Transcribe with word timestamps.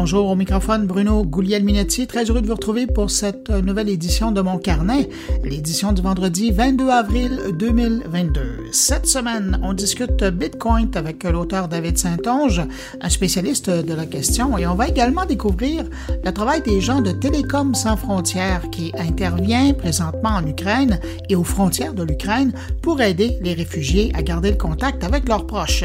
Bonjour 0.00 0.28
au 0.28 0.36
microphone 0.36 0.86
Bruno 0.86 1.24
Gouliel-Minetti, 1.24 2.06
très 2.06 2.24
heureux 2.30 2.40
de 2.40 2.46
vous 2.46 2.54
retrouver 2.54 2.86
pour 2.86 3.10
cette 3.10 3.50
nouvelle 3.50 3.88
édition 3.88 4.30
de 4.30 4.40
mon 4.40 4.56
carnet, 4.56 5.08
l'édition 5.42 5.92
du 5.92 6.02
vendredi 6.02 6.52
22 6.52 6.88
avril 6.88 7.40
2022. 7.58 8.68
Cette 8.70 9.06
semaine, 9.06 9.58
on 9.64 9.72
discute 9.72 10.22
Bitcoin 10.22 10.88
avec 10.94 11.24
l'auteur 11.24 11.66
David 11.66 11.98
Saint-Onge, 11.98 12.62
un 13.00 13.08
spécialiste 13.08 13.70
de 13.70 13.92
la 13.92 14.06
question, 14.06 14.56
et 14.56 14.68
on 14.68 14.76
va 14.76 14.86
également 14.86 15.24
découvrir 15.24 15.82
le 16.24 16.32
travail 16.32 16.62
des 16.62 16.80
gens 16.80 17.00
de 17.00 17.10
Télécom 17.10 17.74
sans 17.74 17.96
frontières 17.96 18.70
qui 18.70 18.92
intervient 18.96 19.72
présentement 19.72 20.36
en 20.36 20.46
Ukraine 20.46 21.00
et 21.28 21.34
aux 21.34 21.42
frontières 21.42 21.94
de 21.94 22.04
l'Ukraine 22.04 22.52
pour 22.82 23.00
aider 23.00 23.36
les 23.40 23.52
réfugiés 23.52 24.12
à 24.14 24.22
garder 24.22 24.52
le 24.52 24.58
contact 24.58 25.02
avec 25.02 25.28
leurs 25.28 25.48
proches. 25.48 25.82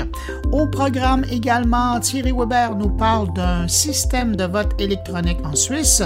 Au 0.52 0.68
programme 0.68 1.26
également, 1.32 2.00
Thierry 2.00 2.32
Weber 2.32 2.76
nous 2.76 2.90
parle 2.90 3.34
d'un 3.34 3.68
système 3.68 4.03
de 4.12 4.44
vote 4.44 4.74
électronique 4.80 5.38
en 5.46 5.56
Suisse. 5.56 6.04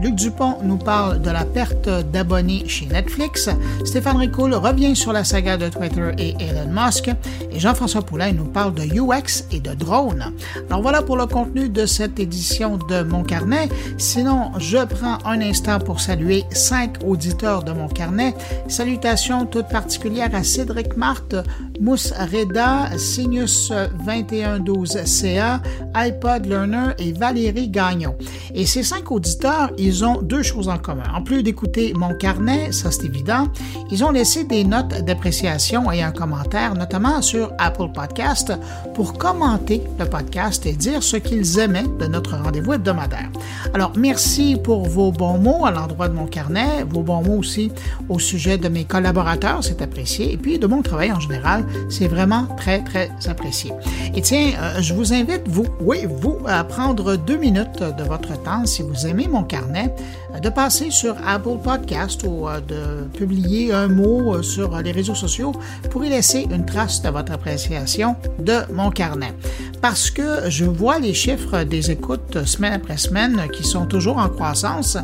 Luc 0.00 0.14
Dupont 0.14 0.56
nous 0.62 0.76
parle 0.76 1.20
de 1.20 1.30
la 1.30 1.44
perte 1.44 1.88
d'abonnés 2.12 2.64
chez 2.68 2.86
Netflix. 2.86 3.48
Stéphane 3.84 4.16
Ricoul 4.18 4.54
revient 4.54 4.94
sur 4.94 5.12
la 5.12 5.24
saga 5.24 5.56
de 5.56 5.68
Twitter 5.68 6.12
et 6.18 6.34
Elon 6.38 6.70
Musk. 6.70 7.10
Et 7.52 7.58
Jean-François 7.58 8.02
Poulain 8.02 8.32
nous 8.32 8.44
parle 8.44 8.74
de 8.74 8.82
UX 8.82 9.44
et 9.50 9.60
de 9.60 9.74
drones. 9.74 10.32
Alors 10.68 10.80
voilà 10.80 11.02
pour 11.02 11.16
le 11.16 11.26
contenu 11.26 11.68
de 11.68 11.86
cette 11.86 12.20
édition 12.20 12.78
de 12.88 13.02
Mon 13.02 13.24
Carnet. 13.24 13.68
Sinon, 13.98 14.52
je 14.58 14.78
prends 14.84 15.18
un 15.24 15.40
instant 15.40 15.80
pour 15.80 16.00
saluer 16.00 16.44
cinq 16.50 16.98
auditeurs 17.04 17.64
de 17.64 17.72
Mon 17.72 17.88
Carnet. 17.88 18.34
Salutations 18.68 19.44
toutes 19.46 19.68
particulières 19.68 20.34
à 20.34 20.44
Cédric 20.44 20.96
Marthe, 20.96 21.34
Mousse 21.80 22.12
Reda, 22.12 22.96
Sinus 22.96 23.72
2112CA, 24.06 25.60
iPod 25.94 26.46
Learner 26.46 26.90
et 26.98 27.12
Valérie 27.12 27.39
Gagnon. 27.48 28.16
Et 28.54 28.66
ces 28.66 28.82
cinq 28.82 29.10
auditeurs, 29.10 29.70
ils 29.78 30.04
ont 30.04 30.20
deux 30.22 30.42
choses 30.42 30.68
en 30.68 30.78
commun. 30.78 31.04
En 31.14 31.22
plus 31.22 31.42
d'écouter 31.42 31.92
mon 31.96 32.14
carnet, 32.14 32.72
ça 32.72 32.90
c'est 32.90 33.04
évident, 33.04 33.48
ils 33.90 34.04
ont 34.04 34.10
laissé 34.10 34.44
des 34.44 34.64
notes 34.64 35.04
d'appréciation 35.04 35.90
et 35.90 36.02
un 36.02 36.12
commentaire, 36.12 36.74
notamment 36.74 37.22
sur 37.22 37.52
Apple 37.58 37.88
Podcast, 37.94 38.52
pour 38.94 39.14
commenter 39.14 39.82
le 39.98 40.06
podcast 40.06 40.66
et 40.66 40.72
dire 40.72 41.02
ce 41.02 41.16
qu'ils 41.16 41.58
aimaient 41.58 41.86
de 41.98 42.06
notre 42.06 42.36
rendez-vous 42.36 42.74
hebdomadaire. 42.74 43.30
Alors, 43.74 43.92
merci 43.96 44.56
pour 44.62 44.86
vos 44.86 45.12
bons 45.12 45.38
mots 45.38 45.64
à 45.64 45.70
l'endroit 45.70 46.08
de 46.08 46.14
mon 46.14 46.26
carnet, 46.26 46.84
vos 46.88 47.02
bons 47.02 47.22
mots 47.22 47.38
aussi 47.38 47.72
au 48.08 48.18
sujet 48.18 48.58
de 48.58 48.68
mes 48.68 48.84
collaborateurs, 48.84 49.62
c'est 49.62 49.82
apprécié, 49.82 50.32
et 50.32 50.36
puis 50.36 50.58
de 50.58 50.66
mon 50.66 50.82
travail 50.82 51.12
en 51.12 51.20
général, 51.20 51.64
c'est 51.88 52.08
vraiment 52.08 52.46
très, 52.56 52.82
très 52.82 53.10
apprécié. 53.28 53.72
Et 54.14 54.22
tiens, 54.22 54.52
euh, 54.60 54.80
je 54.80 54.94
vous 54.94 55.12
invite, 55.12 55.42
vous, 55.46 55.66
oui, 55.80 56.06
vous, 56.08 56.38
à 56.46 56.64
prendre 56.64 57.16
deux 57.20 57.36
minutes 57.36 57.82
de 57.82 58.02
votre 58.04 58.40
temps, 58.42 58.66
si 58.66 58.82
vous 58.82 59.06
aimez 59.06 59.28
mon 59.28 59.44
carnet, 59.44 59.94
de 60.38 60.48
passer 60.48 60.90
sur 60.90 61.16
Apple 61.26 61.58
Podcast 61.62 62.22
ou 62.26 62.48
euh, 62.48 62.60
de 62.60 63.08
publier 63.18 63.72
un 63.72 63.88
mot 63.88 64.36
euh, 64.36 64.42
sur 64.42 64.76
les 64.80 64.92
réseaux 64.92 65.14
sociaux 65.14 65.52
pour 65.90 66.04
y 66.04 66.08
laisser 66.08 66.46
une 66.50 66.64
trace 66.64 67.02
de 67.02 67.08
votre 67.08 67.32
appréciation 67.32 68.14
de 68.38 68.60
mon 68.72 68.90
carnet. 68.90 69.34
Parce 69.82 70.10
que 70.10 70.48
je 70.48 70.64
vois 70.64 70.98
les 70.98 71.14
chiffres 71.14 71.64
des 71.64 71.90
écoutes 71.90 72.44
semaine 72.44 72.74
après 72.74 72.96
semaine 72.96 73.48
qui 73.52 73.64
sont 73.64 73.86
toujours 73.86 74.18
en 74.18 74.28
croissance 74.28 74.96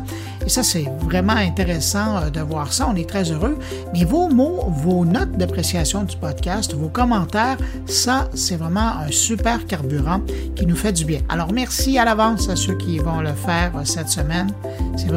et 0.45 0.49
ça 0.49 0.63
c'est 0.63 0.85
vraiment 1.01 1.33
intéressant 1.33 2.17
euh, 2.17 2.29
de 2.29 2.39
voir 2.39 2.71
ça, 2.71 2.87
on 2.89 2.95
est 2.95 3.09
très 3.09 3.31
heureux. 3.31 3.57
Mais 3.93 4.05
vos 4.05 4.29
mots, 4.29 4.65
vos 4.69 5.03
notes 5.03 5.33
d'appréciation 5.33 6.03
du 6.03 6.15
podcast, 6.15 6.73
vos 6.73 6.89
commentaires, 6.89 7.57
ça 7.85 8.29
c'est 8.33 8.55
vraiment 8.55 8.97
un 8.97 9.11
super 9.11 9.65
carburant 9.65 10.21
qui 10.55 10.65
nous 10.65 10.75
fait 10.75 10.93
du 10.93 11.05
bien. 11.05 11.19
Alors 11.27 11.51
merci 11.51 11.97
à 11.97 12.05
l'avance 12.05 12.49
à 12.49 12.55
ceux 12.55 12.77
qui 12.77 12.99
vont 12.99 13.19
le 13.19 13.33
faire 13.33 13.73
cette 13.83 14.09
semaine. 14.09 14.47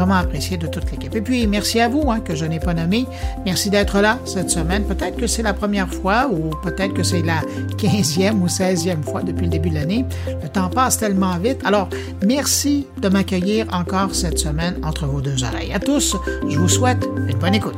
Vraiment 0.01 0.15
apprécié 0.15 0.57
de 0.57 0.67
toute 0.67 0.91
l'équipe. 0.91 1.15
Et 1.15 1.21
puis, 1.21 1.47
merci 1.47 1.79
à 1.79 1.89
vous 1.89 2.11
hein, 2.11 2.21
que 2.21 2.35
je 2.35 2.47
n'ai 2.47 2.59
pas 2.59 2.73
nommé. 2.73 3.07
Merci 3.45 3.69
d'être 3.69 4.01
là 4.01 4.19
cette 4.25 4.51
semaine. 4.51 4.85
Peut-être 4.85 5.17
que 5.17 5.27
c'est 5.27 5.43
la 5.43 5.53
première 5.53 5.93
fois 5.93 6.29
ou 6.33 6.51
peut-être 6.63 6.95
que 6.95 7.03
c'est 7.03 7.23
la 7.23 7.43
15e 7.77 8.41
ou 8.41 8.47
16e 8.47 9.03
fois 9.03 9.23
depuis 9.23 9.45
le 9.45 9.51
début 9.51 9.69
de 9.69 9.75
l'année. 9.75 10.07
Le 10.43 10.49
temps 10.49 10.71
passe 10.71 10.99
tellement 10.99 11.37
vite. 11.39 11.61
Alors, 11.65 11.89
merci 12.25 12.87
de 13.01 13.09
m'accueillir 13.09 13.67
encore 13.73 14.15
cette 14.15 14.39
semaine 14.39 14.77
entre 14.83 15.07
vos 15.07 15.21
deux 15.21 15.45
oreilles. 15.45 15.73
À 15.73 15.81
tous, 15.81 16.17
je 16.49 16.59
vous 16.59 16.69
souhaite 16.69 17.07
une 17.29 17.39
bonne 17.39 17.55
écoute. 17.55 17.77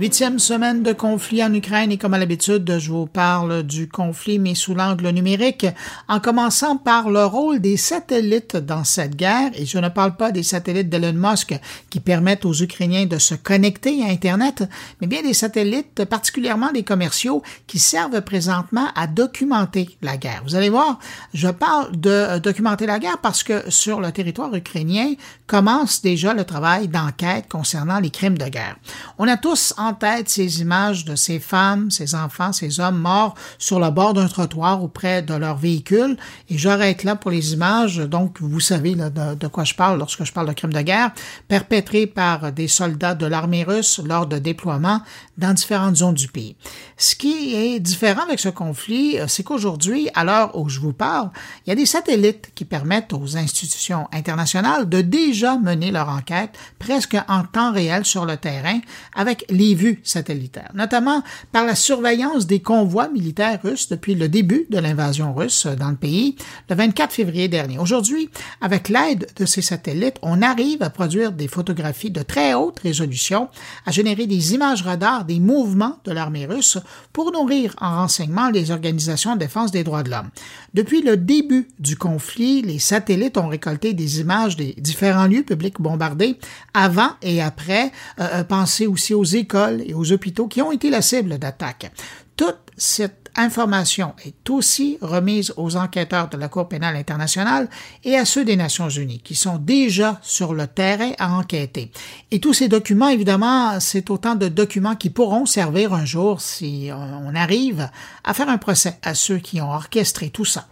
Huitième 0.00 0.38
semaine 0.38 0.84
de 0.84 0.92
conflit 0.92 1.42
en 1.42 1.52
Ukraine 1.52 1.90
et 1.90 1.98
comme 1.98 2.14
à 2.14 2.18
l'habitude, 2.18 2.78
je 2.78 2.92
vous 2.92 3.06
parle 3.06 3.64
du 3.64 3.88
conflit 3.88 4.38
mais 4.38 4.54
sous 4.54 4.72
l'angle 4.72 5.08
numérique, 5.08 5.66
en 6.06 6.20
commençant 6.20 6.76
par 6.76 7.10
le 7.10 7.24
rôle 7.24 7.58
des 7.58 7.76
satellites 7.76 8.56
dans 8.56 8.84
cette 8.84 9.16
guerre. 9.16 9.50
Et 9.54 9.66
je 9.66 9.76
ne 9.76 9.88
parle 9.88 10.14
pas 10.14 10.30
des 10.30 10.44
satellites 10.44 10.88
d'Elon 10.88 11.14
Musk 11.14 11.58
qui 11.90 11.98
permettent 11.98 12.44
aux 12.44 12.54
Ukrainiens 12.54 13.06
de 13.06 13.18
se 13.18 13.34
connecter 13.34 14.04
à 14.04 14.12
Internet, 14.12 14.62
mais 15.00 15.08
bien 15.08 15.22
des 15.22 15.34
satellites, 15.34 16.04
particulièrement 16.04 16.70
des 16.70 16.84
commerciaux, 16.84 17.42
qui 17.66 17.80
servent 17.80 18.20
présentement 18.20 18.90
à 18.94 19.08
documenter 19.08 19.98
la 20.00 20.16
guerre. 20.16 20.42
Vous 20.46 20.54
allez 20.54 20.70
voir, 20.70 21.00
je 21.34 21.48
parle 21.48 21.96
de 21.96 22.38
documenter 22.38 22.86
la 22.86 23.00
guerre 23.00 23.18
parce 23.18 23.42
que 23.42 23.68
sur 23.68 24.00
le 24.00 24.12
territoire 24.12 24.54
ukrainien 24.54 25.14
commence 25.48 26.02
déjà 26.02 26.34
le 26.34 26.44
travail 26.44 26.86
d'enquête 26.86 27.46
concernant 27.48 27.98
les 27.98 28.10
crimes 28.10 28.38
de 28.38 28.46
guerre. 28.46 28.76
On 29.18 29.26
a 29.26 29.36
tous 29.36 29.74
tête 29.92 30.28
ces 30.28 30.60
images 30.60 31.04
de 31.04 31.16
ces 31.16 31.38
femmes, 31.38 31.90
ces 31.90 32.14
enfants, 32.14 32.52
ces 32.52 32.80
hommes 32.80 32.98
morts 32.98 33.34
sur 33.58 33.80
le 33.80 33.90
bord 33.90 34.14
d'un 34.14 34.28
trottoir 34.28 34.82
ou 34.82 34.88
près 34.88 35.22
de 35.22 35.34
leur 35.34 35.56
véhicule. 35.56 36.16
Et 36.48 36.58
j'arrête 36.58 37.04
là 37.04 37.16
pour 37.16 37.30
les 37.30 37.52
images. 37.52 37.98
Donc, 37.98 38.40
vous 38.40 38.60
savez 38.60 38.94
de, 38.94 39.46
quoi 39.46 39.64
je 39.64 39.74
parle 39.74 39.98
lorsque 39.98 40.24
je 40.24 40.32
parle 40.32 40.48
de 40.48 40.52
crimes 40.52 40.72
de 40.72 40.80
guerre 40.80 41.12
perpétrés 41.48 42.06
par 42.06 42.52
des 42.52 42.68
soldats 42.68 43.14
de 43.14 43.26
l'armée 43.26 43.64
russe 43.64 44.00
lors 44.04 44.26
de 44.26 44.38
déploiements 44.38 45.00
dans 45.36 45.54
différentes 45.54 45.96
zones 45.96 46.14
du 46.14 46.28
pays. 46.28 46.56
Ce 46.96 47.14
qui 47.14 47.54
est 47.54 47.80
différent 47.80 48.22
avec 48.22 48.40
ce 48.40 48.48
conflit, 48.48 49.18
euh, 49.18 49.26
c'est 49.28 49.44
qu'aujourd'hui, 49.44 50.08
à 50.14 50.24
l'heure 50.24 50.56
où 50.58 50.68
je 50.68 50.80
vous 50.80 50.92
parle, 50.92 51.30
il 51.64 51.70
y 51.70 51.72
a 51.72 51.76
des 51.76 51.86
satellites 51.86 52.50
qui 52.54 52.64
permettent 52.64 53.12
aux 53.12 53.36
institutions 53.36 54.08
internationales 54.12 54.88
de 54.88 55.00
déjà 55.00 55.56
mener 55.56 55.90
leur 55.90 56.08
enquête 56.08 56.50
presque 56.78 57.16
en 57.28 57.44
temps 57.44 57.72
réel 57.72 58.04
sur 58.04 58.24
le 58.24 58.36
terrain 58.36 58.80
avec 59.14 59.44
les 59.48 59.74
vues 59.78 60.00
satellitaires, 60.02 60.70
notamment 60.74 61.22
par 61.52 61.64
la 61.64 61.74
surveillance 61.74 62.46
des 62.46 62.60
convois 62.60 63.08
militaires 63.08 63.60
russes 63.62 63.88
depuis 63.88 64.14
le 64.14 64.28
début 64.28 64.66
de 64.68 64.78
l'invasion 64.78 65.32
russe 65.32 65.66
dans 65.66 65.90
le 65.90 65.96
pays 65.96 66.36
le 66.68 66.74
24 66.74 67.12
février 67.12 67.48
dernier. 67.48 67.78
Aujourd'hui, 67.78 68.28
avec 68.60 68.88
l'aide 68.88 69.28
de 69.36 69.46
ces 69.46 69.62
satellites, 69.62 70.16
on 70.22 70.42
arrive 70.42 70.82
à 70.82 70.90
produire 70.90 71.32
des 71.32 71.48
photographies 71.48 72.10
de 72.10 72.22
très 72.22 72.54
haute 72.54 72.80
résolution, 72.80 73.48
à 73.86 73.92
générer 73.92 74.26
des 74.26 74.54
images 74.54 74.82
radars 74.82 75.24
des 75.24 75.38
mouvements 75.40 75.98
de 76.04 76.12
l'armée 76.12 76.46
russe 76.46 76.78
pour 77.12 77.30
nourrir 77.32 77.74
en 77.80 78.02
renseignement 78.02 78.50
les 78.50 78.70
organisations 78.70 79.34
de 79.34 79.40
défense 79.40 79.70
des 79.70 79.84
droits 79.84 80.02
de 80.02 80.10
l'homme. 80.10 80.30
Depuis 80.74 81.02
le 81.02 81.16
début 81.16 81.68
du 81.78 81.96
conflit, 81.96 82.62
les 82.62 82.78
satellites 82.78 83.38
ont 83.38 83.48
récolté 83.48 83.94
des 83.94 84.20
images 84.20 84.56
des 84.56 84.74
différents 84.78 85.26
lieux 85.26 85.44
publics 85.44 85.80
bombardés 85.80 86.38
avant 86.74 87.10
et 87.22 87.40
après. 87.40 87.92
Euh, 88.20 88.26
euh 88.34 88.44
pensez 88.48 88.86
aussi 88.86 89.14
aux 89.14 89.24
écoles 89.24 89.67
et 89.86 89.94
aux 89.94 90.12
hôpitaux 90.12 90.46
qui 90.46 90.62
ont 90.62 90.72
été 90.72 90.90
la 90.90 91.02
cible 91.02 91.38
d'attaques. 91.38 91.90
Toute 92.36 92.58
cette 92.76 93.30
information 93.34 94.14
est 94.24 94.48
aussi 94.50 94.98
remise 95.00 95.52
aux 95.56 95.76
enquêteurs 95.76 96.28
de 96.28 96.36
la 96.36 96.48
Cour 96.48 96.68
pénale 96.68 96.96
internationale 96.96 97.68
et 98.04 98.16
à 98.16 98.24
ceux 98.24 98.44
des 98.44 98.56
Nations 98.56 98.88
unies 98.88 99.20
qui 99.20 99.34
sont 99.34 99.58
déjà 99.58 100.18
sur 100.22 100.54
le 100.54 100.66
terrain 100.66 101.12
à 101.18 101.32
enquêter. 101.32 101.90
Et 102.30 102.40
tous 102.40 102.54
ces 102.54 102.68
documents, 102.68 103.08
évidemment, 103.08 103.80
c'est 103.80 104.10
autant 104.10 104.34
de 104.34 104.48
documents 104.48 104.96
qui 104.96 105.10
pourront 105.10 105.46
servir 105.46 105.92
un 105.92 106.04
jour 106.04 106.40
si 106.40 106.90
on 106.92 107.34
arrive 107.34 107.90
à 108.24 108.34
faire 108.34 108.48
un 108.48 108.58
procès 108.58 108.98
à 109.02 109.14
ceux 109.14 109.38
qui 109.38 109.60
ont 109.60 109.72
orchestré 109.72 110.30
tout 110.30 110.44
ça. 110.44 110.68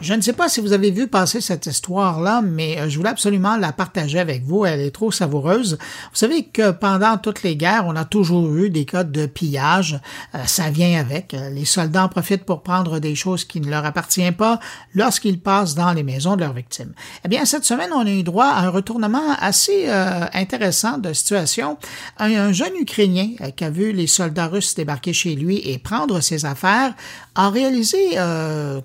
Je 0.00 0.12
ne 0.12 0.20
sais 0.20 0.32
pas 0.32 0.48
si 0.48 0.60
vous 0.60 0.72
avez 0.72 0.90
vu 0.90 1.06
passer 1.06 1.40
cette 1.40 1.66
histoire-là, 1.66 2.42
mais 2.42 2.78
euh, 2.78 2.88
je 2.88 2.98
voulais 2.98 3.10
absolument 3.10 3.56
la 3.56 3.72
partager 3.72 4.18
avec 4.18 4.44
vous. 4.44 4.66
Elle 4.66 4.80
est 4.80 4.90
trop 4.90 5.10
savoureuse. 5.10 5.78
Vous 5.80 6.16
savez 6.16 6.44
que 6.44 6.72
pendant 6.72 7.16
toutes 7.16 7.42
les 7.42 7.56
guerres, 7.56 7.84
on 7.86 7.96
a 7.96 8.04
toujours 8.04 8.54
eu 8.54 8.70
des 8.70 8.84
cas 8.84 9.04
de 9.04 9.26
pillage. 9.26 9.98
Euh, 10.34 10.38
ça 10.46 10.70
vient 10.70 10.98
avec. 10.98 11.32
Euh, 11.32 11.48
les 11.48 11.64
soldats 11.64 12.04
en 12.04 12.08
profitent 12.08 12.44
pour 12.44 12.62
prendre 12.62 12.98
des 12.98 13.14
choses 13.14 13.44
qui 13.44 13.60
ne 13.60 13.70
leur 13.70 13.86
appartiennent 13.86 14.34
pas 14.34 14.58
lorsqu'ils 14.94 15.40
passent 15.40 15.74
dans 15.74 15.92
les 15.92 16.02
maisons 16.02 16.36
de 16.36 16.40
leurs 16.40 16.52
victimes. 16.52 16.92
Eh 17.24 17.28
bien, 17.28 17.44
cette 17.44 17.64
semaine, 17.64 17.90
on 17.94 18.06
a 18.06 18.10
eu 18.10 18.24
droit 18.24 18.46
à 18.46 18.66
un 18.66 18.70
retournement 18.70 19.34
assez 19.40 19.88
intéressant 20.32 20.98
de 20.98 21.12
situation. 21.12 21.78
Un, 22.18 22.52
jeune 22.52 22.74
Ukrainien 22.80 23.28
qui 23.56 23.64
a 23.64 23.70
vu 23.70 23.92
les 23.92 24.06
soldats 24.06 24.48
russes 24.48 24.74
débarquer 24.74 25.12
chez 25.12 25.34
lui 25.34 25.58
et 25.64 25.78
prendre 25.78 26.20
ses 26.20 26.44
affaires 26.44 26.94
a 27.34 27.50
réalisé 27.50 28.10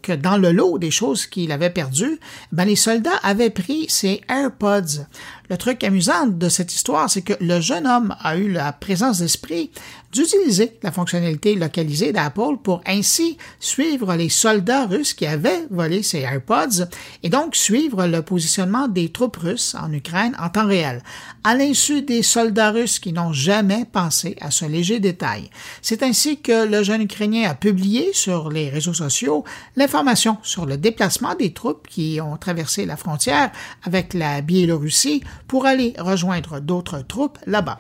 que 0.02 0.14
dans 0.14 0.38
le 0.38 0.52
lot 0.52 0.78
des 0.78 0.92
choses 1.00 1.26
qu'il 1.26 1.52
avait 1.52 1.70
perdu, 1.70 2.20
ben 2.52 2.66
les 2.66 2.76
soldats 2.76 3.20
avaient 3.24 3.50
pris 3.50 3.86
ses 3.90 4.22
AirPods. 4.30 5.06
Le 5.50 5.58
truc 5.58 5.84
amusant 5.84 6.28
de 6.28 6.48
cette 6.48 6.74
histoire, 6.74 7.10
c'est 7.10 7.24
que 7.24 7.34
le 7.42 7.60
jeune 7.60 7.88
homme 7.88 8.16
a 8.22 8.38
eu 8.38 8.52
la 8.52 8.72
présence 8.72 9.18
d'esprit 9.18 9.72
d'utiliser 10.12 10.78
la 10.82 10.92
fonctionnalité 10.92 11.56
localisée 11.56 12.12
d'Apple 12.12 12.58
pour 12.64 12.82
ainsi 12.86 13.38
suivre 13.60 14.16
les 14.16 14.30
soldats 14.30 14.86
russes 14.86 15.14
qui 15.14 15.26
avaient 15.26 15.66
volé 15.70 16.04
ces 16.04 16.20
AirPods 16.20 16.86
et 17.24 17.30
donc 17.30 17.56
suivre 17.56 18.06
le 18.06 18.22
positionnement 18.22 18.88
des 18.88 19.12
troupes 19.12 19.38
russes 19.38 19.76
en 19.80 19.92
Ukraine 19.92 20.36
en 20.40 20.50
temps 20.50 20.68
réel, 20.68 21.02
à 21.44 21.56
l'insu 21.56 22.02
des 22.02 22.24
soldats 22.24 22.72
russes 22.72 23.00
qui 23.00 23.14
n'ont 23.14 23.34
jamais 23.34 23.86
pensé 23.92 24.36
à 24.42 24.52
ce 24.52 24.66
léger 24.66 25.00
détail. 25.00 25.50
C'est 25.82 26.04
ainsi 26.04 26.42
que 26.42 26.66
le 26.66 26.84
jeune 26.84 27.02
Ukrainien 27.02 27.50
a 27.50 27.56
publié 27.56 28.12
sur 28.14 28.50
les 28.50 28.70
réseaux 28.70 28.94
sociaux 28.94 29.44
l'information 29.76 30.38
sur 30.44 30.66
le 30.66 30.78
déplacement 30.78 31.36
des 31.36 31.54
troupes 31.54 31.88
qui 31.88 32.20
ont 32.22 32.38
traversé 32.38 32.86
la 32.86 32.98
frontière 32.98 33.52
avec 33.84 34.14
la 34.14 34.42
Biélorussie 34.42 35.24
pour 35.48 35.66
aller 35.66 35.94
rejoindre 35.98 36.60
d'autres 36.60 37.00
troupes 37.00 37.38
là-bas. 37.46 37.80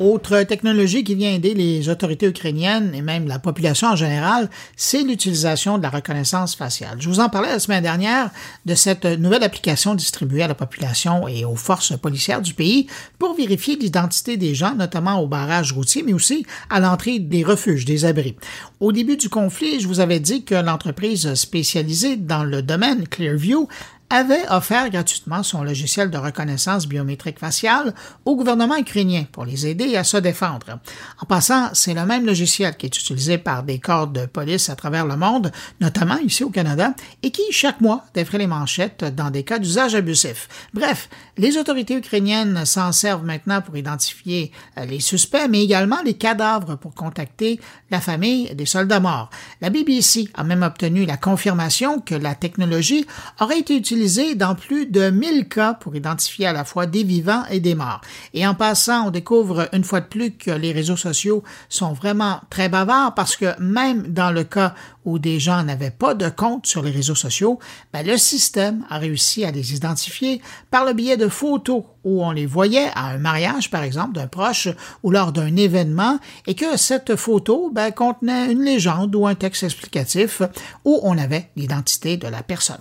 Autre 0.00 0.44
technologie 0.44 1.04
qui 1.04 1.14
vient 1.14 1.34
aider 1.34 1.52
les 1.52 1.90
autorités 1.90 2.26
ukrainiennes 2.26 2.94
et 2.94 3.02
même 3.02 3.28
la 3.28 3.38
population 3.38 3.88
en 3.88 3.96
général, 3.96 4.48
c'est 4.74 5.02
l'utilisation 5.02 5.76
de 5.76 5.82
la 5.82 5.90
reconnaissance 5.90 6.56
faciale. 6.56 6.96
Je 7.00 7.06
vous 7.06 7.20
en 7.20 7.28
parlais 7.28 7.50
la 7.50 7.58
semaine 7.58 7.82
dernière 7.82 8.30
de 8.64 8.74
cette 8.74 9.04
nouvelle 9.04 9.42
application 9.42 9.94
distribuée 9.94 10.42
à 10.44 10.48
la 10.48 10.54
population 10.54 11.28
et 11.28 11.44
aux 11.44 11.54
forces 11.54 11.98
policières 11.98 12.40
du 12.40 12.54
pays 12.54 12.86
pour 13.18 13.34
vérifier 13.34 13.76
l'identité 13.76 14.38
des 14.38 14.54
gens, 14.54 14.74
notamment 14.74 15.20
au 15.20 15.26
barrage 15.26 15.72
routier, 15.72 16.02
mais 16.02 16.14
aussi 16.14 16.46
à 16.70 16.80
l'entrée 16.80 17.18
des 17.18 17.44
refuges, 17.44 17.84
des 17.84 18.06
abris. 18.06 18.36
Au 18.80 18.92
début 18.92 19.18
du 19.18 19.28
conflit, 19.28 19.80
je 19.80 19.86
vous 19.86 20.00
avais 20.00 20.18
dit 20.18 20.44
que 20.44 20.54
l'entreprise 20.54 21.34
spécialisée 21.34 22.16
dans 22.16 22.42
le 22.42 22.62
domaine 22.62 23.06
Clearview 23.06 23.68
avait 24.10 24.48
offert 24.50 24.90
gratuitement 24.90 25.44
son 25.44 25.62
logiciel 25.62 26.10
de 26.10 26.18
reconnaissance 26.18 26.88
biométrique 26.88 27.38
faciale 27.38 27.94
au 28.24 28.34
gouvernement 28.34 28.76
ukrainien 28.76 29.24
pour 29.30 29.44
les 29.44 29.68
aider 29.68 29.96
à 29.96 30.02
se 30.02 30.16
défendre. 30.16 30.80
En 31.20 31.26
passant, 31.26 31.70
c'est 31.74 31.94
le 31.94 32.04
même 32.04 32.26
logiciel 32.26 32.76
qui 32.76 32.86
est 32.86 32.98
utilisé 32.98 33.38
par 33.38 33.62
des 33.62 33.78
corps 33.78 34.08
de 34.08 34.26
police 34.26 34.68
à 34.68 34.74
travers 34.74 35.06
le 35.06 35.16
monde, 35.16 35.52
notamment 35.80 36.18
ici 36.18 36.42
au 36.42 36.50
Canada, 36.50 36.92
et 37.22 37.30
qui, 37.30 37.42
chaque 37.52 37.80
mois, 37.80 38.04
défrait 38.12 38.38
les 38.38 38.48
manchettes 38.48 39.04
dans 39.04 39.30
des 39.30 39.44
cas 39.44 39.60
d'usage 39.60 39.94
abusif. 39.94 40.48
Bref, 40.74 41.08
les 41.38 41.56
autorités 41.56 41.94
ukrainiennes 41.94 42.66
s'en 42.66 42.90
servent 42.90 43.24
maintenant 43.24 43.62
pour 43.62 43.76
identifier 43.76 44.50
euh, 44.76 44.86
les 44.86 45.00
suspects, 45.00 45.48
mais 45.48 45.62
également 45.62 46.02
les 46.04 46.14
cadavres 46.14 46.76
pour 46.76 46.94
contacter 46.94 47.60
la 47.92 48.00
famille 48.00 48.52
des 48.56 48.66
soldats 48.66 48.98
morts. 48.98 49.30
La 49.60 49.70
BBC 49.70 50.28
a 50.34 50.42
même 50.42 50.62
obtenu 50.62 51.06
la 51.06 51.16
confirmation 51.16 52.00
que 52.00 52.16
la 52.16 52.34
technologie 52.34 53.06
aurait 53.38 53.60
été 53.60 53.76
utilisée 53.76 53.99
dans 54.34 54.54
plus 54.54 54.86
de 54.86 55.10
1000 55.10 55.46
cas 55.48 55.74
pour 55.74 55.94
identifier 55.94 56.46
à 56.46 56.54
la 56.54 56.64
fois 56.64 56.86
des 56.86 57.02
vivants 57.02 57.44
et 57.50 57.60
des 57.60 57.74
morts. 57.74 58.00
Et 58.32 58.46
en 58.46 58.54
passant, 58.54 59.08
on 59.08 59.10
découvre 59.10 59.68
une 59.72 59.84
fois 59.84 60.00
de 60.00 60.06
plus 60.06 60.32
que 60.32 60.50
les 60.50 60.72
réseaux 60.72 60.96
sociaux 60.96 61.42
sont 61.68 61.92
vraiment 61.92 62.40
très 62.48 62.70
bavards 62.70 63.14
parce 63.14 63.36
que 63.36 63.60
même 63.60 64.06
dans 64.08 64.30
le 64.30 64.44
cas 64.44 64.74
où 65.04 65.18
des 65.18 65.38
gens 65.38 65.62
n'avaient 65.64 65.90
pas 65.90 66.14
de 66.14 66.30
compte 66.30 66.66
sur 66.66 66.82
les 66.82 66.90
réseaux 66.90 67.14
sociaux, 67.14 67.58
ben, 67.92 68.06
le 68.06 68.16
système 68.16 68.84
a 68.88 68.98
réussi 68.98 69.44
à 69.44 69.50
les 69.50 69.74
identifier 69.74 70.40
par 70.70 70.86
le 70.86 70.94
biais 70.94 71.18
de 71.18 71.28
photos 71.28 71.84
où 72.04 72.24
on 72.24 72.30
les 72.30 72.46
voyait 72.46 72.90
à 72.94 73.08
un 73.08 73.18
mariage, 73.18 73.70
par 73.70 73.82
exemple, 73.82 74.14
d'un 74.14 74.28
proche 74.28 74.68
ou 75.02 75.10
lors 75.10 75.32
d'un 75.32 75.56
événement 75.56 76.18
et 76.46 76.54
que 76.54 76.78
cette 76.78 77.16
photo 77.16 77.70
ben, 77.70 77.90
contenait 77.92 78.50
une 78.50 78.62
légende 78.62 79.14
ou 79.14 79.26
un 79.26 79.34
texte 79.34 79.62
explicatif 79.62 80.40
où 80.86 81.00
on 81.02 81.18
avait 81.18 81.50
l'identité 81.56 82.16
de 82.16 82.28
la 82.28 82.42
personne. 82.42 82.80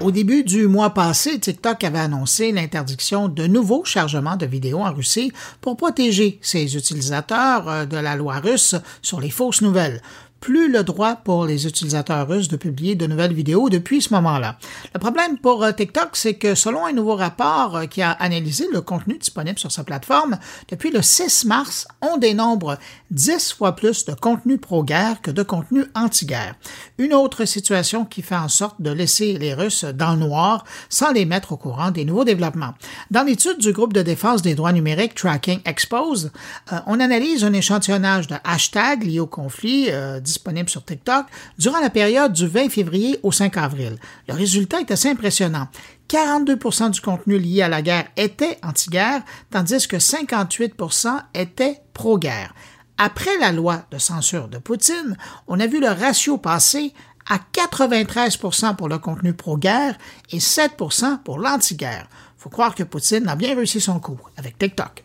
Au 0.00 0.12
début 0.12 0.44
du 0.44 0.68
mois 0.68 0.90
passé, 0.90 1.40
TikTok 1.40 1.82
avait 1.82 1.98
annoncé 1.98 2.52
l'interdiction 2.52 3.26
de 3.26 3.48
nouveaux 3.48 3.84
chargements 3.84 4.36
de 4.36 4.46
vidéos 4.46 4.78
en 4.78 4.92
Russie 4.92 5.32
pour 5.60 5.76
protéger 5.76 6.38
ses 6.40 6.76
utilisateurs 6.76 7.68
euh, 7.68 7.84
de 7.84 7.96
la 7.96 8.14
loi 8.14 8.38
russe 8.38 8.76
sur 9.02 9.20
les 9.20 9.30
fausses 9.30 9.60
nouvelles 9.60 10.00
plus 10.40 10.70
le 10.70 10.84
droit 10.84 11.16
pour 11.16 11.46
les 11.46 11.66
utilisateurs 11.66 12.28
russes 12.28 12.48
de 12.48 12.56
publier 12.56 12.94
de 12.94 13.06
nouvelles 13.06 13.32
vidéos 13.32 13.68
depuis 13.68 14.02
ce 14.02 14.12
moment-là. 14.14 14.56
Le 14.94 15.00
problème 15.00 15.38
pour 15.38 15.64
euh, 15.64 15.72
TikTok, 15.72 16.10
c'est 16.12 16.34
que 16.34 16.54
selon 16.54 16.86
un 16.86 16.92
nouveau 16.92 17.16
rapport 17.16 17.76
euh, 17.76 17.86
qui 17.86 18.02
a 18.02 18.12
analysé 18.12 18.66
le 18.72 18.80
contenu 18.80 19.18
disponible 19.18 19.58
sur 19.58 19.72
sa 19.72 19.84
plateforme, 19.84 20.38
depuis 20.70 20.90
le 20.90 21.02
6 21.02 21.44
mars, 21.46 21.88
on 22.00 22.16
dénombre 22.16 22.78
10 23.10 23.54
fois 23.54 23.74
plus 23.74 24.04
de 24.04 24.14
contenu 24.14 24.58
pro-guerre 24.58 25.20
que 25.22 25.30
de 25.30 25.42
contenu 25.42 25.84
anti-guerre. 25.94 26.54
Une 26.98 27.14
autre 27.14 27.44
situation 27.44 28.04
qui 28.04 28.22
fait 28.22 28.36
en 28.36 28.48
sorte 28.48 28.80
de 28.80 28.90
laisser 28.90 29.38
les 29.38 29.54
Russes 29.54 29.84
dans 29.84 30.12
le 30.12 30.20
noir 30.20 30.64
sans 30.88 31.12
les 31.12 31.24
mettre 31.24 31.52
au 31.52 31.56
courant 31.56 31.90
des 31.90 32.04
nouveaux 32.04 32.24
développements. 32.24 32.74
Dans 33.10 33.22
l'étude 33.22 33.58
du 33.58 33.72
groupe 33.72 33.92
de 33.92 34.02
défense 34.02 34.42
des 34.42 34.54
droits 34.54 34.72
numériques 34.72 35.14
Tracking 35.14 35.60
Expose, 35.64 36.30
euh, 36.72 36.78
on 36.86 37.00
analyse 37.00 37.44
un 37.44 37.52
échantillonnage 37.52 38.26
de 38.28 38.36
hashtags 38.44 39.04
liés 39.04 39.20
au 39.20 39.26
conflit 39.26 39.88
disponible 40.28 40.68
sur 40.68 40.84
TikTok 40.84 41.26
durant 41.58 41.80
la 41.80 41.90
période 41.90 42.32
du 42.32 42.46
20 42.46 42.68
février 42.68 43.18
au 43.22 43.32
5 43.32 43.56
avril. 43.56 43.98
Le 44.28 44.34
résultat 44.34 44.80
est 44.80 44.90
assez 44.90 45.10
impressionnant. 45.10 45.68
42% 46.08 46.90
du 46.90 47.00
contenu 47.00 47.38
lié 47.38 47.62
à 47.62 47.68
la 47.68 47.82
guerre 47.82 48.08
était 48.16 48.58
anti-guerre, 48.62 49.22
tandis 49.50 49.86
que 49.86 49.96
58% 49.96 51.20
était 51.34 51.80
pro-guerre. 51.92 52.54
Après 52.96 53.36
la 53.38 53.52
loi 53.52 53.84
de 53.90 53.98
censure 53.98 54.48
de 54.48 54.58
Poutine, 54.58 55.16
on 55.46 55.60
a 55.60 55.66
vu 55.66 55.80
le 55.80 55.88
ratio 55.88 56.38
passer 56.38 56.92
à 57.28 57.38
93% 57.52 58.74
pour 58.76 58.88
le 58.88 58.98
contenu 58.98 59.34
pro-guerre 59.34 59.96
et 60.30 60.38
7% 60.38 61.22
pour 61.22 61.38
l'anti-guerre. 61.38 62.08
Faut 62.38 62.50
croire 62.50 62.74
que 62.74 62.82
Poutine 62.82 63.28
a 63.28 63.36
bien 63.36 63.54
réussi 63.54 63.80
son 63.80 64.00
coup 64.00 64.18
avec 64.36 64.58
TikTok. 64.58 65.04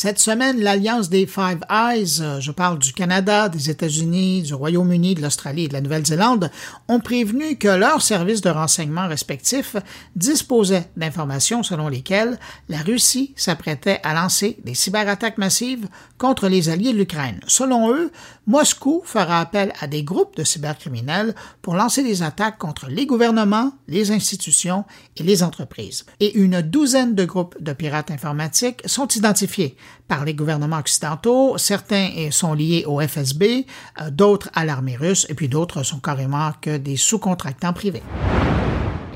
Cette 0.00 0.20
semaine, 0.20 0.60
l'Alliance 0.60 1.08
des 1.08 1.26
Five 1.26 1.58
Eyes, 1.68 2.20
euh, 2.20 2.38
je 2.38 2.52
parle 2.52 2.78
du 2.78 2.92
Canada, 2.92 3.48
des 3.48 3.68
États-Unis, 3.68 4.42
du 4.42 4.54
Royaume-Uni, 4.54 5.16
de 5.16 5.22
l'Australie 5.22 5.64
et 5.64 5.68
de 5.68 5.72
la 5.72 5.80
Nouvelle-Zélande, 5.80 6.52
ont 6.86 7.00
prévenu 7.00 7.56
que 7.56 7.66
leurs 7.66 8.00
services 8.00 8.40
de 8.40 8.48
renseignement 8.48 9.08
respectifs 9.08 9.74
disposaient 10.14 10.88
d'informations 10.96 11.64
selon 11.64 11.88
lesquelles 11.88 12.38
la 12.68 12.78
Russie 12.78 13.34
s'apprêtait 13.34 13.98
à 14.04 14.14
lancer 14.14 14.56
des 14.62 14.74
cyberattaques 14.74 15.36
massives 15.36 15.88
contre 16.16 16.46
les 16.46 16.68
alliés 16.68 16.92
de 16.92 16.98
l'Ukraine. 16.98 17.40
Selon 17.48 17.92
eux, 17.92 18.12
Moscou 18.46 19.02
fera 19.04 19.40
appel 19.40 19.72
à 19.80 19.88
des 19.88 20.04
groupes 20.04 20.36
de 20.36 20.44
cybercriminels 20.44 21.34
pour 21.60 21.74
lancer 21.74 22.04
des 22.04 22.22
attaques 22.22 22.58
contre 22.58 22.86
les 22.88 23.04
gouvernements, 23.04 23.72
les 23.88 24.12
institutions 24.12 24.84
et 25.16 25.24
les 25.24 25.42
entreprises. 25.42 26.06
Et 26.20 26.38
une 26.38 26.62
douzaine 26.62 27.16
de 27.16 27.24
groupes 27.24 27.60
de 27.60 27.72
pirates 27.72 28.12
informatiques 28.12 28.82
sont 28.86 29.08
identifiés 29.08 29.76
par 30.06 30.24
les 30.24 30.34
gouvernements 30.34 30.78
occidentaux. 30.78 31.58
Certains 31.58 32.28
sont 32.30 32.54
liés 32.54 32.84
au 32.86 33.00
FSB, 33.00 33.66
euh, 34.00 34.10
d'autres 34.10 34.50
à 34.54 34.64
l'armée 34.64 34.96
russe, 34.96 35.26
et 35.28 35.34
puis 35.34 35.48
d'autres 35.48 35.82
sont 35.82 36.00
carrément 36.00 36.52
que 36.60 36.76
des 36.76 36.96
sous-contractants 36.96 37.72
privés. 37.72 38.02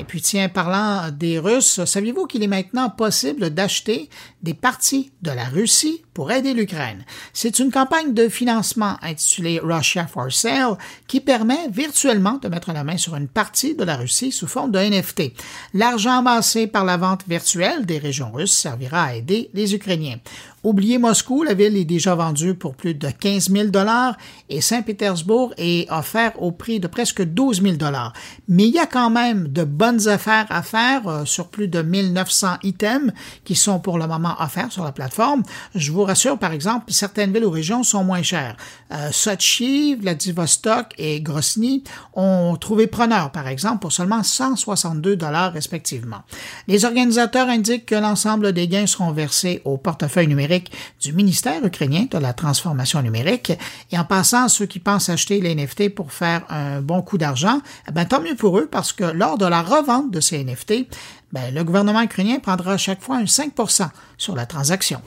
Et 0.02 0.04
puis 0.04 0.20
tiens, 0.20 0.48
parlant 0.48 1.12
des 1.12 1.38
Russes, 1.38 1.84
saviez-vous 1.84 2.26
qu'il 2.26 2.42
est 2.42 2.48
maintenant 2.48 2.90
possible 2.90 3.50
d'acheter 3.50 4.10
des 4.42 4.52
parties 4.52 5.12
de 5.22 5.30
la 5.30 5.44
Russie 5.44 6.02
pour 6.12 6.32
aider 6.32 6.54
l'Ukraine? 6.54 7.04
C'est 7.32 7.60
une 7.60 7.70
campagne 7.70 8.12
de 8.12 8.28
financement 8.28 8.96
intitulée 9.00 9.60
Russia 9.62 10.08
for 10.08 10.32
Sale 10.32 10.76
qui 11.06 11.20
permet 11.20 11.68
virtuellement 11.70 12.38
de 12.42 12.48
mettre 12.48 12.72
la 12.72 12.82
main 12.82 12.96
sur 12.96 13.14
une 13.14 13.28
partie 13.28 13.76
de 13.76 13.84
la 13.84 13.96
Russie 13.96 14.32
sous 14.32 14.48
forme 14.48 14.72
de 14.72 14.80
NFT. 14.80 15.34
L'argent 15.72 16.18
amassé 16.18 16.66
par 16.66 16.84
la 16.84 16.96
vente 16.96 17.22
virtuelle 17.28 17.86
des 17.86 17.98
régions 17.98 18.32
russes 18.32 18.50
servira 18.50 19.04
à 19.04 19.14
aider 19.14 19.50
les 19.54 19.72
Ukrainiens. 19.72 20.18
Oubliez 20.64 20.98
Moscou, 20.98 21.42
la 21.42 21.54
ville 21.54 21.76
est 21.76 21.84
déjà 21.84 22.14
vendue 22.14 22.54
pour 22.54 22.76
plus 22.76 22.94
de 22.94 23.08
15 23.10 23.50
000 23.50 23.68
dollars 23.70 24.16
et 24.48 24.60
Saint-Pétersbourg 24.60 25.52
est 25.58 25.90
offert 25.90 26.40
au 26.40 26.52
prix 26.52 26.78
de 26.78 26.86
presque 26.86 27.20
12 27.20 27.62
000 27.62 27.74
dollars. 27.74 28.12
Mais 28.46 28.68
il 28.68 28.74
y 28.74 28.78
a 28.78 28.86
quand 28.86 29.10
même 29.10 29.48
de 29.48 29.64
bonnes 29.64 30.06
affaires 30.06 30.46
à 30.50 30.62
faire 30.62 31.08
euh, 31.08 31.24
sur 31.24 31.48
plus 31.48 31.66
de 31.66 31.82
1900 31.82 32.58
items 32.62 33.12
qui 33.42 33.56
sont 33.56 33.80
pour 33.80 33.98
le 33.98 34.06
moment 34.06 34.36
offerts 34.38 34.70
sur 34.70 34.84
la 34.84 34.92
plateforme. 34.92 35.42
Je 35.74 35.90
vous 35.90 36.04
rassure, 36.04 36.38
par 36.38 36.52
exemple, 36.52 36.92
certaines 36.92 37.32
villes 37.32 37.44
ou 37.44 37.50
régions 37.50 37.82
sont 37.82 38.04
moins 38.04 38.22
chères. 38.22 38.56
Euh, 38.92 39.10
Sochi, 39.10 39.94
Vladivostok 39.94 40.94
et 40.98 41.20
Grosny 41.20 41.82
ont 42.14 42.56
trouvé 42.56 42.86
preneur, 42.86 43.30
par 43.30 43.48
exemple, 43.48 43.78
pour 43.78 43.92
seulement 43.92 44.22
162 44.22 45.16
dollars 45.16 45.52
respectivement. 45.52 46.22
Les 46.68 46.84
organisateurs 46.84 47.48
indiquent 47.48 47.86
que 47.86 47.94
l'ensemble 47.94 48.52
des 48.52 48.68
gains 48.68 48.86
seront 48.86 49.12
versés 49.12 49.62
au 49.64 49.78
portefeuille 49.78 50.28
numérique 50.28 50.72
du 51.00 51.12
ministère 51.12 51.64
ukrainien 51.64 52.06
de 52.10 52.18
la 52.18 52.32
transformation 52.32 53.00
numérique. 53.02 53.52
Et 53.90 53.98
en 53.98 54.04
passant, 54.04 54.48
ceux 54.48 54.66
qui 54.66 54.78
pensent 54.78 55.08
acheter 55.08 55.40
les 55.40 55.54
NFT 55.54 55.94
pour 55.94 56.12
faire 56.12 56.44
un 56.50 56.80
bon 56.80 57.02
coup 57.02 57.18
d'argent, 57.18 57.60
eh 57.88 57.92
ben, 57.92 58.04
tant 58.04 58.20
mieux 58.20 58.36
pour 58.36 58.58
eux 58.58 58.68
parce 58.70 58.92
que 58.92 59.04
lors 59.04 59.38
de 59.38 59.46
la 59.46 59.62
revente 59.62 60.10
de 60.10 60.20
ces 60.20 60.44
NFT, 60.44 60.86
ben, 61.32 61.54
le 61.54 61.64
gouvernement 61.64 62.02
ukrainien 62.02 62.40
prendra 62.40 62.72
à 62.72 62.76
chaque 62.76 63.02
fois 63.02 63.16
un 63.16 63.24
5% 63.24 63.88
sur 64.18 64.36
la 64.36 64.44
transaction. 64.44 65.00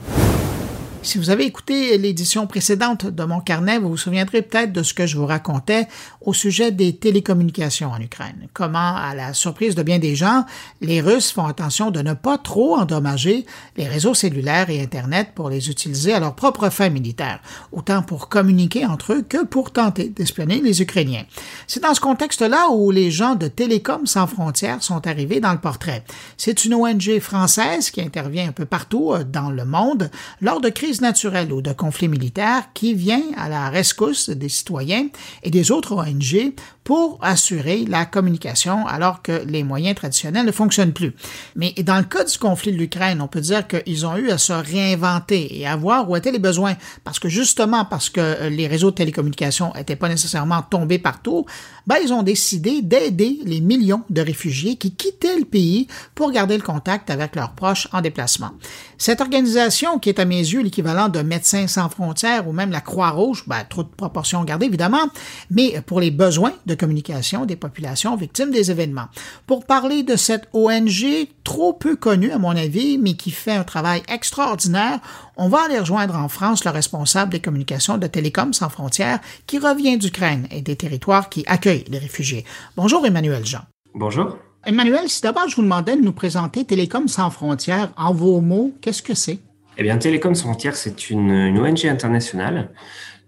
Si 1.02 1.18
vous 1.18 1.30
avez 1.30 1.44
écouté 1.44 1.98
l'édition 1.98 2.46
précédente 2.46 3.06
de 3.06 3.24
mon 3.24 3.40
carnet, 3.40 3.78
vous 3.78 3.90
vous 3.90 3.96
souviendrez 3.96 4.42
peut-être 4.42 4.72
de 4.72 4.82
ce 4.82 4.92
que 4.92 5.06
je 5.06 5.16
vous 5.16 5.26
racontais 5.26 5.86
au 6.20 6.32
sujet 6.32 6.72
des 6.72 6.96
télécommunications 6.96 7.92
en 7.92 8.00
Ukraine. 8.00 8.48
Comment, 8.52 8.96
à 8.96 9.14
la 9.14 9.32
surprise 9.32 9.74
de 9.76 9.82
bien 9.82 9.98
des 10.00 10.16
gens, 10.16 10.44
les 10.80 11.00
Russes 11.00 11.30
font 11.30 11.46
attention 11.46 11.90
de 11.90 12.02
ne 12.02 12.14
pas 12.14 12.38
trop 12.38 12.76
endommager 12.76 13.46
les 13.76 13.86
réseaux 13.86 14.14
cellulaires 14.14 14.68
et 14.70 14.82
Internet 14.82 15.28
pour 15.34 15.48
les 15.48 15.70
utiliser 15.70 16.12
à 16.12 16.20
leur 16.20 16.34
propre 16.34 16.70
fin 16.70 16.88
militaire, 16.88 17.40
autant 17.70 18.02
pour 18.02 18.28
communiquer 18.28 18.84
entre 18.84 19.12
eux 19.12 19.22
que 19.22 19.44
pour 19.44 19.70
tenter 19.72 20.08
d'espionner 20.08 20.60
les 20.60 20.82
Ukrainiens. 20.82 21.24
C'est 21.66 21.82
dans 21.82 21.94
ce 21.94 22.00
contexte-là 22.00 22.70
où 22.70 22.90
les 22.90 23.10
gens 23.10 23.36
de 23.36 23.48
Télécom 23.48 24.06
sans 24.06 24.26
frontières 24.26 24.82
sont 24.82 25.06
arrivés 25.06 25.40
dans 25.40 25.52
le 25.52 25.60
portrait. 25.60 26.04
C'est 26.36 26.64
une 26.64 26.74
ONG 26.74 27.20
française 27.20 27.90
qui 27.90 28.00
intervient 28.00 28.48
un 28.48 28.52
peu 28.52 28.64
partout 28.64 29.12
euh, 29.12 29.24
dans 29.24 29.50
le 29.50 29.64
monde 29.64 30.10
lors 30.40 30.60
de 30.60 30.68
crises 30.68 30.85
naturelle 31.00 31.52
ou 31.52 31.62
de 31.62 31.72
conflit 31.72 32.08
militaire 32.08 32.72
qui 32.72 32.94
vient 32.94 33.22
à 33.36 33.48
la 33.48 33.68
rescousse 33.68 34.30
des 34.30 34.48
citoyens 34.48 35.08
et 35.42 35.50
des 35.50 35.70
autres 35.70 35.96
ONG 35.96 36.52
pour 36.86 37.18
assurer 37.20 37.84
la 37.84 38.06
communication 38.06 38.86
alors 38.86 39.20
que 39.20 39.44
les 39.44 39.64
moyens 39.64 39.96
traditionnels 39.96 40.46
ne 40.46 40.52
fonctionnent 40.52 40.92
plus. 40.92 41.14
Mais 41.56 41.74
dans 41.78 41.96
le 41.96 42.04
cas 42.04 42.22
du 42.22 42.38
conflit 42.38 42.70
de 42.70 42.76
l'Ukraine, 42.76 43.20
on 43.20 43.26
peut 43.26 43.40
dire 43.40 43.66
qu'ils 43.66 44.06
ont 44.06 44.16
eu 44.16 44.30
à 44.30 44.38
se 44.38 44.52
réinventer 44.52 45.58
et 45.58 45.66
à 45.66 45.74
voir 45.74 46.08
où 46.08 46.14
étaient 46.14 46.30
les 46.30 46.38
besoins 46.38 46.76
parce 47.02 47.18
que 47.18 47.28
justement 47.28 47.84
parce 47.84 48.08
que 48.08 48.46
les 48.46 48.68
réseaux 48.68 48.92
de 48.92 48.94
télécommunications 48.94 49.72
n'étaient 49.74 49.96
pas 49.96 50.08
nécessairement 50.08 50.62
tombés 50.62 51.00
partout, 51.00 51.44
ben, 51.88 51.96
ils 52.00 52.12
ont 52.12 52.22
décidé 52.22 52.82
d'aider 52.82 53.40
les 53.44 53.60
millions 53.60 54.04
de 54.08 54.20
réfugiés 54.20 54.76
qui 54.76 54.94
quittaient 54.94 55.38
le 55.38 55.44
pays 55.44 55.88
pour 56.14 56.30
garder 56.30 56.56
le 56.56 56.62
contact 56.62 57.10
avec 57.10 57.34
leurs 57.34 57.52
proches 57.52 57.88
en 57.92 58.00
déplacement. 58.00 58.52
Cette 58.96 59.20
organisation, 59.20 59.98
qui 59.98 60.08
est 60.08 60.20
à 60.20 60.24
mes 60.24 60.38
yeux 60.38 60.62
l'équivalent 60.62 61.08
de 61.08 61.22
Médecins 61.22 61.66
sans 61.66 61.88
frontières 61.88 62.46
ou 62.46 62.52
même 62.52 62.70
la 62.70 62.80
Croix-Rouge, 62.80 63.42
ben, 63.48 63.64
trop 63.68 63.82
de 63.82 63.88
proportions 63.88 64.44
gardées 64.44 64.66
évidemment, 64.66 65.08
mais 65.50 65.80
pour 65.84 66.00
les 66.00 66.12
besoins 66.12 66.52
de 66.66 66.75
communication 66.76 67.46
des 67.46 67.56
populations 67.56 68.16
victimes 68.16 68.50
des 68.50 68.70
événements. 68.70 69.08
Pour 69.46 69.64
parler 69.64 70.02
de 70.02 70.16
cette 70.16 70.48
ONG 70.52 71.28
trop 71.44 71.72
peu 71.72 71.96
connue 71.96 72.30
à 72.30 72.38
mon 72.38 72.50
avis, 72.50 72.98
mais 72.98 73.14
qui 73.14 73.30
fait 73.30 73.52
un 73.52 73.64
travail 73.64 74.02
extraordinaire, 74.08 75.00
on 75.36 75.48
va 75.48 75.64
aller 75.64 75.78
rejoindre 75.78 76.16
en 76.16 76.28
France 76.28 76.64
le 76.64 76.70
responsable 76.70 77.32
des 77.32 77.40
communications 77.40 77.98
de 77.98 78.06
Télécom 78.06 78.52
sans 78.52 78.68
frontières 78.68 79.20
qui 79.46 79.58
revient 79.58 79.98
d'Ukraine 79.98 80.46
et 80.50 80.62
des 80.62 80.76
territoires 80.76 81.28
qui 81.28 81.44
accueillent 81.46 81.84
les 81.88 81.98
réfugiés. 81.98 82.44
Bonjour 82.76 83.04
Emmanuel 83.06 83.44
Jean. 83.44 83.62
Bonjour. 83.94 84.38
Emmanuel, 84.64 85.08
si 85.08 85.22
d'abord 85.22 85.48
je 85.48 85.56
vous 85.56 85.62
demandais 85.62 85.96
de 85.96 86.02
nous 86.02 86.12
présenter 86.12 86.64
Télécom 86.64 87.06
sans 87.06 87.30
frontières 87.30 87.92
en 87.96 88.12
vos 88.12 88.40
mots, 88.40 88.72
qu'est-ce 88.80 89.02
que 89.02 89.14
c'est? 89.14 89.38
Eh 89.78 89.82
bien, 89.82 89.96
Télécom 89.98 90.34
sans 90.34 90.48
frontières, 90.48 90.74
c'est 90.74 91.10
une, 91.10 91.30
une 91.30 91.58
ONG 91.58 91.86
internationale 91.86 92.70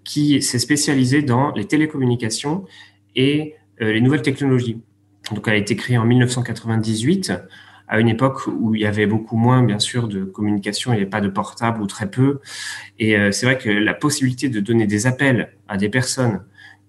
qui 0.05 0.41
s'est 0.41 0.59
spécialisée 0.59 1.23
dans 1.23 1.53
les 1.53 1.67
télécommunications 1.67 2.65
et 3.17 3.55
euh, 3.81 3.93
les 3.93 4.01
nouvelles 4.01 4.23
technologies. 4.23 4.81
Donc, 5.33 5.47
elle 5.47 5.55
a 5.55 5.57
été 5.57 5.77
créée 5.77 5.99
en 5.99 6.05
1998 6.05 7.33
à 7.89 8.01
une 8.01 8.09
époque 8.09 8.47
où 8.47 8.75
il 8.75 8.83
y 8.83 8.87
avait 8.87 9.07
beaucoup 9.07 9.37
moins, 9.37 9.63
bien 9.63 9.79
sûr, 9.79 10.09
de 10.09 10.25
communication, 10.25 10.93
il 10.93 10.97
n'y 10.97 11.03
avait 11.03 11.11
pas 11.11 11.23
de 11.23 11.29
portable 11.29 11.81
ou 11.81 11.87
très 11.87 12.11
peu. 12.11 12.41
Et 12.99 13.17
euh, 13.17 13.33
c'est 13.33 13.47
vrai 13.47 13.57
que 13.57 13.71
la 13.71 13.95
possibilité 13.95 14.49
de 14.49 14.61
donner 14.61 14.87
des 14.87 15.07
appels 15.07 15.55
à 15.69 15.79
des 15.79 15.89
personnes 15.89 16.45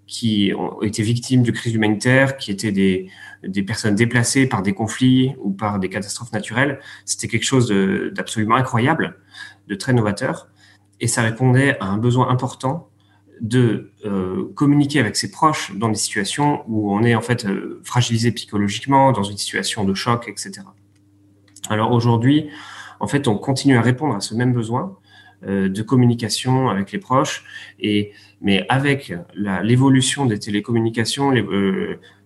qui 0.07 0.51
ont 0.57 0.81
été 0.81 1.03
victimes 1.03 1.43
de 1.43 1.51
crises 1.51 1.73
humanitaires, 1.73 2.35
qui 2.35 2.51
étaient 2.51 2.71
des, 2.71 3.09
des 3.43 3.63
personnes 3.63 3.95
déplacées 3.95 4.47
par 4.47 4.61
des 4.61 4.73
conflits 4.73 5.35
ou 5.39 5.51
par 5.51 5.79
des 5.79 5.87
catastrophes 5.87 6.33
naturelles, 6.33 6.79
c'était 7.05 7.27
quelque 7.27 7.45
chose 7.45 7.69
d'absolument 8.13 8.55
incroyable, 8.55 9.17
de 9.67 9.75
très 9.75 9.93
novateur. 9.93 10.49
Et 10.99 11.07
ça 11.07 11.21
répondait 11.21 11.77
à 11.79 11.85
un 11.85 11.97
besoin 11.97 12.29
important 12.29 12.89
de 13.41 13.91
euh, 14.05 14.51
communiquer 14.55 14.99
avec 14.99 15.15
ses 15.15 15.31
proches 15.31 15.75
dans 15.75 15.89
des 15.89 15.95
situations 15.95 16.63
où 16.67 16.93
on 16.93 17.03
est 17.03 17.15
en 17.15 17.21
fait 17.21 17.45
euh, 17.45 17.81
fragilisé 17.83 18.31
psychologiquement, 18.31 19.11
dans 19.11 19.23
une 19.23 19.37
situation 19.37 19.83
de 19.83 19.93
choc, 19.93 20.27
etc. 20.27 20.61
Alors 21.69 21.91
aujourd'hui, 21.91 22.49
en 22.99 23.07
fait, 23.07 23.27
on 23.27 23.37
continue 23.37 23.77
à 23.77 23.81
répondre 23.81 24.15
à 24.15 24.21
ce 24.21 24.33
même 24.33 24.53
besoin 24.53 24.97
euh, 25.47 25.69
de 25.69 25.81
communication 25.81 26.69
avec 26.69 26.91
les 26.91 26.99
proches, 26.99 27.43
et 27.79 28.11
mais 28.41 28.65
avec 28.69 29.13
l'évolution 29.35 30.25
des 30.25 30.39
télécommunications, 30.39 31.31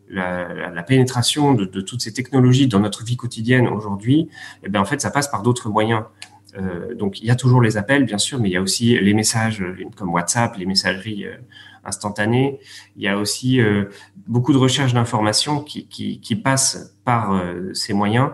la, 0.10 0.84
pénétration 0.84 1.54
de, 1.54 1.82
toutes 1.82 2.02
ces 2.02 2.14
technologies 2.14 2.68
dans 2.68 2.80
notre 2.80 3.04
vie 3.04 3.18
quotidienne 3.18 3.68
aujourd'hui, 3.68 4.30
eh 4.64 4.70
bien 4.70 4.82
en 4.82 4.86
fait, 4.86 5.02
ça 5.02 5.10
passe 5.10 5.28
par 5.28 5.42
d'autres 5.42 5.70
moyens. 5.70 6.04
Euh, 6.58 6.94
donc 6.94 7.22
il 7.22 7.26
y 7.26 7.32
a 7.32 7.36
toujours 7.36 7.62
les 7.62 7.78
appels, 7.78 8.06
bien 8.06 8.18
sûr, 8.18 8.40
mais 8.40 8.50
il 8.50 8.54
y 8.54 8.58
a 8.58 8.62
aussi 8.62 8.98
les 9.00 9.14
messages 9.14 9.62
euh, 9.62 9.76
comme 9.96 10.10
WhatsApp, 10.14 10.56
les 10.58 10.66
messageries 10.66 11.26
euh, 11.26 11.36
instantanées. 11.84 12.60
Il 12.96 13.04
y 13.04 13.08
a 13.08 13.18
aussi 13.18 13.60
beaucoup 14.26 14.54
de 14.54 14.58
recherches 14.58 14.94
d'informations 14.94 15.62
qui, 15.62 16.42
passent 16.42 16.96
par 17.04 17.44
ces 17.74 17.92
moyens 17.92 18.30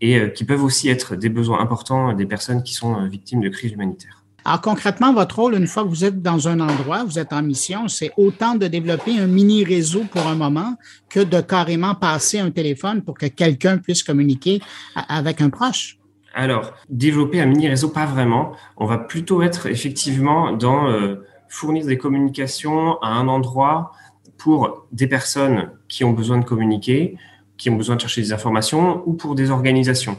et 0.00 0.32
qui 0.32 0.42
peuvent 0.42 0.64
aussi 0.64 0.88
être 0.88 1.14
des 1.14 1.28
besoins 1.28 1.60
importants 1.60 2.12
des 2.12 2.26
personnes 2.26 2.64
qui 2.64 2.74
sont 2.74 3.06
victimes 3.06 3.40
de 3.40 3.50
crises 3.50 3.70
humanitaires. 3.70 4.24
Alors 4.44 4.60
concrètement, 4.60 5.12
votre 5.12 5.38
rôle, 5.38 5.54
une 5.54 5.68
fois 5.68 5.84
que 5.84 5.88
vous 5.88 6.04
êtes 6.04 6.20
dans 6.22 6.48
un 6.48 6.58
endroit, 6.58 7.04
vous 7.04 7.20
êtes 7.20 7.32
en 7.32 7.42
mission, 7.42 7.86
c'est 7.86 8.10
autant 8.16 8.56
de 8.56 8.66
développer 8.66 9.16
un 9.16 9.28
mini 9.28 9.62
réseau 9.62 10.02
pour 10.10 10.26
un 10.26 10.34
moment 10.34 10.74
que 11.08 11.20
de 11.20 11.40
carrément 11.40 11.94
passer 11.94 12.40
un 12.40 12.50
téléphone 12.50 13.02
pour 13.02 13.16
que 13.16 13.26
quelqu'un 13.26 13.78
puisse 13.78 14.02
communiquer 14.02 14.60
avec 14.96 15.40
un 15.40 15.50
proche. 15.50 15.97
Alors, 16.38 16.72
développer 16.88 17.40
un 17.40 17.46
mini 17.46 17.66
réseau, 17.68 17.88
pas 17.88 18.06
vraiment. 18.06 18.52
On 18.76 18.86
va 18.86 18.96
plutôt 18.96 19.42
être 19.42 19.66
effectivement 19.66 20.52
dans 20.52 20.86
euh, 20.86 21.16
fournir 21.48 21.84
des 21.84 21.98
communications 21.98 22.96
à 23.02 23.08
un 23.08 23.26
endroit 23.26 23.90
pour 24.36 24.86
des 24.92 25.08
personnes 25.08 25.72
qui 25.88 26.04
ont 26.04 26.12
besoin 26.12 26.38
de 26.38 26.44
communiquer, 26.44 27.16
qui 27.56 27.70
ont 27.70 27.74
besoin 27.74 27.96
de 27.96 28.00
chercher 28.00 28.20
des 28.20 28.32
informations, 28.32 29.02
ou 29.04 29.14
pour 29.14 29.34
des 29.34 29.50
organisations. 29.50 30.16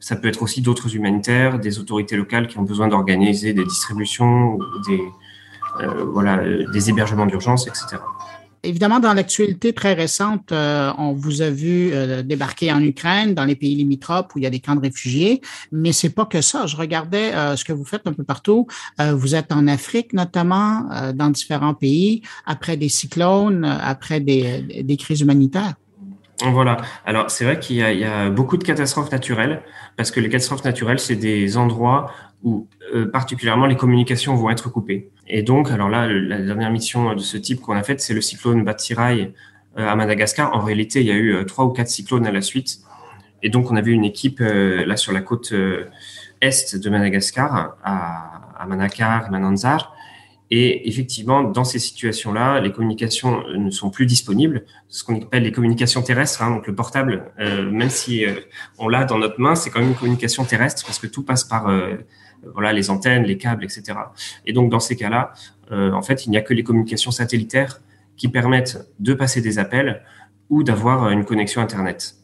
Ça 0.00 0.16
peut 0.16 0.28
être 0.28 0.42
aussi 0.42 0.60
d'autres 0.60 0.94
humanitaires, 0.96 1.58
des 1.58 1.78
autorités 1.78 2.18
locales 2.18 2.46
qui 2.46 2.58
ont 2.58 2.62
besoin 2.64 2.88
d'organiser 2.88 3.54
des 3.54 3.64
distributions, 3.64 4.58
des, 4.86 5.00
euh, 5.80 6.04
euh, 6.14 6.70
des 6.72 6.90
hébergements 6.90 7.24
d'urgence, 7.24 7.66
etc. 7.66 7.96
Évidemment, 8.64 8.98
dans 8.98 9.12
l'actualité 9.12 9.74
très 9.74 9.92
récente, 9.92 10.50
euh, 10.50 10.90
on 10.96 11.12
vous 11.12 11.42
a 11.42 11.50
vu 11.50 11.90
euh, 11.92 12.22
débarquer 12.22 12.72
en 12.72 12.80
Ukraine, 12.80 13.34
dans 13.34 13.44
les 13.44 13.56
pays 13.56 13.74
limitrophes 13.74 14.34
où 14.34 14.38
il 14.38 14.44
y 14.44 14.46
a 14.46 14.50
des 14.50 14.60
camps 14.60 14.74
de 14.74 14.80
réfugiés, 14.80 15.42
mais 15.70 15.92
c'est 15.92 16.10
pas 16.10 16.24
que 16.24 16.40
ça. 16.40 16.66
Je 16.66 16.76
regardais 16.76 17.34
euh, 17.34 17.56
ce 17.56 17.64
que 17.64 17.74
vous 17.74 17.84
faites 17.84 18.06
un 18.06 18.12
peu 18.12 18.24
partout. 18.24 18.66
vous 18.98 19.34
êtes 19.34 19.52
en 19.52 19.66
Afrique 19.66 20.12
notamment, 20.12 20.88
dans 21.14 21.28
différents 21.28 21.74
pays, 21.74 22.22
après 22.46 22.76
des 22.76 22.88
cyclones, 22.88 23.64
après 23.64 24.20
des, 24.20 24.96
crises 24.98 25.20
humanitaires. 25.20 25.74
Voilà. 26.40 26.78
Alors, 27.04 27.30
c'est 27.30 27.44
vrai 27.44 27.58
qu'il 27.58 27.76
y, 27.76 28.04
a 28.04 28.30
beaucoup 28.30 28.56
de 28.56 28.64
catastrophes 28.64 29.12
naturelles, 29.12 29.62
parce 29.96 30.10
que 30.10 30.20
les 30.20 30.28
catastrophes 30.28 30.64
naturelles, 30.64 30.98
c'est 30.98 31.16
des 31.16 31.56
endroits 31.56 32.10
où 32.44 32.68
euh, 32.94 33.10
particulièrement 33.10 33.66
les 33.66 33.76
communications 33.76 34.36
vont 34.36 34.50
être 34.50 34.68
coupées. 34.68 35.10
Et 35.26 35.42
donc, 35.42 35.70
alors 35.70 35.88
là, 35.88 36.06
la 36.06 36.38
dernière 36.38 36.70
mission 36.70 37.14
de 37.14 37.20
ce 37.20 37.38
type 37.38 37.60
qu'on 37.60 37.74
a 37.74 37.82
faite, 37.82 38.00
c'est 38.00 38.12
le 38.12 38.20
cyclone 38.20 38.62
Batirai 38.62 39.32
euh, 39.78 39.88
à 39.88 39.96
Madagascar. 39.96 40.54
En 40.54 40.60
réalité, 40.60 41.00
il 41.00 41.06
y 41.06 41.10
a 41.10 41.14
eu 41.14 41.34
euh, 41.34 41.44
trois 41.44 41.64
ou 41.64 41.70
quatre 41.70 41.88
cyclones 41.88 42.26
à 42.26 42.32
la 42.32 42.42
suite. 42.42 42.80
Et 43.42 43.48
donc, 43.48 43.70
on 43.70 43.76
avait 43.76 43.90
une 43.90 44.04
équipe 44.04 44.40
là 44.40 44.96
sur 44.96 45.12
la 45.12 45.20
côte 45.20 45.52
est 46.40 46.76
de 46.76 46.90
Madagascar, 46.90 47.76
à, 47.84 48.54
à 48.58 48.66
Manakar, 48.66 49.30
Mananzar, 49.30 49.94
et 50.50 50.88
effectivement, 50.88 51.42
dans 51.42 51.64
ces 51.64 51.78
situations-là, 51.78 52.60
les 52.60 52.72
communications 52.72 53.42
ne 53.54 53.68
sont 53.68 53.90
plus 53.90 54.06
disponibles. 54.06 54.64
Ce 54.88 55.04
qu'on 55.04 55.20
appelle 55.20 55.42
les 55.42 55.52
communications 55.52 56.00
terrestres, 56.00 56.40
hein, 56.42 56.52
donc 56.52 56.66
le 56.66 56.74
portable, 56.74 57.32
même 57.38 57.90
si 57.90 58.24
on 58.78 58.88
l'a 58.88 59.04
dans 59.04 59.18
notre 59.18 59.38
main, 59.38 59.54
c'est 59.54 59.68
quand 59.68 59.80
même 59.80 59.90
une 59.90 59.94
communication 59.94 60.46
terrestre 60.46 60.82
parce 60.86 60.98
que 60.98 61.06
tout 61.06 61.22
passe 61.22 61.44
par 61.44 61.68
voilà 62.52 62.72
les 62.72 62.90
antennes, 62.90 63.24
les 63.24 63.38
câbles, 63.38 63.64
etc. 63.64 63.98
Et 64.46 64.52
donc 64.52 64.70
dans 64.70 64.80
ces 64.80 64.96
cas-là, 64.96 65.32
en 65.70 66.02
fait, 66.02 66.26
il 66.26 66.30
n'y 66.30 66.36
a 66.36 66.42
que 66.42 66.52
les 66.52 66.62
communications 66.62 67.10
satellitaires 67.10 67.80
qui 68.16 68.28
permettent 68.28 68.86
de 68.98 69.14
passer 69.14 69.40
des 69.40 69.58
appels 69.58 70.02
ou 70.50 70.62
d'avoir 70.62 71.08
une 71.10 71.24
connexion 71.24 71.62
Internet. 71.62 72.16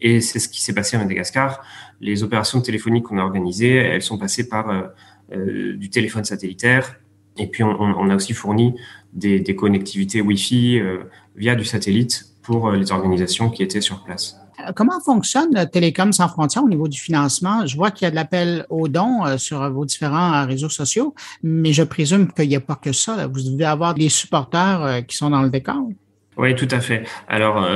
Et 0.00 0.20
c'est 0.20 0.38
ce 0.38 0.48
qui 0.48 0.60
s'est 0.60 0.74
passé 0.74 0.96
à 0.96 0.98
Madagascar. 0.98 1.62
Les 2.00 2.22
opérations 2.22 2.58
de 2.58 2.64
téléphonie 2.64 3.02
qu'on 3.02 3.18
a 3.18 3.22
organisées, 3.22 3.76
elles 3.76 4.02
sont 4.02 4.18
passées 4.18 4.48
par 4.48 4.92
du 5.32 5.88
téléphone 5.90 6.24
satellitaire, 6.24 6.96
et 7.40 7.46
puis, 7.46 7.62
on, 7.62 8.10
a 8.10 8.14
aussi 8.14 8.34
fourni 8.34 8.74
des, 9.12 9.42
connectivités 9.56 10.20
Wi-Fi 10.20 10.78
euh, 10.78 11.04
via 11.36 11.54
du 11.54 11.64
satellite 11.64 12.26
pour 12.42 12.68
euh, 12.68 12.76
les 12.76 12.92
organisations 12.92 13.50
qui 13.50 13.62
étaient 13.62 13.80
sur 13.80 14.04
place. 14.04 14.39
Euh, 14.60 14.72
comment 14.74 15.00
fonctionne 15.00 15.68
Télécom 15.70 16.12
sans 16.12 16.28
frontières 16.28 16.64
au 16.64 16.68
niveau 16.68 16.88
du 16.88 16.98
financement? 16.98 17.66
Je 17.66 17.76
vois 17.76 17.90
qu'il 17.90 18.06
y 18.06 18.08
a 18.08 18.10
de 18.10 18.16
l'appel 18.16 18.66
aux 18.70 18.88
dons 18.88 19.38
sur 19.38 19.70
vos 19.70 19.84
différents 19.84 20.46
réseaux 20.46 20.68
sociaux, 20.68 21.14
mais 21.42 21.72
je 21.72 21.82
présume 21.82 22.32
qu'il 22.32 22.48
n'y 22.48 22.56
a 22.56 22.60
pas 22.60 22.76
que 22.76 22.92
ça. 22.92 23.26
Vous 23.26 23.42
devez 23.42 23.64
avoir 23.64 23.94
des 23.94 24.08
supporters 24.08 25.04
qui 25.06 25.16
sont 25.16 25.30
dans 25.30 25.42
le 25.42 25.50
décor. 25.50 25.88
Oui, 26.36 26.54
tout 26.54 26.68
à 26.70 26.80
fait. 26.80 27.06
Alors, 27.28 27.66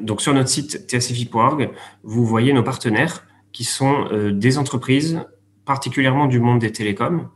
donc 0.00 0.20
sur 0.20 0.32
notre 0.32 0.48
site 0.48 0.86
tsfi.org, 0.88 1.70
vous 2.02 2.24
voyez 2.24 2.52
nos 2.52 2.62
partenaires 2.62 3.24
qui 3.52 3.64
sont 3.64 4.08
des 4.32 4.58
entreprises 4.58 5.20
particulièrement 5.64 6.26
du 6.26 6.40
monde 6.40 6.60
des 6.60 6.72
télécoms 6.72 7.28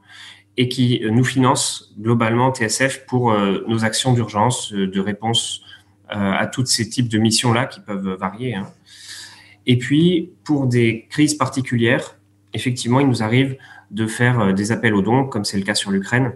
et 0.56 0.68
qui 0.68 1.02
nous 1.11 1.25
finance 1.25 1.92
globalement 1.99 2.52
TSF 2.52 3.06
pour 3.06 3.35
nos 3.68 3.85
actions 3.85 4.12
d'urgence, 4.12 4.73
de 4.73 5.00
réponse 5.00 5.62
à 6.08 6.46
tous 6.46 6.66
ces 6.66 6.88
types 6.88 7.08
de 7.08 7.18
missions-là 7.18 7.66
qui 7.66 7.80
peuvent 7.80 8.16
varier. 8.18 8.54
Hein. 8.54 8.68
Et 9.66 9.78
puis, 9.78 10.30
pour 10.44 10.66
des 10.66 11.06
crises 11.11 11.34
particulières, 11.34 12.16
effectivement, 12.52 13.00
il 13.00 13.08
nous 13.08 13.23
arrive 13.23 13.56
de 13.90 14.06
faire 14.06 14.52
des 14.52 14.70
appels 14.70 14.94
aux 14.94 15.02
dons, 15.02 15.25
comme 15.25 15.44
c'est 15.44 15.56
le 15.56 15.64
cas 15.64 15.75
sur 15.75 15.90
l'Ukraine, 15.90 16.32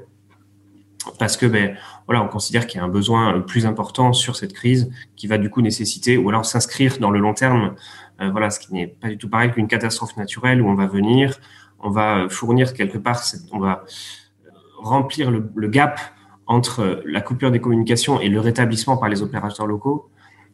parce 1.18 1.36
que 1.36 1.46
ben, 1.46 1.76
voilà, 2.06 2.22
on 2.22 2.28
considère 2.28 2.66
qu'il 2.66 2.78
y 2.78 2.80
a 2.80 2.84
un 2.84 2.88
besoin 2.88 3.40
plus 3.40 3.66
important 3.66 4.12
sur 4.12 4.36
cette 4.36 4.52
crise 4.52 4.90
qui 5.16 5.26
va 5.26 5.38
du 5.38 5.50
coup 5.50 5.62
nécessiter 5.62 6.16
ou 6.16 6.28
alors 6.28 6.44
s'inscrire 6.44 6.98
dans 6.98 7.10
le 7.10 7.18
long 7.18 7.34
terme, 7.34 7.74
euh, 8.20 8.30
voilà, 8.30 8.50
ce 8.50 8.60
qui 8.60 8.74
n'est 8.74 8.86
pas 8.86 9.08
du 9.08 9.18
tout 9.18 9.28
pareil 9.28 9.50
qu'une 9.52 9.68
catastrophe 9.68 10.16
naturelle 10.16 10.60
où 10.60 10.68
on 10.68 10.74
va 10.74 10.86
venir, 10.86 11.38
on 11.80 11.90
va 11.90 12.26
fournir 12.28 12.74
quelque 12.74 12.98
part, 12.98 13.22
on 13.52 13.58
va 13.58 13.84
remplir 14.78 15.30
le, 15.30 15.68
gap 15.68 16.00
entre 16.48 17.02
la 17.04 17.20
coupure 17.20 17.50
des 17.50 17.60
communications 17.60 18.20
et 18.20 18.28
le 18.28 18.40
rétablissement 18.40 18.96
par 18.96 19.08
les 19.08 19.22
opérateurs 19.22 19.66
locaux. 19.66 20.08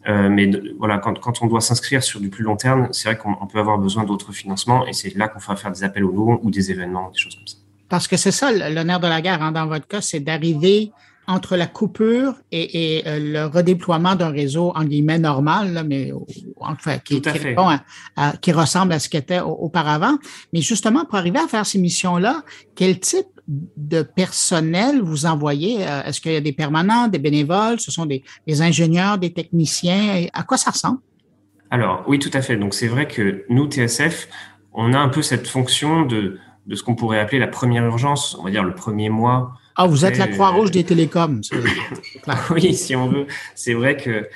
Euh, 0.07 0.29
mais 0.29 0.51
voilà, 0.79 0.99
quand, 0.99 1.19
quand, 1.19 1.41
on 1.41 1.47
doit 1.47 1.63
s'inscrire 1.63 2.03
sur 2.03 2.21
du 2.21 2.29
plus 2.29 2.45
long 2.45 2.57
terme, 2.57 2.89
c'est 2.91 3.09
vrai 3.09 3.17
qu'on 3.17 3.47
peut 3.47 3.59
avoir 3.59 3.79
besoin 3.79 4.05
d'autres 4.05 4.33
financements 4.33 4.87
et 4.87 4.93
c'est 4.93 5.17
là 5.17 5.29
qu'on 5.29 5.39
va 5.39 5.57
faire 5.57 5.73
des 5.73 5.83
appels 5.83 6.05
aux 6.05 6.13
dons 6.13 6.41
ou 6.43 6.51
des 6.51 6.71
événements, 6.71 7.09
des 7.11 7.19
choses 7.19 7.37
comme 7.37 7.47
ça. 7.47 7.57
Parce 7.89 8.07
que 8.07 8.17
c'est 8.17 8.33
ça 8.33 8.53
l'honneur 8.53 9.01
de 9.01 9.07
la 9.07 9.23
guerre, 9.23 9.41
hein, 9.43 9.53
dans 9.53 9.67
votre 9.67 9.87
cas, 9.87 10.03
c'est 10.03 10.21
d'arriver 10.21 10.91
entre 11.27 11.57
la 11.57 11.67
coupure 11.67 12.35
et, 12.53 12.99
et 12.99 13.09
euh, 13.09 13.19
le 13.19 13.47
redéploiement 13.47 14.15
d'un 14.15 14.31
réseau 14.31 14.73
en 14.75 14.85
guillemets 14.85 15.19
normal, 15.19 15.85
mais 15.87 16.13
enfin 16.57 16.99
qui, 16.99 17.21
qui, 17.21 17.33
qui, 18.41 18.53
ressemble 18.53 18.93
à 18.93 18.99
ce 18.99 19.09
qu'était 19.09 19.41
auparavant. 19.41 20.19
Mais 20.53 20.61
justement, 20.61 21.05
pour 21.05 21.17
arriver 21.17 21.39
à 21.39 21.49
faire 21.49 21.67
ces 21.67 21.79
missions-là, 21.79 22.43
quel 22.75 23.01
type 23.01 23.27
de 23.49 24.03
personnel 24.03 25.01
vous 25.03 25.27
envoyez? 25.27 25.87
Euh, 25.87 26.05
est-ce 26.05 26.21
qu'il 26.21 26.33
y 26.33 26.37
a 26.37 26.41
des 26.41 26.53
permanents, 26.53 27.09
des 27.09 27.19
bénévoles? 27.19 27.81
Ce 27.81 27.91
sont 27.91 28.07
des, 28.07 28.23
des 28.47 28.63
ingénieurs, 28.63 29.19
des 29.19 29.33
techniciens? 29.33 30.27
À 30.33 30.43
quoi 30.43 30.57
ça 30.57 30.71
ressemble? 30.71 30.99
Alors, 31.71 32.05
oui, 32.07 32.19
tout 32.19 32.31
à 32.33 32.43
fait. 32.43 32.57
Donc, 32.57 32.75
c'est 32.75 32.89
vrai 32.89 33.09
que 33.09 33.45
nous, 33.49 33.69
TSF, 33.69 34.29
on 34.73 34.93
a 34.93 34.99
un 34.99 35.09
peu 35.09 35.23
cette 35.23 35.47
fonction 35.47 36.03
de 36.03 36.39
de 36.67 36.75
ce 36.75 36.83
qu'on 36.83 36.95
pourrait 36.95 37.21
appeler 37.21 37.39
la 37.39 37.47
première 37.47 37.85
urgence, 37.85 38.37
on 38.39 38.45
va 38.45 38.51
dire 38.51 38.65
le 38.65 38.75
premier 38.75 39.09
mois. 39.09 39.53
Ah, 39.77 39.87
vous 39.87 40.05
êtes 40.05 40.19
la 40.19 40.29
Croix-Rouge 40.29 40.71
des 40.71 40.85
télécoms. 40.85 41.41
oui, 42.51 42.75
si 42.75 42.95
on 42.95 43.09
veut. 43.09 43.27
C'est 43.57 43.75
vrai 43.75 43.97
que 43.97 44.29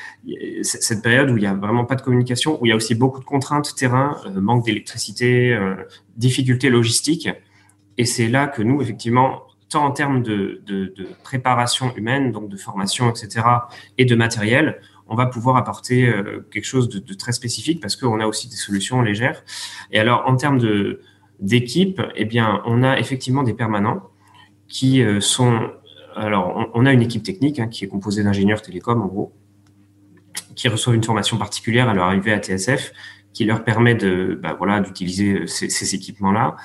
cette 0.62 1.00
période 1.00 1.30
où 1.30 1.36
il 1.36 1.40
n'y 1.40 1.46
a 1.46 1.54
vraiment 1.54 1.84
pas 1.84 1.94
de 1.94 2.02
communication, 2.02 2.60
où 2.60 2.66
il 2.66 2.70
y 2.70 2.72
a 2.72 2.76
aussi 2.76 2.96
beaucoup 2.96 3.20
de 3.20 3.24
contraintes 3.24 3.74
terrain, 3.76 4.16
euh, 4.26 4.40
manque 4.40 4.64
d'électricité, 4.64 5.52
euh, 5.52 5.76
difficultés 6.16 6.70
logistiques. 6.70 7.28
Et 7.98 8.04
c'est 8.04 8.26
là 8.26 8.48
que 8.48 8.62
nous, 8.62 8.82
effectivement, 8.82 9.42
tant 9.68 9.84
en 9.84 9.92
termes 9.92 10.24
de, 10.24 10.60
de, 10.66 10.92
de, 10.96 11.06
préparation 11.22 11.94
humaine, 11.94 12.32
donc 12.32 12.48
de 12.48 12.56
formation, 12.56 13.08
etc., 13.08 13.46
et 13.96 14.04
de 14.04 14.16
matériel, 14.16 14.80
on 15.06 15.14
va 15.14 15.26
pouvoir 15.26 15.56
apporter 15.56 16.08
euh, 16.08 16.46
quelque 16.50 16.64
chose 16.64 16.88
de, 16.88 16.98
de, 16.98 17.14
très 17.14 17.32
spécifique 17.32 17.80
parce 17.80 17.94
qu'on 17.94 18.18
a 18.20 18.26
aussi 18.26 18.48
des 18.48 18.56
solutions 18.56 19.02
légères. 19.02 19.44
Et 19.92 20.00
alors, 20.00 20.24
en 20.26 20.34
termes 20.34 20.60
d'équipe, 21.38 22.02
eh 22.16 22.24
bien, 22.24 22.60
on 22.66 22.82
a 22.82 22.98
effectivement 22.98 23.44
des 23.44 23.54
permanents 23.54 24.02
qui 24.68 25.02
euh, 25.02 25.20
sont. 25.20 25.70
Alors, 26.16 26.70
on, 26.74 26.84
a 26.84 26.92
une 26.92 27.02
équipe 27.02 27.22
technique 27.22 27.60
hein, 27.60 27.68
qui 27.68 27.84
est 27.84 27.88
composée 27.88 28.24
d'ingénieurs 28.24 28.60
télécoms, 28.60 29.00
en 29.00 29.06
gros, 29.06 29.32
qui 30.56 30.68
reçoivent 30.68 30.96
une 30.96 31.04
formation 31.04 31.36
particulière 31.36 31.88
à 31.88 31.94
leur 31.94 32.06
arrivée 32.06 32.32
à 32.32 32.38
TSF, 32.38 32.92
qui 33.32 33.44
leur 33.44 33.62
permet 33.62 33.94
de, 33.94 34.38
bah, 34.42 34.56
voilà, 34.58 34.80
d'utiliser 34.80 35.40
euh, 35.40 35.46
ces, 35.46 35.94
équipements-là. 35.94 36.56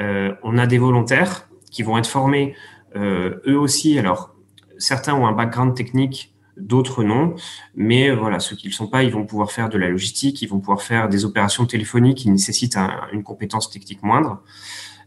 Euh, 0.00 0.32
on 0.42 0.56
a 0.56 0.66
des 0.66 0.78
volontaires 0.78 1.48
qui 1.70 1.82
vont 1.82 1.98
être 1.98 2.06
formés, 2.06 2.54
eux 2.96 3.58
aussi. 3.58 3.98
Alors, 3.98 4.34
certains 4.78 5.14
ont 5.14 5.26
un 5.26 5.32
background 5.32 5.74
technique 5.74 6.34
d'autres 6.56 7.04
non. 7.04 7.34
Mais 7.74 8.10
euh, 8.10 8.16
voilà, 8.16 8.40
ceux 8.40 8.56
qui 8.56 8.66
ne 8.66 8.72
le 8.72 8.74
sont 8.74 8.86
pas, 8.86 9.02
ils 9.02 9.10
vont 9.10 9.24
pouvoir 9.24 9.52
faire 9.52 9.68
de 9.68 9.78
la 9.78 9.88
logistique, 9.88 10.42
ils 10.42 10.48
vont 10.48 10.58
pouvoir 10.58 10.82
faire 10.82 11.08
des 11.08 11.24
opérations 11.24 11.66
téléphoniques 11.66 12.18
qui 12.18 12.30
nécessitent 12.30 12.78
une 13.12 13.22
compétence 13.22 13.70
technique 13.70 14.02
moindre, 14.02 14.30
euh, 14.30 14.38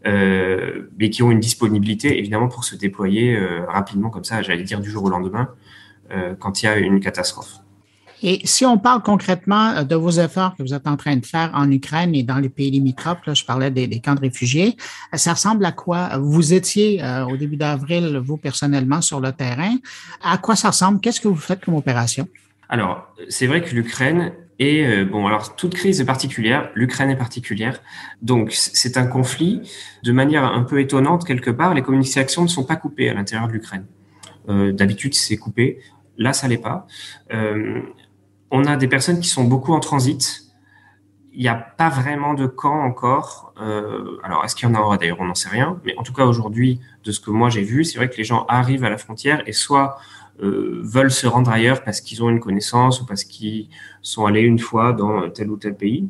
mais 0.06 1.10
qui 1.10 1.24
ont 1.24 1.32
une 1.32 1.40
disponibilité 1.40 2.18
évidemment 2.18 2.48
pour 2.48 2.64
se 2.64 2.76
déployer 2.76 3.36
euh, 3.36 3.66
rapidement 3.68 4.10
comme 4.10 4.24
ça, 4.24 4.42
j'allais 4.42 4.64
dire 4.64 4.80
du 4.80 4.90
jour 4.90 5.04
au 5.04 5.10
lendemain, 5.10 5.50
quand 6.40 6.64
il 6.64 6.66
y 6.68 6.70
a 6.70 6.78
une 6.78 7.02
catastrophe. 7.02 7.60
Et 8.24 8.42
si 8.46 8.66
on 8.66 8.78
parle 8.78 9.04
concrètement 9.04 9.70
euh, 9.70 9.84
de 9.84 9.96
vos 9.96 10.12
efforts 10.12 10.56
que 10.56 10.64
vous 10.64 10.74
êtes 10.74 10.88
en 10.88 10.98
train 10.98 11.16
de 11.16 11.26
faire 11.26 11.52
en 11.54 11.70
Ukraine 11.70 12.16
et 12.16 12.24
dans 12.24 12.38
les 12.38 12.50
pays 12.50 12.72
limitrophes, 12.72 13.26
là, 13.26 13.34
je 13.34 13.46
parlais 13.46 13.70
des, 13.70 14.00
camps 14.00 14.16
de 14.16 14.22
réfugiés, 14.22 14.76
euh, 15.14 15.18
ça 15.18 15.34
ressemble 15.34 15.64
à 15.66 15.72
quoi? 15.72 16.18
Vous 16.18 16.54
étiez 16.54 17.04
euh, 17.04 17.26
au 17.26 17.38
début 17.38 17.58
d'avril, 17.58 18.20
vous 18.24 18.38
personnellement, 18.38 19.02
sur 19.02 19.20
le 19.20 19.32
terrain. 19.32 19.76
À 20.24 20.38
quoi 20.38 20.56
ça 20.56 20.70
ressemble? 20.70 21.00
Qu'est-ce 21.00 21.22
que 21.22 21.28
vous 21.28 21.36
faites 21.36 21.64
comme 21.64 21.76
opération? 21.76 22.28
Alors, 22.70 23.08
c'est 23.30 23.48
vrai 23.48 23.62
que 23.62 23.74
l'Ukraine 23.74 24.34
est, 24.60 25.06
bon, 25.06 25.28
alors 25.28 25.56
toute 25.56 25.74
crise 25.76 26.02
est 26.02 26.06
particulière, 26.06 26.70
l'Ukraine 26.74 27.10
est 27.10 27.18
particulière. 27.18 27.82
Donc, 28.22 28.52
c'est 28.54 28.98
un 28.98 29.08
conflit. 29.08 29.62
De 30.04 30.12
manière 30.12 30.44
un 30.44 30.64
peu 30.64 30.80
étonnante, 30.80 31.26
quelque 31.26 31.52
part, 31.52 31.74
les 31.74 31.82
communications 31.82 32.44
ne 32.44 32.48
sont 32.48 32.64
pas 32.64 32.76
coupées 32.76 33.10
à 33.10 33.14
l'intérieur 33.14 33.48
de 33.48 33.54
l'Ukraine. 33.54 33.86
D'habitude, 34.48 35.14
c'est 35.14 35.38
coupé. 35.38 35.80
Là, 36.18 36.34
ça 36.34 36.48
l'est 36.48 36.58
pas. 36.58 36.88
Euh, 37.32 37.82
on 38.52 38.66
a 38.66 38.76
des 38.76 38.88
personnes 38.88 39.20
qui 39.20 39.30
sont 39.30 39.44
beaucoup 39.44 39.74
en 39.74 39.80
transit. 39.80 40.44
Il 41.32 41.42
n'y 41.42 41.48
a 41.48 41.56
pas 41.56 41.90
vraiment 41.90 42.34
de 42.34 42.48
camp 42.48 42.82
encore. 42.82 43.54
Euh, 43.62 44.18
alors, 44.24 44.44
est-ce 44.44 44.56
qu'il 44.56 44.68
y 44.68 44.72
en 44.72 44.76
aura? 44.76 44.98
D'ailleurs 44.98 45.20
On 45.20 45.26
n'en 45.26 45.36
sait 45.36 45.50
rien. 45.50 45.80
Mais 45.86 45.94
en 45.98 46.04
tout 46.04 46.14
cas, 46.14 46.26
aujourd'hui, 46.26 46.80
de 47.04 47.12
ce 47.12 47.20
que 47.20 47.30
moi 47.30 47.50
j'ai 47.50 47.62
vu, 47.62 47.84
c'est 47.84 47.98
vrai 47.98 48.10
que 48.10 48.18
les 48.18 48.24
gens 48.24 48.46
arrivent 48.48 48.84
à 48.84 48.90
la 48.90 48.98
frontière 48.98 49.44
et 49.46 49.54
soit 49.54 50.00
euh, 50.42 50.82
veulent 50.84 51.12
se 51.12 51.28
rendre 51.28 51.52
ailleurs 51.52 51.84
parce 51.84 52.02
qu'ils 52.02 52.24
ont 52.24 52.30
une 52.30 52.40
connaissance 52.40 53.02
ou 53.02 53.06
parce 53.06 53.24
qu'ils 53.24 53.70
sont 54.02 54.26
allés 54.26 54.42
une 54.42 54.60
fois 54.60 54.94
dans 54.94 55.30
tel 55.30 55.50
ou 55.50 55.58
tel 55.58 55.76
pays. 55.76 56.08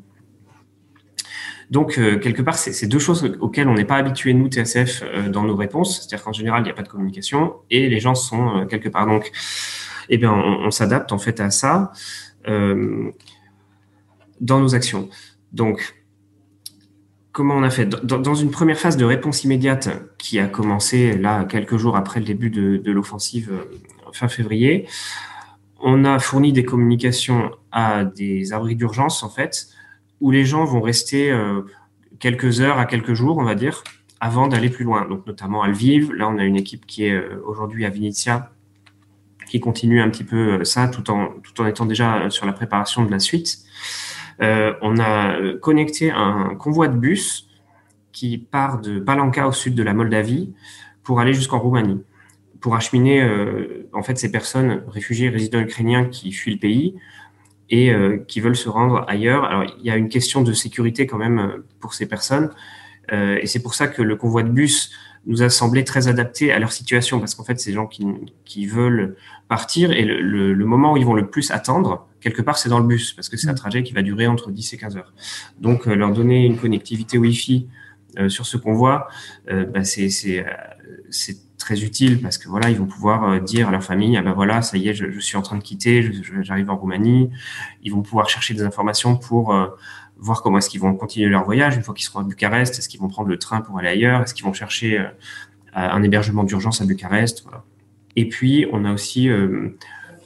Donc, 1.69 1.97
euh, 1.97 2.17
quelque 2.17 2.41
part, 2.41 2.55
c'est 2.57 2.87
deux 2.87 2.99
choses 2.99 3.35
auxquelles 3.41 3.67
on 3.67 3.73
n'est 3.73 3.85
pas 3.85 3.97
habitué, 3.97 4.33
nous, 4.33 4.47
TSF, 4.47 5.03
dans 5.29 5.43
nos 5.43 5.55
réponses. 5.55 5.97
C'est-à-dire 5.97 6.23
qu'en 6.23 6.31
général, 6.31 6.61
il 6.61 6.65
n'y 6.65 6.71
a 6.71 6.73
pas 6.73 6.83
de 6.83 6.87
communication 6.87 7.55
et 7.69 7.89
les 7.89 7.99
gens 7.99 8.15
sont 8.15 8.65
quelque 8.69 8.87
part. 8.87 9.05
Donc, 9.05 9.31
eh 10.09 10.17
bien, 10.17 10.31
on 10.31 10.71
s'adapte 10.71 11.11
en 11.11 11.17
fait 11.17 11.41
à 11.41 11.49
ça. 11.49 11.91
Euh, 12.47 13.11
dans 14.39 14.59
nos 14.59 14.75
actions. 14.75 15.09
Donc, 15.51 15.95
comment 17.31 17.55
on 17.55 17.63
a 17.63 17.69
fait? 17.69 17.85
Dans, 17.85 18.35
une 18.35 18.51
première 18.51 18.77
phase 18.77 18.97
de 18.97 19.03
réponse 19.03 19.43
immédiate 19.43 19.89
qui 20.19 20.39
a 20.39 20.47
commencé 20.47 21.17
là 21.17 21.43
quelques 21.43 21.77
jours 21.77 21.97
après 21.97 22.19
le 22.19 22.25
début 22.25 22.51
de, 22.51 22.91
l'offensive 22.91 23.51
euh, 23.51 23.65
fin 24.13 24.27
février, 24.27 24.87
on 25.79 26.05
a 26.05 26.19
fourni 26.19 26.53
des 26.53 26.65
communications 26.65 27.51
à 27.71 28.03
des 28.03 28.53
abris 28.53 28.75
d'urgence 28.75 29.23
en 29.23 29.29
fait, 29.29 29.67
où 30.21 30.31
les 30.31 30.45
gens 30.45 30.65
vont 30.65 30.81
rester 30.81 31.31
euh, 31.31 31.61
quelques 32.19 32.61
heures 32.61 32.79
à 32.79 32.85
quelques 32.85 33.13
jours, 33.13 33.37
on 33.37 33.43
va 33.43 33.55
dire, 33.55 33.83
avant 34.19 34.47
d'aller 34.47 34.69
plus 34.69 34.85
loin. 34.85 35.07
Donc 35.07 35.27
notamment 35.27 35.61
à 35.61 35.67
Lviv, 35.67 36.11
là 36.13 36.27
on 36.27 36.37
a 36.37 36.43
une 36.43 36.55
équipe 36.55 36.85
qui 36.85 37.05
est 37.05 37.21
aujourd'hui 37.45 37.85
à 37.85 37.89
Vinitia 37.89 38.51
qui 39.47 39.59
continue 39.59 40.01
un 40.01 40.09
petit 40.09 40.23
peu 40.23 40.59
euh, 40.59 40.63
ça 40.63 40.87
tout 40.87 41.09
en, 41.09 41.29
tout 41.41 41.59
en 41.61 41.65
étant 41.65 41.85
déjà 41.85 42.17
euh, 42.17 42.29
sur 42.29 42.45
la 42.45 42.53
préparation 42.53 43.05
de 43.05 43.11
la 43.11 43.19
suite. 43.19 43.59
Euh, 44.41 44.73
on 44.81 44.99
a 44.99 45.35
connecté 45.61 46.11
un 46.11 46.53
convoi 46.55 46.87
de 46.89 46.97
bus 46.97 47.49
qui 48.11 48.37
part 48.37 48.79
de 48.81 48.99
Palanca 48.99 49.47
au 49.47 49.51
sud 49.51 49.73
de 49.73 49.81
la 49.81 49.93
Moldavie 49.93 50.53
pour 51.03 51.19
aller 51.19 51.33
jusqu'en 51.33 51.57
Roumanie, 51.57 52.03
pour 52.61 52.75
acheminer 52.75 53.27
en 53.93 54.03
fait 54.03 54.17
ces 54.17 54.31
personnes 54.31 54.83
réfugiées 54.87 55.29
résidents 55.29 55.59
ukrainiens 55.59 56.05
qui 56.05 56.31
fuient 56.31 56.53
le 56.53 56.59
pays 56.59 56.95
et 57.69 57.93
qui 58.27 58.41
veulent 58.41 58.55
se 58.55 58.69
rendre 58.69 59.05
ailleurs. 59.07 59.43
Alors 59.43 59.63
il 59.79 59.85
y 59.85 59.89
a 59.89 59.95
une 59.95 60.09
question 60.09 60.41
de 60.41 60.53
sécurité 60.53 61.07
quand 61.07 61.17
même 61.17 61.63
pour 61.79 61.93
ces 61.93 62.07
personnes 62.07 62.49
et 63.11 63.45
c'est 63.45 63.61
pour 63.61 63.73
ça 63.73 63.87
que 63.87 64.01
le 64.01 64.15
convoi 64.15 64.43
de 64.43 64.49
bus 64.49 64.91
nous 65.27 65.43
a 65.43 65.49
semblé 65.49 65.83
très 65.83 66.07
adapté 66.07 66.51
à 66.51 66.59
leur 66.59 66.71
situation 66.71 67.19
parce 67.19 67.35
qu'en 67.35 67.43
fait, 67.43 67.59
ces 67.59 67.73
gens 67.73 67.85
qui, 67.85 68.07
qui 68.45 68.65
veulent 68.65 69.15
partir 69.49 69.91
et 69.91 70.03
le, 70.03 70.53
le, 70.53 70.65
moment 70.65 70.93
où 70.93 70.97
ils 70.97 71.05
vont 71.05 71.13
le 71.13 71.27
plus 71.27 71.51
attendre, 71.51 72.07
quelque 72.21 72.41
part, 72.41 72.57
c'est 72.57 72.69
dans 72.69 72.79
le 72.79 72.87
bus 72.87 73.11
parce 73.11 73.27
que 73.29 73.35
c'est 73.35 73.49
un 73.49 73.53
mm. 73.53 73.57
trajet 73.57 73.83
qui 73.83 73.93
va 73.93 74.01
durer 74.01 74.25
entre 74.25 74.51
10 74.51 74.73
et 74.73 74.77
15 74.77 74.97
heures. 74.97 75.13
Donc, 75.59 75.87
euh, 75.87 75.95
leur 75.95 76.11
donner 76.13 76.45
une 76.45 76.57
connectivité 76.57 77.17
Wi-Fi 77.17 77.67
euh, 78.19 78.29
sur 78.29 78.45
ce 78.45 78.55
convoi, 78.55 79.09
euh, 79.49 79.65
bah, 79.65 79.83
c'est 79.83 80.07
très 81.57 81.83
utile 81.83 82.21
parce 82.21 82.37
que 82.37 82.47
voilà, 82.49 82.69
ils 82.69 82.77
vont 82.77 82.85
pouvoir 82.85 83.41
dire 83.41 83.69
à 83.69 83.71
leur 83.71 83.83
famille, 83.83 84.15
ah 84.17 84.21
ben 84.21 84.33
voilà, 84.33 84.61
ça 84.61 84.77
y 84.77 84.89
est, 84.89 84.93
je, 84.93 85.19
suis 85.19 85.37
en 85.37 85.41
train 85.41 85.57
de 85.57 85.63
quitter, 85.63 86.11
j'arrive 86.41 86.69
en 86.69 86.77
Roumanie. 86.77 87.29
Ils 87.83 87.91
vont 87.91 88.01
pouvoir 88.01 88.29
chercher 88.29 88.53
des 88.53 88.63
informations 88.63 89.17
pour 89.17 89.53
voir 90.19 90.41
comment 90.41 90.57
est-ce 90.57 90.69
qu'ils 90.69 90.81
vont 90.81 90.95
continuer 90.95 91.29
leur 91.29 91.43
voyage 91.43 91.75
une 91.75 91.83
fois 91.83 91.93
qu'ils 91.93 92.05
seront 92.05 92.19
à 92.19 92.23
Bucarest. 92.23 92.77
Est-ce 92.77 92.89
qu'ils 92.89 92.99
vont 92.99 93.07
prendre 93.07 93.29
le 93.29 93.37
train 93.37 93.61
pour 93.61 93.77
aller 93.77 93.89
ailleurs? 93.89 94.21
Est-ce 94.21 94.33
qu'ils 94.33 94.45
vont 94.45 94.53
chercher 94.53 94.99
euh, 94.99 95.05
un 95.73 96.01
hébergement 96.03 96.43
d'urgence 96.43 96.81
à 96.81 96.85
Bucarest? 96.85 97.45
Et 98.15 98.27
puis, 98.27 98.65
on 98.71 98.85
a 98.85 98.93
aussi 98.93 99.29
euh, 99.29 99.77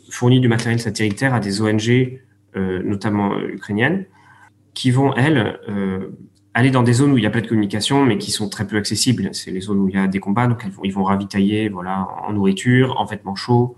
fourni 0.09 0.39
du 0.39 0.47
matériel 0.47 0.79
satellitaire 0.79 1.33
à 1.33 1.39
des 1.39 1.61
ONG, 1.61 2.19
euh, 2.55 2.81
notamment 2.83 3.37
ukrainiennes, 3.39 4.05
qui 4.73 4.91
vont, 4.91 5.13
elles, 5.15 5.59
aller 6.53 6.71
dans 6.71 6.83
des 6.83 6.93
zones 6.93 7.11
où 7.11 7.17
il 7.17 7.23
y 7.23 7.27
a 7.27 7.29
pas 7.29 7.41
de 7.41 7.47
communication, 7.47 8.05
mais 8.05 8.17
qui 8.17 8.31
sont 8.31 8.49
très 8.49 8.67
peu 8.67 8.77
accessibles. 8.77 9.29
C'est 9.33 9.51
les 9.51 9.61
zones 9.61 9.79
où 9.79 9.89
il 9.89 9.95
y 9.95 9.97
a 9.97 10.07
des 10.07 10.19
combats, 10.19 10.47
donc 10.47 10.65
ils 10.83 10.93
vont 10.93 11.03
ravitailler, 11.03 11.69
voilà, 11.69 12.07
en 12.23 12.33
nourriture, 12.33 12.99
en 12.99 13.05
vêtements 13.05 13.35
chauds. 13.35 13.77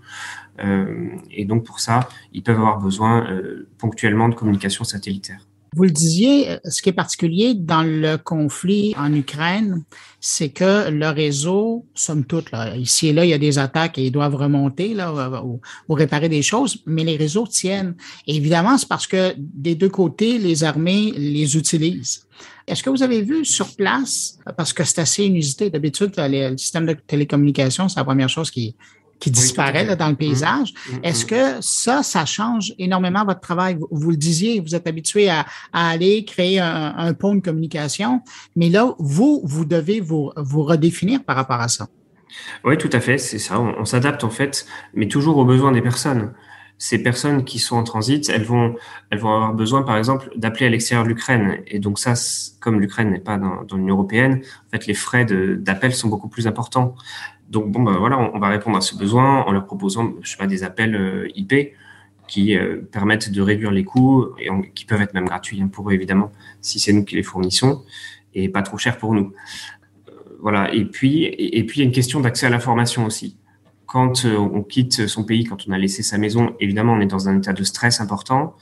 Euh, 0.60 1.10
et 1.30 1.44
donc 1.44 1.64
pour 1.64 1.80
ça, 1.80 2.08
ils 2.32 2.42
peuvent 2.42 2.58
avoir 2.58 2.78
besoin 2.78 3.30
euh, 3.30 3.68
ponctuellement 3.78 4.28
de 4.28 4.34
communication 4.34 4.84
satellitaire. 4.84 5.40
Vous 5.74 5.82
le 5.82 5.90
disiez, 5.90 6.58
ce 6.68 6.82
qui 6.82 6.90
est 6.90 6.92
particulier 6.92 7.54
dans 7.54 7.82
le 7.82 8.16
conflit 8.16 8.94
en 8.96 9.12
Ukraine, 9.12 9.82
c'est 10.20 10.50
que 10.50 10.88
le 10.88 11.08
réseau, 11.08 11.84
somme 11.94 12.24
toute, 12.24 12.52
là, 12.52 12.76
ici 12.76 13.08
et 13.08 13.12
là, 13.12 13.24
il 13.24 13.30
y 13.30 13.34
a 13.34 13.38
des 13.38 13.58
attaques 13.58 13.98
et 13.98 14.06
ils 14.06 14.12
doivent 14.12 14.36
remonter 14.36 14.94
là, 14.94 15.42
ou, 15.42 15.60
réparer 15.88 16.28
des 16.28 16.42
choses, 16.42 16.78
mais 16.86 17.02
les 17.02 17.16
réseaux 17.16 17.46
tiennent. 17.46 17.96
Évidemment, 18.28 18.78
c'est 18.78 18.88
parce 18.88 19.08
que 19.08 19.34
des 19.36 19.74
deux 19.74 19.88
côtés, 19.88 20.38
les 20.38 20.62
armées 20.62 21.12
les 21.16 21.56
utilisent. 21.56 22.26
Est-ce 22.68 22.82
que 22.82 22.90
vous 22.90 23.02
avez 23.02 23.22
vu 23.22 23.44
sur 23.44 23.74
place, 23.74 24.38
parce 24.56 24.72
que 24.72 24.84
c'est 24.84 25.00
assez 25.00 25.24
inusité, 25.24 25.70
d'habitude, 25.70 26.12
le 26.16 26.56
système 26.56 26.86
de 26.86 26.92
télécommunication, 26.92 27.88
c'est 27.88 27.98
la 27.98 28.04
première 28.04 28.28
chose 28.28 28.50
qui, 28.50 28.76
qui 29.24 29.30
disparaît 29.30 29.96
dans 29.96 30.08
le 30.08 30.12
mmh. 30.12 30.16
paysage. 30.16 30.74
Mmh. 30.74 30.96
Est-ce 31.02 31.24
mmh. 31.24 31.28
que 31.28 31.62
ça, 31.62 32.02
ça 32.02 32.26
change 32.26 32.74
énormément 32.78 33.24
votre 33.24 33.40
travail? 33.40 33.78
Vous, 33.90 34.10
le 34.10 34.18
disiez, 34.18 34.60
vous 34.60 34.74
êtes 34.74 34.86
habitué 34.86 35.30
à, 35.30 35.46
aller 35.72 36.26
créer 36.26 36.60
un, 36.60 37.14
pont 37.14 37.34
de 37.34 37.40
communication, 37.40 38.20
mais 38.54 38.68
là, 38.68 38.94
vous, 38.98 39.40
vous 39.44 39.64
devez 39.64 40.00
vous, 40.00 40.30
vous 40.36 40.62
redéfinir 40.62 41.24
par 41.24 41.36
rapport 41.36 41.60
à 41.60 41.68
ça. 41.68 41.88
Oui, 42.64 42.76
tout 42.76 42.90
à 42.92 43.00
fait, 43.00 43.16
c'est 43.16 43.38
ça. 43.38 43.58
On, 43.58 43.86
s'adapte 43.86 44.24
en 44.24 44.30
fait, 44.30 44.66
mais 44.92 45.08
toujours 45.08 45.38
aux 45.38 45.46
besoins 45.46 45.72
des 45.72 45.80
personnes. 45.80 46.32
Ces 46.76 47.02
personnes 47.02 47.44
qui 47.44 47.60
sont 47.60 47.76
en 47.76 47.84
transit, 47.84 48.28
elles 48.28 48.44
vont, 48.44 48.74
elles 49.10 49.20
vont 49.20 49.32
avoir 49.32 49.54
besoin, 49.54 49.84
par 49.84 49.96
exemple, 49.96 50.28
d'appeler 50.36 50.66
à 50.66 50.70
l'extérieur 50.70 51.04
de 51.04 51.08
l'Ukraine. 51.08 51.62
Et 51.66 51.78
donc 51.78 51.98
ça, 51.98 52.12
comme 52.60 52.80
l'Ukraine 52.80 53.10
n'est 53.10 53.20
pas 53.20 53.38
dans, 53.38 53.62
dans 53.62 53.76
l'Union 53.76 53.94
européenne, 53.94 54.42
en 54.66 54.70
fait, 54.70 54.86
les 54.86 54.94
frais 54.94 55.24
d'appel 55.24 55.94
sont 55.94 56.08
beaucoup 56.08 56.28
plus 56.28 56.46
importants. 56.46 56.94
Donc 57.54 57.70
bon, 57.70 57.84
ben 57.84 57.96
voilà, 57.96 58.18
on, 58.18 58.38
va 58.40 58.48
répondre 58.48 58.76
à 58.76 58.80
ce 58.80 58.96
besoin 58.96 59.42
en 59.42 59.52
leur 59.52 59.64
proposant, 59.64 60.12
je 60.22 60.28
sais 60.28 60.36
pas, 60.36 60.48
des 60.48 60.64
appels 60.64 60.96
euh, 60.96 61.28
IP 61.36 61.72
qui 62.26 62.56
euh, 62.56 62.82
permettent 62.90 63.30
de 63.30 63.40
réduire 63.40 63.70
les 63.70 63.84
coûts 63.84 64.26
et 64.40 64.48
qui 64.74 64.84
peuvent 64.84 65.00
être 65.00 65.14
même 65.14 65.26
gratuits 65.26 65.62
hein, 65.62 65.68
pour 65.68 65.88
eux 65.88 65.92
évidemment 65.92 66.32
si 66.62 66.80
c'est 66.80 66.92
nous 66.92 67.04
qui 67.04 67.14
les 67.14 67.22
fournissons 67.22 67.84
et 68.34 68.48
pas 68.48 68.62
trop 68.62 68.76
cher 68.76 68.98
pour 68.98 69.14
nous. 69.14 69.32
Euh, 70.08 70.12
voilà. 70.40 70.74
Et 70.74 70.84
puis 70.84 71.24
et, 71.26 71.64
puis 71.64 71.78
il 71.78 71.82
y 71.84 71.86
a 71.86 71.86
une 71.86 71.94
question 71.94 72.18
d'accès 72.18 72.46
à 72.46 72.50
l'information 72.50 73.06
aussi. 73.06 73.38
Quand 73.86 74.24
on 74.24 74.62
quitte 74.62 75.06
son 75.06 75.22
pays, 75.22 75.44
quand 75.44 75.68
on 75.68 75.70
a 75.70 75.78
laissé 75.78 76.02
sa 76.02 76.18
maison, 76.18 76.56
évidemment 76.58 76.94
on 76.94 77.00
est 77.00 77.06
dans 77.06 77.28
un 77.28 77.38
état 77.38 77.52
de 77.52 77.62
stress 77.62 78.00
important 78.00 78.56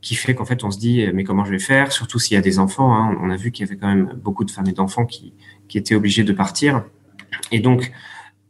qui 0.00 0.14
fait 0.14 0.36
qu'en 0.36 0.44
fait 0.44 0.62
on 0.62 0.70
se 0.70 0.78
dit 0.78 1.04
mais 1.12 1.24
comment 1.24 1.44
je 1.44 1.50
vais 1.50 1.58
faire? 1.58 1.90
Surtout 1.90 2.20
s'il 2.20 2.36
y 2.36 2.38
a 2.38 2.42
des 2.42 2.60
enfants. 2.60 2.94
Hein. 2.94 3.18
On 3.20 3.30
a 3.30 3.36
vu 3.36 3.50
qu'il 3.50 3.66
y 3.66 3.68
avait 3.68 3.76
quand 3.76 3.88
même 3.88 4.12
beaucoup 4.22 4.44
de 4.44 4.52
femmes 4.52 4.68
et 4.68 4.72
d'enfants 4.72 5.06
qui 5.06 5.32
qui 5.66 5.76
étaient 5.76 5.96
obligés 5.96 6.22
de 6.22 6.32
partir. 6.32 6.84
Et 7.50 7.60
donc, 7.60 7.92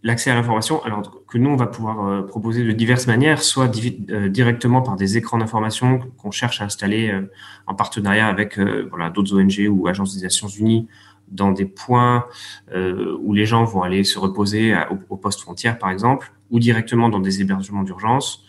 l'accès 0.03 0.31
à 0.31 0.35
l'information, 0.35 0.83
alors 0.85 1.25
que 1.27 1.38
nous, 1.38 1.51
on 1.51 1.57
va 1.57 1.67
pouvoir 1.67 2.07
euh, 2.07 2.23
proposer 2.23 2.65
de 2.65 2.73
diverses 2.73 3.07
manières, 3.07 3.43
soit 3.43 3.71
euh, 4.11 4.29
directement 4.29 4.83
par 4.83 4.97
des 4.97 5.17
écrans 5.17 5.38
d'information 5.38 6.01
qu'on 6.19 6.31
cherche 6.31 6.61
à 6.61 6.65
installer 6.65 7.11
euh, 7.11 7.31
en 7.67 7.75
partenariat 7.75 8.27
avec 8.27 8.59
voilà, 8.91 9.11
d'autres 9.11 9.38
ONG 9.38 9.69
ou 9.71 9.87
agences 9.87 10.17
des 10.17 10.23
Nations 10.23 10.49
Unies 10.49 10.88
dans 11.29 11.51
des 11.51 11.65
points 11.65 12.27
où 12.75 13.33
les 13.33 13.47
gens 13.47 13.65
vont 13.65 13.83
aller 13.83 14.05
se 14.05 14.19
reposer 14.19 14.75
au, 15.09 15.17
poste 15.17 15.41
frontière, 15.41 15.79
par 15.79 15.88
exemple, 15.88 16.31
ou 16.51 16.59
directement 16.59 17.09
dans 17.09 17.21
des 17.21 17.41
hébergements 17.41 17.85
d'urgence, 17.85 18.45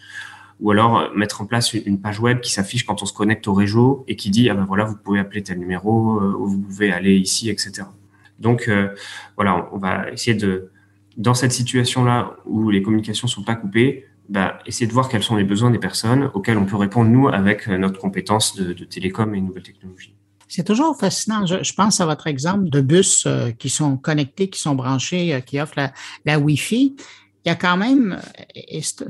ou 0.60 0.72
alors 0.72 1.10
mettre 1.16 1.42
en 1.42 1.46
place 1.46 1.74
une, 1.74 2.02
page 2.02 2.20
web 2.20 2.42
qui 2.42 2.52
s'affiche 2.52 2.86
quand 2.86 3.02
on 3.02 3.06
se 3.06 3.14
connecte 3.14 3.48
au 3.48 3.54
réseau 3.54 4.04
et 4.10 4.18
qui 4.18 4.30
dit, 4.32 4.50
ah 4.50 4.54
ben 4.54 4.66
voilà, 4.66 4.84
vous 4.84 4.98
pouvez 4.98 5.20
appeler 5.20 5.44
tel 5.44 5.60
numéro, 5.60 6.20
vous 6.20 6.60
pouvez 6.60 6.92
aller 6.92 7.16
ici, 7.16 7.50
etc. 7.50 7.86
Donc 8.40 8.68
euh, 8.68 8.90
voilà, 9.36 9.70
on 9.72 9.78
va 9.78 10.12
essayer 10.12 10.36
de, 10.36 10.70
dans 11.18 11.34
cette 11.34 11.52
situation-là 11.52 12.36
où 12.46 12.70
les 12.70 12.82
communications 12.82 13.28
sont 13.28 13.44
pas 13.44 13.56
coupées, 13.56 14.06
bah, 14.30 14.60
essayer 14.66 14.88
de 14.88 14.94
voir 14.94 15.10
quels 15.10 15.24
sont 15.24 15.36
les 15.36 15.44
besoins 15.44 15.70
des 15.70 15.80
personnes 15.80 16.30
auxquels 16.34 16.58
on 16.58 16.66
peut 16.66 16.78
répondre, 16.78 17.10
nous, 17.10 17.28
avec 17.28 17.68
euh, 17.68 17.78
notre 17.78 18.00
compétence 18.00 18.56
de, 18.56 18.74
télécom 18.86 19.36
et 19.36 19.42
nouvelles 19.42 19.64
technologies. 19.64 20.16
C'est 20.48 20.64
toujours 20.64 20.98
fascinant. 20.98 21.46
Je, 21.46 21.74
pense 21.74 22.00
à 22.00 22.06
votre 22.06 22.28
exemple 22.28 22.70
de 22.70 22.82
bus 22.82 23.26
euh, 23.26 23.52
qui 23.52 23.70
sont 23.70 23.98
connectés, 23.98 24.50
qui 24.50 24.60
sont 24.60 24.76
branchés, 24.76 25.42
qui 25.46 25.60
offrent 25.60 25.92
la 26.26 26.40
Wi-Fi. 26.40 26.96
Il 27.46 27.50
y 27.50 27.52
a 27.52 27.56
quand 27.56 27.76
même, 27.76 28.20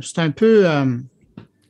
c'est 0.01 0.19
un 0.19 0.31
peu 0.31 0.65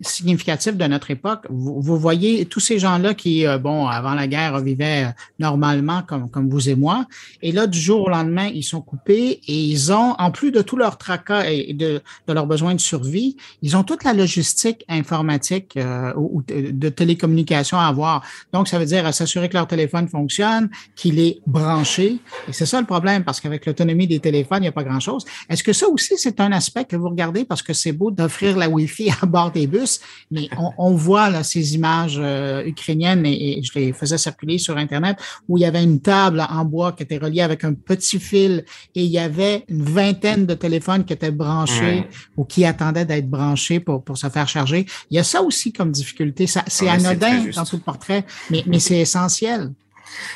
significatif 0.04 0.76
de 0.76 0.86
notre 0.86 1.12
époque. 1.12 1.46
Vous, 1.50 1.98
voyez 1.98 2.46
tous 2.46 2.60
ces 2.60 2.80
gens-là 2.80 3.14
qui, 3.14 3.46
euh, 3.46 3.58
bon, 3.58 3.88
avant 3.88 4.14
la 4.14 4.28
guerre, 4.28 4.60
vivaient 4.60 5.14
normalement 5.40 6.02
comme, 6.04 6.30
comme 6.30 6.50
vous 6.50 6.70
et 6.70 6.76
moi. 6.76 7.06
Et 7.42 7.52
là, 7.52 7.68
du 7.68 7.80
jour 7.80 8.04
au 8.04 8.10
lendemain, 8.10 8.48
ils 8.48 8.64
sont 8.64 8.82
coupés 8.82 9.42
et 9.48 9.64
ils 9.64 9.92
ont, 9.92 10.16
en 10.18 10.32
plus 10.32 10.52
de 10.52 10.62
tout 10.62 10.78
leur 10.78 10.98
tracas 10.98 11.50
et 11.50 11.74
de, 11.74 12.02
de 12.28 12.34
leurs 12.34 12.48
besoins 12.48 12.76
de 12.76 12.80
survie, 12.80 13.38
ils 13.62 13.76
ont 13.76 13.84
toute 13.84 14.04
la 14.04 14.14
logistique 14.14 14.86
informatique 14.90 15.78
euh, 15.78 16.14
ou 16.16 16.44
de, 16.48 16.90
télécommunication 16.90 17.78
à 17.78 17.86
avoir. 17.86 18.24
Donc, 18.52 18.68
ça 18.68 18.80
veut 18.80 18.86
dire 18.86 19.14
s'assurer 19.14 19.50
que 19.50 19.56
leur 19.56 19.68
téléphone 19.68 20.08
fonctionne, 20.08 20.70
qu'il 20.96 21.20
est 21.20 21.40
branché. 21.48 22.20
Et 22.48 22.54
c'est 22.54 22.66
ça 22.66 22.80
le 22.80 22.86
problème, 22.86 23.24
parce 23.24 23.40
qu'avec 23.40 23.66
l'autonomie 23.66 24.08
des 24.08 24.20
téléphones, 24.20 24.60
il 24.60 24.64
n'y 24.64 24.68
a 24.68 24.74
pas 24.74 24.84
grand-chose. 24.84 25.26
Est-ce 25.50 25.64
que 25.64 25.74
ça 25.74 25.88
aussi, 25.88 26.14
c'est 26.18 26.40
un 26.40 26.52
aspect 26.52 26.86
que 26.86 26.96
vous 26.96 27.10
regardez 27.10 27.46
parce 27.46 27.62
que 27.62 27.74
c'est 27.74 27.92
beau 27.92 28.12
d'offrir 28.12 28.58
la 28.58 28.70
Wi-Fi 28.70 29.12
à 29.22 29.26
bord 29.26 29.52
des 29.52 29.68
bus, 29.68 29.93
mais 30.32 30.50
on, 30.78 30.94
voit 30.94 31.30
là, 31.30 31.44
ces 31.44 31.76
images 31.76 32.20
euh, 32.20 32.64
ukrainiennes 32.66 33.26
et, 33.26 33.62
je 33.64 33.72
les 33.78 33.94
faisais 33.94 34.18
circuler 34.18 34.58
sur 34.58 34.78
Internet 34.78 35.18
où 35.48 35.58
il 35.58 35.62
y 35.62 35.66
avait 35.66 35.84
une 35.84 36.02
table 36.02 36.46
en 36.50 36.66
bois 36.66 36.92
qui 36.92 37.04
était 37.04 37.18
reliée 37.18 37.42
avec 37.42 37.64
un 37.64 37.74
petit 37.74 38.20
fil 38.20 38.66
et 38.96 39.04
il 39.04 39.12
y 39.12 39.20
avait 39.20 39.66
une 39.68 39.84
vingtaine 39.84 40.46
de 40.46 40.54
téléphones 40.54 41.06
qui 41.06 41.14
étaient 41.14 41.32
branchés 41.32 42.06
ou 42.38 42.46
qui 42.46 42.66
attendaient 42.66 43.06
d'être 43.06 43.30
branchés 43.30 43.80
pour, 43.80 44.04
pour 44.04 44.18
se 44.18 44.30
faire 44.30 44.48
charger. 44.48 44.86
Il 45.10 45.18
y 45.18 45.20
a 45.20 45.24
ça 45.24 45.42
aussi 45.42 45.72
comme 45.72 45.92
difficulté. 45.92 46.48
Ça, 46.48 46.64
c'est 46.68 46.88
anodin 46.88 47.46
dans 47.56 47.66
tout 47.66 47.78
le 47.78 47.82
portrait, 47.82 48.26
mais, 48.50 48.64
mais 48.66 48.80
c'est 48.80 49.00
essentiel. 49.00 49.72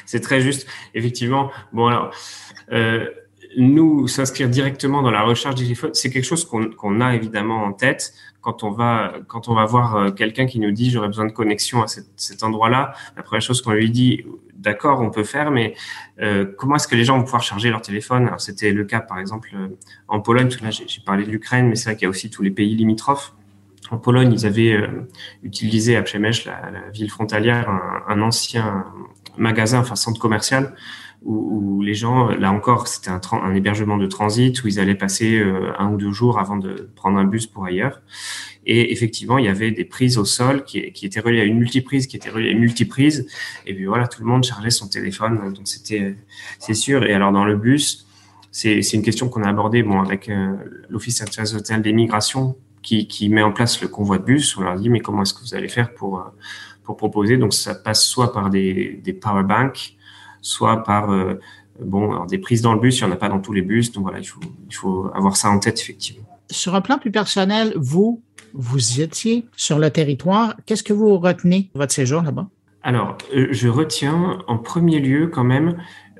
C'est 0.05 0.21
très 0.21 0.41
juste. 0.41 0.67
Effectivement. 0.93 1.51
Bon, 1.73 1.87
alors, 1.87 2.11
euh, 2.71 3.05
nous, 3.57 4.07
s'inscrire 4.07 4.49
directement 4.49 5.01
dans 5.01 5.09
la 5.09 5.23
recherche 5.23 5.55
des 5.55 5.63
téléphones, 5.63 5.93
c'est 5.93 6.11
quelque 6.11 6.25
chose 6.25 6.45
qu'on 6.45 7.01
a 7.01 7.15
évidemment 7.15 7.63
en 7.63 7.73
tête 7.73 8.13
quand 8.39 8.63
on 8.63 8.69
va 8.69 9.15
quand 9.27 9.49
on 9.49 9.55
va 9.55 9.65
voir 9.65 9.95
euh, 9.95 10.11
quelqu'un 10.11 10.45
qui 10.45 10.59
nous 10.59 10.71
dit 10.71 10.91
j'aurais 10.91 11.07
besoin 11.07 11.25
de 11.25 11.31
connexion 11.31 11.81
à 11.81 11.87
cet, 11.87 12.43
endroit-là, 12.43 12.93
la 13.15 13.23
première 13.23 13.41
chose 13.41 13.63
qu'on 13.63 13.71
lui 13.71 13.89
dit, 13.89 14.23
d'accord, 14.53 15.01
on 15.01 15.09
peut 15.09 15.23
faire, 15.23 15.49
mais 15.49 15.73
euh, 16.21 16.45
comment 16.57 16.75
est-ce 16.75 16.87
que 16.87 16.95
les 16.95 17.03
gens 17.03 17.17
vont 17.17 17.23
pouvoir 17.23 17.41
charger 17.41 17.71
leur 17.71 17.81
téléphone? 17.81 18.31
C'était 18.37 18.71
le 18.71 18.85
cas 18.85 18.99
par 18.99 19.17
exemple 19.17 19.49
euh, 19.55 19.69
en 20.07 20.19
Pologne. 20.19 20.49
Là, 20.61 20.69
j'ai 20.69 21.01
parlé 21.03 21.25
de 21.25 21.31
l'Ukraine, 21.31 21.67
mais 21.67 21.75
c'est 21.75 21.85
vrai 21.85 21.95
qu'il 21.95 22.05
y 22.05 22.05
a 22.05 22.09
aussi 22.09 22.29
tous 22.29 22.43
les 22.43 22.51
pays 22.51 22.75
limitrophes. 22.75 23.33
En 23.89 23.97
Pologne, 23.97 24.33
ils 24.33 24.45
avaient 24.45 24.87
utilisé 25.43 25.95
à 25.95 26.03
Przemyśl, 26.03 26.49
la, 26.49 26.71
la, 26.71 26.89
ville 26.89 27.09
frontalière, 27.09 27.69
un, 27.69 28.03
un 28.07 28.21
ancien 28.21 28.85
magasin, 29.37 29.79
enfin 29.79 29.95
centre 29.95 30.19
commercial, 30.19 30.75
où, 31.23 31.81
les 31.81 31.93
gens, 31.93 32.27
là 32.29 32.51
encore, 32.51 32.87
c'était 32.87 33.09
un, 33.09 33.21
un, 33.31 33.55
hébergement 33.55 33.97
de 33.97 34.07
transit 34.07 34.63
où 34.63 34.67
ils 34.67 34.79
allaient 34.79 34.95
passer 34.95 35.37
euh, 35.37 35.71
un 35.79 35.91
ou 35.91 35.97
deux 35.97 36.11
jours 36.11 36.39
avant 36.39 36.57
de 36.57 36.89
prendre 36.95 37.17
un 37.17 37.23
bus 37.23 37.47
pour 37.47 37.65
ailleurs. 37.65 38.01
Et 38.65 38.91
effectivement, 38.91 39.37
il 39.37 39.45
y 39.45 39.47
avait 39.47 39.71
des 39.71 39.85
prises 39.85 40.17
au 40.17 40.25
sol 40.25 40.63
qui, 40.65 40.91
qui 40.91 41.05
étaient 41.05 41.21
reliées 41.21 41.41
à 41.41 41.45
une 41.45 41.57
multiprise, 41.57 42.07
qui 42.07 42.17
étaient 42.17 42.29
reliées 42.29 42.49
à 42.49 42.51
une 42.51 42.59
multiprise. 42.59 43.27
Et 43.65 43.73
puis 43.73 43.85
voilà, 43.85 44.07
tout 44.07 44.21
le 44.21 44.27
monde 44.27 44.43
chargeait 44.43 44.69
son 44.69 44.89
téléphone. 44.89 45.53
Donc 45.53 45.67
c'était, 45.67 46.17
c'est 46.59 46.73
sûr. 46.73 47.05
Et 47.05 47.13
alors 47.13 47.31
dans 47.31 47.45
le 47.45 47.55
bus, 47.55 48.07
c'est, 48.51 48.79
une 48.79 49.03
question 49.03 49.29
qu'on 49.29 49.43
a 49.43 49.49
abordée 49.49 49.83
bon, 49.83 50.01
avec 50.01 50.29
euh, 50.29 50.55
l'Office 50.89 51.21
international 51.21 51.81
des 51.81 51.93
migrations 51.93 52.57
qui, 52.81 53.07
qui 53.07 53.29
met 53.29 53.43
en 53.43 53.51
place 53.51 53.81
le 53.81 53.87
convoi 53.87 54.17
de 54.17 54.23
bus. 54.23 54.57
On 54.57 54.61
leur 54.61 54.75
dit, 54.75 54.89
mais 54.89 54.99
comment 54.99 55.21
est-ce 55.21 55.33
que 55.33 55.41
vous 55.41 55.55
allez 55.55 55.69
faire 55.69 55.93
pour, 55.93 56.19
euh, 56.19 56.23
pour 56.83 56.97
proposer? 56.97 57.37
Donc 57.37 57.53
ça 57.53 57.75
passe 57.75 58.03
soit 58.03 58.33
par 58.33 58.49
des, 58.49 58.99
des 59.03 59.13
power 59.13 59.43
banks, 59.43 59.96
soit 60.41 60.83
par 60.83 61.11
euh, 61.11 61.39
bon, 61.79 62.25
des 62.25 62.37
prises 62.37 62.61
dans 62.61 62.73
le 62.73 62.79
bus, 62.79 62.99
il 62.99 63.05
n'y 63.05 63.09
en 63.09 63.13
a 63.13 63.17
pas 63.17 63.29
dans 63.29 63.39
tous 63.39 63.53
les 63.53 63.61
bus, 63.61 63.91
donc 63.91 64.03
voilà, 64.03 64.19
il 64.19 64.25
faut, 64.25 64.39
il 64.69 64.75
faut 64.75 65.09
avoir 65.13 65.37
ça 65.37 65.49
en 65.49 65.59
tête 65.59 65.79
effectivement. 65.79 66.25
Sur 66.49 66.75
un 66.75 66.81
plan 66.81 66.97
plus 66.97 67.11
personnel, 67.11 67.73
vous, 67.75 68.21
vous 68.53 69.01
étiez 69.01 69.45
sur 69.55 69.79
le 69.79 69.89
territoire. 69.89 70.55
Qu'est-ce 70.65 70.83
que 70.83 70.93
vous 70.93 71.17
retenez 71.17 71.69
de 71.73 71.79
votre 71.79 71.93
séjour 71.93 72.21
là-bas? 72.21 72.47
Alors, 72.83 73.17
euh, 73.35 73.47
je 73.51 73.67
retiens 73.67 74.39
en 74.47 74.57
premier 74.57 74.99
lieu 74.99 75.27
quand 75.27 75.43
même 75.43 75.77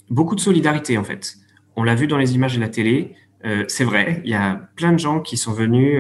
beaucoup 0.10 0.36
de 0.36 0.42
solidarité 0.42 0.98
en 0.98 1.04
fait. 1.04 1.36
On 1.76 1.84
l'a 1.84 1.96
vu 1.96 2.08
dans 2.08 2.18
les 2.18 2.36
images 2.36 2.56
de 2.56 2.62
la 2.62 2.70
télé, 2.70 3.14
euh, 3.46 3.64
c'est 3.68 3.84
vrai, 3.84 4.22
il 4.26 4.32
y 4.32 4.34
a 4.34 4.70
plein 4.76 4.92
de 4.92 5.00
gens 5.00 5.22
qui 5.22 5.38
sont 5.38 5.54
venus 5.54 5.98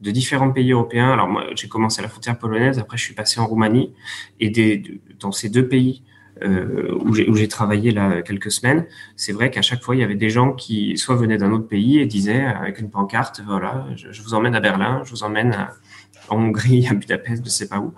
de 0.00 0.10
différents 0.10 0.52
pays 0.52 0.72
européens. 0.72 1.10
Alors 1.10 1.28
moi, 1.28 1.44
j'ai 1.54 1.68
commencé 1.68 2.00
à 2.00 2.02
la 2.02 2.08
frontière 2.08 2.38
polonaise, 2.38 2.78
après 2.78 2.96
je 2.96 3.04
suis 3.04 3.14
passé 3.14 3.40
en 3.40 3.46
Roumanie, 3.46 3.92
et 4.40 4.50
des, 4.50 5.00
dans 5.18 5.32
ces 5.32 5.48
deux 5.48 5.66
pays, 5.66 6.02
euh, 6.42 6.94
où 7.00 7.14
j'ai 7.14 7.48
travaillé 7.48 7.92
là 7.92 8.22
quelques 8.22 8.50
semaines, 8.50 8.86
c'est 9.16 9.32
vrai 9.32 9.50
qu'à 9.50 9.62
chaque 9.62 9.82
fois, 9.82 9.96
il 9.96 10.00
y 10.00 10.04
avait 10.04 10.16
des 10.16 10.30
gens 10.30 10.52
qui 10.52 10.96
soit 10.98 11.16
venaient 11.16 11.38
d'un 11.38 11.52
autre 11.52 11.66
pays 11.66 11.98
et 11.98 12.06
disaient 12.06 12.44
avec 12.44 12.78
une 12.78 12.90
pancarte, 12.90 13.42
voilà, 13.46 13.86
je, 13.94 14.22
vous 14.22 14.34
emmène 14.34 14.54
à 14.54 14.60
Berlin, 14.60 15.02
je 15.04 15.10
vous 15.10 15.22
emmène 15.22 15.68
en 16.28 16.36
Hongrie, 16.36 16.86
à 16.88 16.94
Budapest, 16.94 17.44
je 17.44 17.50
sais 17.50 17.68
pas 17.68 17.78
où. 17.78 17.94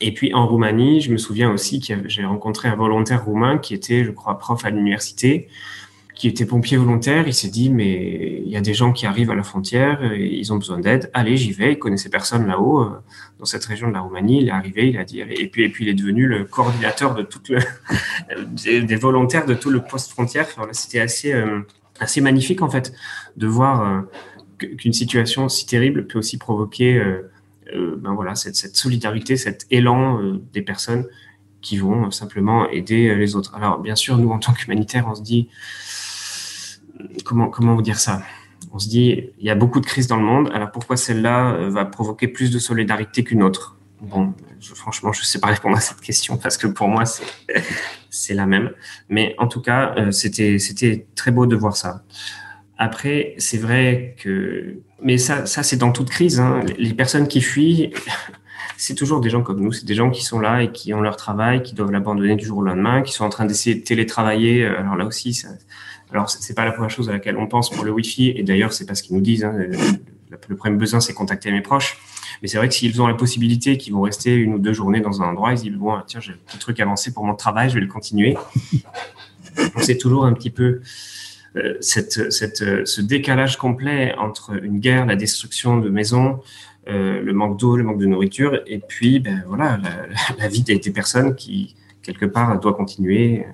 Et 0.00 0.12
puis 0.12 0.32
en 0.34 0.46
Roumanie, 0.46 1.00
je 1.00 1.10
me 1.10 1.16
souviens 1.16 1.50
aussi 1.50 1.80
que 1.80 2.08
j'ai 2.08 2.24
rencontré 2.24 2.68
un 2.68 2.76
volontaire 2.76 3.24
roumain 3.24 3.58
qui 3.58 3.74
était, 3.74 4.04
je 4.04 4.10
crois, 4.10 4.38
prof 4.38 4.64
à 4.64 4.70
l'université, 4.70 5.48
qui 6.18 6.26
était 6.26 6.44
pompier 6.44 6.76
volontaire. 6.76 7.28
Il 7.28 7.32
s'est 7.32 7.48
dit, 7.48 7.70
mais 7.70 8.42
il 8.44 8.50
y 8.50 8.56
a 8.56 8.60
des 8.60 8.74
gens 8.74 8.92
qui 8.92 9.06
arrivent 9.06 9.30
à 9.30 9.36
la 9.36 9.44
frontière, 9.44 10.02
et 10.12 10.26
ils 10.26 10.52
ont 10.52 10.56
besoin 10.56 10.80
d'aide. 10.80 11.10
Allez, 11.14 11.36
j'y 11.36 11.52
vais. 11.52 11.72
Il 11.72 11.78
connaissait 11.78 12.10
personne 12.10 12.46
là-haut, 12.48 12.82
euh, 12.82 12.90
dans 13.38 13.44
cette 13.44 13.64
région 13.64 13.86
de 13.86 13.92
la 13.92 14.00
Roumanie. 14.00 14.42
Il 14.42 14.48
est 14.48 14.50
arrivé, 14.50 14.88
il 14.88 14.98
a 14.98 15.04
dit. 15.04 15.20
Et 15.20 15.46
puis, 15.46 15.62
et 15.62 15.68
puis 15.68 15.84
il 15.84 15.88
est 15.88 15.94
devenu 15.94 16.26
le 16.26 16.44
coordinateur 16.44 17.14
de 17.14 17.26
le, 17.50 18.82
des, 18.82 18.96
volontaires 18.96 19.46
de 19.46 19.54
tout 19.54 19.70
le 19.70 19.80
poste 19.80 20.10
frontière. 20.10 20.48
C'était 20.72 20.98
assez, 20.98 21.32
euh, 21.32 21.60
assez 22.00 22.20
magnifique 22.20 22.62
en 22.62 22.68
fait 22.68 22.92
de 23.36 23.46
voir 23.46 24.08
euh, 24.60 24.66
qu'une 24.76 24.92
situation 24.92 25.48
si 25.48 25.66
terrible 25.66 26.08
peut 26.08 26.18
aussi 26.18 26.36
provoquer 26.36 27.00
ben 27.72 28.14
voilà, 28.14 28.34
cette, 28.34 28.56
cette, 28.56 28.76
solidarité, 28.76 29.36
cet 29.36 29.66
élan 29.70 30.20
des 30.52 30.62
personnes 30.62 31.06
qui 31.60 31.76
vont 31.76 32.10
simplement 32.10 32.68
aider 32.70 33.14
les 33.14 33.36
autres. 33.36 33.54
Alors, 33.54 33.78
bien 33.78 33.94
sûr, 33.94 34.16
nous, 34.18 34.30
en 34.30 34.38
tant 34.38 34.52
qu'humanitaires, 34.52 35.06
on 35.08 35.14
se 35.14 35.22
dit, 35.22 35.48
comment, 37.24 37.48
comment 37.48 37.74
vous 37.74 37.82
dire 37.82 37.98
ça? 37.98 38.22
On 38.72 38.78
se 38.78 38.88
dit, 38.88 39.30
il 39.38 39.44
y 39.44 39.50
a 39.50 39.54
beaucoup 39.54 39.80
de 39.80 39.86
crises 39.86 40.06
dans 40.06 40.16
le 40.16 40.24
monde, 40.24 40.50
alors 40.52 40.70
pourquoi 40.70 40.96
celle-là 40.96 41.52
euh, 41.52 41.70
va 41.70 41.84
provoquer 41.84 42.28
plus 42.28 42.50
de 42.50 42.58
solidarité 42.58 43.24
qu'une 43.24 43.42
autre? 43.42 43.76
Bon, 44.00 44.34
franchement, 44.60 45.12
je 45.12 45.20
ne 45.20 45.24
sais 45.24 45.40
pas 45.40 45.48
répondre 45.48 45.76
à 45.76 45.80
cette 45.80 46.00
question 46.00 46.36
parce 46.36 46.56
que 46.56 46.68
pour 46.68 46.86
moi, 46.86 47.02
c'est 48.10 48.34
la 48.34 48.46
même. 48.46 48.70
Mais 49.08 49.34
en 49.38 49.48
tout 49.48 49.60
cas, 49.60 49.94
c'était 50.12 51.06
très 51.16 51.32
beau 51.32 51.46
de 51.46 51.56
voir 51.56 51.76
ça. 51.76 52.04
Après, 52.78 53.34
c'est 53.38 53.58
vrai 53.58 54.14
que, 54.22 54.78
mais 55.02 55.18
ça, 55.18 55.46
ça 55.46 55.64
c'est 55.64 55.76
dans 55.76 55.90
toute 55.90 56.10
crise. 56.10 56.38
Hein. 56.38 56.60
Les 56.78 56.94
personnes 56.94 57.26
qui 57.26 57.40
fuient, 57.40 57.92
c'est 58.78 58.94
toujours 58.94 59.20
des 59.20 59.28
gens 59.28 59.42
comme 59.42 59.60
nous. 59.60 59.72
C'est 59.72 59.84
des 59.84 59.96
gens 59.96 60.08
qui 60.08 60.24
sont 60.24 60.38
là 60.38 60.62
et 60.62 60.70
qui 60.70 60.94
ont 60.94 61.00
leur 61.00 61.16
travail, 61.16 61.64
qui 61.64 61.74
doivent 61.74 61.90
l'abandonner 61.90 62.36
du 62.36 62.46
jour 62.46 62.58
au 62.58 62.62
lendemain, 62.62 63.02
qui 63.02 63.12
sont 63.12 63.24
en 63.24 63.28
train 63.28 63.44
d'essayer 63.44 63.74
de 63.74 63.82
télétravailler. 63.82 64.64
Euh, 64.64 64.78
alors 64.78 64.94
là 64.94 65.04
aussi, 65.04 65.34
ça, 65.34 65.48
alors 66.12 66.30
c'est 66.30 66.54
pas 66.54 66.64
la 66.64 66.70
première 66.70 66.88
chose 66.88 67.08
à 67.08 67.12
laquelle 67.12 67.36
on 67.36 67.48
pense 67.48 67.70
pour 67.70 67.84
le 67.84 67.90
Wi-Fi. 67.90 68.30
Et 68.36 68.44
d'ailleurs, 68.44 68.72
c'est 68.72 68.86
pas 68.86 68.94
ce 68.94 69.02
qu'ils 69.02 69.16
nous 69.16 69.20
disent. 69.20 69.44
Hein. 69.44 69.52
Le, 70.48 70.56
premier 70.56 70.76
besoin, 70.76 71.00
c'est 71.00 71.12
contacter 71.12 71.50
mes 71.50 71.60
proches. 71.60 71.98
Mais 72.40 72.46
c'est 72.46 72.56
vrai 72.56 72.68
que 72.68 72.74
s'ils 72.74 73.02
ont 73.02 73.08
la 73.08 73.14
possibilité, 73.14 73.78
qu'ils 73.78 73.94
vont 73.94 74.02
rester 74.02 74.32
une 74.34 74.54
ou 74.54 74.58
deux 74.60 74.72
journées 74.72 75.00
dans 75.00 75.22
un 75.22 75.26
endroit, 75.26 75.52
ils 75.52 75.60
disent 75.60 75.72
bon, 75.72 75.98
tiens, 76.06 76.20
j'ai 76.20 76.32
un 76.32 76.58
truc 76.58 76.78
avancé 76.78 77.12
pour 77.12 77.24
mon 77.24 77.34
travail, 77.34 77.70
je 77.70 77.74
vais 77.74 77.80
le 77.80 77.88
continuer. 77.88 78.36
c'est 79.78 79.98
toujours 79.98 80.24
un 80.24 80.34
petit 80.34 80.50
peu 80.50 80.82
euh, 81.56 81.76
cette, 81.80 82.30
cette, 82.30 82.62
euh, 82.62 82.84
ce 82.84 83.00
décalage 83.00 83.56
complet 83.56 84.14
entre 84.18 84.62
une 84.62 84.78
guerre, 84.78 85.06
la 85.06 85.16
destruction 85.16 85.78
de 85.78 85.88
maisons, 85.88 86.40
euh, 86.88 87.20
le 87.20 87.32
manque 87.32 87.58
d'eau, 87.58 87.76
le 87.76 87.84
manque 87.84 87.98
de 87.98 88.06
nourriture, 88.06 88.60
et 88.66 88.78
puis 88.78 89.20
ben, 89.20 89.44
voilà, 89.46 89.78
la, 90.38 90.48
vie 90.48 90.62
des, 90.62 90.78
personnes 90.90 91.34
qui, 91.34 91.74
quelque 92.02 92.26
part, 92.26 92.58
doit 92.60 92.74
continuer, 92.74 93.46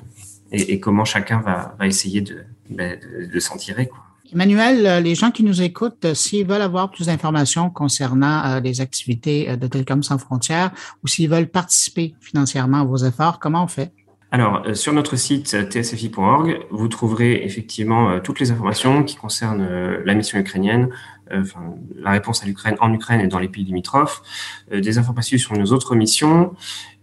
et, 0.53 0.79
comment 0.81 1.05
chacun 1.05 1.40
va, 1.40 1.75
va 1.79 1.87
essayer 1.87 2.20
de, 2.20 2.44
ben, 2.70 2.99
de, 3.33 3.40
s'en 3.40 3.57
tirer. 3.57 3.87
Quoi. 3.87 3.99
Emmanuel, 4.33 5.03
les 5.03 5.14
gens 5.14 5.31
qui 5.31 5.42
nous 5.42 5.62
écoutent, 5.62 6.14
s'ils 6.14 6.47
veulent 6.47 6.62
avoir 6.62 6.90
plus 6.90 7.07
d'informations 7.07 7.70
concernant 7.70 8.61
les 8.61 8.81
activités 8.81 9.57
de 9.57 9.66
Télécom 9.66 10.03
sans 10.03 10.18
frontières 10.18 10.73
ou 11.03 11.09
s'ils 11.09 11.29
veulent 11.29 11.49
participer 11.49 12.14
financièrement 12.20 12.81
à 12.81 12.85
vos 12.85 12.97
efforts, 12.97 13.38
comment 13.38 13.64
on 13.64 13.68
fait? 13.68 13.92
Alors, 14.35 14.64
euh, 14.66 14.75
sur 14.75 14.92
notre 14.92 15.14
site 15.14 15.55
euh, 15.55 15.62
tsfi.org, 15.62 16.66
vous 16.73 16.88
trouverez 16.88 17.44
effectivement 17.44 18.11
euh, 18.11 18.18
toutes 18.18 18.40
les 18.40 18.51
informations 18.51 19.05
qui 19.05 19.14
concernent 19.14 19.64
la 20.05 20.14
mission 20.14 20.40
ukrainienne, 20.40 20.88
enfin, 21.33 21.75
la 21.97 22.11
réponse 22.11 22.43
à 22.43 22.47
l'Ukraine 22.47 22.77
en 22.81 22.93
Ukraine 22.93 23.21
et 23.21 23.27
dans 23.27 23.39
les 23.39 23.49
pays 23.49 23.65
limitrophes, 23.65 24.23
des 24.71 24.99
informations 24.99 25.39
sur 25.39 25.57
nos 25.57 25.67
autres 25.73 25.95
missions, 25.95 26.55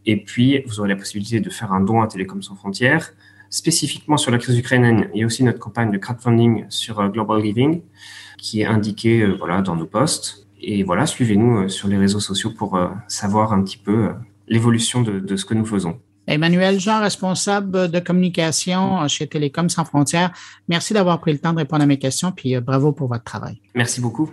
et 0.06 0.18
puis 0.24 0.64
vous 0.66 0.80
aurez 0.80 0.90
la 0.90 0.96
possibilité 0.96 1.40
de 1.40 1.50
faire 1.50 1.72
un 1.74 1.82
don 1.82 2.02
à 2.02 2.08
Télécom 2.08 2.42
sans 2.42 2.56
frontières. 2.56 3.14
Spécifiquement 3.50 4.18
sur 4.18 4.32
la 4.32 4.38
crise 4.38 4.58
ukrainienne, 4.58 5.10
il 5.14 5.20
y 5.20 5.24
a 5.24 5.26
aussi 5.26 5.44
notre 5.44 5.60
campagne 5.60 5.92
de 5.92 5.98
crowdfunding 5.98 6.66
sur 6.70 7.08
Global 7.10 7.44
Giving, 7.44 7.82
qui 8.38 8.62
est 8.62 8.66
indiquée 8.66 9.26
voilà, 9.26 9.62
dans 9.62 9.76
nos 9.76 9.86
posts. 9.86 10.48
Et 10.62 10.84
voilà, 10.84 11.06
suivez-nous 11.06 11.70
sur 11.70 11.88
les 11.88 11.98
réseaux 11.98 12.20
sociaux 12.20 12.52
pour 12.52 12.80
savoir 13.08 13.52
un 13.52 13.62
petit 13.64 13.78
peu 13.78 14.12
l'évolution 14.48 15.02
de 15.02 15.36
ce 15.36 15.46
que 15.46 15.54
nous 15.54 15.66
faisons. 15.66 16.00
Emmanuel 16.28 16.80
Jean, 16.80 17.02
responsable 17.02 17.90
de 17.90 18.00
communication 18.00 19.08
chez 19.08 19.28
Télécom 19.28 19.70
sans 19.70 19.86
frontières, 19.86 20.32
merci 20.68 20.94
d'avoir 20.94 21.20
pris 21.20 21.34
le 21.34 21.40
temps 21.40 21.54
de 21.54 21.58
répondre 21.60 21.84
à 21.84 21.86
mes 21.86 22.00
questions, 22.00 22.32
puis 22.32 22.56
euh, 22.56 22.62
bravo 22.62 22.92
pour 22.92 23.08
votre 23.08 23.24
travail. 23.24 23.60
Merci 23.76 24.02
beaucoup. 24.02 24.30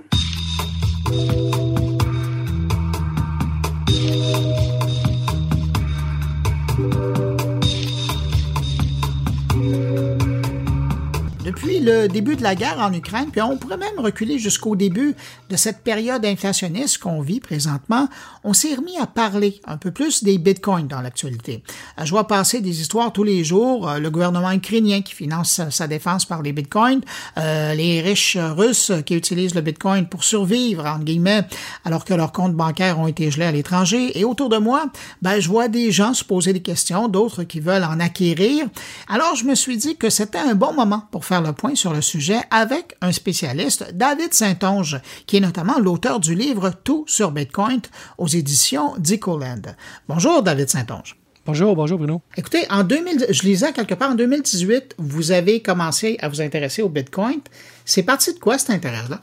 Depuis 11.61 11.81
le 11.81 12.07
début 12.07 12.37
de 12.37 12.43
la 12.45 12.55
guerre 12.55 12.79
en 12.79 12.93
Ukraine, 12.93 13.31
puis 13.33 13.43
on 13.43 13.57
pourrait 13.57 13.79
même 13.79 13.99
reculer 13.99 14.39
jusqu'au 14.39 14.77
début 14.77 15.17
de 15.51 15.57
cette 15.57 15.83
période 15.83 16.25
inflationniste 16.25 16.99
qu'on 16.99 17.21
vit 17.21 17.41
présentement, 17.41 18.09
on 18.45 18.53
s'est 18.53 18.77
remis 18.77 18.97
à 18.99 19.09
parler 19.09 19.61
un 19.67 19.77
peu 19.77 19.91
plus 19.91 20.23
des 20.23 20.39
bitcoins 20.39 20.87
dans 20.87 21.01
l'actualité. 21.01 21.65
Euh, 21.99 22.05
je 22.05 22.11
vois 22.11 22.29
passer 22.29 22.61
des 22.61 22.81
histoires 22.81 23.13
tous 23.13 23.25
les 23.25 23.43
jours, 23.43 23.89
euh, 23.89 23.99
le 23.99 24.09
gouvernement 24.09 24.53
ukrainien 24.53 25.03
qui 25.03 25.15
finance 25.15 25.61
sa 25.71 25.89
défense 25.89 26.27
par 26.27 26.43
les 26.43 26.53
bitcoins, 26.53 27.01
euh, 27.39 27.75
les 27.75 28.03
riches 28.03 28.39
russes 28.39 28.93
qui 29.05 29.17
utilisent 29.17 29.57
le 29.57 29.61
bitcoin 29.61 30.09
pour 30.09 30.23
survivre, 30.23 30.87
entre 30.87 31.05
guillemets, 31.05 31.43
alors 31.85 32.05
que 32.05 32.15
leurs 32.15 32.31
comptes 32.31 32.55
bancaires 32.55 33.01
ont 33.01 33.09
été 33.09 33.33
gelés 33.33 33.47
à 33.47 33.53
l'étranger. 33.53 34.17
Et 34.17 34.25
autour 34.25 34.49
de 34.49 34.59
moi, 34.59 34.85
ben, 35.23 35.41
je 35.41 35.49
vois 35.49 35.67
des 35.67 35.91
gens 35.91 36.15
se 36.15 36.23
poser 36.23 36.53
des 36.53 36.63
questions, 36.63 37.09
d'autres 37.09 37.43
qui 37.43 37.59
veulent 37.59 37.85
en 37.85 37.99
acquérir. 37.99 38.67
Alors 39.09 39.35
je 39.35 39.45
me 39.45 39.57
suis 39.57 39.77
dit 39.77 39.97
que 39.97 40.09
c'était 40.09 40.39
un 40.39 40.55
bon 40.55 40.73
moment 40.73 41.03
pour 41.11 41.25
faire 41.25 41.43
le 41.43 41.48
point 41.53 41.75
sur 41.75 41.93
le 41.93 42.01
sujet 42.01 42.41
avec 42.51 42.97
un 43.01 43.13
spécialiste, 43.13 43.93
David 43.95 44.35
Saint-Onge, 44.35 45.01
qui 45.27 45.37
est 45.37 45.41
notamment 45.41 45.79
l'auteur 45.79 46.21
du 46.21 46.35
livre 46.35 46.73
Tout 46.85 47.05
sur 47.07 47.31
Bitcoin 47.31 47.81
aux 48.19 48.29
éditions 48.29 48.95
d'Ecoland. 48.99 49.63
Bonjour, 50.09 50.43
David 50.43 50.69
Saint-Onge. 50.69 51.17
Bonjour, 51.49 51.75
bonjour 51.75 51.97
Bruno. 51.97 52.21
Écoutez, 52.37 52.67
en 52.69 52.85
2000, 52.85 53.27
je 53.31 53.43
lisais 53.45 53.73
quelque 53.73 53.95
part 53.95 54.11
en 54.11 54.15
2018, 54.15 54.97
vous 54.99 55.31
avez 55.31 55.63
commencé 55.63 56.19
à 56.21 56.29
vous 56.29 56.43
intéresser 56.43 56.83
au 56.83 56.91
Bitcoin. 56.91 57.41
C'est 57.87 58.03
parti 58.03 58.35
de 58.35 58.39
quoi 58.39 58.59
cet 58.59 58.69
intérêt-là? 58.69 59.21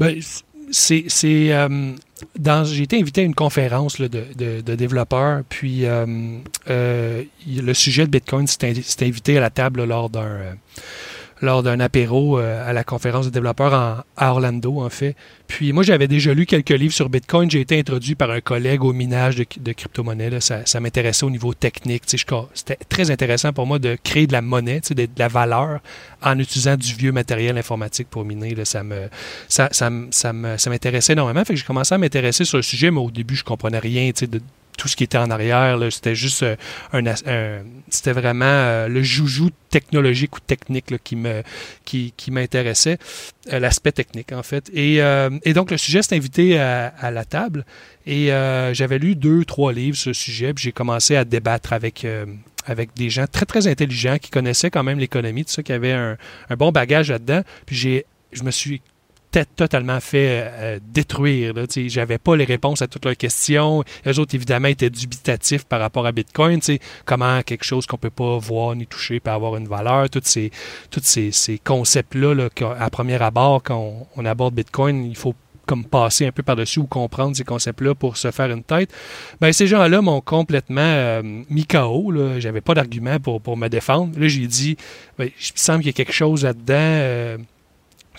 Ben, 0.00 0.20
c'est. 0.72 1.06
Euh, 1.52 1.92
j'ai 2.64 2.82
été 2.82 2.98
invité 2.98 3.20
à 3.20 3.24
une 3.24 3.34
conférence 3.34 4.00
de, 4.00 4.08
de, 4.08 4.74
développeurs, 4.74 5.42
puis 5.48 5.86
euh, 5.86 6.04
euh, 6.68 7.22
le 7.46 7.74
sujet 7.74 8.06
de 8.06 8.10
Bitcoin 8.10 8.46
s'est 8.46 8.74
invité 9.00 9.38
à 9.38 9.40
la 9.40 9.50
table 9.50 9.84
lors 9.84 10.10
d'un 10.10 10.56
lors 11.42 11.62
d'un 11.62 11.80
apéro 11.80 12.38
euh, 12.38 12.68
à 12.68 12.72
la 12.72 12.84
conférence 12.84 13.26
des 13.26 13.30
développeurs 13.30 13.74
à 13.74 14.04
Orlando, 14.18 14.80
en 14.80 14.90
fait. 14.90 15.16
Puis 15.46 15.72
moi, 15.72 15.82
j'avais 15.82 16.08
déjà 16.08 16.34
lu 16.34 16.46
quelques 16.46 16.70
livres 16.70 16.92
sur 16.92 17.08
Bitcoin. 17.08 17.50
J'ai 17.50 17.60
été 17.60 17.78
introduit 17.78 18.14
par 18.14 18.30
un 18.30 18.40
collègue 18.40 18.84
au 18.84 18.92
minage 18.92 19.36
de, 19.36 19.46
de 19.60 19.72
crypto-monnaie. 19.72 20.40
Ça, 20.40 20.64
ça 20.66 20.80
m'intéressait 20.80 21.24
au 21.24 21.30
niveau 21.30 21.54
technique. 21.54 22.04
C'était 22.06 22.78
très 22.88 23.10
intéressant 23.10 23.52
pour 23.52 23.66
moi 23.66 23.78
de 23.78 23.96
créer 24.02 24.26
de 24.26 24.32
la 24.32 24.42
monnaie, 24.42 24.80
de, 24.90 24.94
de 24.94 25.08
la 25.16 25.28
valeur 25.28 25.80
en 26.22 26.38
utilisant 26.38 26.76
du 26.76 26.94
vieux 26.94 27.12
matériel 27.12 27.58
informatique 27.58 28.08
pour 28.08 28.24
miner. 28.24 28.54
Là, 28.54 28.64
ça 28.64 28.82
me 28.82 29.08
ça, 29.48 29.68
ça, 29.72 29.90
ça 30.10 30.32
m'intéressait 30.32 31.14
énormément. 31.14 31.44
Fait 31.44 31.54
que 31.54 31.58
j'ai 31.58 31.66
commencé 31.66 31.94
à 31.94 31.98
m'intéresser 31.98 32.44
sur 32.44 32.58
le 32.58 32.62
sujet, 32.62 32.90
mais 32.90 33.00
au 33.00 33.10
début, 33.10 33.34
je 33.34 33.44
comprenais 33.44 33.78
rien 33.78 34.10
de, 34.10 34.40
tout 34.76 34.88
ce 34.88 34.96
qui 34.96 35.04
était 35.04 35.18
en 35.18 35.30
arrière. 35.30 35.78
C'était 35.90 36.14
juste 36.14 36.42
euh, 36.42 36.56
un, 36.92 37.02
c'était 37.90 38.12
vraiment 38.12 38.44
euh, 38.46 38.88
le 38.88 39.02
joujou 39.02 39.50
technologique 39.68 40.36
ou 40.36 40.40
technique 40.40 40.92
qui 41.04 42.30
m'intéressait, 42.30 42.98
euh, 43.52 43.58
l'aspect 43.58 43.92
technique 43.92 44.32
en 44.32 44.42
fait. 44.42 44.70
Et, 44.74 45.00
donc 45.52 45.70
le 45.70 45.76
sujet 45.76 46.02
s'est 46.02 46.16
invité 46.16 46.58
à, 46.58 47.10
la 47.10 47.24
table 47.24 47.64
et 48.06 48.28
j'avais 48.72 48.98
lu 48.98 49.14
deux 49.16 49.44
trois 49.44 49.72
livres 49.72 49.96
sur 49.96 50.10
le 50.10 50.14
sujet, 50.14 50.54
puis 50.54 50.64
j'ai 50.64 50.72
commencé 50.72 51.16
à 51.16 51.24
débattre 51.24 51.72
avec 51.72 52.06
des 52.96 53.10
gens 53.10 53.26
très 53.30 53.46
très 53.46 53.66
intelligents 53.66 54.18
qui 54.18 54.30
connaissaient 54.30 54.70
quand 54.70 54.82
même 54.82 54.98
l'économie, 54.98 55.44
qui 55.44 55.72
avaient 55.72 55.92
un, 55.92 56.16
un 56.48 56.56
bon 56.56 56.72
bagage 56.72 57.10
là-dedans. 57.10 57.42
Puis 57.66 57.76
j'ai 57.76 58.06
je 58.32 58.44
me 58.44 58.50
suis 58.50 58.80
totalement 59.56 60.00
fait 60.00 60.50
euh, 60.52 60.78
détruire. 60.82 61.54
Je 61.56 61.88
J'avais 61.88 62.18
pas 62.18 62.36
les 62.36 62.44
réponses 62.44 62.82
à 62.82 62.88
toutes 62.88 63.04
leurs 63.04 63.16
questions. 63.16 63.84
Les 64.04 64.18
autres, 64.18 64.34
évidemment, 64.34 64.68
étaient 64.68 64.90
dubitatifs 64.90 65.64
par 65.64 65.80
rapport 65.80 66.06
à 66.06 66.12
Bitcoin. 66.12 66.60
Comment 67.04 67.42
quelque 67.42 67.64
chose 67.64 67.86
qu'on 67.86 67.96
peut 67.96 68.10
pas 68.10 68.38
voir 68.38 68.74
ni 68.74 68.86
toucher 68.86 69.20
peut 69.20 69.30
avoir 69.30 69.56
une 69.56 69.68
valeur. 69.68 70.10
Tous 70.10 70.22
ces, 70.24 70.50
toutes 70.90 71.04
ces, 71.04 71.58
concepts-là, 71.64 72.34
là, 72.34 72.48
à 72.78 72.90
premier 72.90 73.20
abord, 73.22 73.62
quand 73.62 74.08
on, 74.16 74.24
aborde 74.24 74.54
Bitcoin, 74.54 75.04
il 75.04 75.16
faut 75.16 75.34
comme 75.66 75.84
passer 75.84 76.26
un 76.26 76.32
peu 76.32 76.42
par-dessus 76.42 76.80
ou 76.80 76.86
comprendre 76.86 77.36
ces 77.36 77.44
concepts-là 77.44 77.94
pour 77.94 78.16
se 78.16 78.32
faire 78.32 78.50
une 78.50 78.64
tête. 78.64 78.92
Ben, 79.40 79.52
ces 79.52 79.68
gens-là 79.68 80.02
m'ont 80.02 80.20
complètement 80.20 80.80
euh, 80.80 81.22
mis 81.22 81.64
KO. 81.64 82.12
J'avais 82.38 82.60
pas 82.60 82.74
d'argument 82.74 83.20
pour, 83.20 83.40
pour 83.40 83.56
me 83.56 83.68
défendre. 83.68 84.18
Là, 84.18 84.26
j'ai 84.26 84.48
dit, 84.48 84.76
ben, 85.16 85.26
il 85.26 85.52
me 85.54 85.58
semble 85.58 85.78
qu'il 85.78 85.88
y 85.88 85.90
a 85.90 85.92
quelque 85.92 86.12
chose 86.12 86.42
là-dedans. 86.42 86.74
Euh, 86.74 87.38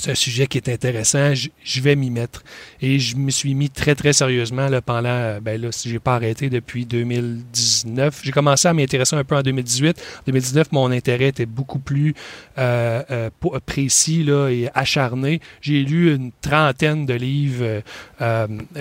c'est 0.02 0.12
un 0.12 0.16
sujet 0.16 0.48
qui 0.48 0.58
est 0.58 0.68
intéressant, 0.68 1.34
je, 1.36 1.82
vais 1.82 1.96
m'y 1.96 2.10
mettre. 2.10 2.44
Et 2.82 2.98
je 2.98 3.16
me 3.16 3.30
suis 3.30 3.54
mis 3.54 3.70
très, 3.70 3.94
très 3.94 4.14
sérieusement 4.14 4.68
là, 4.68 4.82
pendant, 4.82 5.10
euh, 5.10 5.40
ben 5.40 5.62
là, 5.62 5.72
si 5.72 5.90
j'ai 5.90 6.00
pas 6.00 6.16
arrêté 6.16 6.50
depuis 6.50 6.88
2019. 6.88 8.22
J'ai 8.24 8.32
commencé 8.32 8.68
à 8.68 8.74
m'intéresser 8.74 9.16
un 9.16 9.24
peu 9.24 9.36
en 9.36 9.44
2018. 9.44 10.02
En 10.22 10.24
2019, 10.26 10.72
mon 10.72 10.92
intérêt 10.92 11.28
était 11.28 11.46
beaucoup 11.46 11.78
plus 11.78 12.16
euh, 12.58 13.04
euh, 13.12 13.30
précis 13.64 14.24
là, 14.24 14.50
et 14.50 14.70
acharné. 14.74 15.40
J'ai 15.62 15.84
lu 15.84 16.16
une 16.16 16.32
trentaine 16.42 17.06
de 17.06 17.14
livres 17.14 17.84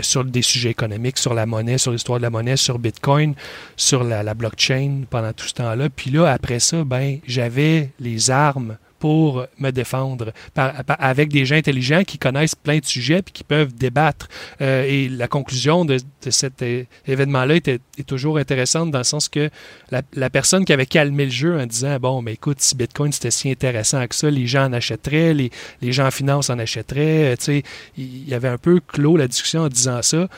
sur 0.00 0.24
des 0.24 0.42
sujets 0.42 0.70
économiques, 0.70 1.18
sur 1.18 1.34
la 1.34 1.44
monnaie, 1.44 1.76
sur 1.76 1.92
l'histoire 1.92 2.18
de 2.18 2.22
la 2.22 2.30
monnaie, 2.30 2.56
sur 2.56 2.78
Bitcoin, 2.78 3.34
sur 3.76 4.04
la, 4.04 4.22
la 4.22 4.32
blockchain 4.32 5.02
pendant 5.10 5.34
tout 5.34 5.46
ce 5.46 5.54
temps-là. 5.54 5.90
Puis 5.90 6.10
là, 6.10 6.28
après 6.32 6.60
ça, 6.60 6.82
ben, 6.84 7.18
j'avais 7.26 7.90
les 8.00 8.30
armes 8.30 8.78
pour 9.00 9.46
me 9.58 9.70
défendre 9.70 10.32
avec 10.54 11.30
des 11.30 11.44
gens 11.46 11.56
intelligents 11.56 12.04
qui 12.04 12.18
connaissent 12.18 12.54
plein 12.54 12.78
de 12.78 12.84
sujets 12.84 13.22
puis 13.22 13.32
qui 13.32 13.44
peuvent 13.44 13.74
débattre. 13.74 14.28
Euh, 14.60 14.84
et 14.84 15.08
la 15.08 15.26
conclusion 15.26 15.84
de, 15.84 15.96
cet 16.28 16.62
événement-là 17.08 17.56
était, 17.56 17.80
est 17.98 18.06
toujours 18.06 18.38
intéressante 18.38 18.90
dans 18.90 18.98
le 18.98 19.04
sens 19.04 19.28
que 19.28 19.50
la, 19.90 20.30
personne 20.30 20.64
qui 20.64 20.72
avait 20.72 20.86
calmé 20.86 21.24
le 21.24 21.30
jeu 21.30 21.58
en 21.58 21.66
disant 21.66 21.98
Bon, 21.98 22.22
mais 22.22 22.34
écoute, 22.34 22.60
si 22.60 22.76
Bitcoin 22.76 23.10
c'était 23.10 23.30
si 23.30 23.50
intéressant 23.50 24.06
que 24.06 24.14
ça, 24.14 24.30
les 24.30 24.46
gens 24.46 24.66
en 24.66 24.72
achèteraient, 24.74 25.34
les, 25.34 25.50
les 25.80 25.92
gens 25.92 26.06
en 26.06 26.10
finance 26.10 26.50
en 26.50 26.58
achèteraient. 26.58 27.32
Euh, 27.32 27.36
tu 27.36 27.44
sais, 27.44 27.62
il 27.96 28.28
y 28.28 28.34
avait 28.34 28.48
un 28.48 28.58
peu 28.58 28.80
clos 28.86 29.16
la 29.16 29.26
discussion 29.26 29.62
en 29.62 29.68
disant 29.68 30.02
ça. 30.02 30.28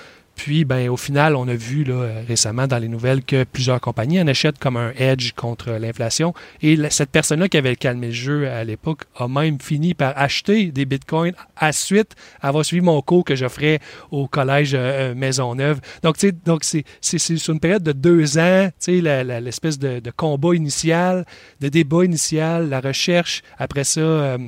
Puis, 0.43 0.65
ben, 0.65 0.89
au 0.89 0.97
final, 0.97 1.37
on 1.37 1.47
a 1.47 1.55
vu 1.55 1.85
là, 1.85 2.05
récemment 2.27 2.67
dans 2.67 2.79
les 2.79 2.89
nouvelles 2.89 3.23
que 3.23 3.45
plusieurs 3.45 3.81
compagnies 3.81 4.21
en 4.21 4.27
achètent 4.27 4.59
comme 4.59 4.77
un 4.77 4.91
edge 4.99 5.35
contre 5.37 5.71
l'inflation. 5.71 6.35
Et 6.63 6.77
cette 6.91 7.11
personne-là 7.11 7.49
qui 7.49 7.59
avait 7.59 7.77
calmé 7.77 8.09
le 8.09 8.13
jeu 8.13 8.49
à 8.49 8.65
l'époque 8.65 9.03
a 9.15 9.29
même 9.29 9.61
fini 9.61 9.95
par 9.95 10.15
acheter 10.19 10.73
des 10.73 10.85
bitcoins 10.85 11.35
à 11.57 11.71
suite 11.71 12.17
avoir 12.41 12.65
suivi 12.65 12.85
mon 12.85 13.01
cours 13.03 13.25
que 13.25 13.37
j'offrais 13.37 13.79
au 14.11 14.27
collège 14.27 14.73
euh, 14.75 15.15
Maisonneuve. 15.15 15.81
Donc, 16.03 16.19
tu 16.19 16.33
sais, 16.61 16.85
c'est, 17.01 17.19
sur 17.19 17.55
une 17.55 17.61
période 17.61 17.85
de 17.85 17.93
deux 17.93 18.37
ans, 18.37 18.69
tu 18.81 19.01
sais, 19.01 19.25
l'espèce 19.41 19.79
de, 19.79 20.03
combat 20.17 20.57
initial, 20.57 21.25
de 21.61 21.69
débat 21.69 22.05
initial, 22.05 22.69
la 22.69 22.81
recherche, 22.81 23.45
après 23.59 23.85
ça, 23.85 24.01
euh, 24.01 24.39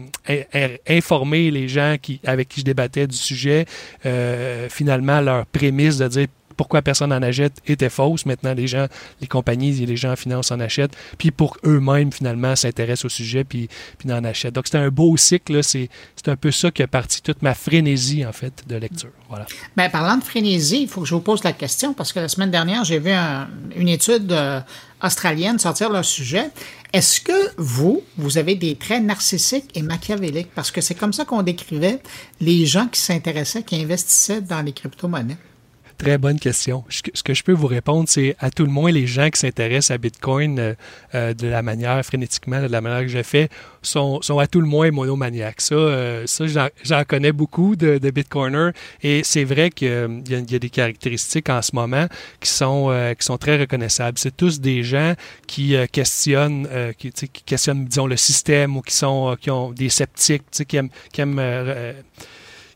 informer 0.88 1.52
les 1.52 1.68
gens 1.68 1.94
qui, 2.02 2.20
avec 2.24 2.48
qui 2.48 2.60
je 2.60 2.64
débattais 2.64 3.06
du 3.06 3.16
sujet, 3.16 3.66
euh, 4.06 4.68
finalement, 4.68 5.20
leur 5.20 5.46
prémisse 5.46 5.83
de 5.90 6.08
dire 6.08 6.26
pourquoi 6.56 6.82
personne 6.82 7.10
n'en 7.10 7.22
achète 7.22 7.54
était 7.66 7.90
fausse. 7.90 8.26
Maintenant, 8.26 8.54
les 8.54 8.66
gens, 8.66 8.86
les 9.20 9.26
compagnies 9.26 9.82
et 9.82 9.86
les 9.86 9.96
gens 9.96 10.12
en 10.12 10.16
finance 10.16 10.50
en 10.50 10.60
achètent. 10.60 10.96
Puis 11.18 11.30
pour 11.30 11.56
eux-mêmes, 11.64 12.12
finalement, 12.12 12.56
s'intéressent 12.56 13.06
au 13.06 13.08
sujet 13.08 13.44
puis, 13.44 13.68
puis 13.98 14.12
en 14.12 14.24
achètent. 14.24 14.54
Donc, 14.54 14.66
c'est 14.68 14.78
un 14.78 14.88
beau 14.88 15.16
cycle. 15.16 15.62
C'est 15.62 15.88
un 16.26 16.36
peu 16.36 16.50
ça 16.50 16.70
qui 16.70 16.82
a 16.82 16.86
parti 16.86 17.22
toute 17.22 17.42
ma 17.42 17.54
frénésie, 17.54 18.24
en 18.24 18.32
fait, 18.32 18.64
de 18.66 18.76
lecture. 18.76 19.10
Voilà. 19.28 19.46
Bien, 19.76 19.90
parlant 19.90 20.16
de 20.16 20.24
frénésie, 20.24 20.82
il 20.82 20.88
faut 20.88 21.02
que 21.02 21.08
je 21.08 21.14
vous 21.14 21.20
pose 21.20 21.44
la 21.44 21.52
question 21.52 21.92
parce 21.92 22.12
que 22.12 22.20
la 22.20 22.28
semaine 22.28 22.50
dernière, 22.50 22.84
j'ai 22.84 22.98
vu 22.98 23.10
une 23.76 23.88
étude 23.88 24.30
euh, 24.32 24.60
australienne 25.02 25.58
sortir 25.58 25.90
leur 25.90 26.04
sujet. 26.04 26.50
Est-ce 26.92 27.20
que 27.20 27.50
vous, 27.56 28.04
vous 28.16 28.38
avez 28.38 28.54
des 28.54 28.76
traits 28.76 29.02
narcissiques 29.02 29.70
et 29.74 29.82
machiavéliques? 29.82 30.50
Parce 30.54 30.70
que 30.70 30.80
c'est 30.80 30.94
comme 30.94 31.12
ça 31.12 31.24
qu'on 31.24 31.42
décrivait 31.42 32.00
les 32.40 32.66
gens 32.66 32.86
qui 32.86 33.00
s'intéressaient, 33.00 33.64
qui 33.64 33.82
investissaient 33.82 34.40
dans 34.40 34.62
les 34.62 34.72
crypto-monnaies. 34.72 35.36
Très 35.98 36.18
bonne 36.18 36.40
question. 36.40 36.84
Ce 36.88 37.22
que 37.22 37.34
je 37.34 37.42
peux 37.42 37.52
vous 37.52 37.66
répondre, 37.66 38.08
c'est 38.08 38.36
à 38.40 38.50
tout 38.50 38.64
le 38.64 38.70
moins 38.70 38.90
les 38.90 39.06
gens 39.06 39.30
qui 39.30 39.38
s'intéressent 39.38 39.92
à 39.92 39.98
Bitcoin 39.98 40.58
euh, 40.58 40.74
euh, 41.14 41.34
de 41.34 41.46
la 41.46 41.62
manière 41.62 42.04
frénétiquement, 42.04 42.60
de 42.60 42.66
la 42.66 42.80
manière 42.80 43.02
que 43.02 43.08
j'ai 43.08 43.22
fait, 43.22 43.48
sont, 43.82 44.20
sont, 44.22 44.38
à 44.38 44.46
tout 44.46 44.60
le 44.60 44.66
moins 44.66 44.90
monomaniaques. 44.90 45.60
Ça, 45.60 45.74
euh, 45.74 46.26
ça 46.26 46.44
j'en 46.82 47.04
connais 47.04 47.32
beaucoup 47.32 47.76
de, 47.76 47.98
Bitcoiners 48.10 48.70
et 49.02 49.22
c'est 49.24 49.44
vrai 49.44 49.70
qu'il 49.70 49.88
y, 50.28 50.34
a 50.54 50.58
des 50.58 50.70
caractéristiques 50.70 51.48
en 51.48 51.62
ce 51.62 51.74
moment 51.74 52.06
qui 52.40 52.50
sont, 52.50 53.14
qui 53.18 53.24
sont 53.24 53.38
très 53.38 53.58
reconnaissables. 53.58 54.18
C'est 54.18 54.36
tous 54.36 54.60
des 54.60 54.82
gens 54.82 55.14
qui 55.46 55.74
questionnent, 55.90 56.68
qui, 56.98 57.12
questionnent, 57.44 57.86
disons, 57.86 58.06
le 58.06 58.16
système 58.16 58.76
ou 58.76 58.82
qui 58.82 58.94
sont, 58.94 59.36
qui 59.40 59.50
ont 59.50 59.72
des 59.72 59.88
sceptiques, 59.88 60.44
qui 60.50 60.76
aiment 60.76 60.90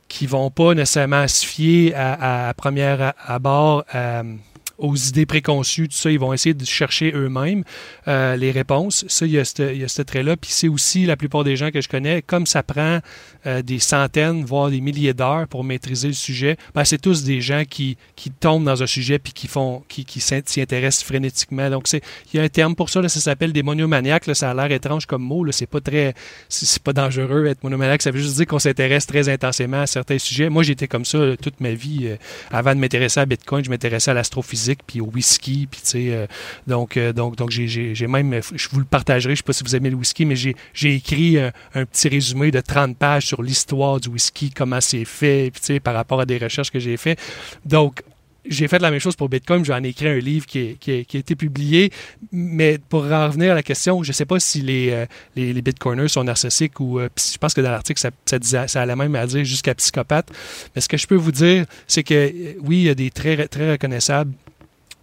qui 0.09 0.27
vont 0.27 0.51
pas 0.51 0.75
nécessairement 0.75 1.29
se 1.29 1.45
fier 1.47 1.95
à, 1.95 2.49
à 2.49 2.55
première 2.55 3.13
abord 3.27 3.85
à, 3.95 4.39
aux 4.79 4.95
idées 4.95 5.27
préconçues, 5.27 5.89
tout 5.89 5.97
ça, 5.97 6.11
ils 6.11 6.19
vont 6.19 6.33
essayer 6.33 6.55
de 6.55 6.65
chercher 6.65 7.13
eux-mêmes 7.13 7.65
euh, 8.07 8.37
les 8.37 8.53
réponses. 8.53 9.05
Ça, 9.09 9.27
il 9.27 9.33
y 9.33 9.39
a 9.39 9.45
ce 9.45 10.03
trait-là. 10.03 10.37
Puis 10.37 10.53
c'est 10.53 10.69
aussi 10.69 11.05
la 11.05 11.17
plupart 11.17 11.45
des 11.45 11.57
gens 11.57 11.71
que 11.71 11.81
je 11.81 11.89
connais, 11.89 12.23
comme 12.23 12.47
ça 12.47 12.63
prend 12.63 13.01
euh, 13.47 13.63
des 13.63 13.81
centaines, 13.81 14.45
voire 14.45 14.71
des 14.71 14.81
milliers 14.81 15.15
d'heures 15.15 15.49
pour 15.49 15.65
maîtriser 15.65 16.09
le 16.09 16.15
sujet, 16.15 16.57
ben, 16.75 16.85
c'est 16.85 16.99
tous 16.99 17.25
des 17.25 17.41
gens 17.41 17.65
qui, 17.69 17.97
qui 18.15 18.31
tombent 18.31 18.65
dans 18.65 18.83
un 18.83 18.87
sujet 18.87 19.19
puis 19.19 19.33
qui 19.33 19.49
font 19.49 19.83
qui, 19.89 20.05
qui 20.05 20.21
s'y 20.21 20.61
intéressent 20.61 21.05
frénétiquement. 21.05 21.71
Donc, 21.71 21.89
c'est 21.89 22.03
il 22.33 22.37
y 22.37 22.41
a 22.41 22.43
un 22.45 22.49
terme 22.49 22.77
pour 22.77 22.89
ça, 22.89 23.07
ça 23.09 23.21
s'appelle 23.21 23.53
des 23.53 23.63
monomaniaques. 23.63 24.25
Ça 24.35 24.51
a 24.51 24.55
l'air 24.55 24.71
étrange 24.71 25.07
comme 25.07 25.23
mot. 25.23 25.45
C'est 25.51 25.67
pas 25.67 25.81
très 25.81 26.15
c'est 26.49 26.83
pas 26.83 26.93
dangereux 26.93 27.47
être 27.47 27.65
monomaniaque. 27.65 28.03
Ça 28.03 28.11
veut 28.11 28.21
juste 28.21 28.37
dire 28.37 28.47
qu'on 28.47 28.59
s'intéresse 28.59 29.07
très 29.07 29.29
intensément 29.29 29.81
à 29.81 29.87
certains 29.87 30.19
sujets. 30.19 30.49
Moi, 30.49 30.63
j'étais 30.63 30.87
comme 30.87 31.05
ça 31.05 31.19
toute 31.41 31.61
ma 31.61 31.73
vie. 31.73 32.09
Euh, 32.09 32.17
avant 32.51 32.75
de 32.75 32.81
m'intéresser 32.81 33.21
à 33.21 33.27
Bitcoin, 33.27 33.65
je 33.65 33.71
m'intéressais 33.71 34.11
à 34.11 34.15
l'astrophysique 34.15 34.68
puis 34.87 35.01
au 35.01 35.07
whisky, 35.07 35.67
puis 35.71 35.81
tu 35.81 35.89
sais, 35.89 36.07
euh, 36.11 36.27
donc, 36.67 36.97
euh, 36.97 37.13
donc, 37.13 37.37
donc 37.37 37.51
j'ai 37.51 38.07
même, 38.07 38.41
je 38.55 38.69
vous 38.71 38.79
le 38.79 38.85
partagerai, 38.85 39.35
je 39.35 39.39
sais 39.39 39.43
pas 39.43 39.53
si 39.53 39.65
vous 39.65 39.77
aimez 39.77 39.91
le 39.91 39.97
whisky, 39.97 40.25
mais 40.25 40.37
j'ai 40.37 40.95
écrit 40.95 41.39
un, 41.39 41.53
petit 41.85 42.09
résumé 42.09 42.51
de 42.51 42.61
30 42.61 42.97
pages 42.97 43.27
sur 43.27 43.43
l'histoire 43.43 44.01
du 44.01 44.09
whisky, 44.09 44.51
comment 44.51 44.81
c'est 44.81 45.05
fait, 45.05 45.51
puis 45.51 45.61
tu 45.61 45.67
sais, 45.67 45.81
par 45.81 45.95
rapport 45.95 46.21
à 46.21 46.27
des 46.27 46.39
recherches 46.39 46.71
que 46.71 46.79
j'ai 46.79 46.97
fait. 46.97 47.19
Donc, 47.65 48.03
j'ai 48.49 48.69
fait 48.69 48.79
la 48.79 48.91
même 48.91 49.01
chose 49.01 49.17
pour 49.17 49.29
Bitcoin. 49.29 49.65
J'en 49.65 49.83
ai 49.83 49.89
écrit 49.89 50.09
un 50.09 50.19
livre 50.19 50.47
qui, 50.47 50.77
qui, 50.81 51.05
qui, 51.05 51.17
a 51.17 51.21
été 51.21 51.37
publié. 51.37 51.93
Mais 52.33 52.79
pour 52.79 53.05
en 53.05 53.27
revenir 53.27 53.53
à 53.53 53.55
la 53.55 53.63
question, 53.63 54.03
je 54.03 54.11
ne 54.11 54.13
sais 54.13 54.25
pas 54.25 54.41
si 54.41 54.63
les, 54.63 54.91
euh, 54.91 55.07
les, 55.37 55.61
Bitcoiners 55.63 56.09
sont 56.09 56.25
narcissiques 56.25 56.81
ou. 56.81 56.99
je 57.01 57.39
pense 57.39 57.55
que 57.55 57.61
dans 57.61 57.71
l'article, 57.71 58.01
ça, 58.01 58.67
ça, 58.69 58.83
allait 58.83 58.97
même 58.97 59.15
à 59.15 59.27
dire 59.27 59.45
jusqu'à 59.45 59.75
psychopathe. 59.75 60.31
Mais 60.75 60.81
ce 60.81 60.89
que 60.89 60.97
je 60.97 61.07
peux 61.07 61.17
vous 61.17 61.33
dire, 61.33 61.67
c'est 61.87 62.03
que 62.03 62.33
oui, 62.63 62.79
il 62.79 62.85
y 62.85 62.91
a 62.91 62.95
des 62.95 63.11
très 63.11 63.35
reconnaissables 63.35 64.33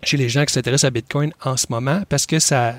chez 0.06 0.18
les 0.18 0.30
gens 0.30 0.46
qui 0.46 0.54
s'intéressent 0.54 0.88
à 0.88 0.92
Bitcoin 0.92 1.34
en 1.44 1.58
ce 1.58 1.68
moment 1.70 2.04
parce 2.10 2.26
que 2.26 2.40
ça, 2.40 2.76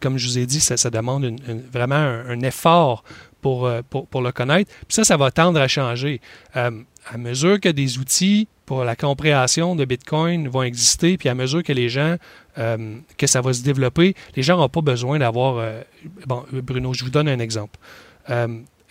comme 0.00 0.18
je 0.18 0.26
vous 0.26 0.38
ai 0.38 0.46
dit, 0.46 0.60
ça, 0.60 0.90
demande 0.90 1.36
vraiment 1.72 1.94
un, 1.94 2.40
effort 2.40 3.04
pour, 3.40 3.66
euh, 3.66 3.82
pour, 3.88 4.06
pour, 4.06 4.22
le 4.22 4.32
connaître. 4.32 4.70
Puis 4.88 4.94
ça, 4.94 5.04
ça 5.04 5.16
va 5.16 5.30
tendre 5.30 5.60
à 5.60 5.68
changer. 5.68 6.20
Euh, 6.56 6.70
à 7.10 7.18
mesure 7.18 7.60
que 7.60 7.68
des 7.68 7.98
outils 7.98 8.48
pour 8.66 8.84
la 8.84 8.96
compréhension 8.96 9.74
de 9.74 9.84
Bitcoin 9.84 10.48
vont 10.48 10.62
exister, 10.62 11.16
puis 11.16 11.28
à 11.28 11.34
mesure 11.34 11.62
que 11.62 11.72
les 11.72 11.88
gens, 11.88 12.16
euh, 12.58 12.96
que 13.16 13.26
ça 13.26 13.40
va 13.40 13.52
se 13.52 13.62
développer, 13.62 14.14
les 14.36 14.42
gens 14.42 14.58
n'ont 14.58 14.68
pas 14.68 14.82
besoin 14.82 15.18
d'avoir... 15.18 15.64
bon, 16.26 16.44
Bruno, 16.52 16.94
je 16.94 17.04
vous 17.04 17.10
donne 17.10 17.28
un 17.28 17.38
exemple. 17.38 17.78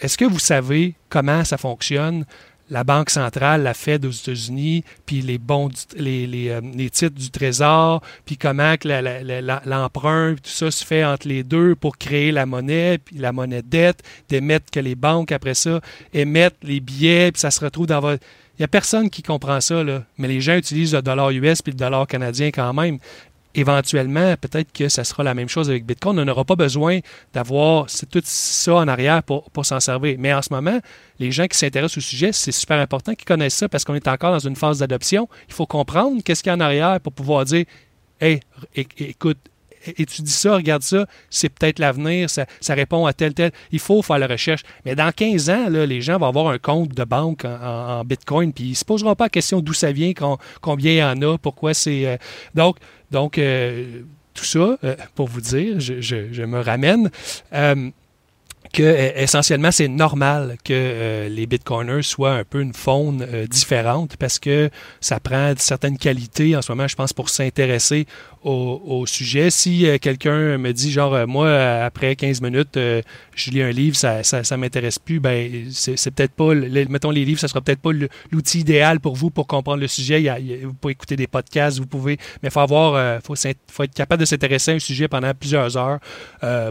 Est-ce 0.02 0.18
que 0.18 0.26
vous 0.26 0.40
savez 0.40 0.96
comment 1.10 1.44
ça 1.44 1.58
fonctionne 1.58 2.26
la 2.70 2.84
Banque 2.84 3.10
centrale, 3.10 3.64
la 3.64 3.74
Fed 3.74 4.06
aux 4.06 4.12
États-Unis, 4.12 4.84
puis 5.06 5.22
les 5.22 5.38
bons, 5.38 5.70
euh, 5.98 6.00
les, 6.00 6.90
titres 6.90 7.16
du 7.16 7.32
Trésor, 7.32 8.02
puis 8.26 8.38
comment 8.38 8.76
l'emprunt, 9.66 10.36
tout 10.36 10.50
ça 10.50 10.72
se 10.72 10.86
fait 10.86 11.04
entre 11.04 11.28
les 11.28 11.44
deux 11.44 11.76
pour 11.76 11.98
créer 11.98 12.32
la 12.32 12.46
monnaie, 12.46 13.00
puis 13.00 13.18
la 13.18 13.32
monnaie 13.32 13.64
dette, 13.64 14.04
d'émettre 14.30 14.72
que 14.72 14.80
les 14.80 14.96
banques, 14.96 15.32
après 15.32 15.54
ça, 15.54 15.82
émettent 16.14 16.58
les 16.64 16.80
billets, 16.80 17.32
puis 17.32 17.40
ça 17.40 17.52
se 17.52 17.60
retrouve 17.64 17.88
dans 17.88 18.00
votre... 18.00 18.24
Il 18.58 18.64
n'y 18.64 18.66
a 18.66 18.68
personne 18.68 19.10
qui 19.10 19.24
comprend 19.24 19.62
ça, 19.62 19.86
là. 19.86 20.04
mais 20.18 20.28
les 20.28 20.42
gens 20.42 20.56
utilisent 20.56 20.94
le 20.94 21.02
dollar 21.02 21.30
US 21.32 21.62
puis 21.62 21.72
le 21.72 21.78
dollar 21.78 22.06
canadien 22.06 22.52
quand 22.52 22.74
même 22.74 23.00
éventuellement, 23.56 24.36
peut-être 24.36 24.72
que 24.72 24.90
ça 24.90 25.04
sera 25.04 25.24
la 25.24 25.34
même 25.34 25.50
chose 25.50 25.70
avec 25.70 25.86
Bitcoin. 25.86 26.20
On 26.20 26.26
n'aura 26.26 26.46
pas 26.46 26.56
besoin 26.56 27.00
d'avoir 27.34 27.88
tout 28.12 28.22
ça 28.24 28.76
en 28.76 28.88
arrière 28.88 29.24
pour, 29.24 29.50
s'en 29.64 29.80
servir. 29.80 30.16
Mais 30.20 30.34
en 30.34 30.42
ce 30.42 30.54
moment, 30.54 30.80
les 31.20 31.32
gens 31.32 31.48
qui 31.48 31.58
s'intéressent 31.58 31.98
au 31.98 32.02
sujet, 32.02 32.32
c'est 32.32 32.52
super 32.52 32.80
important 32.80 33.14
qu'ils 33.16 33.26
connaissent 33.26 33.56
ça 33.56 33.68
parce 33.68 33.84
qu'on 33.84 33.96
est 33.96 34.08
encore 34.08 34.32
dans 34.32 34.48
une 34.48 34.56
phase 34.56 34.80
d'adoption. 34.80 35.28
Il 35.48 35.54
faut 35.54 35.66
comprendre 35.66 36.22
qu'est-ce 36.24 36.44
qu'il 36.44 36.52
y 36.52 36.54
a 36.54 36.56
en 36.56 36.62
arrière 36.62 37.00
pour 37.02 37.14
pouvoir 37.14 37.46
dire 37.46 37.66
Hey, 38.22 38.42
écoute, 38.76 39.38
étudie 39.86 40.32
ça, 40.32 40.56
regarde 40.56 40.84
ça, 40.84 41.06
c'est 41.30 41.50
peut-être 41.50 41.80
l'avenir, 41.80 42.30
ça, 42.30 42.46
répond 42.70 43.06
à 43.06 43.14
tel, 43.14 43.34
tel. 43.34 43.52
Il 43.72 43.80
faut 43.80 44.02
faire 44.02 44.20
la 44.20 44.28
recherche. 44.28 44.64
Mais 44.86 44.96
dans 44.96 45.12
15 45.12 45.50
ans, 45.50 45.70
les 45.70 46.02
gens 46.02 46.18
vont 46.18 46.28
avoir 46.28 46.48
un 46.48 46.58
compte 46.58 46.94
de 46.94 47.04
banque 47.04 47.46
en, 47.46 48.04
Bitcoin, 48.04 48.54
puis 48.54 48.66
ils 48.66 48.70
ne 48.72 48.76
se 48.76 48.86
poseront 48.86 49.16
pas 49.16 49.26
la 49.26 49.30
question 49.30 49.62
d'où 49.62 49.74
ça 49.74 49.92
vient, 49.92 50.14
combien 50.62 50.92
il 50.92 50.98
y 50.98 51.04
en 51.04 51.22
a, 51.22 51.38
pourquoi 51.38 51.74
c'est. 51.74 52.06
Euh, 52.06 52.18
donc, 52.56 52.78
donc, 53.12 53.38
euh, 53.38 54.02
tout 54.34 54.46
ça, 54.46 54.78
euh, 54.84 54.96
pour 55.16 55.28
vous 55.28 55.42
dire, 55.42 55.80
je, 55.80 56.44
me 56.44 56.60
ramène. 56.60 57.10
Euh, 57.54 57.92
que 58.74 58.84
euh, 58.84 59.12
essentiellement 59.16 59.72
c'est 59.72 59.88
normal 59.88 60.58
que 60.64 60.74
euh, 60.74 61.30
les 61.30 61.48
bitcoiners 61.48 62.04
soient 62.04 62.34
un 62.34 62.44
peu 62.44 62.62
une 62.62 62.74
faune 62.74 63.26
euh, 63.28 63.48
différente 63.48 64.16
parce 64.18 64.38
que 64.38 64.70
ça 65.02 65.20
prend 65.20 65.54
certaines 65.58 65.98
qualités 65.98 66.56
en 66.56 66.62
ce 66.62 66.72
moment, 66.72 66.88
je 66.88 66.96
pense, 66.96 67.14
pour 67.14 67.30
s'intéresser 67.30 68.06
au, 68.44 69.06
sujet. 69.06 69.50
Si 69.50 69.86
quelqu'un 70.00 70.58
me 70.58 70.72
dit 70.72 70.92
genre 70.92 71.28
moi 71.28 71.52
après 71.84 72.16
15 72.16 72.42
minutes 72.42 72.78
je 73.36 73.52
lis 73.52 73.62
un 73.62 73.72
livre, 73.72 73.96
ça 73.96 74.24
ça, 74.24 74.58
m'intéresse 74.58 75.00
plus, 75.00 75.20
ben 75.20 75.66
c'est 75.72 76.12
peut-être 76.12 76.34
pas 76.34 76.54
mettons 76.90 77.12
les 77.12 77.26
livres, 77.26 77.40
ça 77.40 77.48
sera 77.48 77.62
peut-être 77.62 77.82
pas 77.82 77.92
l'outil 78.32 78.60
idéal 78.60 79.00
pour 79.00 79.16
vous 79.16 79.30
pour 79.30 79.48
comprendre 79.48 79.82
le 79.82 79.88
sujet. 79.88 80.24
vous 80.64 80.74
pouvez 80.74 80.94
écouter 80.94 81.16
des 81.16 81.28
podcasts, 81.28 81.80
vous 81.80 81.88
pouvez, 81.88 82.18
mais 82.44 82.50
faut 82.50 82.60
avoir 82.60 83.22
faut, 83.22 83.36
faut 83.68 83.84
être 83.84 83.94
capable 83.94 84.22
de 84.22 84.26
s'intéresser 84.26 84.72
à 84.72 84.76
un 84.76 84.80
sujet 84.80 85.08
pendant 85.08 85.34
plusieurs 85.34 85.78
heures 85.78 86.00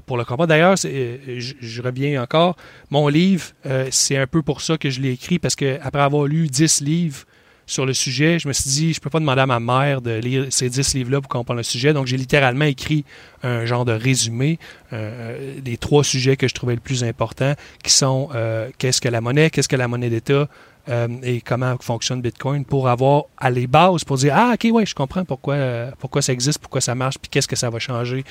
pour 0.06 0.16
le 0.16 0.24
comprendre. 0.24 0.48
D'ailleurs, 0.48 0.76
je, 0.76 1.82
reviens 1.82 2.22
encore. 2.22 2.56
Mon 2.90 3.08
livre, 3.08 3.46
euh, 3.66 3.88
c'est 3.90 4.16
un 4.16 4.26
peu 4.26 4.42
pour 4.42 4.60
ça 4.60 4.78
que 4.78 4.90
je 4.90 5.00
l'ai 5.00 5.12
écrit, 5.12 5.38
parce 5.38 5.56
qu'après 5.56 6.00
avoir 6.00 6.26
lu 6.26 6.48
10 6.48 6.80
livres 6.80 7.24
sur 7.68 7.84
le 7.84 7.92
sujet, 7.92 8.38
je 8.38 8.48
me 8.48 8.52
suis 8.54 8.70
dit, 8.70 8.92
je 8.94 8.98
ne 8.98 9.02
peux 9.02 9.10
pas 9.10 9.20
demander 9.20 9.42
à 9.42 9.46
ma 9.46 9.60
mère 9.60 10.00
de 10.00 10.12
lire 10.12 10.46
ces 10.48 10.70
10 10.70 10.94
livres-là 10.94 11.20
pour 11.20 11.28
comprendre 11.28 11.58
le 11.58 11.62
sujet. 11.62 11.92
Donc, 11.92 12.06
j'ai 12.06 12.16
littéralement 12.16 12.64
écrit 12.64 13.04
un 13.42 13.66
genre 13.66 13.84
de 13.84 13.92
résumé 13.92 14.58
euh, 14.94 15.60
des 15.60 15.76
trois 15.76 16.02
sujets 16.02 16.36
que 16.36 16.48
je 16.48 16.54
trouvais 16.54 16.74
le 16.74 16.80
plus 16.80 17.04
importants, 17.04 17.52
qui 17.84 17.92
sont 17.92 18.30
euh, 18.34 18.70
qu'est-ce 18.78 19.02
que 19.02 19.08
la 19.08 19.20
monnaie, 19.20 19.50
qu'est-ce 19.50 19.68
que 19.68 19.76
la 19.76 19.86
monnaie 19.86 20.08
d'État, 20.08 20.48
euh, 20.88 21.08
et 21.22 21.42
comment 21.42 21.76
fonctionne 21.78 22.22
Bitcoin 22.22 22.64
pour 22.64 22.88
avoir 22.88 23.24
à 23.36 23.50
les 23.50 23.66
bases 23.66 24.04
pour 24.04 24.16
dire 24.16 24.32
ah 24.34 24.54
ok 24.54 24.72
ouais 24.72 24.86
je 24.86 24.94
comprends 24.94 25.22
pourquoi 25.26 25.56
pourquoi 25.98 26.22
ça 26.22 26.32
existe 26.32 26.60
pourquoi 26.60 26.80
ça 26.80 26.94
marche 26.94 27.18
puis 27.18 27.28
qu'est-ce 27.28 27.48
que 27.48 27.56
ça 27.56 27.68
va 27.68 27.78
changer 27.78 28.24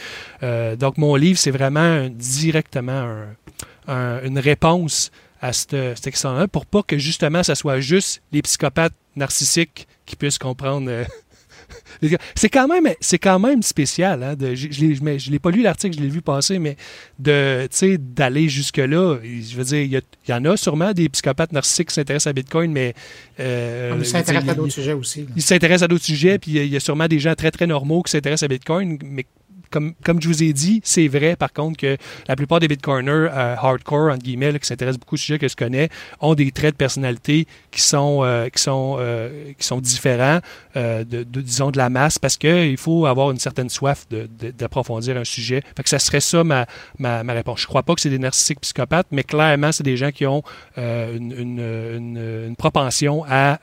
donc 0.79 0.97
mon 0.97 1.13
livre 1.13 1.37
c'est 1.37 1.51
vraiment 1.51 2.07
directement 2.09 3.15
une 3.87 4.39
réponse 4.39 5.11
à 5.39 5.53
cette, 5.53 5.69
cette 5.69 6.05
question-là 6.05 6.47
pour 6.47 6.65
pas 6.65 6.81
que 6.81 6.97
justement 6.97 7.43
ça 7.43 7.53
soit 7.53 7.79
juste 7.79 8.23
les 8.31 8.41
psychopathes 8.41 8.93
narcissiques 9.17 9.87
qui 10.05 10.15
puissent 10.15 10.37
comprendre 10.37 10.89
c'est 12.35 12.49
quand 12.49 12.67
même 12.67 12.93
c'est 12.99 13.17
quand 13.17 13.39
même 13.39 13.61
spécial. 13.61 14.23
Hein, 14.23 14.35
de, 14.35 14.55
je 14.55 14.67
ne 14.67 15.31
l'ai 15.31 15.39
pas 15.39 15.51
lu 15.51 15.61
l'article, 15.61 15.97
je 15.97 16.01
l'ai 16.01 16.09
vu 16.09 16.21
passer, 16.21 16.59
mais 16.59 16.77
de 17.19 17.67
d'aller 17.97 18.49
jusque-là, 18.49 19.17
je 19.23 19.55
veux 19.55 19.63
dire, 19.63 19.81
il 19.81 20.01
y, 20.29 20.33
en 20.33 20.45
a 20.45 20.57
sûrement 20.57 20.93
des 20.93 21.09
psychopathes 21.09 21.51
narcissiques 21.51 21.89
qui 21.89 21.95
s'intéressent 21.95 22.27
à 22.27 22.33
Bitcoin, 22.33 22.71
mais... 22.71 22.93
Euh, 23.39 23.91
ah, 23.93 23.97
ils 23.99 24.05
s'intéressent 24.05 24.49
à 24.49 24.55
d'autres 24.55 24.73
sujets 24.73 24.93
aussi. 24.93 25.27
Ils 25.35 25.41
s'intéressent 25.41 25.83
à 25.83 25.87
d'autres 25.87 26.05
sujets, 26.05 26.39
puis 26.39 26.51
il 26.51 26.67
y, 26.67 26.75
a 26.75 26.79
sûrement 26.79 27.07
des 27.07 27.19
gens 27.19 27.35
très, 27.35 27.51
très 27.51 27.67
normaux 27.67 28.03
qui 28.03 28.11
s'intéressent 28.11 28.45
à 28.45 28.47
Bitcoin, 28.47 28.97
mais 29.03 29.25
comme, 29.69 29.93
comme 30.03 30.21
je 30.21 30.27
vous 30.27 30.43
ai 30.43 30.53
dit, 30.53 30.81
c'est 30.83 31.07
vrai 31.07 31.35
par 31.35 31.53
contre 31.53 31.77
que 31.77 31.97
la 32.27 32.35
plupart 32.35 32.59
des 32.59 32.67
Bitcoiners 32.67 33.29
euh, 33.31 33.55
hardcore, 33.57 34.11
entre 34.11 34.23
guillemets, 34.23 34.57
qui 34.59 34.67
s'intéressent 34.67 34.99
beaucoup 34.99 35.15
au 35.15 35.17
sujet 35.17 35.39
que 35.39 35.47
je 35.47 35.55
connais, 35.55 35.89
ont 36.19 36.35
des 36.35 36.51
traits 36.51 36.73
de 36.73 36.77
personnalité 36.77 37.47
qui 37.71 37.81
sont, 37.81 38.21
euh, 38.23 38.49
qui 38.49 38.61
sont, 38.61 38.97
euh, 38.99 39.53
qui 39.57 39.65
sont 39.65 39.79
différents, 39.79 40.39
de, 40.75 41.23
disons, 41.23 41.71
de 41.71 41.77
la 41.77 41.89
masse, 41.89 42.19
parce 42.19 42.37
qu'il 42.37 42.77
faut 42.77 43.05
avoir 43.05 43.31
une 43.31 43.39
certaine 43.39 43.69
soif 43.69 44.05
d'approfondir 44.09 45.17
un 45.17 45.23
sujet. 45.23 45.63
Fait 45.75 45.83
que 45.83 45.89
ça 45.89 45.99
serait 45.99 46.19
ça 46.19 46.43
ma, 46.43 46.67
ma, 46.99 47.33
réponse. 47.33 47.61
Je 47.61 47.67
crois 47.67 47.83
pas 47.83 47.95
que 47.95 48.01
c'est 48.01 48.09
des 48.09 48.19
narcissiques 48.19 48.61
psychopathes, 48.61 49.07
mais 49.11 49.23
clairement, 49.23 49.71
c'est 49.71 49.83
des 49.83 49.97
gens 49.97 50.11
qui 50.11 50.25
ont 50.25 50.43
une, 50.77 51.33
une, 51.35 52.47
une, 52.47 52.55
propension 52.55 53.25
à, 53.27 53.59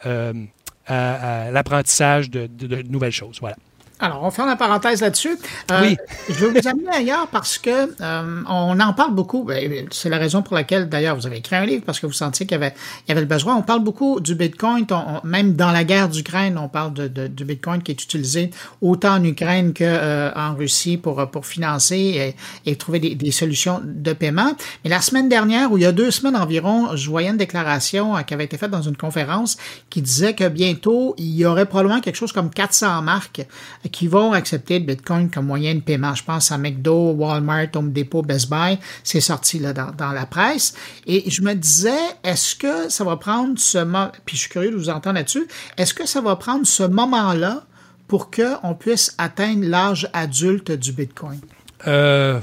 à, 0.87 1.51
l'apprentissage 1.53 2.31
de, 2.31 2.47
de 2.47 2.83
nouvelles 2.83 3.13
choses. 3.13 3.39
Voilà. 3.41 3.57
Alors, 4.05 4.23
on 4.23 4.31
ferme 4.31 4.49
la 4.49 4.57
parenthèse 4.57 5.01
là-dessus. 5.01 5.39
Euh, 5.71 5.81
oui. 5.81 5.97
je 6.29 6.45
vais 6.45 6.61
vous 6.61 6.69
amener 6.69 6.91
ailleurs 6.91 7.27
parce 7.29 7.57
que 7.57 7.71
euh, 7.71 8.43
on 8.47 8.79
en 8.79 8.93
parle 8.93 9.15
beaucoup. 9.15 9.45
Ben, 9.45 9.87
c'est 9.91 10.11
la 10.11 10.19
raison 10.19 10.43
pour 10.43 10.55
laquelle, 10.55 10.91
d'ailleurs, 10.91 11.17
vous 11.17 11.27
avez 11.27 11.39
écrit 11.39 11.57
un 11.57 11.65
livre 11.65 11.85
parce 11.87 12.01
que 12.01 12.07
vous 12.07 12.13
sentiez 12.13 12.45
qu'il 12.45 12.55
y 12.55 12.63
avait, 12.63 12.75
il 13.07 13.09
y 13.09 13.13
avait 13.13 13.23
le 13.23 13.27
besoin. 13.27 13.57
On 13.57 13.63
parle 13.63 13.83
beaucoup 13.83 14.21
du 14.21 14.35
Bitcoin. 14.35 14.85
même 15.25 15.55
dans 15.55 15.71
la 15.71 15.85
guerre 15.85 16.11
d'Ukraine, 16.11 16.59
on 16.59 16.69
parle 16.69 16.93
de, 16.93 17.09
de, 17.09 17.29
du 17.29 17.47
Bitcoin 17.47 17.83
qui 17.83 17.93
est 17.93 18.03
utilisé 18.03 18.51
autant 18.83 19.15
en 19.15 19.25
Ukraine 19.25 19.73
qu'en 19.73 19.85
euh, 19.87 20.51
Russie 20.55 20.99
pour, 20.99 21.27
pour 21.31 21.47
financer 21.47 22.35
et, 22.67 22.71
et 22.71 22.77
trouver 22.77 22.99
des, 22.99 23.15
des, 23.15 23.31
solutions 23.31 23.81
de 23.83 24.13
paiement. 24.13 24.53
Mais 24.85 24.91
la 24.91 25.01
semaine 25.01 25.31
dernière, 25.31 25.73
ou 25.73 25.79
il 25.79 25.83
y 25.85 25.87
a 25.87 25.93
deux 25.93 26.11
semaines 26.11 26.37
environ, 26.37 26.95
je 26.95 27.09
voyais 27.09 27.31
une 27.31 27.39
déclaration 27.39 28.23
qui 28.27 28.35
avait 28.35 28.45
été 28.45 28.59
faite 28.59 28.71
dans 28.71 28.83
une 28.83 28.99
conférence 28.99 29.57
qui 29.89 30.03
disait 30.03 30.35
que 30.35 30.47
bientôt, 30.47 31.15
il 31.17 31.35
y 31.35 31.47
aurait 31.47 31.65
probablement 31.65 32.03
quelque 32.03 32.17
chose 32.17 32.33
comme 32.33 32.51
400 32.51 33.01
marques 33.01 33.47
qui 33.95 34.09
vont 34.09 34.33
accepter 34.33 34.81
le 34.81 34.87
Bitcoin 34.87 35.31
comme 35.31 35.47
moyen 35.47 35.77
de 35.77 35.81
paiement. 35.81 36.17
Je 36.17 36.25
pense 36.25 36.51
à 36.51 36.59
McDo, 36.59 37.13
Walmart, 37.13 37.69
Home 37.77 37.93
Depot, 37.93 38.23
Best 38.23 38.51
Buy. 38.51 38.77
C'est 39.05 39.21
sorti 39.21 39.61
là, 39.61 39.73
dans, 39.73 40.11
la 40.11 40.27
presse. 40.27 40.75
Et 41.07 41.31
je 41.31 41.43
me 41.43 41.55
disais, 41.55 41.93
est-ce 42.25 42.57
que 42.57 42.89
ça 42.89 43.05
va 43.05 43.17
prendre 43.17 43.57
ce 43.57 43.79
moment, 43.79 44.11
puis 44.25 44.35
je 44.35 44.41
suis 44.41 44.51
curieux 44.51 44.73
de 44.73 44.77
vous 44.77 44.91
entendre 44.91 45.15
là-dessus, 45.15 45.47
est-ce 45.79 45.95
que 45.95 46.07
ça 46.07 46.21
va 46.21 46.35
prendre 46.35 46.67
ce 46.67 46.83
moment-là 46.83 47.63
pour 48.09 48.33
qu'on 48.33 48.75
puisse 48.75 49.15
atteindre 49.17 49.65
l'âge 49.65 50.11
adulte 50.13 50.73
du 50.73 50.91
Bitcoin? 50.91 51.39
Euh, 51.87 52.41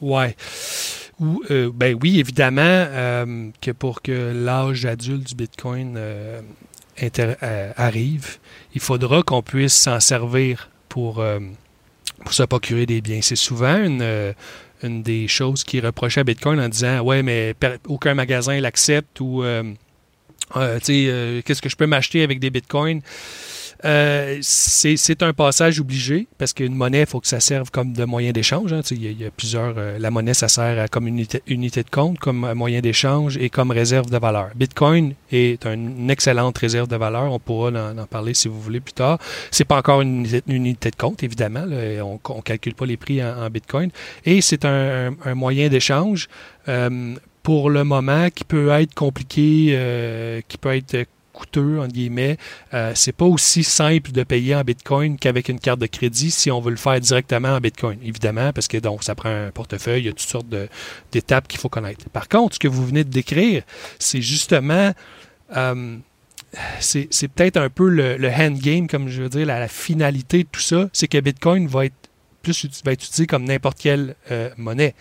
ouais. 0.00 0.34
Euh, 1.52 1.70
ben 1.72 1.96
oui, 2.02 2.18
évidemment, 2.18 2.60
euh, 2.64 3.50
que 3.60 3.70
pour 3.70 4.02
que 4.02 4.32
l'âge 4.34 4.84
adulte 4.84 5.28
du 5.28 5.36
Bitcoin 5.36 5.94
euh, 5.96 6.40
arrive, 7.76 8.38
il 8.74 8.80
faudra 8.80 9.22
qu'on 9.22 9.42
puisse 9.42 9.74
s'en 9.74 10.00
servir 10.00 10.70
pour, 10.88 11.20
euh, 11.20 11.38
pour 12.22 12.32
se 12.32 12.42
procurer 12.42 12.86
des 12.86 13.00
biens. 13.00 13.20
C'est 13.22 13.36
souvent 13.36 13.76
une, 13.76 14.02
euh, 14.02 14.32
des 14.82 15.28
choses 15.28 15.64
qui 15.64 15.78
est 15.78 15.80
reprochée 15.80 16.20
à 16.20 16.24
Bitcoin 16.24 16.60
en 16.60 16.68
disant 16.68 17.00
Ouais, 17.00 17.22
mais 17.22 17.54
aucun 17.86 18.14
magasin 18.14 18.60
l'accepte 18.60 19.20
ou 19.20 19.42
euh, 19.42 19.64
qu'est-ce 20.54 21.62
que 21.62 21.68
je 21.68 21.76
peux 21.76 21.86
m'acheter 21.86 22.22
avec 22.22 22.40
des 22.40 22.50
Bitcoins? 22.50 23.00
Euh, 23.84 24.38
c'est 24.40 25.22
un 25.22 25.32
passage 25.32 25.80
obligé 25.80 26.26
parce 26.36 26.52
qu'une 26.52 26.74
monnaie, 26.74 27.00
il 27.00 27.06
faut 27.06 27.20
que 27.20 27.28
ça 27.28 27.38
serve 27.38 27.70
comme 27.70 27.92
de 27.92 28.04
moyen 28.04 28.32
d'échange. 28.32 28.72
Hein. 28.72 28.80
Il 28.90 29.20
y, 29.20 29.24
a 29.24 29.30
plusieurs. 29.30 29.74
Euh, 29.76 29.98
la 29.98 30.10
monnaie, 30.10 30.34
ça 30.34 30.48
sert 30.48 30.80
à, 30.80 30.88
comme 30.88 31.06
unité, 31.06 31.42
unité 31.46 31.82
de 31.82 31.90
compte, 31.90 32.18
comme 32.18 32.52
moyen 32.54 32.80
d'échange 32.80 33.36
et 33.36 33.50
comme 33.50 33.70
réserve 33.70 34.10
de 34.10 34.18
valeur. 34.18 34.48
Bitcoin 34.56 35.14
est 35.30 35.64
une 35.66 36.10
excellente 36.10 36.58
réserve 36.58 36.88
de 36.88 36.96
valeur. 36.96 37.32
On 37.32 37.38
pourra 37.38 37.70
en, 37.70 38.06
parler 38.06 38.34
si 38.34 38.48
vous 38.48 38.60
voulez 38.60 38.80
plus 38.80 38.94
tard. 38.94 39.18
C'est 39.50 39.64
pas 39.64 39.78
encore 39.78 40.00
une 40.00 40.26
unité, 40.48 40.90
de 40.90 40.96
compte, 40.96 41.22
évidemment. 41.22 41.64
On, 41.64 42.36
ne 42.36 42.42
calcule 42.42 42.74
pas 42.74 42.86
les 42.86 42.96
prix 42.96 43.22
en, 43.22 43.48
Bitcoin. 43.48 43.90
Et 44.24 44.40
c'est 44.40 44.64
un, 44.64 45.14
moyen 45.34 45.68
d'échange. 45.68 46.28
Euh, 46.68 47.14
pour 47.42 47.70
le 47.70 47.84
moment, 47.84 48.28
qui 48.28 48.44
peut 48.44 48.68
être 48.70 48.94
compliqué, 48.94 50.42
qui 50.48 50.58
peut 50.58 50.74
être 50.74 51.06
coûteux, 51.38 51.78
entre 51.78 51.92
guillemets. 51.92 52.36
Euh, 52.74 52.92
c'est 52.94 53.12
pas 53.12 53.24
aussi 53.24 53.62
simple 53.62 54.12
de 54.12 54.22
payer 54.24 54.56
en 54.56 54.62
Bitcoin 54.62 55.16
qu'avec 55.16 55.48
une 55.48 55.60
carte 55.60 55.78
de 55.78 55.86
crédit 55.86 56.30
si 56.30 56.50
on 56.50 56.60
veut 56.60 56.70
le 56.70 56.76
faire 56.76 57.00
directement 57.00 57.50
en 57.50 57.60
Bitcoin, 57.60 57.98
évidemment, 58.02 58.52
parce 58.52 58.68
que 58.68 58.78
donc 58.78 59.04
ça 59.04 59.14
prend 59.14 59.30
un 59.30 59.50
portefeuille, 59.50 60.02
il 60.02 60.06
y 60.06 60.08
a 60.08 60.12
toutes 60.12 60.20
sortes 60.20 60.48
d'étapes 61.12 61.48
qu'il 61.48 61.60
faut 61.60 61.68
connaître. 61.68 62.08
Par 62.10 62.28
contre, 62.28 62.54
ce 62.54 62.58
que 62.58 62.68
vous 62.68 62.84
venez 62.84 63.04
de 63.04 63.10
décrire, 63.10 63.62
c'est 63.98 64.22
justement 64.22 64.92
euh, 65.56 65.96
c'est 66.80 67.28
peut-être 67.28 67.56
un 67.56 67.68
peu 67.68 67.88
le, 67.88 68.30
endgame, 68.30 68.88
comme 68.88 69.08
je 69.08 69.22
veux 69.22 69.28
dire, 69.28 69.46
la, 69.46 69.68
finalité 69.68 70.44
de 70.44 70.48
tout 70.50 70.60
ça, 70.60 70.88
c'est 70.92 71.08
que 71.08 71.18
Bitcoin 71.18 71.66
va 71.66 71.86
être 71.86 71.94
plus 72.42 72.66
va 72.84 72.92
être 72.92 73.04
utilisé 73.04 73.26
comme 73.26 73.44
n'importe 73.44 73.78
quelle 73.78 74.14
euh, 74.30 74.48
monnaie. 74.56 74.94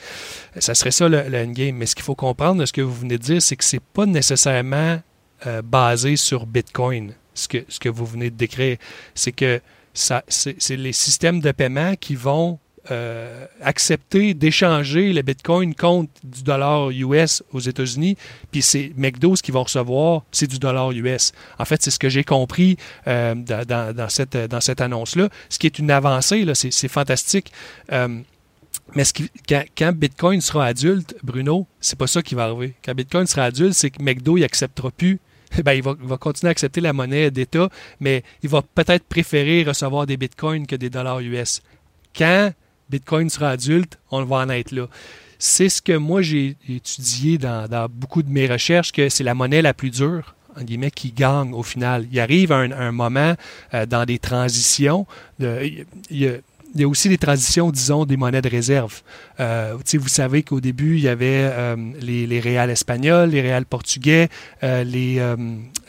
Ça 0.57 0.75
serait 0.75 0.91
ça 0.91 1.07
le, 1.07 1.23
le, 1.29 1.37
endgame. 1.37 1.75
Mais 1.75 1.85
ce 1.85 1.95
qu'il 1.95 2.03
faut 2.03 2.15
comprendre 2.15 2.61
de 2.61 2.65
ce 2.65 2.73
que 2.73 2.81
vous 2.81 2.93
venez 2.93 3.17
de 3.17 3.23
dire, 3.23 3.41
c'est 3.41 3.55
que 3.55 3.63
c'est 3.63 3.79
pas 3.81 4.05
nécessairement 4.05 4.99
euh, 5.45 5.61
basé 5.61 6.15
sur 6.15 6.45
Bitcoin, 6.45 7.13
ce 7.33 7.47
que, 7.47 7.63
ce 7.69 7.79
que 7.79 7.89
vous 7.89 8.05
venez 8.05 8.29
de 8.29 8.35
décrire. 8.35 8.77
C'est 9.13 9.31
que 9.31 9.61
c'est 9.93 10.77
les 10.77 10.93
systèmes 10.93 11.39
de 11.39 11.51
paiement 11.51 11.95
qui 11.95 12.15
vont 12.15 12.59
euh, 12.91 13.45
accepter 13.61 14.33
d'échanger 14.33 15.11
le 15.11 15.21
Bitcoin 15.21 15.75
contre 15.75 16.11
du 16.23 16.43
dollar 16.43 16.91
US 16.91 17.43
aux 17.51 17.59
États-Unis, 17.59 18.15
puis 18.51 18.61
c'est 18.61 18.93
McDo 18.95 19.33
qui 19.33 19.51
vont 19.51 19.63
recevoir, 19.63 20.23
c'est 20.31 20.47
du 20.47 20.59
dollar 20.59 20.91
US. 20.91 21.33
En 21.59 21.65
fait, 21.65 21.81
c'est 21.81 21.91
ce 21.91 21.99
que 21.99 22.09
j'ai 22.09 22.23
compris 22.23 22.77
euh, 23.07 23.35
dans, 23.35 23.93
dans, 23.93 24.09
cette, 24.09 24.37
dans 24.37 24.61
cette 24.61 24.81
annonce-là, 24.81 25.29
ce 25.49 25.59
qui 25.59 25.65
est 25.65 25.79
une 25.79 25.91
avancée, 25.91 26.45
c'est 26.53 26.87
fantastique. 26.87 27.51
Mais 28.95 29.03
ce 29.03 29.13
qui, 29.13 29.29
quand, 29.47 29.91
Bitcoin 29.93 30.41
sera 30.41 30.65
adulte, 30.65 31.15
Bruno, 31.23 31.67
c'est 31.81 31.97
pas 31.97 32.07
ça 32.07 32.21
qui 32.21 32.35
va 32.35 32.45
arriver. 32.45 32.75
Quand 32.83 32.95
Bitcoin 32.95 33.27
sera 33.27 33.43
adulte, 33.45 33.73
c'est 33.73 33.89
que 33.89 34.01
McDo, 34.01 34.37
il 34.37 34.43
acceptera 34.43 34.91
plus 34.91 35.19
ben, 35.63 35.73
il, 35.73 35.81
va, 35.83 36.17
continuer 36.17 36.49
à 36.49 36.51
accepter 36.51 36.81
la 36.81 36.93
monnaie 36.93 37.31
d'État, 37.31 37.69
mais 37.99 38.23
il 38.43 38.49
va 38.49 38.61
peut-être 38.61 39.05
préférer 39.05 39.63
recevoir 39.63 40.05
des 40.05 40.17
bitcoins 40.17 40.67
que 40.67 40.75
des 40.75 40.89
dollars 40.89 41.19
US. 41.19 41.61
Quand 42.15 42.51
Bitcoin 42.89 43.29
sera 43.29 43.49
adulte, 43.49 43.97
on 44.11 44.23
va 44.23 44.37
en 44.37 44.49
être 44.49 44.71
là. 44.71 44.87
C'est 45.39 45.69
ce 45.69 45.81
que 45.81 45.95
moi 45.95 46.21
j'ai 46.21 46.55
étudié 46.67 47.37
dans, 47.37 47.87
beaucoup 47.89 48.23
de 48.23 48.29
mes 48.29 48.47
recherches, 48.47 48.91
que 48.91 49.09
c'est 49.09 49.23
la 49.23 49.35
monnaie 49.35 49.61
la 49.61 49.73
plus 49.73 49.91
dure, 49.91 50.35
en 50.57 50.63
guillemets, 50.63 50.91
qui 50.91 51.11
gagne 51.11 51.53
au 51.53 51.63
final. 51.63 52.07
Il 52.11 52.19
arrive 52.19 52.51
un, 52.51 52.71
un 52.71 52.91
moment 52.91 53.35
euh, 53.73 53.85
dans 53.85 54.05
des 54.05 54.19
transitions, 54.19 55.05
a, 55.41 55.45
il 56.77 56.81
y 56.81 56.83
a 56.83 56.87
aussi 56.87 57.09
les 57.09 57.17
transitions, 57.17 57.71
disons, 57.71 58.05
des 58.05 58.17
monnaies 58.17 58.41
de 58.41 58.49
réserve. 58.49 59.01
Euh, 59.39 59.75
vous 59.93 60.07
savez 60.07 60.43
qu'au 60.43 60.61
début, 60.61 60.97
il 60.97 61.01
y 61.01 61.07
avait 61.07 61.49
euh, 61.51 61.75
les, 61.99 62.27
les 62.27 62.39
réals 62.39 62.69
espagnols, 62.69 63.31
les 63.31 63.41
réals 63.41 63.65
portugais, 63.65 64.29
euh, 64.63 64.83
les, 64.83 65.19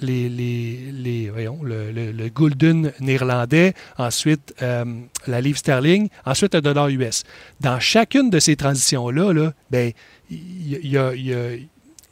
les, 0.01 0.29
les, 0.31 1.31
voyons, 1.31 1.63
le, 1.63 1.93
le, 1.93 2.29
gulden 2.29 2.93
néerlandais, 3.01 3.75
ensuite 3.99 4.55
la 4.61 5.41
livre 5.41 5.59
sterling, 5.59 6.09
ensuite 6.25 6.55
le 6.55 6.63
dollar 6.63 6.89
US. 6.89 7.25
Dans 7.61 7.79
chacune 7.81 8.31
de 8.31 8.39
ces 8.39 8.57
transitions-là, 8.57 9.33
là, 9.33 9.53
ben, 9.71 9.93
il 10.31 10.87
y, 10.87 10.97
a, 10.97 11.15
y, 11.15 11.35
a, 11.35 11.51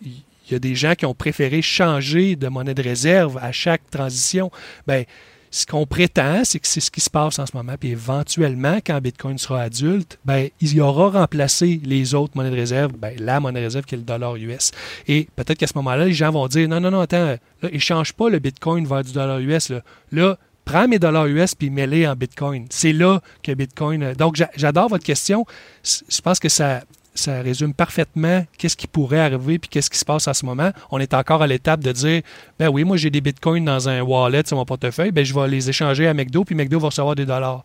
y 0.03 0.55
a 0.55 0.59
des 0.59 0.75
gens 0.75 0.95
qui 0.95 1.07
ont 1.07 1.15
préféré 1.15 1.63
changer 1.63 2.37
de 2.37 2.49
monnaie 2.49 2.75
de 2.75 2.83
réserve 2.83 3.39
à 3.41 3.53
chaque 3.53 3.89
transition. 3.91 4.51
Ben, 4.87 5.05
ce 5.51 5.67
qu'on 5.67 5.87
prétend, 5.87 6.43
c'est 6.45 6.59
que 6.59 6.67
c'est 6.67 6.81
ce 6.81 6.91
qui 6.91 7.01
se 7.01 7.11
passe 7.11 7.39
en 7.39 7.47
ce 7.47 7.57
moment. 7.57 7.75
Puis 7.79 7.91
éventuellement, 7.91 8.79
quand 8.85 9.01
Bitcoin 9.01 9.39
sera 9.39 9.63
adulte, 9.63 10.19
ben, 10.25 10.49
il 10.61 10.75
y 10.75 10.81
aura 10.81 11.21
remplacé 11.21 11.81
les 11.85 12.15
autres 12.15 12.37
monnaies 12.37 12.51
de 12.51 12.57
réserve, 12.57 12.93
ben, 12.93 13.15
la 13.19 13.41
monnaie 13.41 13.61
de 13.61 13.65
réserve 13.65 13.85
qui 13.85 13.95
est 13.95 13.99
le 13.99 14.05
dollar 14.05 14.37
US. 14.37 14.73
Et 15.09 15.29
peut-être 15.37 15.59
qu'à 15.59 15.67
ce 15.67 15.75
moment-là, 15.77 16.07
les 16.07 16.13
gens 16.13 16.31
vont 16.31 16.47
dire 16.49 16.69
non, 16.69 16.81
non, 16.81 16.91
non, 16.91 17.01
attends, 17.01 17.37
là, 17.63 17.69
ils 17.73 17.81
change 17.81 18.13
pas 18.13 18.29
le 18.29 18.39
Bitcoin 18.39 18.87
vers 18.87 19.03
du 19.03 19.13
dollar 19.13 19.39
US. 19.39 19.71
Là, 19.71 19.81
là 20.13 20.39
prends 20.67 20.89
mes 20.89 20.99
dollars 20.99 21.27
US 21.27 21.55
puis 21.55 21.71
mets-les 21.71 22.07
en 22.07 22.15
Bitcoin. 22.15 22.67
C'est 22.69 22.93
là 22.93 23.21
que 23.43 23.53
Bitcoin. 23.53 24.13
Donc, 24.15 24.43
j'adore 24.57 24.89
votre 24.89 25.05
question. 25.05 25.47
Je 25.83 26.21
pense 26.21 26.39
que 26.39 26.49
ça, 26.51 26.83
ça 27.21 27.41
résume 27.43 27.75
parfaitement 27.75 28.45
qu'est-ce 28.59 28.77
qui 28.77 28.87
pourrait 28.87 29.21
arriver 29.21 29.59
puis 29.59 29.69
qu'est-ce 29.69 29.91
qui 29.91 29.99
se 29.99 30.05
passe 30.05 30.29
en 30.29 30.35
ce 30.35 30.45
moment. 30.45 30.71
On 30.91 30.99
est 30.99 31.15
encore 31.15 31.43
à 31.43 31.47
l'étape 31.47 31.81
de 31.81 31.93
dire 31.93 32.23
ben 32.59 32.69
oui, 32.69 32.85
moi 32.85 32.97
j'ai 32.97 33.11
des 33.11 33.21
bitcoins 33.21 33.65
dans 33.65 33.89
un 33.89 34.03
wallet 34.03 34.43
sur 34.47 34.57
mon 34.57 34.65
portefeuille, 34.65 35.13
ben 35.13 35.25
je 35.25 35.35
vais 35.35 35.49
les 35.49 35.69
échanger 35.69 36.07
à 36.07 36.15
McDo 36.15 36.45
puis 36.45 36.55
McDo 36.55 36.79
va 36.79 36.89
recevoir 36.89 37.15
des 37.15 37.27
dollars. 37.27 37.65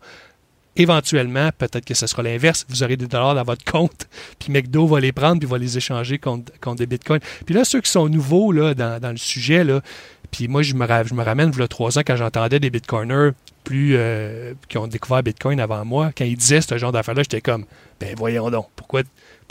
Éventuellement, 0.74 1.50
peut-être 1.58 1.84
que 1.84 1.92
ce 1.92 2.06
sera 2.06 2.22
l'inverse. 2.22 2.64
Vous 2.70 2.82
aurez 2.82 2.96
des 2.96 3.06
dollars 3.06 3.34
dans 3.34 3.42
votre 3.42 3.64
compte, 3.70 4.08
puis 4.38 4.50
McDo 4.50 4.86
va 4.86 5.00
les 5.00 5.12
prendre 5.12 5.38
puis 5.38 5.48
va 5.48 5.58
les 5.58 5.76
échanger 5.76 6.18
contre, 6.18 6.74
des 6.76 6.86
bitcoins. 6.86 7.20
Puis 7.44 7.54
là, 7.54 7.64
ceux 7.64 7.80
qui 7.80 7.90
sont 7.90 8.08
nouveaux 8.08 8.52
là, 8.52 8.74
dans, 8.74 9.10
le 9.10 9.18
sujet, 9.18 9.64
là, 9.64 9.82
puis 10.30 10.48
moi, 10.48 10.62
je 10.62 10.74
me, 10.74 10.86
je 11.04 11.12
me 11.12 11.22
ramène, 11.22 11.50
il 11.52 11.60
y 11.60 11.62
a 11.62 11.68
trois 11.68 11.98
ans, 11.98 12.02
quand 12.06 12.16
j'entendais 12.16 12.58
des 12.58 12.70
bitcoiners 12.70 13.32
plus 13.64 13.94
euh, 13.96 14.54
qui 14.68 14.78
ont 14.78 14.86
découvert 14.86 15.22
Bitcoin 15.22 15.60
avant 15.60 15.84
moi, 15.84 16.10
quand 16.16 16.24
ils 16.24 16.36
disaient 16.36 16.60
ce 16.60 16.76
genre 16.78 16.92
d'affaires-là, 16.92 17.22
j'étais 17.22 17.40
comme, 17.40 17.64
ben 18.00 18.14
voyons 18.16 18.50
donc, 18.50 18.68
pourquoi 18.74 19.02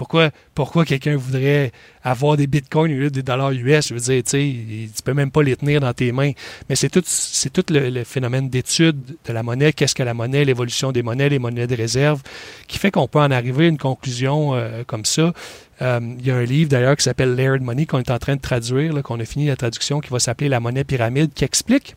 pourquoi, 0.01 0.31
pourquoi 0.55 0.83
quelqu'un 0.83 1.15
voudrait 1.15 1.71
avoir 2.03 2.35
des 2.35 2.47
bitcoins 2.47 2.91
au 2.91 2.95
lieu 2.95 3.11
des 3.11 3.21
dollars 3.21 3.51
US? 3.51 3.89
Je 3.89 3.93
veux 3.93 3.99
dire, 3.99 4.23
tu 4.23 4.37
ne 4.37 5.01
peux 5.05 5.13
même 5.13 5.29
pas 5.29 5.43
les 5.43 5.55
tenir 5.55 5.79
dans 5.79 5.93
tes 5.93 6.11
mains. 6.11 6.31
Mais 6.67 6.75
c'est 6.75 6.89
tout, 6.89 7.03
tout 7.53 7.65
le, 7.71 8.03
phénomène 8.03 8.49
d'étude 8.49 8.97
de 9.23 9.31
la 9.31 9.43
monnaie, 9.43 9.73
qu'est-ce 9.73 9.93
que 9.93 10.01
la 10.01 10.15
monnaie, 10.15 10.43
l'évolution 10.43 10.91
des 10.91 11.03
monnaies, 11.03 11.29
les 11.29 11.37
monnaies 11.37 11.67
de 11.67 11.75
réserve, 11.75 12.23
qui 12.67 12.79
fait 12.79 12.89
qu'on 12.89 13.07
peut 13.07 13.19
en 13.19 13.29
arriver 13.29 13.65
à 13.65 13.67
une 13.67 13.77
conclusion 13.77 14.55
euh, 14.55 14.83
comme 14.87 15.05
ça. 15.05 15.33
Euh, 15.83 15.99
il 16.17 16.25
y 16.25 16.31
a 16.31 16.35
un 16.35 16.45
livre 16.45 16.71
d'ailleurs 16.71 16.95
qui 16.95 17.03
s'appelle 17.03 17.35
Layered 17.35 17.61
Money 17.61 17.85
qu'on 17.85 17.99
est 17.99 18.09
en 18.09 18.17
train 18.17 18.37
de 18.37 18.41
traduire, 18.41 19.03
qu'on 19.03 19.19
a 19.19 19.25
fini 19.25 19.45
la 19.45 19.55
traduction, 19.55 19.99
qui 19.99 20.09
va 20.09 20.17
s'appeler 20.17 20.49
La 20.49 20.59
monnaie 20.59 20.83
pyramide, 20.83 21.31
qui 21.31 21.43
explique 21.43 21.95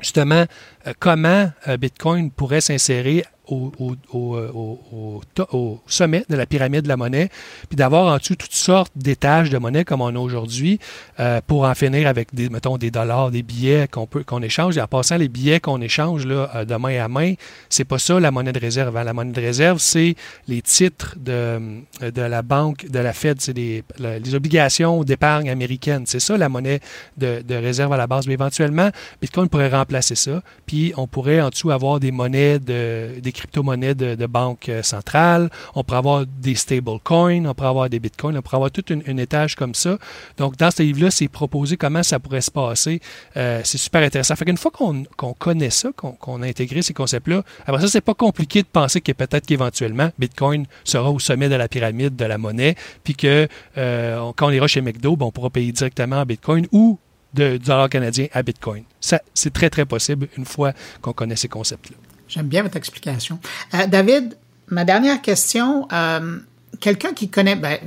justement 0.00 0.44
euh, 0.86 0.92
comment 1.00 1.50
Bitcoin 1.80 2.30
pourrait 2.30 2.60
s'insérer 2.60 3.24
au, 3.46 3.72
au, 4.12 5.20
au, 5.52 5.80
sommet 5.86 6.24
de 6.28 6.36
la 6.36 6.46
pyramide 6.46 6.82
de 6.82 6.88
la 6.88 6.96
monnaie, 6.96 7.28
puis 7.68 7.76
d'avoir 7.76 8.14
en 8.14 8.18
dessous 8.18 8.36
toutes 8.36 8.52
sortes 8.52 8.92
d'étages 8.96 9.50
de 9.50 9.58
monnaie 9.58 9.84
comme 9.84 10.00
on 10.00 10.14
a 10.14 10.18
aujourd'hui 10.18 10.78
euh, 11.20 11.40
pour 11.46 11.64
en 11.64 11.74
finir 11.74 12.08
avec 12.08 12.34
des, 12.34 12.48
mettons, 12.48 12.78
des 12.78 12.90
dollars, 12.90 13.30
des 13.30 13.42
billets 13.42 13.88
qu'on 13.88 14.06
peut 14.06 14.24
qu'on 14.24 14.42
échange. 14.42 14.76
Et 14.78 14.80
en 14.80 14.86
passant, 14.86 15.16
les 15.16 15.28
billets 15.28 15.60
qu'on 15.60 15.80
échange 15.80 16.26
là, 16.26 16.50
euh, 16.54 16.64
de 16.64 16.74
main 16.76 17.02
à 17.02 17.08
main, 17.08 17.34
c'est 17.68 17.84
pas 17.84 17.98
ça 17.98 18.18
la 18.18 18.30
monnaie 18.30 18.52
de 18.52 18.60
réserve. 18.60 18.96
Hein. 18.96 19.04
La 19.04 19.12
monnaie 19.12 19.32
de 19.32 19.40
réserve, 19.40 19.78
c'est 19.78 20.14
les 20.48 20.62
titres 20.62 21.16
de, 21.18 21.60
de 22.00 22.22
la 22.22 22.42
banque, 22.42 22.86
de 22.88 22.98
la 22.98 23.12
Fed, 23.12 23.40
c'est 23.40 23.52
les, 23.52 23.84
les 23.98 24.34
obligations 24.34 25.04
d'épargne 25.04 25.50
américaines. 25.50 26.04
C'est 26.06 26.20
ça 26.20 26.36
la 26.36 26.48
monnaie 26.48 26.80
de, 27.18 27.42
de 27.46 27.54
réserve 27.54 27.92
à 27.92 27.96
la 27.96 28.06
base. 28.06 28.26
Mais 28.26 28.34
éventuellement, 28.34 28.90
Bitcoin 29.20 29.48
pourrait 29.48 29.68
remplacer 29.68 30.14
ça. 30.14 30.42
Puis 30.66 30.92
on 30.96 31.06
pourrait 31.06 31.40
en 31.40 31.50
dessous 31.50 31.70
avoir 31.70 32.00
des 32.00 32.12
monnaies 32.12 32.58
de, 32.58 33.20
des 33.20 33.32
crypto-monnaies 33.34 33.94
de, 33.94 34.26
banque 34.26 34.68
euh, 34.68 34.82
centrale, 34.82 35.50
on 35.74 35.84
pourrait 35.84 35.98
avoir 35.98 36.24
des 36.26 36.54
stablecoins, 36.54 37.44
on 37.44 37.54
pourrait 37.54 37.68
avoir 37.68 37.90
des 37.90 38.00
bitcoins, 38.00 38.36
on 38.38 38.42
pourrait 38.42 38.56
avoir 38.56 38.70
tout 38.70 38.84
un, 38.90 39.16
étage 39.18 39.54
comme 39.54 39.74
ça. 39.74 39.98
Donc, 40.38 40.56
dans 40.56 40.70
ce 40.70 40.82
livre-là, 40.82 41.10
c'est 41.10 41.28
proposé 41.28 41.76
comment 41.76 42.02
ça 42.02 42.18
pourrait 42.18 42.40
se 42.40 42.50
passer. 42.50 43.00
Euh, 43.36 43.60
c'est 43.64 43.78
super 43.78 44.02
intéressant. 44.02 44.34
Fait 44.36 44.44
qu'une 44.44 44.56
fois 44.56 44.70
qu'on 44.70 45.34
connaît 45.34 45.70
ça, 45.70 45.90
qu'on 45.92 46.42
a 46.42 46.46
intégré 46.46 46.82
ces 46.82 46.94
concepts-là, 46.94 47.42
après 47.66 47.82
ça, 47.82 47.88
c'est 47.88 48.00
pas 48.00 48.14
compliqué 48.14 48.62
de 48.62 48.68
penser 48.68 49.00
que 49.00 49.12
peut-être 49.12 49.46
qu'éventuellement, 49.46 50.10
Bitcoin 50.18 50.66
sera 50.84 51.10
au 51.10 51.18
sommet 51.18 51.48
de 51.48 51.54
la 51.54 51.68
pyramide 51.68 52.16
de 52.16 52.24
la 52.24 52.38
monnaie, 52.38 52.76
puis 53.02 53.14
que 53.14 53.48
euh, 53.78 54.32
quand 54.36 54.48
on 54.48 54.50
ira 54.50 54.66
chez 54.66 54.80
McDo, 54.80 55.16
ben, 55.16 55.26
on 55.26 55.30
pourra 55.30 55.50
payer 55.50 55.72
directement 55.72 56.20
en 56.20 56.26
Bitcoin 56.26 56.66
ou 56.72 56.98
de 57.34 57.56
dollar 57.56 57.88
canadien 57.88 58.26
à 58.32 58.42
Bitcoin. 58.42 58.84
C'est 59.00 59.52
très, 59.52 59.68
très 59.68 59.84
possible 59.84 60.28
une 60.38 60.44
fois 60.44 60.72
qu'on 61.02 61.12
connaît 61.12 61.36
ces 61.36 61.48
concepts-là. 61.48 61.96
J'aime 62.34 62.48
bien 62.48 62.64
votre 62.64 62.76
explication. 62.76 63.38
Euh, 63.74 63.86
David, 63.86 64.36
ma 64.66 64.84
dernière 64.84 65.22
question. 65.22 65.86
Euh, 65.92 66.38
quelqu'un 66.80 67.12
qui 67.12 67.28
connaît, 67.28 67.54
ben, 67.54 67.78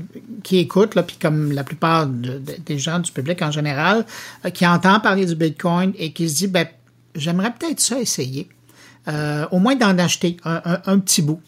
qui 0.41 0.59
écoute, 0.59 0.97
puis 1.05 1.17
comme 1.17 1.51
la 1.51 1.65
plupart 1.65 2.07
des 2.07 2.79
gens 2.79 2.99
du 2.99 3.11
public 3.11 3.41
en 3.41 3.51
général, 3.51 4.05
euh, 4.45 4.49
qui 4.49 4.65
entend 4.65 5.01
parler 5.01 5.25
du 5.25 5.35
Bitcoin 5.35 5.91
et 5.97 6.13
qui 6.13 6.29
se 6.29 6.35
dit, 6.35 6.47
ben, 6.47 6.65
j'aimerais 7.13 7.51
peut-être 7.51 7.81
ça 7.81 7.99
essayer. 7.99 8.47
au 9.51 9.59
moins 9.59 9.75
d'en 9.75 9.97
acheter 9.97 10.37
un, 10.43 10.99
petit 10.99 11.21
bout, 11.21 11.41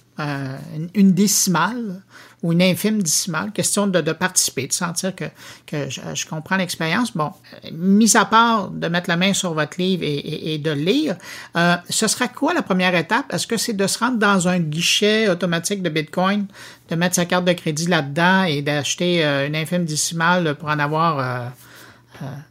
une 0.93 1.13
décimale 1.13 2.01
ou 2.41 2.53
une 2.53 2.61
infime 2.61 3.01
décimale, 3.01 3.51
question 3.51 3.87
de, 3.87 3.99
participer, 4.13 4.67
de 4.67 4.73
sentir 4.73 5.13
que, 5.15 5.25
je, 5.71 6.25
comprends 6.25 6.57
l'expérience. 6.57 7.15
Bon, 7.15 7.31
mis 7.73 8.15
à 8.15 8.25
part 8.25 8.69
de 8.69 8.87
mettre 8.87 9.09
la 9.09 9.17
main 9.17 9.33
sur 9.33 9.53
votre 9.53 9.79
livre 9.79 10.03
et, 10.05 10.57
de 10.57 10.71
lire, 10.71 11.17
euh, 11.57 11.75
ce 11.89 12.07
sera 12.07 12.27
quoi 12.27 12.53
la 12.53 12.61
première 12.61 12.95
étape? 12.95 13.25
Est-ce 13.33 13.45
que 13.45 13.57
c'est 13.57 13.73
de 13.73 13.87
se 13.87 13.99
rendre 13.99 14.17
dans 14.17 14.47
un 14.47 14.59
guichet 14.59 15.29
automatique 15.29 15.81
de 15.81 15.89
Bitcoin, 15.89 16.45
de 16.89 16.95
mettre 16.95 17.15
sa 17.15 17.25
carte 17.25 17.45
de 17.45 17.53
crédit 17.53 17.87
là-dedans 17.87 18.43
et 18.43 18.61
d'acheter 18.61 19.25
euh, 19.25 19.47
une 19.47 19.55
infime 19.55 19.85
décimale 19.85 20.55
pour 20.55 20.69
en 20.69 20.79
avoir 20.79 21.51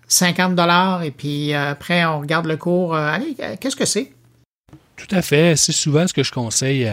50 0.07 0.53
euh, 0.53 0.55
dollars 0.55 1.03
et 1.03 1.11
puis 1.11 1.55
après 1.55 2.05
on 2.05 2.21
regarde 2.21 2.47
le 2.47 2.57
cours. 2.57 2.95
allez, 2.95 3.37
qu'est-ce 3.61 3.77
que 3.77 3.87
c'est? 3.87 4.13
Tout 4.97 5.15
à 5.15 5.23
fait. 5.23 5.57
C'est 5.57 5.73
souvent 5.73 6.07
ce 6.07 6.13
que 6.13 6.23
je 6.23 6.33
conseille 6.33 6.91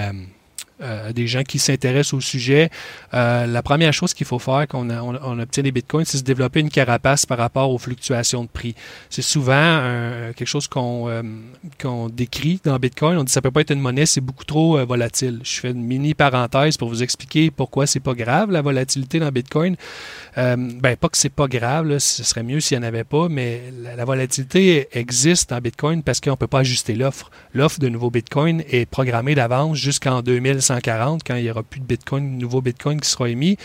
euh, 0.82 1.14
des 1.14 1.26
gens 1.26 1.44
qui 1.44 1.58
s'intéressent 1.58 2.16
au 2.16 2.20
sujet, 2.20 2.70
euh, 3.14 3.46
la 3.46 3.64
première 3.64 3.94
chose 3.94 4.14
qu'il 4.14 4.28
faut 4.28 4.40
faire 4.40 4.66
quand 4.68 4.86
on, 4.86 5.40
obtient 5.40 5.64
des 5.64 5.72
bitcoins, 5.72 6.04
c'est 6.04 6.18
se 6.18 6.24
développer 6.24 6.60
une 6.60 6.70
carapace 6.70 7.26
par 7.26 7.38
rapport 7.38 7.72
aux 7.72 7.78
fluctuations 7.78 8.44
de 8.44 8.50
prix. 8.50 8.76
C'est 9.10 9.22
souvent 9.22 9.82
quelque 10.36 10.48
chose 10.48 10.68
qu'on 10.68 11.08
euh, 11.08 11.24
qu'on 11.82 12.10
décrit 12.10 12.60
dans 12.66 12.78
Bitcoin. 12.78 13.18
On 13.18 13.24
dit 13.24 13.32
ça 13.32 13.42
peut 13.42 13.52
pas 13.52 13.62
être 13.62 13.72
une 13.72 13.80
monnaie, 13.80 14.06
c'est 14.06 14.20
beaucoup 14.20 14.44
trop 14.44 14.86
volatile. 14.86 15.40
Je 15.44 15.62
fais 15.62 15.72
une 15.72 15.82
mini 15.82 16.14
parenthèse 16.14 16.76
pour 16.76 16.90
vous 16.90 17.04
expliquer 17.04 17.52
pourquoi 17.52 17.88
c'est 17.88 18.02
pas 18.02 18.14
grave 18.14 18.52
la 18.52 18.62
volatilité 18.62 19.20
dans 19.20 19.32
Bitcoin. 19.32 19.78
ben 20.36 20.98
pas 21.00 21.08
que 21.08 21.18
c'est 21.18 21.30
pas 21.30 21.48
grave, 21.48 22.00
ce 22.00 22.24
serait 22.26 22.44
mieux 22.44 22.60
s'il 22.60 22.78
n'y 22.80 22.86
en 22.86 22.88
avait 22.88 23.06
pas, 23.06 23.30
mais 23.30 23.62
la, 23.82 23.96
la 23.96 24.04
volatilité 24.04 24.90
existe 24.92 25.52
dans 25.52 25.62
Bitcoin 25.62 26.04
parce 26.04 26.20
qu'on 26.20 26.36
peut 26.36 26.48
pas 26.48 26.60
ajuster 26.60 26.96
l'offre. 26.96 27.32
L'offre 27.54 27.80
de 27.80 27.88
nouveaux 27.88 28.12
Bitcoin 28.12 28.62
est 28.70 28.86
programmée 28.86 29.36
d'avance 29.36 29.78
jusqu'en 29.78 30.22
2000 30.22 30.65
140, 30.66 31.24
quand 31.24 31.36
il 31.36 31.44
n'y 31.44 31.52
aura 31.52 31.64
plus 31.64 31.80
de 31.80 31.86
Bitcoin, 31.86 32.36
de 32.36 32.42
nouveau 32.42 32.62
Bitcoin 32.62 33.00
qui 33.00 33.10
sera 33.10 33.30
émis, 33.30 33.58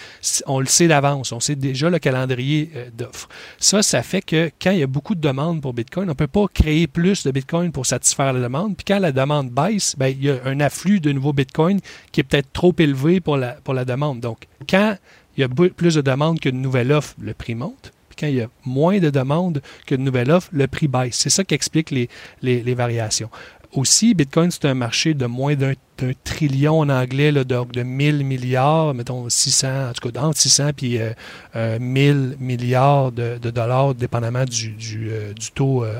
on 0.46 0.60
le 0.60 0.66
sait 0.66 0.88
d'avance. 0.88 1.32
On 1.32 1.40
sait 1.40 1.56
déjà 1.56 1.90
le 1.90 1.98
calendrier 1.98 2.70
euh, 2.76 2.90
d'offres. 2.96 3.28
Ça, 3.58 3.82
ça 3.82 4.02
fait 4.02 4.22
que 4.22 4.50
quand 4.60 4.70
il 4.70 4.78
y 4.78 4.82
a 4.82 4.86
beaucoup 4.86 5.14
de 5.14 5.20
demandes 5.20 5.60
pour 5.60 5.72
Bitcoin, 5.72 6.06
on 6.06 6.12
ne 6.12 6.14
peut 6.14 6.26
pas 6.26 6.46
créer 6.52 6.86
plus 6.86 7.24
de 7.24 7.30
Bitcoin 7.30 7.72
pour 7.72 7.86
satisfaire 7.86 8.32
la 8.32 8.40
demande. 8.40 8.76
Puis 8.76 8.84
quand 8.84 8.98
la 8.98 9.12
demande 9.12 9.50
baisse, 9.50 9.94
ben, 9.98 10.08
il 10.08 10.24
y 10.24 10.30
a 10.30 10.36
un 10.44 10.60
afflux 10.60 11.00
de 11.00 11.12
nouveaux 11.12 11.32
Bitcoin 11.32 11.80
qui 12.12 12.20
est 12.20 12.24
peut-être 12.24 12.52
trop 12.52 12.74
élevé 12.78 13.20
pour 13.20 13.36
la, 13.36 13.52
pour 13.52 13.74
la 13.74 13.84
demande. 13.84 14.20
Donc, 14.20 14.46
quand 14.68 14.96
il 15.36 15.40
y 15.40 15.44
a 15.44 15.48
plus 15.48 15.94
de 15.94 16.00
demandes 16.00 16.40
que 16.40 16.48
de 16.48 16.56
nouvelles 16.56 16.92
offres, 16.92 17.14
le 17.20 17.34
prix 17.34 17.54
monte 17.54 17.92
Puis 18.08 18.16
quand 18.18 18.26
il 18.26 18.34
y 18.34 18.42
a 18.42 18.48
moins 18.64 18.98
de 18.98 19.10
demandes 19.10 19.62
que 19.86 19.94
de 19.94 20.02
nouvelles 20.02 20.30
offres, 20.30 20.50
le 20.52 20.66
prix 20.66 20.88
baisse. 20.88 21.16
C'est 21.16 21.30
ça 21.30 21.44
qui 21.44 21.54
explique 21.54 21.90
les, 21.90 22.08
les 22.42 22.74
variations. 22.74 23.30
Aussi, 23.72 24.14
Bitcoin, 24.14 24.50
c'est 24.50 24.64
un 24.64 24.74
marché 24.74 25.14
de 25.14 25.26
moins 25.26 25.54
d'un 25.54 25.74
un 26.02 26.12
trillion 26.24 26.80
en 26.80 26.88
anglais, 26.88 27.32
là, 27.32 27.44
de, 27.44 27.72
de 27.72 27.82
1000 27.82 28.24
milliards, 28.24 28.94
mettons 28.94 29.28
600, 29.28 29.90
en 29.90 29.92
tout 29.92 30.10
cas 30.10 30.20
entre 30.20 30.38
600 30.38 30.70
puis 30.76 30.98
euh, 30.98 31.78
1000 31.78 32.16
euh, 32.16 32.34
milliards 32.38 33.12
de, 33.12 33.38
dollars, 33.38 33.94
dépendamment 33.94 34.44
du, 34.44 34.70
du, 34.70 35.10
euh, 35.10 35.32
taux, 35.54 35.84
euh, 35.84 35.94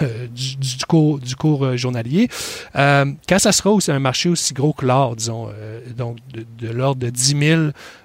du, 0.34 0.56
du, 0.56 0.84
cours, 0.86 1.18
du 1.18 1.36
cours 1.36 1.76
journalier. 1.76 2.28
quand 2.74 3.38
ça 3.38 3.52
sera 3.52 3.70
aussi 3.70 3.90
un 3.90 3.98
marché 3.98 4.28
aussi 4.28 4.54
gros 4.54 4.72
que 4.72 4.86
l'or, 4.86 5.16
disons, 5.16 5.50
donc 5.96 6.18
de, 6.32 6.68
l'ordre 6.68 7.00
de 7.00 7.10
10 7.10 7.36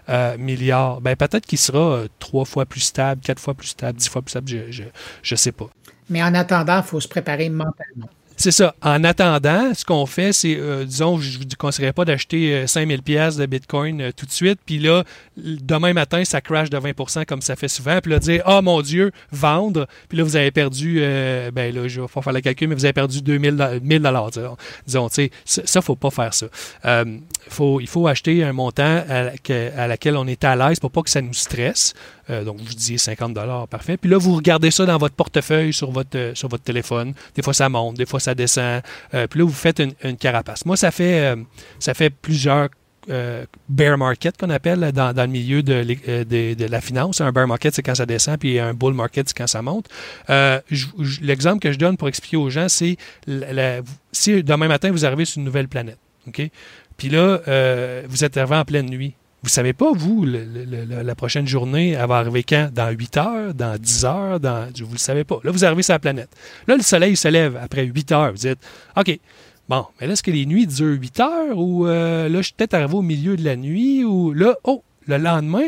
000 0.07 0.38
milliards, 0.38 1.01
ben 1.01 1.16
peut-être 1.16 1.45
qu'il 1.45 1.59
sera 1.59 2.03
trois 2.20 2.45
fois 2.45 2.66
plus 2.66 2.82
stable, 2.82 3.22
quatre 3.22 3.39
fois 3.39 3.53
plus 3.53 3.68
stable, 3.68 3.97
dix 3.97 4.09
fois 4.09 4.22
plus 4.22 4.32
stable, 4.32 4.47
je 4.70 4.84
ne 4.84 5.36
sais 5.36 5.51
pas. 5.51 5.70
Mais 6.09 6.22
en 6.22 6.34
attendant, 6.34 6.78
il 6.78 6.84
faut 6.84 6.99
se 6.99 7.07
préparer 7.07 7.49
mentalement. 7.49 8.09
C'est 8.38 8.51
ça. 8.51 8.75
En 8.81 9.03
attendant, 9.03 9.73
ce 9.73 9.86
qu'on 9.86 10.05
fait, 10.05 10.34
c'est, 10.34 10.57
euh, 10.57 10.86
disons, 10.86 11.19
je 11.19 11.38
ne 11.38 11.43
vous 11.43 11.49
conseillerais 11.57 11.93
pas 11.93 12.05
d'acheter 12.05 12.65
5000 12.67 13.01
pièces 13.01 13.38
de 13.38 13.45
Bitcoin 13.45 14.11
tout 14.15 14.25
de 14.25 14.31
suite, 14.31 14.59
puis 14.65 14.79
là, 14.79 15.03
demain 15.38 15.93
matin, 15.93 16.23
ça 16.25 16.41
crash 16.41 16.69
de 16.69 16.77
20% 16.77 17.25
comme 17.25 17.41
ça 17.41 17.55
fait 17.55 17.67
souvent, 17.67 17.99
puis 18.01 18.11
là, 18.11 18.19
dire, 18.19 18.43
oh 18.47 18.61
mon 18.61 18.81
Dieu, 18.81 19.11
vendre, 19.31 19.88
puis 20.09 20.17
là, 20.17 20.23
vous 20.23 20.36
avez 20.36 20.51
perdu, 20.51 20.99
ben 21.53 21.73
là, 21.73 21.88
je 21.88 22.01
vais 22.01 22.07
faire 22.07 22.34
le 22.34 22.41
calcul, 22.41 22.67
mais 22.67 22.75
vous 22.75 22.86
avez 22.86 22.93
perdu 22.93 23.21
2000 23.21 23.55
dollars, 24.01 24.31
disons, 24.86 25.09
tu 25.09 25.29
sais, 25.45 25.63
ça, 25.65 25.81
faut 25.81 25.95
pas 25.95 26.11
faire 26.11 26.34
ça. 26.34 26.47
faut, 27.49 27.79
il 27.79 27.88
faut 27.88 28.07
acheter 28.07 28.43
un 28.43 28.53
montant 28.53 29.03
à, 29.09 29.31
à 29.77 29.88
laquelle 29.88 30.17
on 30.17 30.27
est 30.27 30.43
à 30.43 30.55
l'aise 30.55 30.79
pour 30.79 30.91
pas 30.91 31.01
que 31.01 31.09
ça 31.09 31.21
nous 31.21 31.34
stresse. 31.34 31.93
Euh, 32.30 32.43
donc, 32.43 32.57
vous 32.59 32.74
disiez 32.74 32.97
50 32.97 33.38
parfait. 33.69 33.97
Puis 33.97 34.09
là, 34.09 34.17
vous 34.17 34.36
regardez 34.36 34.71
ça 34.71 34.86
dans 34.86 34.97
votre 34.97 35.15
portefeuille 35.15 35.74
sur 35.74 35.91
votre, 35.91 36.17
euh, 36.17 36.36
sur 36.36 36.47
votre 36.47 36.63
téléphone. 36.63 37.13
Des 37.36 37.41
fois, 37.41 37.53
ça 37.53 37.69
monte, 37.69 37.97
des 37.97 38.05
fois, 38.05 38.19
ça 38.19 38.36
descend. 38.36 38.82
Euh, 39.13 39.28
puis 39.28 39.39
là, 39.39 39.45
vous 39.45 39.51
faites 39.51 39.80
une, 39.80 40.17
carapace. 40.17 40.65
Moi, 40.65 40.78
ça 40.78 40.91
fait, 40.91 41.36
ça 41.80 41.93
fait 41.93 42.09
plusieurs 42.09 42.69
bear 43.67 43.97
market 43.97 44.38
qu'on 44.38 44.49
appelle 44.49 44.91
dans, 44.93 45.13
le 45.15 45.28
milieu 45.28 45.61
de, 45.61 45.84
de, 45.84 46.65
la 46.65 46.82
finance. 46.82 47.19
Un 47.19 47.32
bear 47.32 47.47
market, 47.47 47.76
c'est 47.76 47.82
quand 47.82 47.95
ça 47.95 48.05
descend, 48.05 48.38
puis 48.38 48.59
un 48.59 48.74
bull 48.74 48.93
market, 48.93 49.28
c'est 49.28 49.38
quand 49.38 49.47
ça 49.47 49.61
monte. 49.61 49.89
L'exemple 51.21 51.59
que 51.59 51.71
je 51.71 51.78
donne 51.78 51.97
pour 51.97 52.07
expliquer 52.07 52.38
aux 52.38 52.49
gens, 52.49 52.69
c'est 52.69 52.97
si 54.11 54.43
demain 54.43 54.67
matin, 54.67 54.91
vous 54.91 55.05
arrivez 55.05 55.26
sur 55.26 55.39
une 55.39 55.45
nouvelle 55.45 55.67
planète, 55.67 55.97
OK? 56.28 56.49
Puis 56.95 57.09
là, 57.09 57.41
vous 58.07 58.24
êtes 58.24 58.38
arrivé 58.38 58.55
en 58.55 58.65
pleine 58.65 58.89
nuit. 58.89 59.15
Vous 59.44 59.50
savez 59.50 59.74
pas, 59.74 59.91
vous, 59.91 60.26
la 60.26 61.16
prochaine 61.16 61.46
journée, 61.46 61.91
elle 61.91 62.08
va 62.08 62.16
arriver 62.16 62.44
quand? 62.44 62.70
Dans 62.74 62.89
8 62.89 63.18
heures, 63.18 63.54
dans 63.54 63.78
10 63.78 64.06
heures, 64.06 64.39
dans. 64.39 64.72
Vous 64.78 64.88
ne 64.88 64.94
le 64.94 64.98
savez 64.98 65.26
pas. 65.26 65.39
Là, 65.44 65.52
vous 65.52 65.66
arrivez 65.66 65.84
sur 65.84 65.94
la 65.94 66.00
planète. 66.00 66.30
Là, 66.66 66.78
le 66.78 66.82
soleil 66.82 67.18
se 67.18 67.28
lève 67.28 67.60
après 67.62 67.84
8 67.84 68.12
heures. 68.14 68.32
Vous 68.32 68.38
dites, 68.38 68.60
OK, 68.96 69.20
bon, 69.68 69.86
mais 70.00 70.08
là, 70.08 70.14
est-ce 70.14 70.24
que 70.24 70.32
les 70.32 70.46
nuits 70.46 70.66
durent 70.66 70.98
8 70.98 71.20
heures 71.20 71.58
ou 71.58 71.86
euh, 71.86 72.30
là, 72.30 72.38
je 72.38 72.44
suis 72.44 72.54
peut-être 72.54 72.74
arrivé 72.74 72.94
au 72.94 73.02
milieu 73.02 73.36
de 73.36 73.44
la 73.44 73.58
nuit 73.58 74.06
ou 74.06 74.32
là, 74.32 74.56
oh, 74.64 74.82
le 75.08 75.18
lendemain, 75.18 75.68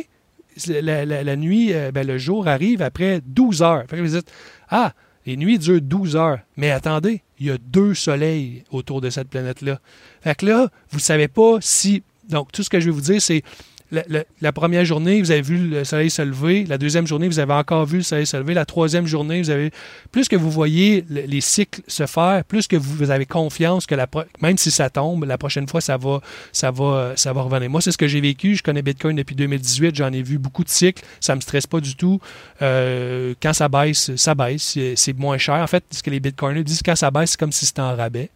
la, 0.68 1.36
nuit, 1.36 1.74
euh, 1.74 1.92
ben, 1.92 2.08
le 2.08 2.18
jour 2.18 2.48
arrive 2.48 2.82
après 2.82 3.20
12 3.26 3.62
heures. 3.62 3.84
Fait 3.90 3.98
que 3.98 4.02
vous 4.02 4.16
dites, 4.16 4.32
ah, 4.70 4.94
les 5.26 5.36
nuits 5.36 5.60
durent 5.60 5.82
12 5.82 6.16
heures. 6.16 6.40
Mais 6.56 6.72
attendez, 6.72 7.24
il 7.40 7.48
y 7.48 7.52
a 7.52 7.58
deux 7.58 7.94
soleils 7.94 8.64
autour 8.72 9.02
de 9.02 9.10
cette 9.10 9.28
planète-là. 9.28 9.80
Fait 10.22 10.36
que 10.36 10.46
là, 10.46 10.70
vous 10.92 10.98
ne 10.98 11.02
savez 11.02 11.28
pas 11.28 11.58
si 11.60 12.04
donc, 12.30 12.52
tout 12.52 12.64
ce 12.64 12.70
que 12.70 12.80
je 12.80 12.86
vais 12.86 12.92
vous 12.92 13.02
dire, 13.02 13.22
c'est 13.22 13.44
la, 13.92 14.52
première 14.52 14.84
journée, 14.84 15.22
vous 15.22 15.32
avez 15.32 15.42
vu 15.42 15.58
le 15.58 15.84
soleil 15.84 16.10
se 16.10 16.22
lever. 16.22 16.66
La 16.66 16.78
deuxième 16.78 17.06
journée, 17.06 17.28
vous 17.28 17.40
avez 17.40 17.54
encore 17.54 17.86
vu 17.86 17.98
le 17.98 18.04
soleil 18.04 18.26
se 18.26 18.36
lever. 18.36 18.54
La 18.54 18.66
troisième 18.66 19.06
journée, 19.06 19.42
vous 19.42 19.50
avez. 19.50 19.72
Plus 20.12 20.28
que 20.28 20.36
vous 20.36 20.50
voyez 20.50 21.06
les 21.10 21.42
cycles 21.42 21.82
se 21.88 22.06
faire, 22.06 22.44
plus 22.46 22.68
que 22.68 22.76
vous, 22.76 23.12
avez 23.12 23.26
confiance 23.26 23.86
que 23.86 23.96
la, 23.96 24.08
même 24.42 24.58
si 24.58 24.72
ça 24.72 24.90
tombe, 24.90 25.26
la 25.26 25.38
prochaine 25.38 25.68
fois, 25.68 25.82
ça 25.82 25.98
va, 25.98 26.22
ça 26.52 26.72
va, 26.72 27.14
ça 27.16 27.32
va 27.32 27.42
revenir. 27.44 27.70
Moi, 27.70 27.82
c'est 27.82 27.92
ce 27.92 27.98
que 27.98 28.08
j'ai 28.08 28.22
vécu. 28.22 28.56
Je 28.56 28.64
connais 28.64 28.82
Bitcoin 28.82 29.16
depuis 29.16 29.36
2018. 29.36 29.96
J'en 29.96 30.12
ai 30.12 30.24
vu 30.24 30.40
beaucoup 30.40 30.64
de 30.64 30.70
cycles. 30.70 31.04
Ça 31.20 31.34
ne 31.34 31.38
me 31.38 31.42
stresse 31.42 31.68
pas 31.68 31.80
du 31.80 31.96
tout. 31.96 32.20
Euh, 32.62 33.36
quand 33.42 33.54
ça 33.54 33.70
baisse, 33.70 34.16
ça 34.16 34.34
baisse. 34.34 34.78
C'est 34.96 35.18
moins 35.18 35.38
cher. 35.38 35.56
En 35.56 35.68
fait, 35.68 35.84
ce 35.92 36.02
que 36.02 36.10
les 36.10 36.20
Bitcoiners 36.20 36.64
disent, 36.64 36.82
quand 36.84 36.96
ça 36.96 37.12
baisse, 37.12 37.32
c'est 37.32 37.40
comme 37.40 37.52
si 37.52 37.66
c'était 37.66 37.82
en 37.82 37.96
rabais. 37.96 38.30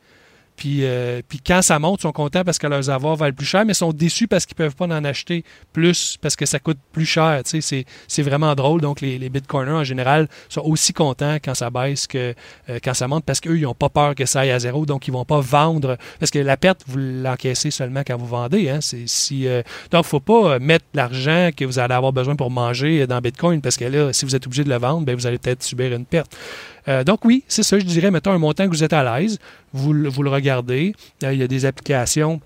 Puis, 0.60 0.80
euh, 0.84 1.22
puis 1.26 1.39
quand 1.39 1.62
ça 1.62 1.80
monte, 1.80 2.01
ils 2.01 2.01
sont 2.01 2.12
contents 2.12 2.43
parce 2.43 2.60
que 2.60 2.68
leurs 2.68 2.89
avoirs 2.89 3.16
valent 3.16 3.34
plus 3.34 3.45
cher, 3.45 3.64
mais 3.64 3.72
ils 3.72 3.76
sont 3.76 3.93
déçus 3.93 4.28
parce 4.28 4.45
qu'ils 4.45 4.57
peuvent 4.57 4.76
pas 4.76 4.88
en 4.88 5.05
acheter 5.05 5.45
plus 5.72 6.18
parce 6.22 6.36
que 6.36 6.45
ça 6.45 6.60
coûte 6.60 6.78
plus 6.91 7.05
cher. 7.05 7.41
c'est, 7.45 8.22
vraiment 8.22 8.53
drôle. 8.55 8.82
Donc, 8.82 8.99
les, 8.99 9.18
les 9.18 9.30
Bitcoiners, 9.30 9.72
en 9.72 9.84
général, 9.86 10.28
sont 10.49 10.60
aussi 10.66 10.91
contents 10.91 11.38
quand 11.41 11.55
ça 11.55 11.70
baisse 11.70 12.07
que 12.07 12.36
euh, 12.70 12.80
quand 12.84 12.93
ça 12.93 13.07
monte 13.07 13.24
parce 13.24 13.39
qu'eux, 13.39 13.57
ils 13.57 13.62
n'ont 13.62 13.74
pas 13.74 13.88
peur 13.88 14.16
que 14.16 14.26
ça 14.26 14.41
aille 14.41 14.51
à 14.51 14.60
zéro. 14.60 14.86
Donc, 14.86 15.07
ils 15.07 15.12
ne 15.12 15.16
vont 15.16 15.24
pas 15.24 15.39
vendre. 15.39 15.97
Parce 16.20 16.30
que 16.30 16.39
la 16.39 16.57
perte, 16.57 16.82
vous 16.88 16.97
l'encaissez 16.97 17.72
seulement 17.72 18.01
quand 18.05 18.18
vous 18.18 18.28
vendez. 18.28 18.70
Hein. 18.70 18.80
Euh, 18.91 19.64
donc, 19.91 19.93
il 19.93 19.97
ne 19.97 20.03
faut 20.03 20.20
pas 20.20 20.60
mettre 20.60 20.86
l'argent 20.93 21.51
que 21.55 21.64
vous 21.64 21.80
allez 21.80 21.93
avoir 21.93 22.12
besoin 22.12 22.36
pour 22.36 22.51
manger 22.51 23.07
dans 23.07 23.22
Bitcoin 23.22 23.62
parce 23.62 23.78
que 23.78 23.86
là, 23.86 24.12
si 24.12 24.26
vous 24.26 24.36
êtes 24.36 24.45
obligé 24.45 24.66
de 24.66 24.70
le 24.70 24.78
vendre, 24.78 25.05
bien, 25.05 25.16
vous 25.16 25.26
allez 25.26 25.38
peut-être 25.38 25.64
subir 25.64 25.93
une 25.93 26.05
perte. 26.05 26.36
Euh, 26.90 27.04
donc 27.04 27.24
oui, 27.24 27.44
c'est 27.48 27.64
ça, 27.64 27.78
je 27.78 27.86
dirais, 27.86 28.12
mettons 28.12 28.32
un 28.32 28.38
montant 28.38 28.66
que 28.66 28.72
vous 28.72 28.84
êtes 28.84 28.94
à 28.94 29.20
l'aise, 29.20 29.40
vous, 29.74 29.94
vous, 30.10 30.24
le 30.24 30.30
regardez. 30.30 30.94
Euh, 31.24 31.34
il 31.34 31.40
y 31.40 31.44
a 31.44 31.48
des 31.48 31.66
applications 31.66 32.42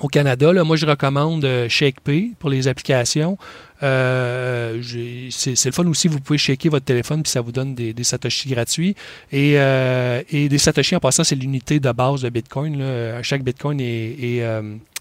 au 0.00 0.08
Canada. 0.08 0.52
Moi, 0.64 0.76
je 0.76 0.86
recommande 0.86 1.44
euh, 1.44 1.68
ShakePay 1.68 2.32
pour 2.38 2.50
les 2.50 2.68
applications. 2.68 3.36
c'est 3.80 3.86
le 3.86 5.72
fun 5.72 5.86
aussi, 5.86 6.08
vous 6.08 6.20
pouvez 6.20 6.38
shaker 6.38 6.70
votre 6.70 6.86
téléphone 6.86 7.22
puis 7.22 7.30
ça 7.30 7.40
vous 7.42 7.52
donne 7.52 7.74
des, 7.74 7.94
Satoshi 8.02 8.48
gratuits. 8.48 8.96
Et, 9.32 9.52
des 10.32 10.58
Satoshi, 10.58 10.96
en 10.96 11.00
passant, 11.00 11.24
c'est 11.24 11.36
l'unité 11.36 11.78
de 11.78 11.92
base 11.92 12.22
de 12.22 12.30
Bitcoin. 12.30 12.82
Chaque 13.22 13.42
Bitcoin 13.42 13.80
est 13.80 14.42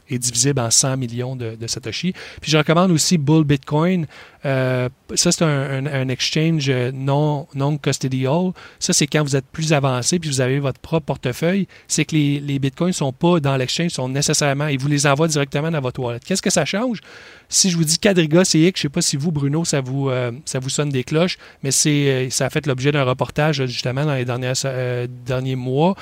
divisible 0.10 0.60
en 0.60 0.72
100 0.72 0.98
millions 0.98 1.36
de, 1.36 1.56
Satoshi. 1.68 2.14
Puis 2.42 2.52
je 2.52 2.58
recommande 2.58 2.92
aussi 2.92 3.18
Bull 3.18 3.44
Bitcoin. 3.44 4.06
Euh, 4.46 4.90
ça, 5.16 5.32
c'est 5.32 5.44
un, 5.44 6.08
exchange 6.10 6.70
non, 6.94 7.48
non 7.56 7.78
custodial. 7.78 8.52
Ça, 8.80 8.94
c'est 8.94 9.08
quand 9.08 9.24
vous 9.24 9.36
êtes 9.36 9.48
plus 9.48 9.74
avancé 9.74 10.20
puis 10.20 10.30
vous 10.30 10.42
avez 10.42 10.60
votre 10.60 10.80
propre 10.80 11.06
portefeuille. 11.06 11.68
C'est 11.88 12.06
que 12.06 12.16
les, 12.16 12.40
les 12.40 12.60
bitcoins 12.60 12.90
ne 12.90 12.94
sont 12.94 13.14
pas 13.14 13.40
dans 13.40 13.58
l'exchange, 13.58 13.92
sont 13.92 14.10
nécessairement, 14.10 14.68
ils 14.68 14.80
vous 14.80 14.88
les 14.88 15.08
envoient 15.08 15.28
directement 15.28 15.72
dans 15.72 15.82
votre 15.82 16.00
wallet. 16.00 16.20
Qu'est-ce 16.24 16.42
que 16.42 16.52
ça 16.52 16.66
change? 16.66 17.02
Si 17.50 17.70
je 17.70 17.78
vous 17.78 17.84
dis 17.84 17.98
Quadriga 17.98 18.44
CX, 18.44 18.54
je 18.54 18.68
ne 18.68 18.72
sais 18.76 18.90
pas 18.90 19.02
si 19.02 19.18
vous, 19.18 19.32
Bruno, 19.32 19.66
ça 19.66 19.82
vous, 19.82 20.10
euh, 20.10 20.32
ça 20.46 20.60
vous 20.60 20.70
sonne 20.70 20.90
des 20.90 21.04
cloches, 21.04 21.38
mais 21.64 21.72
c'est, 21.72 21.90
euh, 21.90 22.30
ça 22.30 22.46
a 22.46 22.50
fait 22.50 22.68
l'objet 22.68 22.92
d'un 22.92 23.04
reportage 23.04 23.66
justement 23.66 24.06
dans 24.06 24.16
les 24.16 24.26
derniers, 24.26 25.56
mois 25.56 25.96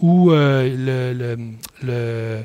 où 0.00 0.30
le 0.30 1.30
le, 1.82 2.44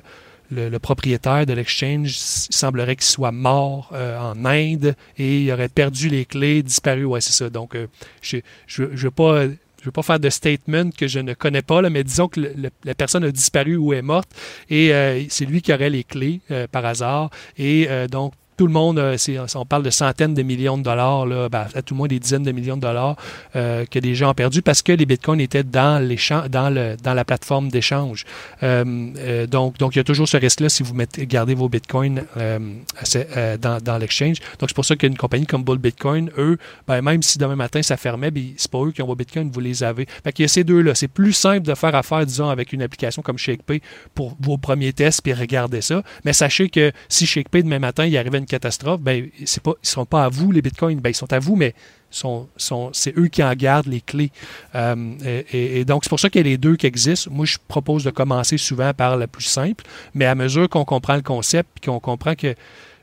propriétaire 0.82 1.46
de 1.46 1.54
l'exchange 1.54 2.14
semblerait 2.16 2.96
qu'il 2.96 3.06
soit 3.06 3.32
mort 3.32 3.90
euh, 3.94 4.18
en 4.20 4.46
Inde 4.46 4.96
et 5.18 5.42
il 5.42 5.52
aurait 5.52 5.70
perdu 5.70 6.10
les 6.10 6.26
clés, 6.26 6.64
disparu. 6.64 7.06
Ouais, 7.06 7.22
c'est 7.22 7.34
ça. 7.34 7.50
Donc, 7.50 7.76
euh, 7.76 7.88
je 8.22 8.38
ne 8.80 8.86
veux 8.88 9.12
pas. 9.12 9.46
Je 9.82 9.90
veux 9.90 9.92
pas 9.92 10.02
faire 10.02 10.20
de 10.20 10.32
statement 10.32 10.90
que 10.90 11.08
je 11.08 11.20
ne 11.20 11.36
connais 11.36 11.62
pas, 11.62 11.80
là, 11.80 11.92
mais 11.92 12.04
disons 12.04 12.28
que 12.28 12.42
la 12.84 12.96
personne 12.96 13.24
a 13.24 13.30
disparu 13.30 13.76
ou 13.76 13.94
est 13.94 14.02
morte 14.02 14.28
et 14.68 14.92
euh, 14.92 15.24
c'est 15.30 15.46
lui 15.46 15.62
qui 15.62 15.72
aurait 15.72 15.92
les 15.92 16.04
clés 16.04 16.42
par 16.72 16.84
hasard. 16.88 17.30
Et 17.60 17.88
donc, 18.10 18.34
tout 18.58 18.68
le 18.68 18.74
monde, 18.74 19.00
euh, 19.00 19.18
on 19.56 19.66
parle 19.66 19.84
de 19.84 19.90
centaines 19.90 20.34
de 20.34 20.42
millions 20.42 20.78
de 20.78 20.84
dollars, 20.84 21.26
là, 21.26 21.50
ben, 21.50 21.68
à 21.74 21.82
tout 21.82 21.94
le 21.94 21.98
moins 21.98 22.08
des 22.08 22.20
dizaines 22.20 22.44
de 22.44 22.52
millions 22.52 22.78
de 22.78 22.82
dollars 22.82 23.16
euh, 23.56 23.86
que 23.86 24.00
des 24.00 24.16
gens 24.16 24.32
ont 24.32 24.34
perdu 24.34 24.62
parce 24.62 24.82
que 24.82 24.92
les 24.92 25.06
bitcoins 25.06 25.42
étaient 25.42 25.64
dans, 25.64 26.02
dans, 26.50 26.70
le, 26.70 26.96
dans 27.04 27.14
la 27.14 27.26
plateforme 27.26 27.70
d'échange. 27.70 28.26
Euh, 28.64 29.48
donc, 29.48 29.78
donc, 29.78 29.96
il 29.96 30.00
y 30.00 30.02
a 30.02 30.04
toujours 30.04 30.28
ce 30.28 30.38
risque-là 30.38 30.70
si 30.70 30.84
vous 30.84 30.94
mettez, 30.94 31.28
gardez 31.28 31.56
vos 31.56 31.70
bitcoins 31.70 32.24
dans, 32.36 33.84
dans 33.84 33.98
l'exchange. 33.98 34.38
Donc, 34.60 34.70
c'est 34.70 34.76
pour 34.76 34.86
ça 34.86 34.96
qu'une 34.96 35.18
compagnie 35.18 35.46
comme 35.46 35.64
Bull 35.64 35.78
Bitcoin, 35.78 36.32
eux, 36.38 36.58
ben, 36.88 37.02
même 37.02 37.22
si 37.22 37.38
demain 37.38 37.56
matin 37.56 37.82
ça 37.82 37.98
fermait, 37.98 38.32
ben, 38.32 38.54
c'est 38.58 38.72
pas 38.72 38.80
eux 38.84 38.92
qui 38.92 39.02
ont 39.02 39.08
vos 39.08 39.16
bitcoins, 39.16 39.50
vous 39.52 39.60
les 39.60 39.84
avez. 39.84 40.08
Fait 40.24 40.32
qu'il 40.32 40.44
y 40.44 40.46
a 40.46 40.50
ces 40.50 40.64
deux-là. 40.64 40.96
C'est 40.96 41.08
plus 41.08 41.34
simple 41.34 41.68
de 41.68 41.76
faire 41.76 41.96
affaire, 41.96 42.26
disons, 42.26 42.50
avec 42.50 42.72
une 42.74 42.82
application 42.82 43.22
comme 43.22 43.38
ShakePay 43.38 43.82
pour 44.14 44.36
vos 44.40 44.58
premiers 44.58 44.94
tests 44.94 45.22
puis 45.22 45.34
regarder 45.34 45.82
ça. 45.82 46.04
Mais 46.24 46.34
sachez 46.34 46.70
que 46.70 46.92
si 47.10 47.26
ShakePay 47.26 47.64
demain 47.64 47.80
matin, 47.80 48.06
il 48.06 48.18
arrivait 48.18 48.45
catastrophe, 48.46 49.02
ben, 49.02 49.30
c'est 49.46 49.62
pas, 49.62 49.72
ils 49.72 49.88
ne 49.88 49.88
sont 49.88 50.06
pas 50.06 50.26
à 50.26 50.30
vous, 50.30 50.52
les 50.52 50.62
bitcoins. 50.62 51.00
Ben, 51.00 51.10
ils 51.10 51.16
sont 51.16 51.32
à 51.32 51.40
vous, 51.40 51.56
mais 51.56 51.74
sont, 52.10 52.48
sont, 52.58 52.90
c'est 52.94 53.18
eux 53.18 53.28
qui 53.28 53.44
en 53.44 53.54
gardent 53.54 53.88
les 53.88 54.02
clés. 54.02 54.32
Euh, 54.74 55.44
et, 55.52 55.86
donc, 55.86 56.04
c'est 56.04 56.10
pour 56.10 56.20
ça 56.20 56.30
qu'il 56.30 56.42
y 56.42 56.48
a 56.48 56.50
les 56.50 56.58
deux 56.58 56.76
qui 56.76 56.88
existent. 56.88 57.30
Moi, 57.32 57.46
je 57.46 57.58
propose 57.68 58.04
de 58.04 58.12
commencer 58.12 58.58
souvent 58.58 58.94
par 58.94 59.18
la 59.18 59.28
plus 59.28 59.44
simple, 59.44 59.84
mais 60.14 60.26
à 60.26 60.36
mesure 60.36 60.70
qu'on 60.70 60.86
comprend 60.86 61.16
le 61.16 61.22
concept 61.22 61.70
et 61.78 61.86
qu'on 61.86 62.00
comprend 62.00 62.36
que. 62.36 62.56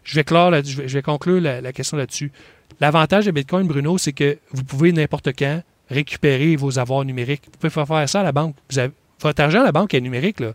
Je 0.05 0.17
vais, 0.17 0.25
clore 0.25 0.53
je, 0.65 0.83
vais, 0.83 1.03
conclure 1.03 1.41
la, 1.41 1.73
question 1.73 1.97
là-dessus. 1.97 2.33
L'avantage 2.81 3.27
de 3.27 3.31
Bitcoin, 3.31 3.69
Bruno, 3.69 3.99
c'est 3.99 4.13
que 4.13 4.37
vous 4.51 4.65
pouvez 4.65 4.91
n'importe 4.91 5.29
quand 5.39 5.63
récupérer 5.89 6.57
vos 6.57 6.81
avoirs 6.81 7.05
numériques. 7.05 7.43
Vous 7.45 7.69
pouvez 7.69 7.87
faire 7.87 8.09
ça 8.09 8.21
à 8.21 8.25
la 8.25 8.33
banque. 8.33 8.57
Votre 9.21 9.41
argent 9.41 9.61
à 9.61 9.65
la 9.65 9.71
banque 9.71 9.95
est 9.95 10.01
numérique. 10.01 10.41
Là. 10.41 10.55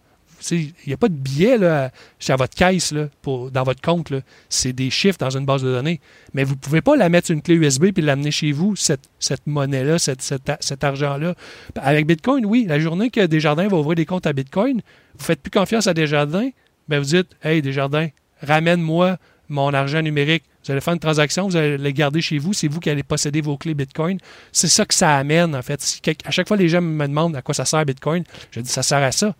Il 0.52 0.72
n'y 0.86 0.94
a 0.94 0.98
pas 0.98 1.10
de 1.10 1.14
billet 1.14 1.58
là, 1.58 1.92
à, 2.28 2.36
votre 2.36 2.56
caisse, 2.56 2.92
là, 2.92 3.08
dans 3.26 3.64
votre 3.64 3.82
compte. 3.82 4.14
C'est 4.50 4.74
des 4.74 4.90
chiffres 4.90 5.18
dans 5.18 5.30
une 5.30 5.46
base 5.46 5.64
de 5.64 5.72
données. 5.72 6.00
Mais 6.34 6.44
vous 6.44 6.54
ne 6.54 6.60
pouvez 6.60 6.82
pas 6.82 6.96
la 6.96 7.10
mettre 7.10 7.28
sur 7.28 7.34
une 7.34 7.42
clé 7.42 7.56
USB 7.56 7.86
et 7.96 8.02
l'amener 8.02 8.32
chez 8.32 8.52
vous, 8.52 8.76
cette, 8.76 9.10
cette 9.20 9.46
monnaie-là, 9.48 10.00
cette, 10.00 10.22
cet 10.22 10.84
argent-là. 10.84 11.36
Avec 11.76 12.06
Bitcoin, 12.06 12.46
oui, 12.46 12.66
la 12.68 12.80
journée 12.80 13.10
que 13.10 13.26
Desjardins 13.26 13.68
va 13.68 13.78
ouvrir 13.78 13.96
des 13.96 14.06
comptes 14.06 14.28
à 14.28 14.34
Bitcoin, 14.34 14.78
vous 14.78 15.20
ne 15.20 15.26
faites 15.26 15.42
plus 15.42 15.52
confiance 15.52 15.88
à 15.88 15.94
Desjardins, 15.94 16.50
ben 16.88 17.00
vous 17.00 17.06
dites 17.06 17.30
Hey, 17.44 17.62
Desjardins, 17.62 18.10
ramène-moi 18.42 19.18
mon 19.50 19.74
argent 19.74 20.02
numérique. 20.02 20.44
Vous 20.66 20.72
allez 20.72 20.82
faire 20.82 20.94
une 20.94 21.00
transaction, 21.00 21.48
vous 21.48 21.56
allez 21.56 21.78
le 21.78 21.92
garder 21.92 22.20
chez 22.22 22.38
vous, 22.38 22.52
c'est 22.52 22.68
vous 22.68 22.82
qui 22.82 22.90
allez 22.90 23.04
posséder 23.04 23.40
vos 23.40 23.58
clés 23.58 23.74
Bitcoin. 23.74 24.18
C'est 24.52 24.68
ça 24.68 24.86
que 24.86 24.94
ça 24.94 25.16
amène, 25.16 25.56
en 25.56 25.62
fait. 25.62 25.82
À 26.26 26.32
chaque 26.32 26.48
fois, 26.48 26.58
les 26.58 26.68
gens 26.68 26.82
me 26.82 27.08
demandent 27.08 27.38
à 27.38 27.42
quoi 27.42 27.54
ça 27.54 27.64
sert 27.64 27.86
Bitcoin, 27.86 28.24
je 28.52 28.60
dis 28.60 28.70
ça 28.70 28.84
sert 28.84 29.02
à 29.02 29.12
ça 29.12 29.34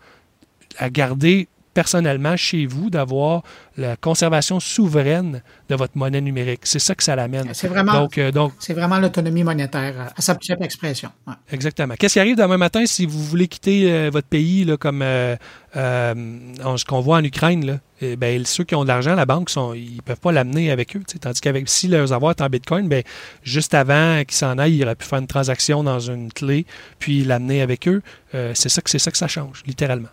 à 0.78 0.90
garder 0.90 1.48
personnellement 1.78 2.36
chez 2.36 2.66
vous 2.66 2.90
d'avoir 2.90 3.44
la 3.76 3.94
conservation 3.94 4.58
souveraine 4.58 5.42
de 5.68 5.76
votre 5.76 5.96
monnaie 5.96 6.20
numérique. 6.20 6.62
C'est 6.64 6.80
ça 6.80 6.96
que 6.96 7.04
ça 7.04 7.14
l'amène. 7.14 7.50
C'est 7.52 7.68
vraiment, 7.68 7.92
donc, 7.92 8.18
euh, 8.18 8.32
donc, 8.32 8.52
c'est 8.58 8.74
vraiment 8.74 8.98
l'autonomie 8.98 9.44
monétaire 9.44 10.12
à 10.16 10.20
sa 10.20 10.34
petite 10.34 10.60
expression. 10.60 11.10
Exactement. 11.52 11.94
Qu'est-ce 11.96 12.14
qui 12.14 12.18
arrive 12.18 12.36
demain 12.36 12.56
matin 12.56 12.84
si 12.84 13.06
vous 13.06 13.22
voulez 13.22 13.46
quitter 13.46 13.92
euh, 13.92 14.10
votre 14.12 14.26
pays, 14.26 14.64
là, 14.64 14.76
comme 14.76 15.02
euh, 15.02 15.36
ce 15.72 16.84
qu'on 16.84 17.00
voit 17.00 17.18
en 17.18 17.22
Ukraine? 17.22 17.64
Là? 17.64 17.78
Eh 18.00 18.16
ben, 18.16 18.44
ceux 18.44 18.64
qui 18.64 18.74
ont 18.74 18.82
de 18.82 18.88
l'argent, 18.88 19.14
la 19.14 19.26
banque, 19.26 19.48
sont, 19.48 19.72
ils 19.72 19.98
ne 19.98 20.00
peuvent 20.00 20.18
pas 20.18 20.32
l'amener 20.32 20.72
avec 20.72 20.96
eux. 20.96 21.02
Tandis 21.20 21.40
qu'avec 21.40 21.68
si 21.68 21.86
leurs 21.86 22.12
avoirs 22.12 22.32
est 22.32 22.42
en 22.42 22.48
Bitcoin, 22.48 22.88
ben, 22.88 23.04
juste 23.44 23.74
avant 23.74 24.24
qu'ils 24.24 24.36
s'en 24.36 24.58
aillent, 24.58 24.78
ils 24.78 24.82
auraient 24.82 24.96
pu 24.96 25.06
faire 25.06 25.20
une 25.20 25.28
transaction 25.28 25.84
dans 25.84 26.00
une 26.00 26.32
clé, 26.32 26.66
puis 26.98 27.22
l'amener 27.22 27.62
avec 27.62 27.86
eux. 27.86 28.02
c'est 28.32 28.68
ça 28.68 28.82
que 28.82 28.90
c'est 28.90 28.98
ça 28.98 29.12
que 29.12 29.18
ça 29.18 29.28
change, 29.28 29.62
littéralement. 29.64 30.08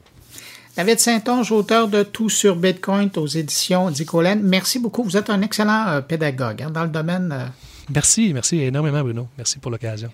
David 0.76 1.00
Saint-Onge, 1.00 1.54
auteur 1.54 1.88
de 1.88 2.04
Tout 2.04 2.30
sur 2.30 2.58
Bitcoin 2.58 3.10
aux 3.16 3.28
éditions 3.28 3.90
Dicolène. 3.92 4.42
Merci 4.44 4.78
beaucoup. 4.78 5.04
Vous 5.04 5.16
êtes 5.16 5.30
un 5.30 5.42
excellent 5.42 5.88
euh, 5.88 6.02
pédagogue 6.02 6.64
hein, 6.64 6.70
dans 6.70 6.84
le 6.84 6.90
domaine. 6.90 7.32
Euh. 7.32 7.46
Merci, 7.90 8.34
merci 8.34 8.60
énormément, 8.62 9.02
Bruno. 9.02 9.30
Merci 9.38 9.60
pour 9.60 9.72
l'occasion. 9.72 10.10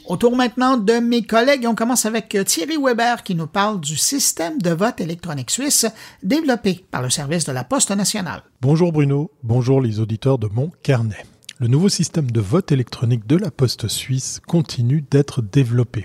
Autour 0.08 0.36
maintenant 0.36 0.76
de 0.76 1.00
mes 1.00 1.22
collègues, 1.22 1.66
on 1.68 1.74
commence 1.74 2.06
avec 2.06 2.36
euh, 2.36 2.44
Thierry 2.44 2.76
Weber 2.80 3.24
qui 3.24 3.34
nous 3.34 3.48
parle 3.48 3.80
du 3.80 3.96
système 3.96 4.62
de 4.62 4.70
vote 4.70 5.00
électronique 5.00 5.50
suisse 5.50 5.84
développé 6.22 6.84
par 6.92 7.02
le 7.02 7.10
service 7.10 7.44
de 7.44 7.50
la 7.50 7.64
Poste 7.64 7.90
nationale. 7.90 8.44
Bonjour 8.60 8.92
Bruno, 8.92 9.32
bonjour 9.42 9.80
les 9.80 9.98
auditeurs 9.98 10.38
de 10.38 10.46
mon 10.46 10.70
carnet. 10.84 11.26
Le 11.58 11.66
nouveau 11.66 11.88
système 11.88 12.30
de 12.30 12.40
vote 12.40 12.70
électronique 12.70 13.26
de 13.26 13.36
la 13.36 13.50
Poste 13.50 13.88
suisse 13.88 14.40
continue 14.46 15.04
d'être 15.10 15.42
développé. 15.42 16.04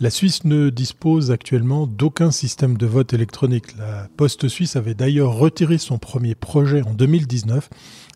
La 0.00 0.10
Suisse 0.10 0.44
ne 0.44 0.70
dispose 0.70 1.30
actuellement 1.30 1.86
d'aucun 1.86 2.30
système 2.30 2.76
de 2.76 2.86
vote 2.86 3.12
électronique. 3.12 3.76
La 3.78 4.08
Poste 4.16 4.48
suisse 4.48 4.76
avait 4.76 4.94
d'ailleurs 4.94 5.34
retiré 5.34 5.78
son 5.78 5.98
premier 5.98 6.34
projet 6.34 6.82
en 6.82 6.92
2019 6.92 7.68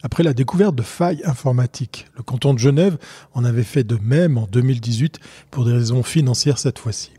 après 0.03 0.23
la 0.23 0.35
découverte 0.35 0.75
de 0.75 0.83
failles 0.83 1.23
informatiques. 1.25 2.07
Le 2.17 2.23
canton 2.23 2.55
de 2.55 2.59
Genève 2.59 2.99
en 3.35 3.45
avait 3.45 3.63
fait 3.63 3.85
de 3.85 3.99
même 4.03 4.39
en 4.39 4.47
2018 4.47 5.19
pour 5.51 5.65
des 5.65 5.73
raisons 5.73 6.03
financières 6.03 6.59
cette 6.59 6.79
fois-ci. 6.79 7.11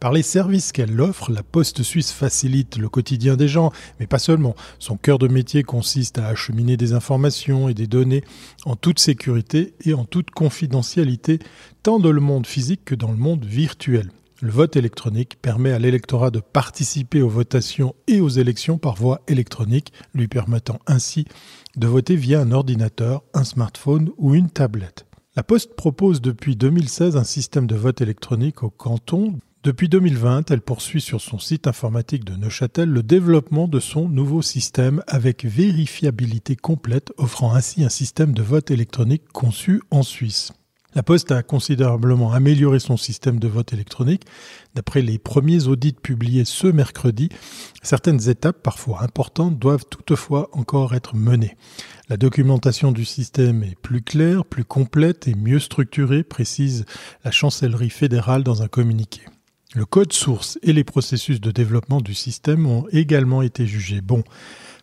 Par 0.00 0.12
les 0.12 0.22
services 0.22 0.72
qu'elle 0.72 0.98
offre, 0.98 1.30
la 1.30 1.42
Poste 1.42 1.82
suisse 1.82 2.10
facilite 2.10 2.78
le 2.78 2.88
quotidien 2.88 3.36
des 3.36 3.48
gens, 3.48 3.70
mais 3.98 4.06
pas 4.06 4.18
seulement. 4.18 4.54
Son 4.78 4.96
cœur 4.96 5.18
de 5.18 5.28
métier 5.28 5.62
consiste 5.62 6.16
à 6.18 6.26
acheminer 6.26 6.78
des 6.78 6.94
informations 6.94 7.68
et 7.68 7.74
des 7.74 7.86
données 7.86 8.24
en 8.64 8.76
toute 8.76 8.98
sécurité 8.98 9.74
et 9.84 9.92
en 9.92 10.06
toute 10.06 10.30
confidentialité, 10.30 11.38
tant 11.82 11.98
dans 11.98 12.12
le 12.12 12.20
monde 12.20 12.46
physique 12.46 12.84
que 12.84 12.94
dans 12.94 13.10
le 13.10 13.16
monde 13.16 13.44
virtuel. 13.44 14.10
Le 14.42 14.50
vote 14.50 14.76
électronique 14.76 15.36
permet 15.40 15.72
à 15.72 15.78
l'électorat 15.78 16.30
de 16.30 16.40
participer 16.40 17.20
aux 17.20 17.28
votations 17.28 17.94
et 18.06 18.20
aux 18.20 18.28
élections 18.28 18.78
par 18.78 18.94
voie 18.94 19.20
électronique, 19.28 19.92
lui 20.14 20.28
permettant 20.28 20.78
ainsi 20.86 21.26
de 21.76 21.86
voter 21.86 22.16
via 22.16 22.40
un 22.40 22.52
ordinateur, 22.52 23.22
un 23.34 23.44
smartphone 23.44 24.10
ou 24.16 24.34
une 24.34 24.50
tablette. 24.50 25.06
La 25.36 25.42
Poste 25.42 25.74
propose 25.76 26.20
depuis 26.20 26.56
2016 26.56 27.16
un 27.16 27.24
système 27.24 27.66
de 27.66 27.76
vote 27.76 28.00
électronique 28.00 28.62
au 28.62 28.70
canton. 28.70 29.38
Depuis 29.62 29.88
2020, 29.90 30.50
elle 30.50 30.62
poursuit 30.62 31.02
sur 31.02 31.20
son 31.20 31.38
site 31.38 31.66
informatique 31.66 32.24
de 32.24 32.34
Neuchâtel 32.34 32.88
le 32.88 33.02
développement 33.02 33.68
de 33.68 33.78
son 33.78 34.08
nouveau 34.08 34.40
système 34.42 35.02
avec 35.06 35.44
vérifiabilité 35.44 36.56
complète, 36.56 37.12
offrant 37.18 37.54
ainsi 37.54 37.84
un 37.84 37.90
système 37.90 38.32
de 38.32 38.42
vote 38.42 38.70
électronique 38.70 39.28
conçu 39.32 39.82
en 39.90 40.02
Suisse. 40.02 40.52
La 40.94 41.04
Poste 41.04 41.30
a 41.30 41.44
considérablement 41.44 42.32
amélioré 42.32 42.80
son 42.80 42.96
système 42.96 43.38
de 43.38 43.46
vote 43.46 43.72
électronique. 43.72 44.24
D'après 44.74 45.02
les 45.02 45.18
premiers 45.18 45.68
audits 45.68 45.92
publiés 45.92 46.44
ce 46.44 46.66
mercredi, 46.66 47.28
certaines 47.82 48.28
étapes, 48.28 48.60
parfois 48.62 49.02
importantes, 49.02 49.58
doivent 49.58 49.84
toutefois 49.88 50.48
encore 50.52 50.94
être 50.94 51.14
menées. 51.14 51.56
La 52.08 52.16
documentation 52.16 52.90
du 52.90 53.04
système 53.04 53.62
est 53.62 53.78
plus 53.80 54.02
claire, 54.02 54.44
plus 54.44 54.64
complète 54.64 55.28
et 55.28 55.36
mieux 55.36 55.60
structurée, 55.60 56.24
précise 56.24 56.84
la 57.24 57.30
chancellerie 57.30 57.90
fédérale 57.90 58.42
dans 58.42 58.62
un 58.62 58.68
communiqué. 58.68 59.20
Le 59.76 59.86
code 59.86 60.12
source 60.12 60.58
et 60.62 60.72
les 60.72 60.82
processus 60.82 61.40
de 61.40 61.52
développement 61.52 62.00
du 62.00 62.14
système 62.14 62.66
ont 62.66 62.86
également 62.90 63.42
été 63.42 63.64
jugés 63.64 64.00
bons. 64.00 64.24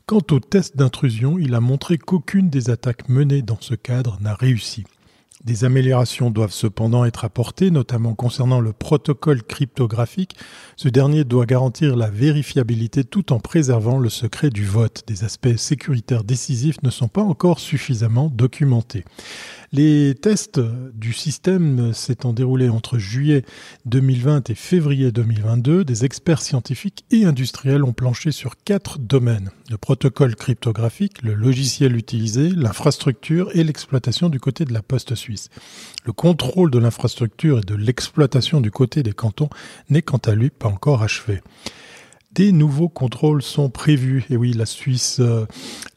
Quant 0.05 0.23
au 0.31 0.39
test 0.39 0.77
d'intrusion, 0.77 1.37
il 1.37 1.53
a 1.53 1.59
montré 1.59 1.97
qu'aucune 1.97 2.49
des 2.49 2.69
attaques 2.69 3.09
menées 3.09 3.41
dans 3.41 3.59
ce 3.59 3.75
cadre 3.75 4.17
n'a 4.21 4.33
réussi. 4.33 4.85
Des 5.43 5.65
améliorations 5.65 6.31
doivent 6.31 6.51
cependant 6.51 7.05
être 7.05 7.23
apportées, 7.23 7.69
notamment 7.69 8.15
concernant 8.15 8.59
le 8.59 8.73
protocole 8.73 9.43
cryptographique. 9.43 10.35
Ce 10.75 10.89
dernier 10.89 11.23
doit 11.25 11.45
garantir 11.45 11.95
la 11.95 12.09
vérifiabilité 12.09 13.03
tout 13.03 13.31
en 13.31 13.39
préservant 13.39 13.99
le 13.99 14.09
secret 14.09 14.49
du 14.49 14.65
vote. 14.65 15.03
Des 15.05 15.23
aspects 15.23 15.55
sécuritaires 15.55 16.23
décisifs 16.23 16.81
ne 16.81 16.89
sont 16.89 17.07
pas 17.07 17.21
encore 17.21 17.59
suffisamment 17.59 18.31
documentés. 18.33 19.05
Les 19.73 20.15
tests 20.15 20.61
du 20.93 21.11
système 21.11 21.93
s'étant 21.93 22.31
déroulés 22.31 22.69
entre 22.69 22.97
juillet 22.97 23.43
2020 23.85 24.49
et 24.49 24.55
février 24.55 25.11
2022, 25.11 25.83
des 25.83 26.05
experts 26.05 26.41
scientifiques 26.41 27.03
et 27.11 27.25
industriels 27.25 27.83
ont 27.83 27.91
planché 27.91 28.31
sur 28.31 28.55
quatre 28.63 28.97
domaines. 28.97 29.51
Le 29.69 29.77
protocole 29.77 30.35
cryptographique, 30.35 31.21
le 31.21 31.33
logiciel 31.33 31.97
utilisé, 31.97 32.49
l'infrastructure 32.49 33.49
et 33.55 33.65
l'exploitation 33.65 34.29
du 34.29 34.39
côté 34.39 34.63
de 34.63 34.71
la 34.71 34.81
poste 34.81 35.15
Le 36.05 36.13
contrôle 36.13 36.71
de 36.71 36.79
l'infrastructure 36.79 37.59
et 37.59 37.61
de 37.61 37.75
l'exploitation 37.75 38.61
du 38.61 38.71
côté 38.71 39.03
des 39.03 39.13
cantons 39.13 39.49
n'est 39.89 40.01
quant 40.01 40.21
à 40.25 40.35
lui 40.35 40.49
pas 40.49 40.69
encore 40.69 41.03
achevé. 41.03 41.41
Des 42.37 42.51
nouveaux 42.51 42.89
contrôles 42.89 43.41
sont 43.41 43.69
prévus. 43.69 44.25
Et 44.29 44.37
oui, 44.37 44.55
euh, 45.19 45.45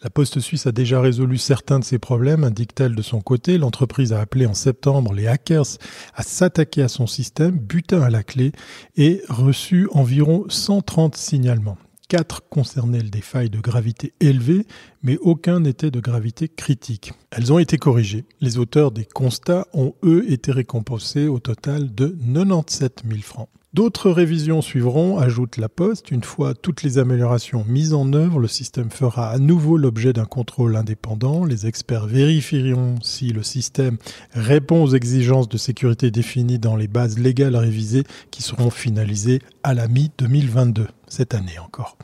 la 0.02 0.10
Poste 0.10 0.40
suisse 0.40 0.66
a 0.66 0.72
déjà 0.72 0.98
résolu 0.98 1.36
certains 1.36 1.78
de 1.78 1.84
ces 1.84 1.98
problèmes, 1.98 2.44
indique-t-elle 2.44 2.94
de 2.94 3.02
son 3.02 3.20
côté. 3.20 3.58
L'entreprise 3.58 4.14
a 4.14 4.20
appelé 4.20 4.46
en 4.46 4.54
septembre 4.54 5.12
les 5.12 5.26
hackers 5.26 5.66
à 6.14 6.22
s'attaquer 6.22 6.82
à 6.82 6.88
son 6.88 7.06
système, 7.06 7.58
butin 7.58 8.00
à 8.00 8.08
la 8.08 8.22
clé, 8.22 8.52
et 8.96 9.20
reçu 9.28 9.88
environ 9.92 10.46
130 10.48 11.14
signalements. 11.14 11.76
Quatre 12.10 12.42
concernaient 12.48 13.04
des 13.04 13.20
failles 13.20 13.50
de 13.50 13.60
gravité 13.60 14.14
élevées, 14.18 14.66
mais 15.04 15.16
aucun 15.18 15.60
n'était 15.60 15.92
de 15.92 16.00
gravité 16.00 16.48
critique. 16.48 17.12
Elles 17.30 17.52
ont 17.52 17.60
été 17.60 17.78
corrigées. 17.78 18.24
Les 18.40 18.58
auteurs 18.58 18.90
des 18.90 19.04
constats 19.04 19.68
ont, 19.74 19.94
eux, 20.02 20.24
été 20.28 20.50
récompensés 20.50 21.28
au 21.28 21.38
total 21.38 21.94
de 21.94 22.08
97 22.08 23.02
000 23.08 23.20
francs. 23.20 23.48
D'autres 23.72 24.10
révisions 24.10 24.62
suivront, 24.62 25.18
ajoute 25.18 25.56
la 25.56 25.68
Poste. 25.68 26.10
Une 26.10 26.24
fois 26.24 26.54
toutes 26.54 26.82
les 26.82 26.98
améliorations 26.98 27.64
mises 27.68 27.94
en 27.94 28.12
œuvre, 28.14 28.40
le 28.40 28.48
système 28.48 28.90
fera 28.90 29.30
à 29.30 29.38
nouveau 29.38 29.76
l'objet 29.76 30.12
d'un 30.12 30.24
contrôle 30.24 30.74
indépendant. 30.74 31.44
Les 31.44 31.68
experts 31.68 32.06
vérifieront 32.06 32.96
si 33.00 33.28
le 33.28 33.44
système 33.44 33.96
répond 34.32 34.82
aux 34.82 34.92
exigences 34.92 35.48
de 35.48 35.56
sécurité 35.56 36.10
définies 36.10 36.58
dans 36.58 36.74
les 36.74 36.88
bases 36.88 37.16
légales 37.16 37.54
révisées 37.54 38.02
qui 38.32 38.42
seront 38.42 38.70
finalisées 38.70 39.40
à 39.62 39.72
la 39.72 39.86
mi-2022, 39.86 40.88
cette 41.06 41.32
année 41.32 41.60
encore. 41.64 41.96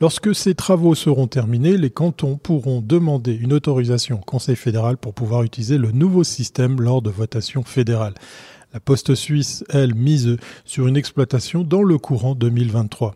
Lorsque 0.00 0.34
ces 0.34 0.54
travaux 0.54 0.94
seront 0.94 1.26
terminés, 1.26 1.76
les 1.76 1.90
cantons 1.90 2.38
pourront 2.38 2.80
demander 2.80 3.34
une 3.34 3.52
autorisation 3.52 4.16
au 4.16 4.24
Conseil 4.24 4.56
fédéral 4.56 4.96
pour 4.96 5.12
pouvoir 5.12 5.42
utiliser 5.42 5.76
le 5.76 5.92
nouveau 5.92 6.24
système 6.24 6.80
lors 6.80 7.02
de 7.02 7.10
votations 7.10 7.64
fédérales. 7.64 8.14
La 8.72 8.80
Poste 8.80 9.14
suisse, 9.14 9.64
elle, 9.68 9.94
mise 9.94 10.38
sur 10.64 10.86
une 10.86 10.96
exploitation 10.96 11.62
dans 11.62 11.82
le 11.82 11.98
courant 11.98 12.34
2023. 12.34 13.14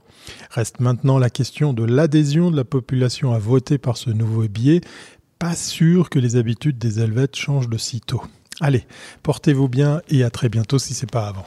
Reste 0.51 0.81
maintenant 0.81 1.19
la 1.19 1.31
question 1.31 1.73
de 1.73 1.85
l'adhésion 1.85 2.51
de 2.51 2.57
la 2.57 2.65
population 2.65 3.33
à 3.33 3.39
voter 3.39 3.79
par 3.79 3.97
ce 3.97 4.11
nouveau 4.11 4.47
biais. 4.49 4.83
Pas 5.39 5.55
sûr 5.55 6.11
que 6.11 6.19
les 6.19 6.37
habitudes 6.37 6.79
des 6.79 7.01
Helvètes 7.01 7.37
changent 7.37 7.71
de 7.71 7.79
sitôt. 7.79 8.23
Allez, 8.61 8.87
portez-vous 9.23 9.69
bien 9.69 10.03
et 10.09 10.25
à 10.25 10.31
très 10.31 10.49
bientôt 10.49 10.79
si 10.79 10.93
c'est 10.93 11.11
pas 11.11 11.29
avant. 11.29 11.47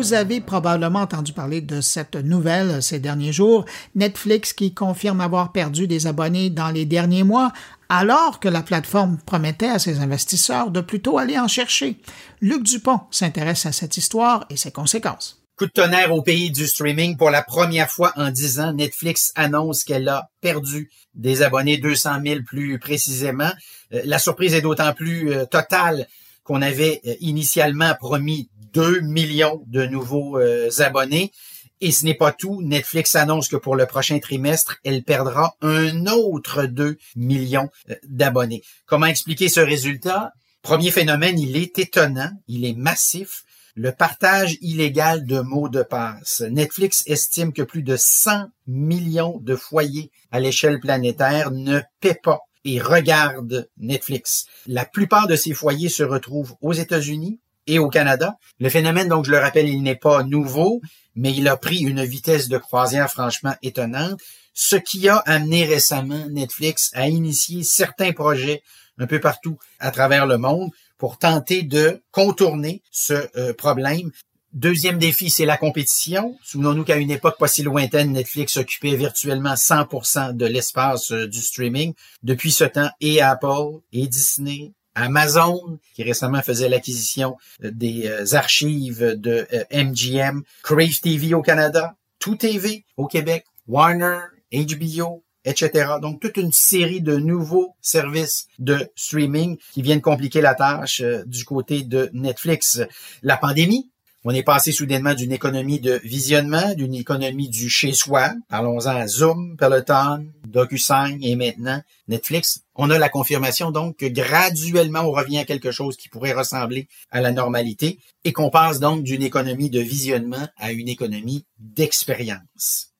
Vous 0.00 0.14
avez 0.14 0.40
probablement 0.40 1.00
entendu 1.00 1.34
parler 1.34 1.60
de 1.60 1.82
cette 1.82 2.16
nouvelle 2.16 2.82
ces 2.82 3.00
derniers 3.00 3.34
jours. 3.34 3.66
Netflix 3.94 4.54
qui 4.54 4.72
confirme 4.72 5.20
avoir 5.20 5.52
perdu 5.52 5.86
des 5.86 6.06
abonnés 6.06 6.48
dans 6.48 6.70
les 6.70 6.86
derniers 6.86 7.22
mois 7.22 7.52
alors 7.90 8.40
que 8.40 8.48
la 8.48 8.62
plateforme 8.62 9.18
promettait 9.26 9.68
à 9.68 9.78
ses 9.78 10.00
investisseurs 10.00 10.70
de 10.70 10.80
plutôt 10.80 11.18
aller 11.18 11.38
en 11.38 11.48
chercher. 11.48 12.00
Luc 12.40 12.62
Dupont 12.62 13.00
s'intéresse 13.10 13.66
à 13.66 13.72
cette 13.72 13.98
histoire 13.98 14.46
et 14.48 14.56
ses 14.56 14.72
conséquences. 14.72 15.42
Coup 15.58 15.66
de 15.66 15.70
tonnerre 15.72 16.14
au 16.14 16.22
pays 16.22 16.50
du 16.50 16.66
streaming. 16.66 17.18
Pour 17.18 17.28
la 17.28 17.42
première 17.42 17.90
fois 17.90 18.14
en 18.16 18.30
dix 18.30 18.58
ans, 18.58 18.72
Netflix 18.72 19.32
annonce 19.34 19.84
qu'elle 19.84 20.08
a 20.08 20.30
perdu 20.40 20.90
des 21.12 21.42
abonnés, 21.42 21.76
200 21.76 22.22
000 22.24 22.40
plus 22.46 22.78
précisément. 22.78 23.52
Euh, 23.92 24.00
la 24.06 24.18
surprise 24.18 24.54
est 24.54 24.62
d'autant 24.62 24.94
plus 24.94 25.30
euh, 25.30 25.44
totale 25.44 26.06
qu'on 26.44 26.62
avait 26.62 27.00
euh, 27.06 27.14
initialement 27.20 27.94
promis 27.98 28.50
2 28.72 29.00
millions 29.00 29.62
de 29.66 29.84
nouveaux 29.84 30.38
abonnés. 30.78 31.32
Et 31.80 31.90
ce 31.90 32.04
n'est 32.04 32.14
pas 32.14 32.30
tout. 32.30 32.62
Netflix 32.62 33.16
annonce 33.16 33.48
que 33.48 33.56
pour 33.56 33.74
le 33.74 33.86
prochain 33.86 34.20
trimestre, 34.20 34.76
elle 34.84 35.02
perdra 35.02 35.56
un 35.60 36.06
autre 36.06 36.66
2 36.66 36.96
millions 37.16 37.68
d'abonnés. 38.04 38.62
Comment 38.86 39.06
expliquer 39.06 39.48
ce 39.48 39.60
résultat? 39.60 40.30
Premier 40.62 40.92
phénomène, 40.92 41.38
il 41.38 41.56
est 41.56 41.78
étonnant, 41.78 42.30
il 42.46 42.64
est 42.64 42.74
massif 42.74 43.44
le 43.74 43.92
partage 43.92 44.58
illégal 44.60 45.24
de 45.24 45.40
mots 45.40 45.68
de 45.68 45.82
passe. 45.82 46.42
Netflix 46.42 47.02
estime 47.06 47.52
que 47.52 47.62
plus 47.62 47.82
de 47.82 47.96
100 47.96 48.48
millions 48.66 49.38
de 49.40 49.56
foyers 49.56 50.10
à 50.30 50.40
l'échelle 50.40 50.80
planétaire 50.80 51.50
ne 51.50 51.80
paient 52.00 52.18
pas 52.22 52.40
et 52.64 52.80
regardent 52.80 53.68
Netflix. 53.78 54.46
La 54.66 54.84
plupart 54.84 55.26
de 55.26 55.36
ces 55.36 55.52
foyers 55.52 55.88
se 55.88 56.02
retrouvent 56.02 56.54
aux 56.60 56.72
États-Unis 56.72 57.40
et 57.66 57.78
au 57.78 57.88
Canada. 57.88 58.36
Le 58.58 58.68
phénomène, 58.68 59.08
donc, 59.08 59.24
je 59.24 59.30
le 59.30 59.38
rappelle, 59.38 59.68
il 59.68 59.82
n'est 59.82 59.96
pas 59.96 60.22
nouveau, 60.22 60.80
mais 61.14 61.32
il 61.32 61.48
a 61.48 61.56
pris 61.56 61.78
une 61.78 62.04
vitesse 62.04 62.48
de 62.48 62.58
croisière 62.58 63.10
franchement 63.10 63.54
étonnante, 63.62 64.20
ce 64.54 64.76
qui 64.76 65.08
a 65.08 65.16
amené 65.18 65.64
récemment 65.64 66.26
Netflix 66.28 66.90
à 66.94 67.08
initier 67.08 67.62
certains 67.62 68.12
projets 68.12 68.62
un 68.98 69.06
peu 69.06 69.20
partout 69.20 69.58
à 69.78 69.90
travers 69.90 70.26
le 70.26 70.36
monde 70.36 70.70
pour 70.98 71.18
tenter 71.18 71.62
de 71.62 72.02
contourner 72.10 72.82
ce 72.90 73.14
euh, 73.36 73.54
problème. 73.54 74.10
Deuxième 74.52 74.98
défi, 74.98 75.30
c'est 75.30 75.44
la 75.44 75.56
compétition. 75.56 76.36
Souvenons-nous 76.42 76.82
qu'à 76.82 76.96
une 76.96 77.12
époque 77.12 77.38
pas 77.38 77.46
si 77.46 77.62
lointaine, 77.62 78.12
Netflix 78.12 78.56
occupait 78.56 78.96
virtuellement 78.96 79.54
100% 79.54 80.36
de 80.36 80.46
l'espace 80.46 81.12
euh, 81.12 81.28
du 81.28 81.40
streaming. 81.40 81.94
Depuis 82.24 82.50
ce 82.50 82.64
temps, 82.64 82.90
et 83.00 83.22
Apple, 83.22 83.78
et 83.92 84.08
Disney, 84.08 84.72
Amazon, 84.96 85.78
qui 85.94 86.02
récemment 86.02 86.42
faisait 86.42 86.68
l'acquisition 86.68 87.36
euh, 87.62 87.70
des 87.72 88.34
archives 88.34 89.14
de 89.16 89.46
MGM, 89.72 90.42
Crave 90.64 90.98
TV 91.00 91.32
au 91.34 91.42
Canada, 91.42 91.94
Tout 92.18 92.34
TV 92.34 92.84
au 92.96 93.06
Québec, 93.06 93.44
Warner, 93.68 94.18
HBO, 94.52 95.22
etc. 95.44 95.92
Donc, 96.02 96.20
toute 96.20 96.36
une 96.36 96.52
série 96.52 97.00
de 97.00 97.16
nouveaux 97.16 97.76
services 97.80 98.46
de 98.58 98.88
streaming 98.96 99.56
qui 99.72 99.82
viennent 99.82 100.00
compliquer 100.00 100.40
la 100.40 100.54
tâche 100.54 101.00
euh, 101.00 101.22
du 101.26 101.44
côté 101.44 101.82
de 101.82 102.10
Netflix. 102.12 102.82
La 103.22 103.36
pandémie, 103.36 103.89
on 104.24 104.30
est 104.30 104.42
passé 104.42 104.70
soudainement 104.70 105.14
d'une 105.14 105.32
économie 105.32 105.80
de 105.80 106.00
visionnement, 106.04 106.74
d'une 106.74 106.94
économie 106.94 107.48
du 107.48 107.70
chez-soi. 107.70 108.32
Parlons-en 108.48 108.94
à 108.94 109.06
Zoom, 109.06 109.56
Peloton, 109.56 110.26
DocuSign 110.46 111.18
et 111.22 111.36
maintenant 111.36 111.80
Netflix. 112.08 112.60
On 112.74 112.90
a 112.90 112.98
la 112.98 113.08
confirmation 113.08 113.70
donc 113.70 113.96
que 113.96 114.06
graduellement 114.06 115.00
on 115.00 115.12
revient 115.12 115.38
à 115.38 115.44
quelque 115.44 115.70
chose 115.70 115.96
qui 115.96 116.08
pourrait 116.08 116.34
ressembler 116.34 116.86
à 117.10 117.20
la 117.22 117.32
normalité 117.32 117.98
et 118.24 118.32
qu'on 118.32 118.50
passe 118.50 118.78
donc 118.78 119.02
d'une 119.04 119.22
économie 119.22 119.70
de 119.70 119.80
visionnement 119.80 120.48
à 120.58 120.72
une 120.72 120.88
économie 120.88 121.46
d'expérience. 121.58 122.90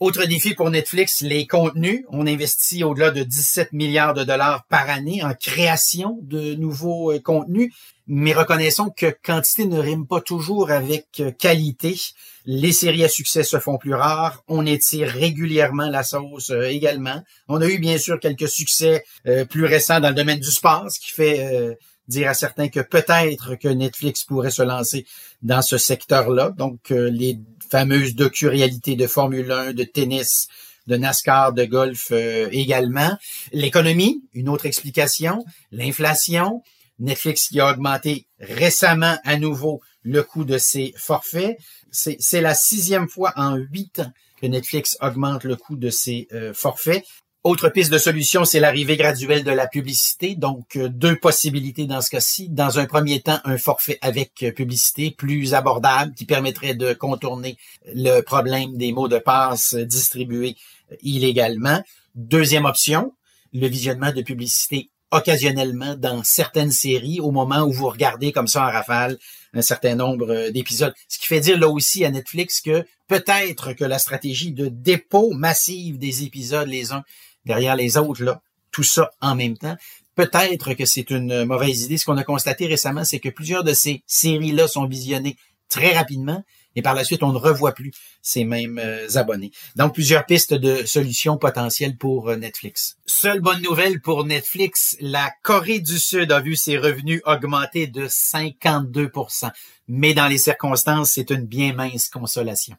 Autre 0.00 0.26
défi 0.26 0.54
pour 0.54 0.70
Netflix, 0.70 1.20
les 1.20 1.46
contenus. 1.46 2.02
On 2.10 2.26
investit 2.26 2.82
au-delà 2.82 3.12
de 3.12 3.22
17 3.22 3.72
milliards 3.72 4.12
de 4.12 4.24
dollars 4.24 4.66
par 4.68 4.90
année 4.90 5.22
en 5.22 5.34
création 5.34 6.18
de 6.22 6.54
nouveaux 6.56 7.12
euh, 7.12 7.20
contenus. 7.20 7.72
Mais 8.06 8.32
reconnaissons 8.32 8.90
que 8.90 9.14
quantité 9.24 9.64
ne 9.64 9.78
rime 9.78 10.06
pas 10.06 10.20
toujours 10.20 10.70
avec 10.70 11.06
euh, 11.20 11.30
qualité. 11.30 11.98
Les 12.44 12.72
séries 12.72 13.04
à 13.04 13.08
succès 13.08 13.42
se 13.42 13.58
font 13.58 13.78
plus 13.78 13.94
rares. 13.94 14.42
On 14.48 14.66
étire 14.66 15.08
régulièrement 15.08 15.88
la 15.88 16.02
sauce 16.02 16.50
euh, 16.50 16.68
également. 16.68 17.22
On 17.48 17.62
a 17.62 17.66
eu 17.66 17.78
bien 17.78 17.98
sûr 17.98 18.20
quelques 18.20 18.48
succès 18.48 19.04
plus 19.48 19.64
récents 19.64 20.00
dans 20.00 20.10
le 20.10 20.14
domaine 20.14 20.40
du 20.40 20.50
sport, 20.50 20.90
ce 20.90 21.00
qui 21.00 21.10
fait 21.10 21.76
dire 22.08 22.28
à 22.28 22.34
certains 22.34 22.68
que 22.68 22.80
peut-être 22.80 23.54
que 23.54 23.68
Netflix 23.68 24.24
pourrait 24.24 24.50
se 24.50 24.62
lancer 24.62 25.06
dans 25.42 25.62
ce 25.62 25.78
secteur-là. 25.78 26.50
Donc, 26.50 26.90
les 26.90 27.38
fameuse 27.70 28.14
docu-réalité 28.14 28.94
de 28.94 29.08
Formule 29.08 29.50
1, 29.50 29.72
de 29.72 29.82
tennis, 29.82 30.46
de 30.86 30.96
NASCAR, 30.96 31.52
de 31.52 31.64
golf 31.64 32.08
euh, 32.12 32.48
également. 32.52 33.10
L'économie, 33.52 34.22
une 34.32 34.48
autre 34.48 34.66
explication. 34.66 35.44
L'inflation. 35.72 36.62
Netflix 36.98 37.48
qui 37.48 37.60
a 37.60 37.70
augmenté 37.70 38.26
récemment 38.38 39.16
à 39.24 39.36
nouveau 39.36 39.80
le 40.02 40.22
coût 40.22 40.44
de 40.44 40.58
ses 40.58 40.94
forfaits. 40.96 41.56
C'est 41.90 42.40
la 42.40 42.54
sixième 42.54 43.08
fois 43.08 43.32
en 43.36 43.56
huit 43.56 44.00
ans 44.00 44.12
que 44.40 44.46
Netflix 44.46 44.96
augmente 45.00 45.44
le 45.44 45.56
coût 45.56 45.76
de 45.76 45.90
ses 45.90 46.28
euh, 46.32 46.52
forfaits. 46.52 47.04
Autre 47.44 47.68
piste 47.68 47.92
de 47.92 47.98
solution, 47.98 48.46
c'est 48.46 48.58
l'arrivée 48.58 48.96
graduelle 48.96 49.44
de 49.44 49.50
la 49.50 49.66
publicité. 49.66 50.34
Donc, 50.34 50.76
euh, 50.76 50.88
deux 50.88 51.16
possibilités 51.16 51.86
dans 51.86 52.00
ce 52.00 52.08
cas-ci. 52.10 52.48
Dans 52.48 52.78
un 52.78 52.86
premier 52.86 53.20
temps, 53.20 53.38
un 53.44 53.58
forfait 53.58 53.98
avec 54.00 54.42
euh, 54.42 54.50
publicité 54.50 55.10
plus 55.10 55.54
abordable 55.54 56.14
qui 56.14 56.24
permettrait 56.24 56.74
de 56.74 56.94
contourner 56.94 57.58
le 57.94 58.22
problème 58.22 58.76
des 58.76 58.92
mots 58.92 59.08
de 59.08 59.18
passe 59.18 59.74
distribués 59.74 60.56
illégalement. 61.02 61.82
Deuxième 62.14 62.64
option, 62.64 63.12
le 63.52 63.68
visionnement 63.68 64.12
de 64.12 64.22
publicité 64.22 64.90
occasionnellement 65.14 65.94
dans 65.94 66.22
certaines 66.22 66.70
séries 66.70 67.20
au 67.20 67.30
moment 67.30 67.62
où 67.62 67.72
vous 67.72 67.88
regardez 67.88 68.32
comme 68.32 68.48
ça 68.48 68.62
en 68.62 68.70
rafale 68.70 69.18
un 69.54 69.62
certain 69.62 69.94
nombre 69.94 70.50
d'épisodes. 70.50 70.94
Ce 71.08 71.18
qui 71.18 71.26
fait 71.26 71.40
dire 71.40 71.58
là 71.58 71.68
aussi 71.68 72.04
à 72.04 72.10
Netflix 72.10 72.60
que 72.60 72.84
peut-être 73.06 73.72
que 73.72 73.84
la 73.84 73.98
stratégie 73.98 74.52
de 74.52 74.68
dépôt 74.68 75.32
massive 75.32 75.98
des 75.98 76.24
épisodes 76.24 76.68
les 76.68 76.92
uns 76.92 77.04
derrière 77.44 77.76
les 77.76 77.96
autres, 77.96 78.22
là, 78.24 78.40
tout 78.70 78.82
ça 78.82 79.10
en 79.20 79.34
même 79.34 79.56
temps. 79.56 79.76
Peut-être 80.16 80.74
que 80.74 80.84
c'est 80.84 81.10
une 81.10 81.44
mauvaise 81.44 81.82
idée. 81.82 81.98
Ce 81.98 82.04
qu'on 82.04 82.16
a 82.16 82.24
constaté 82.24 82.66
récemment, 82.66 83.04
c'est 83.04 83.20
que 83.20 83.28
plusieurs 83.28 83.64
de 83.64 83.72
ces 83.72 84.02
séries-là 84.06 84.68
sont 84.68 84.86
visionnées 84.86 85.36
très 85.68 85.92
rapidement 85.92 86.42
et 86.76 86.82
par 86.82 86.94
la 86.94 87.04
suite, 87.04 87.22
on 87.22 87.32
ne 87.32 87.38
revoit 87.38 87.72
plus 87.72 87.92
ces 88.22 88.44
mêmes 88.44 88.78
euh, 88.82 89.06
abonnés. 89.14 89.52
Donc, 89.76 89.94
plusieurs 89.94 90.26
pistes 90.26 90.54
de 90.54 90.84
solutions 90.86 91.36
potentielles 91.36 91.96
pour 91.96 92.28
euh, 92.28 92.36
Netflix. 92.36 92.96
Seule 93.06 93.40
bonne 93.40 93.62
nouvelle 93.62 94.00
pour 94.00 94.24
Netflix, 94.24 94.96
la 95.00 95.30
Corée 95.42 95.80
du 95.80 95.98
Sud 95.98 96.32
a 96.32 96.40
vu 96.40 96.56
ses 96.56 96.78
revenus 96.78 97.20
augmenter 97.24 97.86
de 97.86 98.06
52% 98.06 99.50
Mais 99.88 100.14
dans 100.14 100.26
les 100.26 100.38
circonstances, 100.38 101.12
c'est 101.12 101.30
une 101.30 101.46
bien 101.46 101.72
mince 101.72 102.08
consolation. 102.08 102.76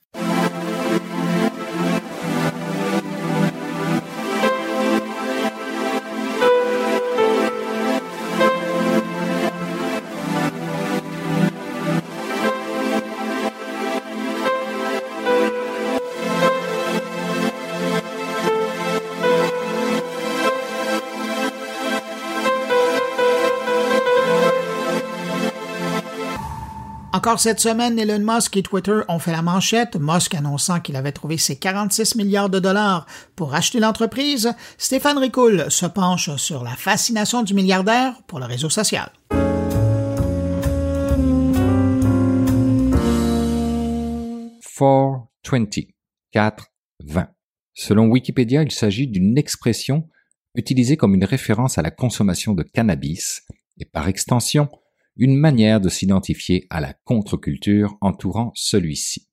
Encore 27.25 27.39
cette 27.39 27.59
semaine, 27.59 27.97
Elon 27.97 28.19
Musk 28.19 28.55
et 28.55 28.61
Twitter 28.61 28.99
ont 29.07 29.17
fait 29.17 29.31
la 29.31 29.41
manchette, 29.41 29.97
Musk 29.99 30.35
annonçant 30.35 30.79
qu'il 30.79 30.95
avait 30.95 31.11
trouvé 31.11 31.39
ses 31.39 31.55
46 31.55 32.17
milliards 32.17 32.51
de 32.51 32.59
dollars 32.59 33.07
pour 33.35 33.55
acheter 33.55 33.79
l'entreprise. 33.79 34.53
Stéphane 34.77 35.17
Ricoul 35.17 35.65
se 35.71 35.87
penche 35.87 36.29
sur 36.35 36.63
la 36.63 36.75
fascination 36.75 37.41
du 37.41 37.55
milliardaire 37.55 38.13
pour 38.27 38.37
le 38.37 38.45
réseau 38.45 38.69
social. 38.69 39.09
Four 44.61 45.29
twenty, 45.41 45.95
420. 46.31 47.27
Selon 47.73 48.05
Wikipédia, 48.05 48.61
il 48.61 48.69
s'agit 48.69 49.07
d'une 49.07 49.35
expression 49.39 50.07
utilisée 50.53 50.95
comme 50.95 51.15
une 51.15 51.25
référence 51.25 51.79
à 51.79 51.81
la 51.81 51.89
consommation 51.89 52.53
de 52.53 52.61
cannabis 52.61 53.41
et 53.79 53.85
par 53.85 54.07
extension 54.07 54.69
une 55.17 55.37
manière 55.37 55.81
de 55.81 55.89
s'identifier 55.89 56.67
à 56.69 56.81
la 56.81 56.93
contre-culture 56.93 57.97
entourant 58.01 58.51
celui-ci. 58.55 59.27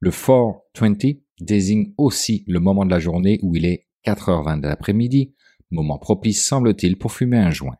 Le 0.00 0.10
420 0.10 1.18
désigne 1.40 1.92
aussi 1.98 2.44
le 2.46 2.60
moment 2.60 2.84
de 2.84 2.90
la 2.90 2.98
journée 2.98 3.38
où 3.42 3.54
il 3.54 3.66
est 3.66 3.86
4h20 4.06 4.60
de 4.60 4.68
l'après-midi, 4.68 5.34
moment 5.70 5.98
propice 5.98 6.44
semble-t-il 6.44 6.98
pour 6.98 7.12
fumer 7.12 7.38
un 7.38 7.50
joint. 7.50 7.76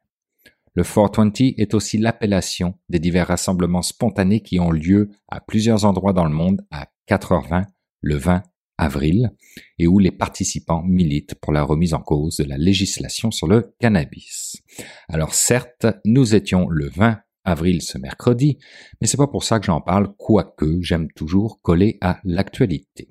Le 0.74 0.85
420 0.85 1.59
est 1.59 1.74
aussi 1.74 1.99
l'appellation 1.99 2.78
des 2.89 2.99
divers 2.99 3.28
rassemblements 3.28 3.83
spontanés 3.83 4.41
qui 4.41 4.59
ont 4.59 4.70
lieu 4.70 5.11
à 5.28 5.41
plusieurs 5.41 5.85
endroits 5.85 6.12
dans 6.12 6.24
le 6.24 6.35
monde 6.35 6.64
à 6.70 6.89
4h20 7.09 7.64
le 8.01 8.16
20 8.16 8.43
avril 8.83 9.30
et 9.78 9.87
où 9.87 9.99
les 9.99 10.11
participants 10.11 10.83
militent 10.83 11.35
pour 11.37 11.53
la 11.53 11.62
remise 11.62 11.95
en 11.95 12.01
cause 12.01 12.37
de 12.37 12.45
la 12.45 12.59
législation 12.59 13.30
sur 13.30 13.47
le 13.47 13.74
cannabis. 13.80 14.62
Alors 15.09 15.35
certes, 15.35 15.87
nous 16.05 16.35
étions 16.35 16.68
le 16.68 16.89
20 16.89 17.18
avril 17.45 17.83
ce 17.83 17.99
mercredi, 17.99 18.59
mais 19.01 19.07
c'est 19.07 19.16
pas 19.16 19.26
pour 19.26 19.45
ça 19.45 19.59
que 19.59 19.66
j'en 19.66 19.80
parle, 19.80 20.14
quoique 20.16 20.80
j'aime 20.80 21.09
toujours 21.12 21.61
coller 21.62 21.99
à 22.01 22.20
l'actualité. 22.24 23.09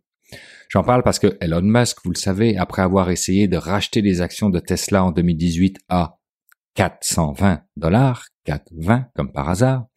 J'en 0.69 0.83
parle 0.83 1.03
parce 1.03 1.19
que 1.19 1.37
Elon 1.41 1.61
Musk, 1.61 1.97
vous 2.05 2.11
le 2.11 2.17
savez, 2.17 2.57
après 2.57 2.81
avoir 2.81 3.09
essayé 3.11 3.49
de 3.49 3.57
racheter 3.57 4.01
les 4.01 4.21
actions 4.21 4.49
de 4.49 4.59
Tesla 4.59 5.03
en 5.03 5.11
2018 5.11 5.79
à 5.89 6.17
420 6.75 7.61
dollars, 7.75 8.27
420 8.45 9.07
comme 9.13 9.33
par 9.33 9.49
hasard, 9.49 9.87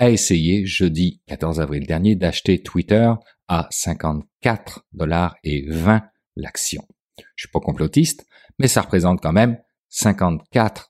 a 0.00 0.08
essayé 0.08 0.64
jeudi 0.64 1.20
14 1.26 1.60
avril 1.60 1.86
dernier 1.86 2.16
d'acheter 2.16 2.62
Twitter 2.62 3.12
à 3.48 3.68
54 3.70 4.86
dollars 4.94 5.36
et 5.44 5.66
20 5.68 6.02
l'action. 6.36 6.82
Je 7.36 7.44
suis 7.44 7.52
pas 7.52 7.60
complotiste, 7.60 8.26
mais 8.58 8.66
ça 8.66 8.80
représente 8.80 9.20
quand 9.20 9.34
même 9.34 9.58
54% 9.92 10.86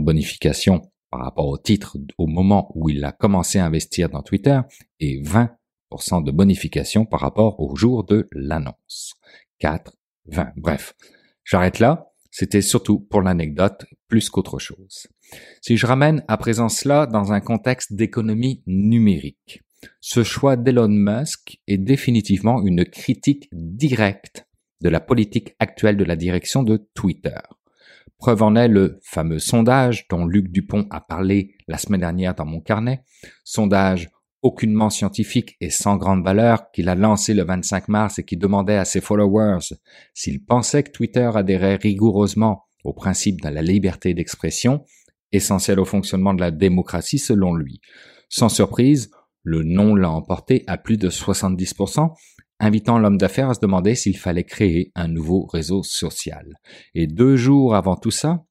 de 0.00 0.04
bonification 0.04 0.82
par 1.10 1.20
rapport 1.20 1.46
au 1.46 1.58
titre 1.58 1.96
au 2.18 2.26
moment 2.26 2.72
où 2.74 2.88
il 2.88 3.04
a 3.04 3.12
commencé 3.12 3.60
à 3.60 3.66
investir 3.66 4.08
dans 4.08 4.22
Twitter 4.22 4.60
et 4.98 5.22
20% 5.22 6.24
de 6.24 6.32
bonification 6.32 7.06
par 7.06 7.20
rapport 7.20 7.60
au 7.60 7.76
jour 7.76 8.02
de 8.02 8.28
l'annonce. 8.32 9.14
4, 9.60 9.96
20. 10.26 10.54
Bref, 10.56 10.96
j'arrête 11.44 11.78
là. 11.78 12.10
C'était 12.32 12.62
surtout 12.62 12.98
pour 12.98 13.22
l'anecdote 13.22 13.84
plus 14.08 14.28
qu'autre 14.28 14.58
chose. 14.58 15.06
Si 15.60 15.76
je 15.76 15.86
ramène 15.86 16.24
à 16.28 16.36
présent 16.36 16.68
cela 16.68 17.06
dans 17.06 17.32
un 17.32 17.40
contexte 17.40 17.92
d'économie 17.92 18.62
numérique, 18.66 19.62
ce 20.00 20.22
choix 20.24 20.56
d'Elon 20.56 20.88
Musk 20.88 21.58
est 21.66 21.78
définitivement 21.78 22.62
une 22.62 22.84
critique 22.84 23.48
directe 23.52 24.46
de 24.80 24.88
la 24.88 25.00
politique 25.00 25.54
actuelle 25.58 25.96
de 25.96 26.04
la 26.04 26.16
direction 26.16 26.62
de 26.62 26.88
Twitter. 26.94 27.38
Preuve 28.18 28.42
en 28.42 28.54
est 28.54 28.68
le 28.68 28.98
fameux 29.02 29.38
sondage 29.38 30.06
dont 30.08 30.26
Luc 30.26 30.48
Dupont 30.50 30.86
a 30.90 31.00
parlé 31.00 31.54
la 31.68 31.78
semaine 31.78 32.00
dernière 32.00 32.34
dans 32.34 32.44
mon 32.44 32.60
carnet, 32.60 33.02
sondage 33.44 34.10
aucunement 34.42 34.90
scientifique 34.90 35.56
et 35.60 35.70
sans 35.70 35.96
grande 35.96 36.24
valeur 36.24 36.70
qu'il 36.70 36.88
a 36.88 36.94
lancé 36.94 37.34
le 37.34 37.44
25 37.44 37.88
mars 37.88 38.18
et 38.18 38.24
qui 38.24 38.36
demandait 38.36 38.76
à 38.76 38.84
ses 38.84 39.00
followers 39.00 39.74
s'ils 40.14 40.44
pensaient 40.44 40.82
que 40.82 40.90
Twitter 40.90 41.30
adhérait 41.34 41.76
rigoureusement 41.76 42.64
au 42.84 42.92
principe 42.94 43.42
de 43.42 43.48
la 43.48 43.62
liberté 43.62 44.14
d'expression, 44.14 44.84
essentiel 45.32 45.80
au 45.80 45.84
fonctionnement 45.84 46.34
de 46.34 46.40
la 46.40 46.50
démocratie 46.50 47.18
selon 47.18 47.54
lui. 47.54 47.80
Sans 48.28 48.48
surprise, 48.48 49.10
le 49.42 49.62
non 49.62 49.94
l'a 49.94 50.10
emporté 50.10 50.64
à 50.66 50.76
plus 50.76 50.96
de 50.96 51.08
70%, 51.08 52.10
invitant 52.58 52.98
l'homme 52.98 53.18
d'affaires 53.18 53.50
à 53.50 53.54
se 53.54 53.60
demander 53.60 53.94
s'il 53.94 54.18
fallait 54.18 54.44
créer 54.44 54.92
un 54.94 55.08
nouveau 55.08 55.46
réseau 55.46 55.82
social. 55.82 56.54
Et 56.94 57.06
deux 57.06 57.36
jours 57.36 57.74
avant 57.74 57.96
tout 57.96 58.10
ça, 58.10 58.44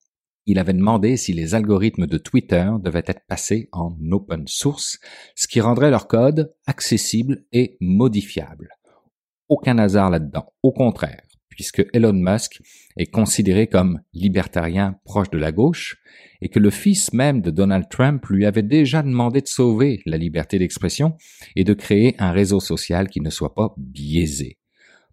il 0.45 0.57
avait 0.57 0.73
demandé 0.73 1.15
si 1.15 1.31
les 1.31 1.53
algorithmes 1.53 2.07
de 2.07 2.17
Twitter 2.17 2.67
devaient 2.81 3.03
être 3.05 3.21
passés 3.27 3.69
en 3.71 3.95
open 4.11 4.47
source, 4.47 4.97
ce 5.35 5.47
qui 5.47 5.61
rendrait 5.61 5.91
leur 5.91 6.07
code 6.07 6.55
accessible 6.65 7.45
et 7.51 7.77
modifiable. 7.81 8.69
Aucun 9.47 9.77
hasard 9.77 10.09
là-dedans, 10.09 10.51
au 10.63 10.71
contraire, 10.71 11.21
puisque 11.59 11.85
Elon 11.91 12.13
Musk 12.13 12.61
est 12.95 13.11
considéré 13.11 13.67
comme 13.67 13.99
libertarien 14.13 14.95
proche 15.03 15.29
de 15.29 15.37
la 15.37 15.51
gauche, 15.51 15.97
et 16.39 16.47
que 16.47 16.57
le 16.57 16.69
fils 16.69 17.11
même 17.11 17.41
de 17.41 17.51
Donald 17.51 17.89
Trump 17.89 18.25
lui 18.27 18.45
avait 18.45 18.63
déjà 18.63 19.01
demandé 19.01 19.41
de 19.41 19.47
sauver 19.49 20.01
la 20.05 20.15
liberté 20.15 20.57
d'expression 20.57 21.17
et 21.57 21.65
de 21.65 21.73
créer 21.73 22.15
un 22.17 22.31
réseau 22.31 22.61
social 22.61 23.09
qui 23.09 23.19
ne 23.19 23.29
soit 23.29 23.55
pas 23.55 23.73
biaisé. 23.75 24.57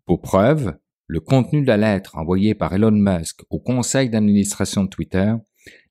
Pour 0.05 0.21
preuve, 0.21 0.77
le 1.09 1.19
contenu 1.19 1.63
de 1.63 1.67
la 1.67 1.79
lettre 1.79 2.17
envoyée 2.17 2.55
par 2.55 2.73
Elon 2.73 2.93
Musk 2.93 3.41
au 3.51 3.59
conseil 3.59 4.09
d'administration 4.09 4.85
de 4.85 4.89
Twitter 4.89 5.35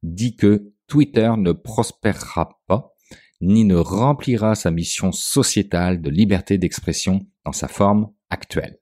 dit 0.04 0.38
que 0.38 0.72
Twitter 0.88 1.34
ne 1.38 1.52
prospérera 1.52 2.62
pas 2.66 2.94
ni 3.42 3.66
ne 3.66 3.76
remplira 3.76 4.56
sa 4.56 4.72
mission 4.72 5.12
sociétale 5.12 6.02
de 6.02 6.10
liberté 6.10 6.58
d'expression 6.58 7.28
dans 7.44 7.52
sa 7.52 7.68
forme 7.68 8.08
actuelle. 8.30 8.78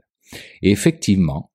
Et 0.61 0.71
effectivement, 0.71 1.49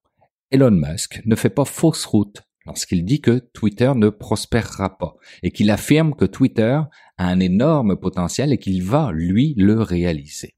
Elon 0.51 0.71
Musk 0.71 1.21
ne 1.25 1.35
fait 1.35 1.49
pas 1.49 1.65
fausse 1.65 2.05
route 2.05 2.41
lorsqu'il 2.65 3.05
dit 3.05 3.21
que 3.21 3.39
Twitter 3.53 3.91
ne 3.95 4.09
prospérera 4.09 4.97
pas 4.97 5.15
et 5.43 5.51
qu'il 5.51 5.69
affirme 5.69 6.15
que 6.15 6.25
Twitter 6.25 6.79
a 7.17 7.27
un 7.27 7.39
énorme 7.39 7.97
potentiel 7.97 8.51
et 8.51 8.57
qu'il 8.57 8.83
va, 8.83 9.11
lui, 9.11 9.53
le 9.57 9.81
réaliser. 9.81 10.55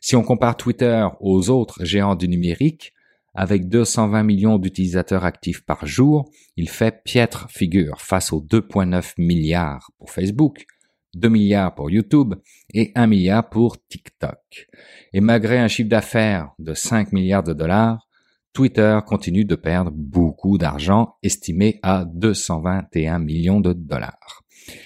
Si 0.00 0.16
on 0.16 0.22
compare 0.22 0.56
Twitter 0.56 1.06
aux 1.20 1.50
autres 1.50 1.84
géants 1.84 2.16
du 2.16 2.26
numérique, 2.26 2.92
avec 3.34 3.68
220 3.68 4.24
millions 4.24 4.58
d'utilisateurs 4.58 5.24
actifs 5.24 5.64
par 5.64 5.86
jour, 5.86 6.28
il 6.56 6.68
fait 6.68 7.02
piètre 7.04 7.48
figure 7.50 8.00
face 8.00 8.32
aux 8.32 8.42
2,9 8.42 9.14
milliards 9.18 9.90
pour 9.98 10.10
Facebook, 10.10 10.66
2 11.14 11.28
milliards 11.28 11.74
pour 11.74 11.90
YouTube 11.90 12.34
et 12.74 12.92
1 12.94 13.06
milliard 13.06 13.48
pour 13.48 13.76
TikTok. 13.86 14.68
Et 15.12 15.20
malgré 15.20 15.58
un 15.58 15.68
chiffre 15.68 15.88
d'affaires 15.88 16.50
de 16.58 16.74
5 16.74 17.12
milliards 17.12 17.44
de 17.44 17.52
dollars, 17.52 18.08
Twitter 18.52 18.98
continue 19.06 19.46
de 19.46 19.54
perdre 19.54 19.90
beaucoup 19.94 20.58
d'argent, 20.58 21.16
estimé 21.22 21.80
à 21.82 22.04
221 22.04 23.18
millions 23.18 23.60
de 23.60 23.72
dollars. 23.72 24.42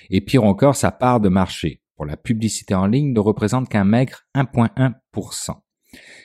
Et 0.08 0.20
pire 0.20 0.44
encore, 0.44 0.76
sa 0.76 0.92
part 0.92 1.20
de 1.20 1.28
marché 1.28 1.82
pour 1.96 2.06
la 2.06 2.16
publicité 2.16 2.74
en 2.74 2.86
ligne 2.86 3.12
ne 3.12 3.20
représente 3.20 3.68
qu'un 3.68 3.84
maigre 3.84 4.20
1,1%. 4.36 5.56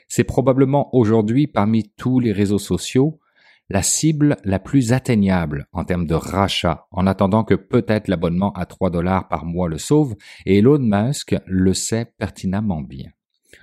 C'est 0.07 0.23
probablement 0.23 0.93
aujourd'hui, 0.95 1.47
parmi 1.47 1.91
tous 1.97 2.19
les 2.19 2.31
réseaux 2.31 2.59
sociaux, 2.59 3.19
la 3.69 3.81
cible 3.81 4.35
la 4.43 4.59
plus 4.59 4.91
atteignable 4.91 5.67
en 5.71 5.85
termes 5.85 6.05
de 6.05 6.13
rachat, 6.13 6.87
en 6.91 7.07
attendant 7.07 7.43
que 7.43 7.55
peut-être 7.55 8.09
l'abonnement 8.09 8.51
à 8.53 8.65
3 8.65 8.89
dollars 8.89 9.29
par 9.29 9.45
mois 9.45 9.69
le 9.69 9.77
sauve, 9.77 10.15
et 10.45 10.59
Elon 10.59 10.79
Musk 10.79 11.35
le 11.47 11.73
sait 11.73 12.13
pertinemment 12.17 12.81
bien 12.81 13.11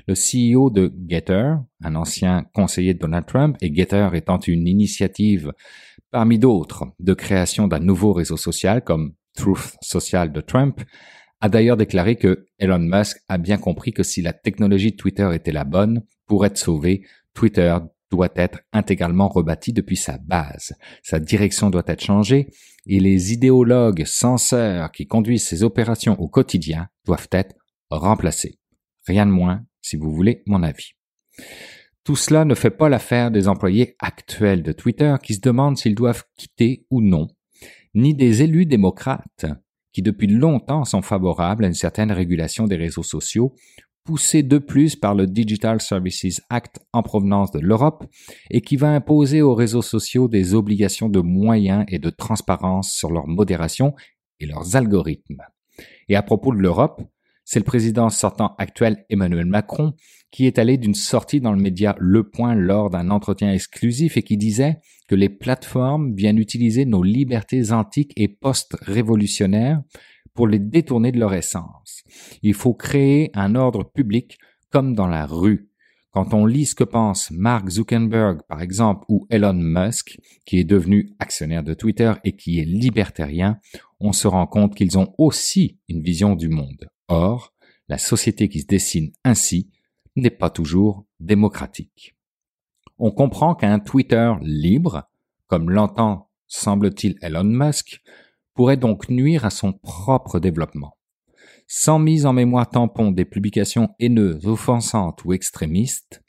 le 0.06 0.14
CEO 0.14 0.70
de 0.70 0.92
Getter, 1.08 1.54
un 1.82 1.94
ancien 1.94 2.44
conseiller 2.54 2.94
de 2.94 2.98
Donald 2.98 3.26
Trump, 3.26 3.56
et 3.60 3.74
Getter 3.74 4.08
étant 4.14 4.38
une 4.40 4.66
initiative 4.66 5.52
parmi 6.10 6.38
d'autres 6.38 6.86
de 6.98 7.14
création 7.14 7.68
d'un 7.68 7.80
nouveau 7.80 8.12
réseau 8.12 8.36
social 8.36 8.82
comme 8.82 9.14
Truth 9.34 9.76
Social 9.82 10.32
de 10.32 10.40
Trump, 10.40 10.80
a 11.40 11.48
d'ailleurs 11.48 11.76
déclaré 11.76 12.16
que 12.16 12.46
Elon 12.58 12.78
Musk 12.78 13.18
a 13.28 13.38
bien 13.38 13.58
compris 13.58 13.92
que 13.92 14.02
si 14.02 14.22
la 14.22 14.32
technologie 14.32 14.92
de 14.92 14.96
Twitter 14.96 15.30
était 15.34 15.52
la 15.52 15.64
bonne, 15.64 16.02
pour 16.26 16.44
être 16.44 16.58
sauvé, 16.58 17.06
Twitter 17.34 17.76
doit 18.10 18.30
être 18.34 18.60
intégralement 18.72 19.28
rebâti 19.28 19.72
depuis 19.72 19.96
sa 19.96 20.18
base. 20.18 20.74
Sa 21.02 21.20
direction 21.20 21.70
doit 21.70 21.84
être 21.86 22.02
changée 22.02 22.48
et 22.86 23.00
les 23.00 23.32
idéologues 23.32 24.04
censeurs 24.04 24.90
qui 24.90 25.06
conduisent 25.06 25.46
ces 25.46 25.62
opérations 25.62 26.18
au 26.20 26.28
quotidien 26.28 26.88
doivent 27.04 27.28
être 27.32 27.54
remplacés. 27.90 28.58
Rien 29.06 29.26
de 29.26 29.30
moins 29.30 29.64
si 29.82 29.96
vous 29.96 30.12
voulez 30.12 30.42
mon 30.46 30.62
avis. 30.62 30.92
Tout 32.04 32.16
cela 32.16 32.44
ne 32.44 32.54
fait 32.54 32.70
pas 32.70 32.88
l'affaire 32.88 33.30
des 33.30 33.48
employés 33.48 33.96
actuels 33.98 34.62
de 34.62 34.72
Twitter 34.72 35.14
qui 35.22 35.34
se 35.34 35.40
demandent 35.40 35.76
s'ils 35.76 35.94
doivent 35.94 36.24
quitter 36.36 36.86
ou 36.90 37.02
non, 37.02 37.28
ni 37.94 38.14
des 38.14 38.42
élus 38.42 38.66
démocrates 38.66 39.46
qui 39.92 40.02
depuis 40.02 40.26
longtemps 40.26 40.84
sont 40.84 41.02
favorables 41.02 41.64
à 41.64 41.68
une 41.68 41.74
certaine 41.74 42.12
régulation 42.12 42.66
des 42.66 42.76
réseaux 42.76 43.02
sociaux, 43.02 43.54
poussés 44.04 44.42
de 44.42 44.58
plus 44.58 44.96
par 44.96 45.14
le 45.14 45.26
Digital 45.26 45.82
Services 45.82 46.40
Act 46.48 46.80
en 46.92 47.02
provenance 47.02 47.50
de 47.50 47.58
l'Europe 47.58 48.06
et 48.50 48.62
qui 48.62 48.76
va 48.76 48.88
imposer 48.88 49.42
aux 49.42 49.54
réseaux 49.54 49.82
sociaux 49.82 50.28
des 50.28 50.54
obligations 50.54 51.10
de 51.10 51.20
moyens 51.20 51.84
et 51.88 51.98
de 51.98 52.08
transparence 52.08 52.90
sur 52.90 53.10
leur 53.10 53.26
modération 53.26 53.94
et 54.40 54.46
leurs 54.46 54.76
algorithmes. 54.76 55.42
Et 56.08 56.16
à 56.16 56.22
propos 56.22 56.54
de 56.54 56.58
l'Europe, 56.58 57.02
c'est 57.50 57.60
le 57.60 57.64
président 57.64 58.10
sortant 58.10 58.54
actuel 58.58 59.06
Emmanuel 59.08 59.46
Macron 59.46 59.94
qui 60.30 60.44
est 60.44 60.58
allé 60.58 60.76
d'une 60.76 60.92
sortie 60.92 61.40
dans 61.40 61.54
le 61.54 61.62
média 61.62 61.96
Le 61.98 62.28
Point 62.28 62.54
lors 62.54 62.90
d'un 62.90 63.08
entretien 63.08 63.50
exclusif 63.50 64.18
et 64.18 64.22
qui 64.22 64.36
disait 64.36 64.80
que 65.08 65.14
les 65.14 65.30
plateformes 65.30 66.14
viennent 66.14 66.36
utiliser 66.36 66.84
nos 66.84 67.02
libertés 67.02 67.72
antiques 67.72 68.12
et 68.16 68.28
post-révolutionnaires 68.28 69.80
pour 70.34 70.46
les 70.46 70.58
détourner 70.58 71.10
de 71.10 71.18
leur 71.18 71.32
essence. 71.32 72.02
Il 72.42 72.52
faut 72.52 72.74
créer 72.74 73.30
un 73.32 73.54
ordre 73.54 73.82
public 73.82 74.36
comme 74.70 74.94
dans 74.94 75.08
la 75.08 75.24
rue. 75.24 75.70
Quand 76.10 76.34
on 76.34 76.44
lit 76.44 76.66
ce 76.66 76.74
que 76.74 76.84
pense 76.84 77.30
Mark 77.30 77.70
Zuckerberg, 77.70 78.42
par 78.46 78.60
exemple, 78.60 79.06
ou 79.08 79.26
Elon 79.30 79.54
Musk, 79.54 80.18
qui 80.44 80.58
est 80.58 80.64
devenu 80.64 81.14
actionnaire 81.18 81.62
de 81.62 81.72
Twitter 81.72 82.12
et 82.24 82.36
qui 82.36 82.60
est 82.60 82.66
libertarien, 82.66 83.58
on 84.00 84.12
se 84.12 84.28
rend 84.28 84.46
compte 84.46 84.74
qu'ils 84.74 84.98
ont 84.98 85.14
aussi 85.16 85.78
une 85.88 86.02
vision 86.02 86.36
du 86.36 86.50
monde. 86.50 86.90
Or, 87.08 87.54
la 87.88 87.98
société 87.98 88.48
qui 88.48 88.60
se 88.60 88.66
dessine 88.66 89.12
ainsi 89.24 89.70
n'est 90.16 90.30
pas 90.30 90.50
toujours 90.50 91.06
démocratique. 91.20 92.16
On 92.98 93.10
comprend 93.10 93.54
qu'un 93.54 93.78
Twitter 93.78 94.32
libre, 94.42 95.08
comme 95.46 95.70
l'entend 95.70 96.30
semble-t-il 96.46 97.16
Elon 97.22 97.44
Musk, 97.44 98.00
pourrait 98.54 98.76
donc 98.76 99.08
nuire 99.08 99.44
à 99.44 99.50
son 99.50 99.72
propre 99.72 100.40
développement. 100.40 100.96
Sans 101.66 101.98
mise 101.98 102.26
en 102.26 102.32
mémoire 102.32 102.68
tampon 102.68 103.10
des 103.10 103.24
publications 103.24 103.90
haineuses, 104.00 104.46
offensantes 104.46 105.24
ou 105.24 105.32
extrémistes, 105.32 106.22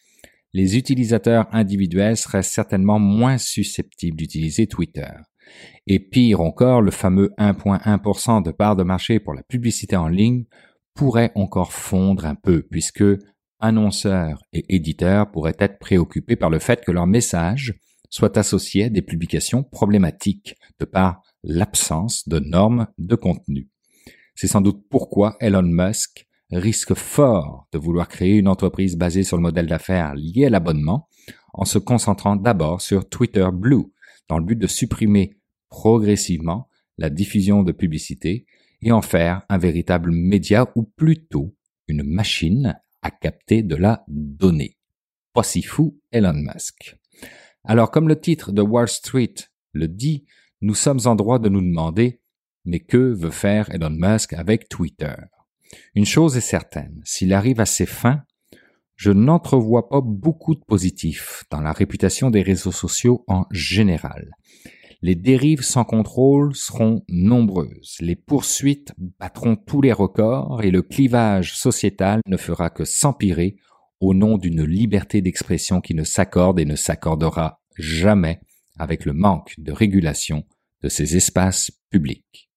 les 0.54 0.78
utilisateurs 0.78 1.48
individuels 1.52 2.18
seraient 2.18 2.44
certainement 2.44 3.00
moins 3.00 3.38
susceptibles 3.38 4.18
d'utiliser 4.18 4.68
Twitter. 4.68 5.10
Et 5.88 6.00
pire 6.00 6.42
encore, 6.42 6.82
le 6.82 6.92
fameux 6.92 7.32
1.1% 7.38 8.44
de 8.44 8.52
part 8.52 8.76
de 8.76 8.84
marché 8.84 9.20
pour 9.20 9.34
la 9.34 9.44
publicité 9.44 9.96
en 9.96 10.08
ligne 10.08 10.46
pourrait 11.00 11.32
encore 11.36 11.72
fondre 11.72 12.26
un 12.26 12.36
peu, 12.36 12.62
puisque 12.62 13.06
annonceurs 13.62 14.44
et 14.52 14.66
éditeurs 14.76 15.32
pourraient 15.32 15.56
être 15.58 15.80
préoccupés 15.80 16.36
par 16.36 16.50
le 16.50 16.60
fait 16.60 16.84
que 16.84 16.92
leur 16.92 17.08
message 17.08 17.74
soit 18.10 18.36
associé 18.36 18.84
à 18.84 18.90
des 18.90 19.02
publications 19.02 19.64
problématiques, 19.64 20.58
de 20.78 20.84
par 20.84 21.22
l'absence 21.42 22.28
de 22.28 22.40
normes 22.40 22.88
de 22.98 23.16
contenu. 23.16 23.70
C'est 24.36 24.48
sans 24.48 24.60
doute 24.60 24.84
pourquoi 24.90 25.38
Elon 25.40 25.64
Musk 25.64 26.28
risque 26.52 26.96
fort 26.96 27.70
de 27.72 27.78
vouloir 27.78 28.10
créer 28.10 28.36
une 28.36 28.50
entreprise 28.50 28.98
basée 28.98 29.24
sur 29.24 29.38
le 29.38 29.44
modèle 29.44 29.68
d'affaires 29.68 30.16
lié 30.16 30.48
à 30.48 30.50
l'abonnement, 30.50 31.08
en 31.54 31.64
se 31.64 31.80
concentrant 31.80 32.36
d'abord 32.36 32.82
sur 32.82 33.08
Twitter 33.08 33.48
Blue, 33.54 33.86
dans 34.28 34.38
le 34.38 34.44
but 34.44 34.60
de 34.60 34.68
supprimer 34.68 35.38
progressivement 35.70 36.68
la 36.98 37.10
diffusion 37.10 37.64
de 37.64 37.72
publicité 37.72 38.46
et 38.82 38.92
en 38.92 39.02
faire 39.02 39.42
un 39.50 39.58
véritable 39.58 40.12
média 40.12 40.72
ou 40.76 40.84
plutôt 40.84 41.56
une 41.88 42.04
machine 42.04 42.80
à 43.02 43.12
capter 43.12 43.64
de 43.64 43.76
la 43.76 44.04
donnée. 44.08 44.78
Pas 45.34 45.44
si 45.44 45.62
fou 45.62 46.00
Elon 46.12 46.34
Musk. 46.34 46.98
Alors 47.64 47.92
comme 47.92 48.08
le 48.08 48.20
titre 48.20 48.52
de 48.52 48.62
Wall 48.62 48.88
Street 48.88 49.36
le 49.74 49.88
dit, 49.88 50.26
nous 50.62 50.76
sommes 50.76 51.00
en 51.06 51.16
droit 51.16 51.40
de 51.40 51.50
nous 51.50 51.62
demander 51.62 52.22
mais 52.66 52.80
que 52.80 52.98
veut 52.98 53.32
faire 53.32 53.70
Elon 53.74 53.90
Musk 53.90 54.34
avec 54.34 54.70
Twitter? 54.70 55.16
Une 55.96 56.06
chose 56.06 56.38
est 56.38 56.42
certaine, 56.42 57.02
s'il 57.04 57.34
arrive 57.34 57.60
à 57.60 57.66
ses 57.66 57.86
fins, 57.86 58.24
je 58.96 59.12
n'entrevois 59.12 59.88
pas 59.88 60.02
beaucoup 60.02 60.56
de 60.56 60.64
positifs 60.66 61.46
dans 61.50 61.62
la 61.62 61.72
réputation 61.72 62.30
des 62.30 62.42
réseaux 62.42 62.72
sociaux 62.72 63.24
en 63.28 63.46
général. 63.50 64.30
Les 65.02 65.16
dérives 65.16 65.62
sans 65.62 65.86
contrôle 65.86 66.54
seront 66.56 67.06
nombreuses, 67.08 67.96
les 68.02 68.18
poursuites 68.18 68.92
battront 69.18 69.56
tous 69.56 69.82
les 69.82 69.94
records 69.94 70.62
et 70.62 70.72
le 70.72 70.82
clivage 70.82 71.56
sociétal 71.56 72.20
ne 72.28 72.36
fera 72.36 72.70
que 72.70 72.84
s'empirer 72.84 73.56
au 74.02 74.14
nom 74.14 74.38
d'une 74.38 74.64
liberté 74.64 75.22
d'expression 75.22 75.80
qui 75.80 75.94
ne 75.94 76.04
s'accorde 76.04 76.60
et 76.60 76.66
ne 76.66 76.76
s'accordera 76.76 77.62
jamais 77.78 78.42
avec 78.78 79.06
le 79.06 79.14
manque 79.14 79.56
de 79.58 79.72
régulation 79.72 80.44
de 80.84 80.90
ces 80.90 81.16
espaces 81.16 81.72
publics. 81.90 82.49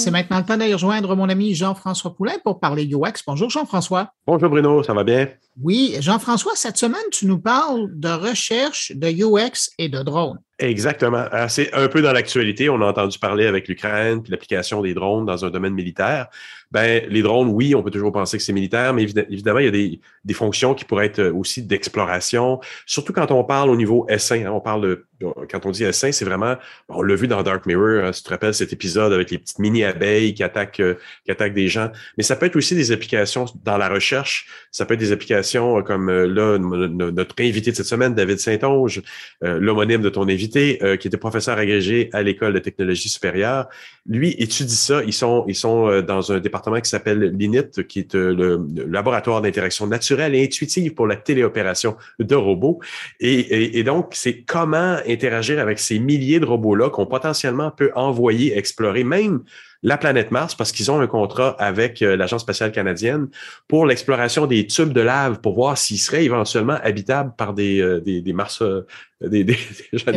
C'est 0.00 0.10
maintenant 0.10 0.38
le 0.38 0.44
temps 0.46 0.56
d'aller 0.56 0.72
rejoindre 0.72 1.14
mon 1.14 1.28
ami 1.28 1.54
Jean-François 1.54 2.14
Poulain 2.14 2.32
pour 2.42 2.58
parler 2.58 2.88
UX. 2.90 3.22
Bonjour 3.26 3.50
Jean-François. 3.50 4.14
Bonjour 4.26 4.48
Bruno, 4.48 4.82
ça 4.82 4.94
va 4.94 5.04
bien? 5.04 5.28
Oui, 5.62 5.94
Jean-François, 6.00 6.52
cette 6.54 6.78
semaine, 6.78 7.02
tu 7.12 7.26
nous 7.26 7.38
parles 7.38 7.86
de 7.92 8.08
recherche 8.08 8.92
de 8.94 9.08
UX 9.08 9.68
et 9.76 9.90
de 9.90 10.02
drones. 10.02 10.38
Exactement. 10.58 11.24
C'est 11.48 11.74
un 11.74 11.88
peu 11.88 12.00
dans 12.00 12.12
l'actualité. 12.12 12.70
On 12.70 12.80
a 12.80 12.86
entendu 12.86 13.18
parler 13.18 13.46
avec 13.46 13.68
l'Ukraine 13.68 14.22
puis 14.22 14.30
l'application 14.30 14.80
des 14.80 14.94
drones 14.94 15.26
dans 15.26 15.44
un 15.44 15.50
domaine 15.50 15.74
militaire. 15.74 16.28
Ben, 16.70 17.04
les 17.08 17.22
drones, 17.22 17.48
oui, 17.48 17.74
on 17.74 17.82
peut 17.82 17.90
toujours 17.90 18.12
penser 18.12 18.38
que 18.38 18.42
c'est 18.42 18.52
militaire, 18.52 18.94
mais 18.94 19.02
évidemment, 19.02 19.58
il 19.58 19.64
y 19.64 19.68
a 19.68 19.72
des, 19.72 20.00
des 20.24 20.34
fonctions 20.34 20.74
qui 20.74 20.84
pourraient 20.84 21.06
être 21.06 21.22
aussi 21.22 21.62
d'exploration. 21.62 22.60
Surtout 22.86 23.12
quand 23.12 23.30
on 23.30 23.44
parle 23.44 23.70
au 23.70 23.76
niveau 23.76 24.06
S1. 24.08 24.46
Hein, 24.46 24.52
on 24.52 24.60
parle 24.60 24.82
de, 24.82 25.06
quand 25.50 25.66
on 25.66 25.70
dit 25.70 25.84
S1, 25.84 26.12
c'est 26.12 26.24
vraiment, 26.24 26.56
on 26.88 27.02
l'a 27.02 27.14
vu 27.14 27.28
dans 27.28 27.42
Dark 27.42 27.66
Mirror, 27.66 28.04
hein, 28.04 28.12
si 28.12 28.22
tu 28.22 28.28
te 28.28 28.30
rappelles 28.30 28.54
cet 28.54 28.72
épisode 28.72 29.12
avec 29.12 29.30
les 29.30 29.38
petites 29.38 29.58
mini-abeilles 29.58 30.34
qui 30.34 30.42
attaquent, 30.42 30.80
euh, 30.80 30.94
qui 31.24 31.30
attaquent 31.30 31.54
des 31.54 31.68
gens. 31.68 31.90
Mais 32.16 32.22
ça 32.22 32.36
peut 32.36 32.46
être 32.46 32.56
aussi 32.56 32.74
des 32.74 32.92
applications 32.92 33.46
dans 33.64 33.76
la 33.76 33.88
recherche. 33.88 34.46
Ça 34.70 34.86
peut 34.86 34.94
être 34.94 35.00
des 35.00 35.12
applications 35.12 35.78
euh, 35.78 35.82
comme 35.82 36.08
euh, 36.08 36.26
là, 36.26 36.58
notre 36.58 37.34
invité 37.40 37.70
de 37.70 37.76
cette 37.76 37.86
semaine, 37.86 38.14
David 38.14 38.38
Saint-Onge, 38.38 39.02
l'homonyme 39.42 40.02
de 40.02 40.08
ton 40.08 40.28
invité 40.28 40.78
euh, 40.82 40.96
qui 40.96 41.08
était 41.08 41.16
professeur 41.16 41.58
agrégé 41.58 42.10
à 42.12 42.22
l'école 42.22 42.52
de 42.52 42.58
technologie 42.58 43.08
supérieure, 43.08 43.68
lui 44.06 44.30
étudie 44.38 44.76
ça. 44.76 45.02
Ils 45.04 45.12
sont, 45.12 45.44
ils 45.48 45.54
sont 45.54 45.88
euh, 45.88 46.02
dans 46.02 46.32
un 46.32 46.40
département 46.40 46.59
qui 46.60 46.90
s'appelle 46.90 47.34
l'INIT, 47.36 47.86
qui 47.88 48.00
est 48.00 48.14
euh, 48.14 48.34
le, 48.34 48.86
laboratoire 48.86 49.42
d'interaction 49.42 49.86
naturelle 49.86 50.34
et 50.34 50.44
intuitive 50.44 50.94
pour 50.94 51.06
la 51.06 51.16
téléopération 51.16 51.96
de 52.18 52.34
robots. 52.34 52.80
Et, 53.20 53.78
et 53.78 53.84
donc, 53.84 54.12
c'est 54.12 54.42
comment 54.42 54.98
interagir 55.06 55.58
avec 55.58 55.78
ces 55.78 55.98
milliers 55.98 56.40
de 56.40 56.46
robots-là 56.46 56.90
qu'on 56.90 57.06
potentiellement 57.06 57.70
peut 57.70 57.90
envoyer 57.94 58.56
explorer, 58.56 59.04
même 59.04 59.42
la 59.82 59.96
planète 59.96 60.30
Mars 60.30 60.54
parce 60.54 60.72
qu'ils 60.72 60.90
ont 60.90 61.00
un 61.00 61.06
contrat 61.06 61.56
avec 61.58 62.02
euh, 62.02 62.16
l'Agence 62.16 62.42
spatiale 62.42 62.70
canadienne 62.70 63.28
pour 63.66 63.86
l'exploration 63.86 64.46
des 64.46 64.66
tubes 64.66 64.92
de 64.92 65.00
lave 65.00 65.40
pour 65.40 65.54
voir 65.54 65.78
s'ils 65.78 65.98
seraient 65.98 66.24
éventuellement 66.24 66.78
habitables 66.82 67.32
par 67.36 67.54
des, 67.54 67.80
euh, 67.80 68.00
des, 68.00 68.20
des 68.20 68.32
Mars, 68.34 68.60
euh, 68.60 68.86
des, 69.22 69.42
des, 69.44 69.56
des, 69.92 70.08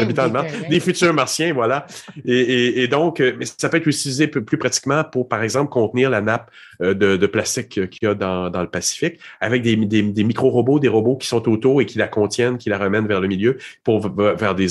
habitants 0.00 0.26
de 0.26 0.32
Mars, 0.32 0.52
des 0.68 0.80
futurs 0.80 1.14
martiens, 1.14 1.52
voilà. 1.52 1.86
Et, 2.24 2.82
et, 2.82 2.88
donc, 2.88 3.20
mais 3.20 3.44
ça 3.44 3.68
peut 3.68 3.76
être 3.76 3.86
utilisé 3.86 4.26
plus, 4.26 4.44
plus, 4.44 4.58
pratiquement 4.58 5.04
pour, 5.04 5.28
par 5.28 5.42
exemple, 5.42 5.70
contenir 5.70 6.10
la 6.10 6.20
nappe 6.20 6.50
de, 6.80 6.92
de 6.92 7.26
plastique 7.26 7.90
qu'il 7.90 7.98
y 8.02 8.06
a 8.06 8.14
dans, 8.14 8.50
dans 8.50 8.62
le 8.62 8.68
Pacifique 8.68 9.20
avec 9.40 9.62
des, 9.62 9.76
des, 9.76 10.02
des 10.02 10.24
micro-robots, 10.24 10.80
des 10.80 10.88
robots 10.88 11.16
qui 11.16 11.28
sont 11.28 11.48
autour 11.48 11.80
et 11.80 11.86
qui 11.86 11.98
la 11.98 12.08
contiennent, 12.08 12.58
qui 12.58 12.70
la 12.70 12.78
remènent 12.78 13.06
vers 13.06 13.20
le 13.20 13.28
milieu 13.28 13.58
pour 13.84 14.00
vers 14.14 14.54
des, 14.54 14.66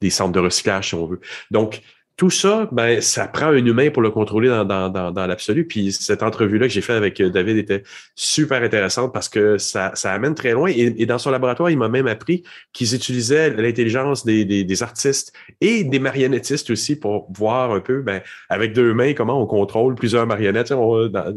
des 0.00 0.10
centres 0.10 0.32
de 0.32 0.40
recyclage, 0.40 0.88
si 0.88 0.94
on 0.94 1.06
veut. 1.06 1.20
Donc, 1.50 1.80
tout 2.16 2.30
ça, 2.30 2.68
ben, 2.70 3.00
ça 3.00 3.26
prend 3.26 3.46
un 3.46 3.66
humain 3.66 3.90
pour 3.90 4.00
le 4.00 4.10
contrôler 4.10 4.48
dans, 4.48 4.64
dans, 4.64 4.88
dans, 4.88 5.10
dans 5.10 5.26
l'absolu. 5.26 5.66
Puis 5.66 5.92
cette 5.92 6.22
entrevue-là 6.22 6.68
que 6.68 6.72
j'ai 6.72 6.80
faite 6.80 6.96
avec 6.96 7.20
euh, 7.20 7.28
David 7.28 7.56
était 7.56 7.82
super 8.14 8.62
intéressante 8.62 9.12
parce 9.12 9.28
que 9.28 9.58
ça, 9.58 9.90
ça 9.94 10.12
amène 10.12 10.36
très 10.36 10.52
loin. 10.52 10.70
Et, 10.70 11.06
dans 11.06 11.18
son 11.18 11.32
laboratoire, 11.32 11.70
il 11.70 11.78
m'a 11.78 11.88
même 11.88 12.06
appris 12.06 12.44
qu'ils 12.72 12.94
utilisaient 12.94 13.50
l'intelligence 13.50 14.24
des, 14.24 14.44
des, 14.44 14.62
des, 14.62 14.82
artistes 14.84 15.32
et 15.60 15.82
des 15.82 15.98
marionnettistes 15.98 16.70
aussi 16.70 16.94
pour 16.94 17.26
voir 17.32 17.72
un 17.72 17.80
peu, 17.80 18.00
ben, 18.00 18.20
avec 18.48 18.74
deux 18.74 18.94
mains, 18.94 19.12
comment 19.14 19.42
on 19.42 19.46
contrôle 19.46 19.96
plusieurs 19.96 20.26
marionnettes. 20.26 20.72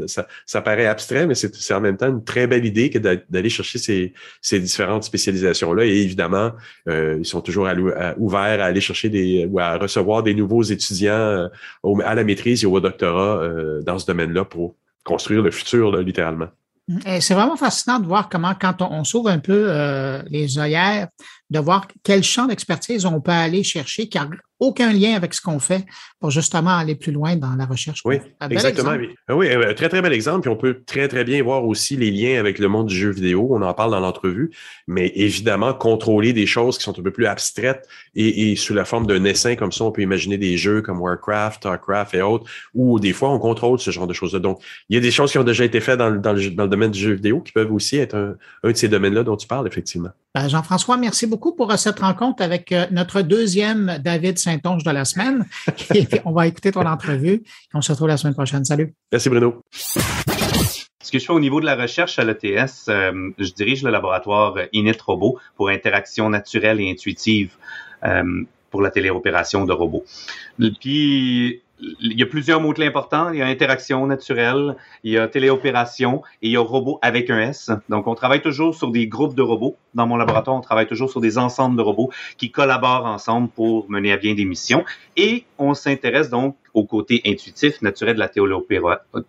ça, 0.06 0.28
ça 0.46 0.62
paraît 0.62 0.86
abstrait, 0.86 1.26
mais 1.26 1.34
c'est 1.34 1.74
en 1.74 1.82
même 1.82 1.98
temps 1.98 2.10
une 2.10 2.24
très 2.24 2.46
belle 2.46 2.66
idée 2.66 2.92
que 2.92 3.00
d'aller 3.00 3.50
chercher 3.50 3.80
ces, 3.80 4.14
ces 4.42 4.60
différentes 4.60 5.04
spécialisations-là. 5.04 5.86
Et 5.86 6.02
évidemment, 6.02 6.52
euh, 6.88 7.18
ils 7.20 7.26
sont 7.26 7.42
toujours 7.42 7.68
ouverts 8.18 8.62
à 8.62 8.66
aller 8.66 8.82
chercher 8.82 9.10
des 9.10 9.48
ou 9.50 9.60
à 9.60 9.78
recevoir 9.78 10.22
des 10.22 10.36
nouveaux 10.36 10.67
étudiants 10.72 11.12
euh, 11.12 11.48
à 12.04 12.16
la 12.16 12.24
maîtrise 12.24 12.64
et 12.64 12.68
au 12.68 12.80
doctorat 12.80 13.38
euh, 13.38 13.82
dans 13.82 14.00
ce 14.00 14.06
domaine-là 14.06 14.46
pour 14.46 14.76
construire 15.04 15.42
le 15.42 15.52
futur, 15.52 15.96
littéralement. 15.98 16.48
C'est 17.20 17.34
vraiment 17.34 17.58
fascinant 17.58 18.00
de 18.00 18.08
voir 18.08 18.30
comment, 18.30 18.54
quand 18.60 18.82
on, 18.82 19.04
s'ouvre 19.04 19.30
un 19.30 19.40
peu 19.40 19.66
euh, 19.68 20.22
les 20.30 20.58
œillères, 20.58 21.10
de 21.50 21.60
voir 21.60 21.88
quel 22.04 22.24
champ 22.24 22.46
d'expertise 22.46 23.06
on 23.06 23.22
peut 23.22 23.32
aller 23.32 23.64
chercher, 23.64 24.10
car 24.10 24.30
aucun 24.60 24.92
lien 24.92 25.14
avec 25.16 25.34
ce 25.34 25.42
qu'on 25.42 25.60
fait 25.60 25.86
pour 26.20 26.32
justement 26.32 26.76
aller 26.76 26.96
plus 26.96 27.12
loin 27.12 27.36
dans 27.36 27.56
la 27.56 27.66
recherche. 27.66 28.02
Oui, 28.06 28.18
exactement. 28.50 28.94
Ah 29.28 29.36
oui, 29.36 29.52
un 29.52 29.74
très, 29.74 29.88
très 29.88 30.02
bel 30.02 30.14
exemple. 30.14 30.42
Puis 30.42 30.50
on 30.50 30.56
peut 30.56 30.82
très, 30.86 31.08
très 31.08 31.24
bien 31.24 31.44
voir 31.44 31.64
aussi 31.66 31.96
les 31.96 32.10
liens 32.10 32.40
avec 32.40 32.58
le 32.58 32.68
monde 32.68 32.88
du 32.88 32.96
jeu 32.96 33.12
vidéo. 33.12 33.48
On 33.52 33.62
en 33.62 33.74
parle 33.74 33.92
dans 33.92 34.00
l'entrevue. 34.00 34.52
Mais 34.88 35.12
évidemment, 35.16 35.74
contrôler 35.74 36.34
des 36.34 36.48
choses 36.48 36.78
qui 36.78 36.84
sont 36.84 36.98
un 36.98 37.04
peu 37.04 37.12
plus 37.12 37.28
abstraites 37.28 37.88
et, 38.16 38.56
sous 38.56 38.74
la 38.74 38.86
forme 38.86 39.06
d'un 39.06 39.24
essaim 39.26 39.56
comme 39.56 39.72
ça, 39.72 39.84
on 39.84 39.92
peut 39.92 40.02
imaginer 40.02 40.38
des 40.38 40.58
jeux 40.58 40.82
comme 40.82 41.02
Warcraft, 41.02 41.58
Starcraft 41.58 42.16
et 42.16 42.22
autres, 42.22 42.50
où 42.74 43.00
des 43.00 43.14
fois 43.14 43.30
on 43.30 43.40
contrôle 43.40 43.80
ce 43.80 43.92
genre 43.92 44.08
de 44.08 44.14
choses-là. 44.14 44.40
Donc, 44.40 44.60
il 44.90 44.96
y 44.96 44.98
a 44.98 45.02
des 45.02 45.12
choses 45.12 45.32
qui 45.32 45.38
ont 45.38 45.44
déjà 45.44 45.66
été 45.66 45.80
faites 45.80 46.00
dans, 46.00 46.10
dans, 46.12 46.34
le, 46.34 46.68
domaine 46.68 46.92
du 46.92 47.00
jeu 47.00 47.14
vidéo 47.14 47.42
qui 47.42 47.52
peuvent 47.52 47.72
aussi 47.72 47.98
être 47.98 48.16
un, 48.16 48.36
un 48.64 48.72
de 48.72 48.78
ces 48.78 48.88
domaines-là 48.88 49.24
dont 49.24 49.38
tu 49.38 49.48
parles, 49.48 49.68
effectivement. 49.68 50.10
Ben, 50.38 50.50
Jean-François, 50.50 50.98
merci 50.98 51.26
beaucoup 51.26 51.56
pour 51.56 51.72
euh, 51.72 51.78
cette 51.78 51.98
rencontre 51.98 52.44
avec 52.44 52.72
euh, 52.72 52.86
notre 52.92 53.24
deuxième 53.24 53.98
David 54.04 54.38
Saint-Onge 54.38 54.84
de 54.84 54.92
la 54.92 55.04
semaine. 55.04 55.48
Et 55.96 56.08
on 56.26 56.32
va 56.32 56.46
écouter 56.46 56.72
ton 56.72 56.86
entrevue. 56.86 57.42
On 57.74 57.82
se 57.82 57.92
retrouve 57.92 58.10
la 58.10 58.18
semaine 58.18 58.36
prochaine. 58.36 58.64
Salut. 58.64 58.94
Merci, 59.12 59.30
Bruno. 59.30 59.64
Ce 59.74 61.12
que 61.12 61.18
je 61.18 61.26
fais 61.26 61.34
au 61.34 61.40
niveau 61.40 61.60
de 61.60 61.66
la 61.66 61.76
recherche 61.76 62.20
à 62.20 62.24
l'ETS, 62.24 62.88
euh, 62.88 63.32
je 63.40 63.52
dirige 63.52 63.82
le 63.82 63.90
laboratoire 63.90 64.58
Init 64.74 65.02
Robot 65.04 65.40
pour 65.56 65.70
interaction 65.70 66.30
naturelle 66.30 66.80
et 66.82 66.92
intuitive 66.92 67.54
pour 68.70 68.84
la 68.84 68.92
téléopération 68.92 69.66
de 69.66 69.74
robots. 69.74 70.06
Puis 70.80 71.64
il 71.80 72.20
y 72.20 72.24
a 72.24 72.26
plusieurs 72.26 72.60
mots-clés 72.62 72.88
importants. 72.88 73.32
Il 73.32 73.40
y 73.40 73.42
a 73.42 73.48
interaction 73.48 74.06
naturelle, 74.08 74.76
il 75.04 75.14
y 75.14 75.18
a 75.18 75.28
téléopération 75.28 76.24
et 76.42 76.48
il 76.48 76.52
y 76.52 76.58
a 76.58 76.62
robot 76.62 77.00
avec 77.02 77.30
un 77.30 77.40
S. 77.40 77.72
Donc, 77.90 78.08
on 78.08 78.16
travaille 78.16 78.42
toujours 78.42 78.76
sur 78.76 78.92
des 78.92 79.08
groupes 79.08 79.36
de 79.36 79.42
robots. 79.42 79.78
Dans 79.94 80.08
mon 80.08 80.18
laboratoire, 80.18 80.56
on 80.56 80.62
travaille 80.62 80.88
toujours 80.88 81.10
sur 81.10 81.22
des 81.22 81.38
ensembles 81.38 81.78
de 81.78 81.82
robots 81.82 82.12
qui 82.38 82.52
collaborent 82.52 83.06
ensemble 83.06 83.50
pour 83.50 83.90
mener 83.90 84.12
à 84.12 84.18
bien 84.18 84.34
des 84.34 84.46
missions. 84.46 84.86
Et 85.16 85.46
on 85.58 85.74
s'intéresse 85.74 86.30
donc 86.30 86.56
au 86.74 86.86
côté 86.86 87.22
intuitif, 87.26 87.82
naturel 87.82 88.16
de 88.16 88.20
la 88.20 88.30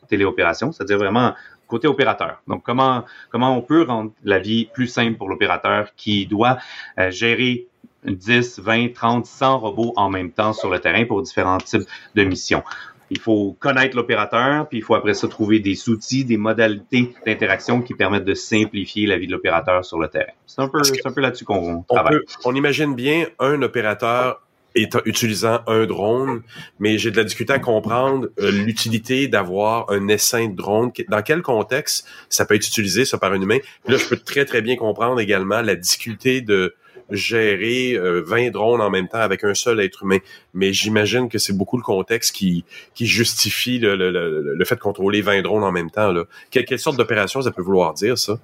téléopération, 0.09 0.73
c'est-à-dire 0.73 0.99
vraiment 0.99 1.35
côté 1.67 1.87
opérateur. 1.87 2.43
Donc, 2.49 2.63
comment, 2.65 3.05
comment 3.31 3.57
on 3.57 3.63
peut 3.63 3.83
rendre 3.83 4.11
la 4.25 4.39
vie 4.39 4.67
plus 4.73 4.89
simple 4.89 5.17
pour 5.17 5.29
l'opérateur 5.29 5.91
qui 5.97 6.27
doit 6.27 6.59
euh, 6.99 7.11
gérer 7.11 7.68
10, 8.05 8.61
20, 8.61 8.95
30, 8.95 9.27
100 9.27 9.59
robots 9.59 9.93
en 9.97 10.11
même 10.11 10.31
temps 10.31 10.53
sur 10.53 10.71
le 10.71 10.79
terrain 10.79 11.05
pour 11.05 11.23
différents 11.23 11.59
types 11.59 11.87
de 12.15 12.25
missions. 12.25 12.63
Il 13.11 13.19
faut 13.19 13.57
connaître 13.59 13.97
l'opérateur, 13.97 14.69
puis 14.69 14.79
il 14.79 14.85
faut 14.85 14.95
après 14.95 15.15
ça 15.15 15.29
trouver 15.29 15.61
des 15.61 15.89
outils, 15.89 16.25
des 16.25 16.37
modalités 16.37 17.15
d'interaction 17.25 17.81
qui 17.81 17.95
permettent 17.95 18.27
de 18.27 18.35
simplifier 18.35 19.07
la 19.07 19.17
vie 19.17 19.27
de 19.27 19.33
l'opérateur 19.33 19.85
sur 19.85 19.99
le 19.99 20.09
terrain. 20.09 20.33
C'est 20.47 20.61
un 20.61 20.69
peu, 20.69 20.81
un 21.05 21.13
peu 21.13 21.21
là-dessus 21.21 21.45
qu'on 21.45 21.85
travaille. 21.89 22.19
on 22.45 22.55
imagine 22.55 22.95
bien 22.95 23.27
un 23.39 23.63
opérateur 23.63 24.43
utilisant 24.75 25.61
un 25.67 25.87
drone, 25.87 26.43
mais 26.79 26.99
j'ai 26.99 27.11
de 27.11 27.17
la 27.17 27.25
difficulté 27.25 27.53
à 27.53 27.59
comprendre 27.59 28.29
euh, 28.39 28.51
l'utilité 28.51 29.27
d'avoir 29.27 29.91
un 29.91 30.09
essaim 30.09 30.49
de 30.49 30.57
drone. 30.57 30.93
Dans 31.09 31.23
quel 31.23 31.43
contexte 31.43 32.07
ça 32.29 32.45
peut 32.45 32.55
être 32.55 32.67
utilisé, 32.67 33.05
ça, 33.05 33.19
par 33.19 33.33
un 33.33 33.41
humain? 33.41 33.59
là, 33.87 33.97
je 33.97 34.07
peux 34.07 34.17
très, 34.17 34.45
très 34.45 34.63
bien 34.63 34.77
comprendre 34.77 35.21
également 35.21 35.63
la 35.63 35.75
difficulté 35.75 36.43
de 36.43 36.75
gérer 37.11 37.97
20 37.97 38.01
euh, 38.03 38.51
drones 38.51 38.81
en 38.81 38.91
même 38.91 39.09
temps 39.09 39.19
avec 39.19 39.45
un 39.45 39.55
seul 39.55 39.81
être 39.81 40.03
humain. 40.03 40.19
Mais 40.55 40.73
j'imagine 40.73 41.29
que 41.29 41.39
c'est 41.39 41.57
beaucoup 41.57 41.77
le 41.77 41.83
contexte 41.83 42.35
qui, 42.35 42.65
qui 42.95 43.07
justifie 43.07 43.79
le, 43.79 43.97
le, 43.97 44.11
le, 44.55 44.65
fait 44.65 44.75
de 44.75 44.81
contrôler 44.81 45.23
20 45.23 45.43
drones 45.43 45.65
en 45.65 45.73
même 45.73 45.91
temps. 45.91 46.13
Là. 46.13 46.25
Quelle, 46.51 46.65
quelle 46.65 46.79
sorte 46.79 46.97
d'opération 46.97 47.43
ça 47.43 47.51
peut 47.51 47.63
vouloir 47.63 47.95
dire, 47.95 48.19
ça? 48.19 48.39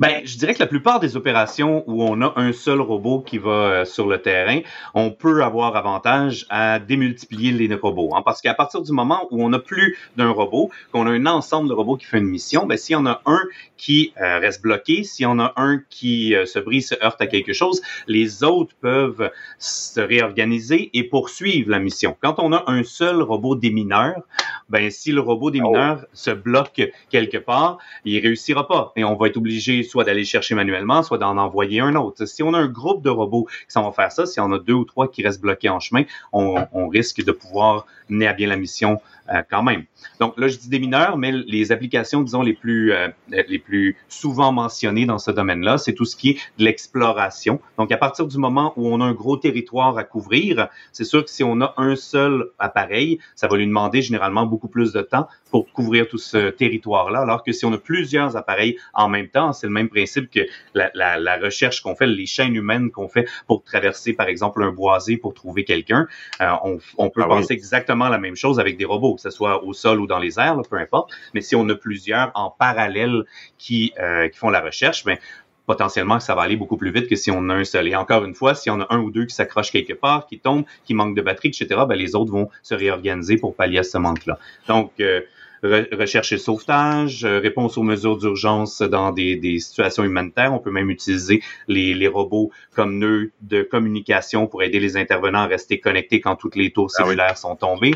Ben, 0.00 0.22
je 0.24 0.38
dirais 0.38 0.54
que 0.54 0.60
la 0.60 0.66
plupart 0.66 1.00
des 1.00 1.16
opérations 1.16 1.84
où 1.86 2.02
on 2.02 2.20
a 2.22 2.32
un 2.36 2.52
seul 2.52 2.80
robot 2.80 3.20
qui 3.20 3.38
va 3.38 3.50
euh, 3.50 3.84
sur 3.84 4.06
le 4.06 4.20
terrain, 4.20 4.60
on 4.94 5.10
peut 5.10 5.42
avoir 5.42 5.76
avantage 5.76 6.46
à 6.50 6.78
démultiplier 6.78 7.52
les 7.52 7.74
robots. 7.74 8.14
Hein, 8.14 8.22
parce 8.24 8.40
qu'à 8.40 8.54
partir 8.54 8.82
du 8.82 8.92
moment 8.92 9.28
où 9.30 9.42
on 9.42 9.50
n'a 9.50 9.58
plus 9.58 9.98
d'un 10.16 10.30
robot, 10.30 10.70
qu'on 10.92 11.06
a 11.06 11.10
un 11.10 11.26
ensemble 11.26 11.68
de 11.68 11.74
robots 11.74 11.96
qui 11.96 12.06
fait 12.06 12.18
une 12.18 12.28
mission, 12.28 12.66
ben, 12.66 12.78
s'il 12.78 12.94
y 12.94 12.96
en 12.96 13.06
a 13.06 13.22
un 13.26 13.40
qui 13.76 14.12
euh, 14.20 14.38
reste 14.38 14.62
bloqué, 14.62 15.04
s'il 15.04 15.24
y 15.24 15.26
en 15.26 15.38
a 15.38 15.52
un 15.56 15.80
qui 15.90 16.34
euh, 16.34 16.46
se 16.46 16.58
brise, 16.58 16.88
se 16.88 17.04
heurte 17.04 17.20
à 17.20 17.26
quelque 17.26 17.52
chose, 17.52 17.82
les 18.06 18.44
autres 18.44 18.74
peuvent 18.80 19.30
se 19.58 20.00
réorganiser 20.00 20.90
et 20.94 21.04
poursuivre 21.04 21.70
la 21.70 21.78
mission. 21.78 22.16
Quand 22.20 22.36
on 22.38 22.52
a 22.52 22.64
un 22.66 22.82
seul 22.82 23.22
robot 23.22 23.54
démineur, 23.54 24.22
ben, 24.68 24.90
si 24.90 25.12
le 25.12 25.20
robot 25.20 25.50
démineur 25.50 26.04
se 26.12 26.30
bloque 26.30 26.82
quelque 27.10 27.38
part, 27.38 27.78
il 28.04 28.20
réussira 28.20 28.66
pas 28.66 28.92
et 28.96 29.04
on 29.04 29.16
va 29.16 29.28
être 29.28 29.36
obligé 29.36 29.47
soit 29.84 30.04
d'aller 30.04 30.24
chercher 30.24 30.54
manuellement, 30.54 31.02
soit 31.02 31.18
d'en 31.18 31.36
envoyer 31.36 31.80
un 31.80 31.94
autre. 31.94 32.24
Si 32.26 32.42
on 32.42 32.54
a 32.54 32.58
un 32.58 32.68
groupe 32.68 33.02
de 33.02 33.10
robots 33.10 33.44
qui 33.44 33.72
s'en 33.72 33.82
vont 33.82 33.92
faire 33.92 34.12
ça, 34.12 34.26
si 34.26 34.40
on 34.40 34.52
a 34.52 34.58
deux 34.58 34.74
ou 34.74 34.84
trois 34.84 35.10
qui 35.10 35.22
restent 35.22 35.40
bloqués 35.40 35.68
en 35.68 35.80
chemin, 35.80 36.04
on, 36.32 36.58
risque 36.88 37.22
de 37.22 37.32
pouvoir 37.32 37.86
mener 38.08 38.26
à 38.26 38.32
bien 38.32 38.48
la 38.48 38.56
mission 38.56 39.00
euh, 39.30 39.42
quand 39.50 39.62
même. 39.62 39.84
Donc 40.20 40.38
là, 40.38 40.48
je 40.48 40.56
dis 40.56 40.70
des 40.70 40.78
mineurs, 40.78 41.18
mais 41.18 41.32
les 41.32 41.70
applications, 41.70 42.22
disons, 42.22 42.40
les 42.40 42.54
plus, 42.54 42.92
euh, 42.92 43.08
les 43.28 43.58
plus 43.58 43.96
souvent 44.08 44.52
mentionnées 44.52 45.04
dans 45.04 45.18
ce 45.18 45.30
domaine-là, 45.30 45.76
c'est 45.76 45.92
tout 45.92 46.06
ce 46.06 46.16
qui 46.16 46.30
est 46.30 46.34
de 46.58 46.64
l'exploration. 46.64 47.60
Donc 47.76 47.92
à 47.92 47.98
partir 47.98 48.26
du 48.26 48.38
moment 48.38 48.72
où 48.76 48.88
on 48.88 49.00
a 49.02 49.04
un 49.04 49.12
gros 49.12 49.36
territoire 49.36 49.98
à 49.98 50.04
couvrir, 50.04 50.68
c'est 50.92 51.04
sûr 51.04 51.24
que 51.24 51.30
si 51.30 51.44
on 51.44 51.60
a 51.60 51.74
un 51.76 51.94
seul 51.94 52.46
appareil, 52.58 53.18
ça 53.34 53.48
va 53.48 53.56
lui 53.56 53.66
demander 53.66 54.00
généralement 54.00 54.46
beaucoup 54.46 54.68
plus 54.68 54.92
de 54.92 55.02
temps 55.02 55.28
pour 55.50 55.70
couvrir 55.72 56.08
tout 56.08 56.18
ce 56.18 56.50
territoire-là, 56.50 57.20
alors 57.20 57.42
que 57.42 57.52
si 57.52 57.64
on 57.64 57.72
a 57.72 57.78
plusieurs 57.78 58.36
appareils 58.36 58.76
en 58.94 59.08
même 59.08 59.28
temps, 59.28 59.37
c'est 59.52 59.66
le 59.66 59.72
même 59.72 59.88
principe 59.88 60.30
que 60.30 60.40
la, 60.74 60.90
la, 60.94 61.18
la 61.18 61.36
recherche 61.38 61.80
qu'on 61.80 61.94
fait, 61.94 62.06
les 62.06 62.26
chaînes 62.26 62.54
humaines 62.54 62.90
qu'on 62.90 63.08
fait 63.08 63.28
pour 63.46 63.62
traverser, 63.62 64.12
par 64.12 64.28
exemple, 64.28 64.62
un 64.62 64.70
boisé 64.70 65.16
pour 65.16 65.34
trouver 65.34 65.64
quelqu'un. 65.64 66.06
Euh, 66.40 66.50
on, 66.64 66.78
on, 66.96 67.10
peut 67.10 67.22
ah 67.24 67.28
penser 67.28 67.54
exactement 67.54 68.08
la 68.08 68.18
même 68.18 68.36
chose 68.36 68.60
avec 68.60 68.76
des 68.76 68.84
robots, 68.84 69.14
que 69.14 69.20
ce 69.20 69.30
soit 69.30 69.64
au 69.64 69.72
sol 69.72 70.00
ou 70.00 70.06
dans 70.06 70.18
les 70.18 70.38
airs, 70.38 70.60
peu 70.68 70.76
importe. 70.76 71.10
Mais 71.34 71.40
si 71.40 71.56
on 71.56 71.68
a 71.68 71.74
plusieurs 71.74 72.30
en 72.34 72.50
parallèle 72.50 73.24
qui, 73.58 73.92
euh, 73.98 74.28
qui 74.28 74.38
font 74.38 74.50
la 74.50 74.60
recherche, 74.60 75.04
ben, 75.04 75.18
potentiellement 75.66 76.18
ça 76.18 76.34
va 76.34 76.42
aller 76.42 76.56
beaucoup 76.56 76.78
plus 76.78 76.90
vite 76.90 77.08
que 77.08 77.14
si 77.14 77.30
on 77.30 77.48
a 77.50 77.54
un 77.54 77.64
seul. 77.64 77.86
Et 77.88 77.94
encore 77.94 78.24
une 78.24 78.34
fois, 78.34 78.54
si 78.54 78.70
on 78.70 78.80
a 78.80 78.86
un 78.88 79.00
ou 79.00 79.10
deux 79.10 79.26
qui 79.26 79.34
s'accrochent 79.34 79.70
quelque 79.70 79.92
part, 79.92 80.26
qui 80.26 80.38
tombent, 80.38 80.64
qui 80.84 80.94
manquent 80.94 81.14
de 81.14 81.22
batterie, 81.22 81.48
etc., 81.48 81.82
ben, 81.86 81.94
les 81.94 82.14
autres 82.14 82.32
vont 82.32 82.48
se 82.62 82.74
réorganiser 82.74 83.36
pour 83.36 83.54
pallier 83.54 83.78
à 83.78 83.82
ce 83.82 83.98
manque-là. 83.98 84.38
Donc, 84.66 84.92
euh, 85.00 85.20
recherche 85.62 86.32
et 86.32 86.38
sauvetage, 86.38 87.24
euh, 87.24 87.38
réponse 87.38 87.78
aux 87.78 87.82
mesures 87.82 88.16
d'urgence 88.16 88.80
dans 88.82 89.12
des, 89.12 89.36
des, 89.36 89.58
situations 89.58 90.04
humanitaires. 90.04 90.52
On 90.54 90.58
peut 90.58 90.70
même 90.70 90.90
utiliser 90.90 91.42
les, 91.66 91.94
les, 91.94 92.08
robots 92.08 92.50
comme 92.74 92.98
nœuds 92.98 93.30
de 93.42 93.62
communication 93.62 94.46
pour 94.46 94.62
aider 94.62 94.80
les 94.80 94.96
intervenants 94.96 95.40
à 95.40 95.46
rester 95.46 95.80
connectés 95.80 96.20
quand 96.20 96.36
toutes 96.36 96.56
les 96.56 96.70
tours 96.70 96.90
ah 96.98 97.04
cellulaires 97.04 97.38
sont 97.38 97.56
tombées. 97.56 97.94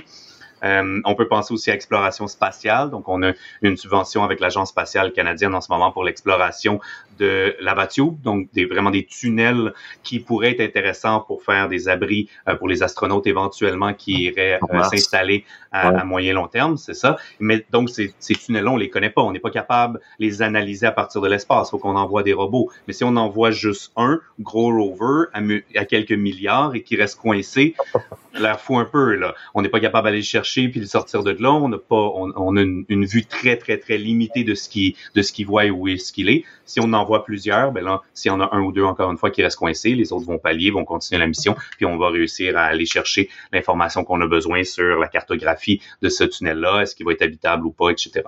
Euh, 0.65 1.01
on 1.05 1.15
peut 1.15 1.27
penser 1.27 1.53
aussi 1.53 1.71
à 1.71 1.75
exploration 1.75 2.29
spatiale. 2.29 2.91
Donc, 2.91 3.09
on 3.09 3.23
a 3.23 3.33
une 3.63 3.77
subvention 3.77 4.23
avec 4.23 4.41
l'Agence 4.41 4.69
spatiale 4.69 5.13
canadienne 5.13 5.55
en 5.55 5.61
ce 5.61 5.71
moment 5.71 5.91
pour 5.91 6.05
l'exploration 6.05 6.81
de 7.23 7.57
Lavatube, 7.61 8.21
donc 8.21 8.49
des, 8.53 8.65
vraiment 8.65 8.91
des 8.91 9.05
tunnels 9.05 9.73
qui 10.03 10.19
pourraient 10.19 10.51
être 10.51 10.61
intéressants 10.61 11.21
pour 11.21 11.43
faire 11.43 11.69
des 11.69 11.89
abris 11.89 12.29
euh, 12.49 12.57
pour 12.57 12.69
les 12.69 12.83
astronautes 12.83 13.27
éventuellement 13.27 13.95
qui 13.95 14.25
iraient 14.25 14.59
euh, 14.73 14.83
s'installer 14.83 15.45
à, 15.71 16.05
moyen 16.05 16.35
long 16.35 16.49
terme, 16.49 16.77
c'est 16.77 16.95
ça. 16.95 17.17
Mais 17.41 17.65
donc, 17.71 17.89
ces, 17.89 18.13
ces 18.19 18.35
tunnels-là, 18.35 18.71
on 18.73 18.77
les 18.77 18.91
connaît 18.91 19.11
pas. 19.11 19.23
On 19.23 19.33
n'est 19.33 19.41
pas 19.41 19.51
capable 19.51 19.99
de 19.99 20.27
les 20.27 20.43
analyser 20.43 20.87
à 20.87 20.93
partir 20.93 21.21
de 21.23 21.29
l'espace. 21.29 21.69
Il 21.69 21.71
faut 21.71 21.79
qu'on 21.79 21.97
envoie 21.97 22.23
des 22.23 22.35
robots. 22.35 22.71
Mais 22.87 22.93
si 22.93 23.05
on 23.05 23.17
envoie 23.17 23.51
juste 23.51 23.93
un 23.97 24.21
gros 24.39 24.71
rover 24.71 25.29
à, 25.33 25.41
à 25.81 25.85
quelques 25.87 26.13
milliards 26.13 26.75
et 26.75 26.83
qui 26.83 26.97
reste 26.97 27.19
coincé, 27.19 27.75
l'air 28.35 28.61
fou 28.61 28.77
un 28.77 28.85
peu, 28.85 29.15
là. 29.15 29.35
On 29.55 29.63
n'est 29.63 29.69
pas 29.69 29.81
capable 29.81 30.07
d'aller 30.07 30.19
le 30.19 30.25
chercher 30.25 30.69
puis 30.69 30.81
de 30.81 30.87
sortir 30.87 31.23
de 31.23 31.31
là. 31.31 31.53
On 31.53 31.69
n'a 31.69 31.79
pas, 31.79 31.97
on, 32.15 32.57
a 32.57 32.61
une, 32.61 33.05
vue 33.07 33.25
très, 33.25 33.57
très, 33.57 33.79
très 33.79 33.99
limitée 33.99 34.45
de 34.45 34.55
ce 34.55 34.69
qui, 34.69 34.97
de 35.15 35.23
ce 35.23 35.33
qu'il 35.33 35.47
voit 35.47 35.65
et 35.65 35.71
où 35.71 35.89
est-ce 35.89 36.13
qu'il 36.13 36.29
est. 36.29 36.45
Si 36.65 36.81
on 36.81 36.93
en 36.93 37.05
plusieurs, 37.21 37.73
ben 37.73 37.85
là, 37.85 38.01
si 38.15 38.31
on 38.31 38.41
a 38.41 38.49
un 38.53 38.61
ou 38.61 38.73
deux, 38.73 38.85
encore 38.85 39.11
une 39.11 39.19
fois, 39.19 39.31
qui 39.31 39.43
restent 39.43 39.59
coincés, 39.59 39.95
les 39.95 40.13
autres 40.13 40.27
vont 40.27 40.39
pallier, 40.39 40.71
vont 40.71 40.85
continuer 40.85 41.19
la 41.19 41.27
mission, 41.27 41.55
puis 41.77 41.87
on 41.87 41.99
va 41.99 42.11
réussir 42.11 42.57
à 42.57 42.65
aller 42.65 42.87
chercher 42.87 43.29
l'information 43.53 44.05
qu'on 44.05 44.21
a 44.21 44.27
besoin 44.27 44.65
sur 44.65 44.99
la 44.99 45.09
cartographie 45.09 45.81
de 46.01 46.09
ce 46.09 46.25
tunnel-là, 46.25 46.83
est-ce 46.83 46.95
qu'il 46.95 47.07
va 47.07 47.13
être 47.13 47.23
habitable 47.23 47.67
ou 47.67 47.73
pas, 47.73 47.91
etc. 47.91 48.23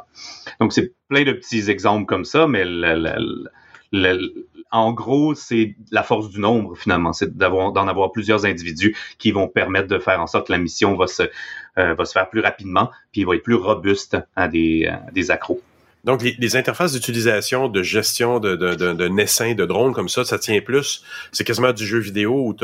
Donc, 0.61 0.73
c'est 0.73 0.93
plein 1.09 1.25
de 1.25 1.33
petits 1.33 1.71
exemples 1.71 2.07
comme 2.07 2.25
ça, 2.25 2.47
mais 2.47 2.65
en 4.71 4.93
gros, 4.93 5.35
c'est 5.35 5.77
la 5.93 6.03
force 6.03 6.31
du 6.31 6.41
nombre 6.41 6.77
finalement, 6.77 7.13
c'est 7.13 7.37
d'en 7.37 7.87
avoir 7.87 8.13
plusieurs 8.13 8.45
individus 8.45 8.97
qui 9.19 9.31
vont 9.31 9.47
permettre 9.47 9.89
de 9.89 9.99
faire 9.99 10.21
en 10.21 10.27
sorte 10.27 10.49
que 10.49 10.53
la 10.53 10.59
mission 10.59 10.97
va 10.97 11.07
se 11.07 11.23
euh, 11.79 12.05
faire 12.05 12.29
plus 12.29 12.41
rapidement, 12.41 12.91
puis 13.13 13.25
va 13.25 13.37
être 13.37 13.43
plus 13.43 13.55
robuste 13.55 14.17
à 14.35 14.49
des, 14.49 14.87
à 14.87 15.11
des 15.13 15.31
accros. 15.31 15.61
Donc, 16.05 16.23
les, 16.23 16.57
interfaces 16.57 16.93
d'utilisation, 16.93 17.69
de 17.69 17.83
gestion 17.83 18.39
de, 18.39 18.57
de, 18.57 18.75
de, 18.75 18.93
de 18.93 19.09
naissins, 19.09 19.55
de 19.55 19.65
drones 19.65 19.95
comme 19.95 20.11
ça, 20.11 20.25
ça 20.25 20.39
tient 20.39 20.61
plus. 20.61 21.03
C'est 21.33 21.45
quasiment 21.45 21.73
du 21.73 21.87
jeu 21.87 21.99
vidéo 21.99 22.47
où 22.47 22.55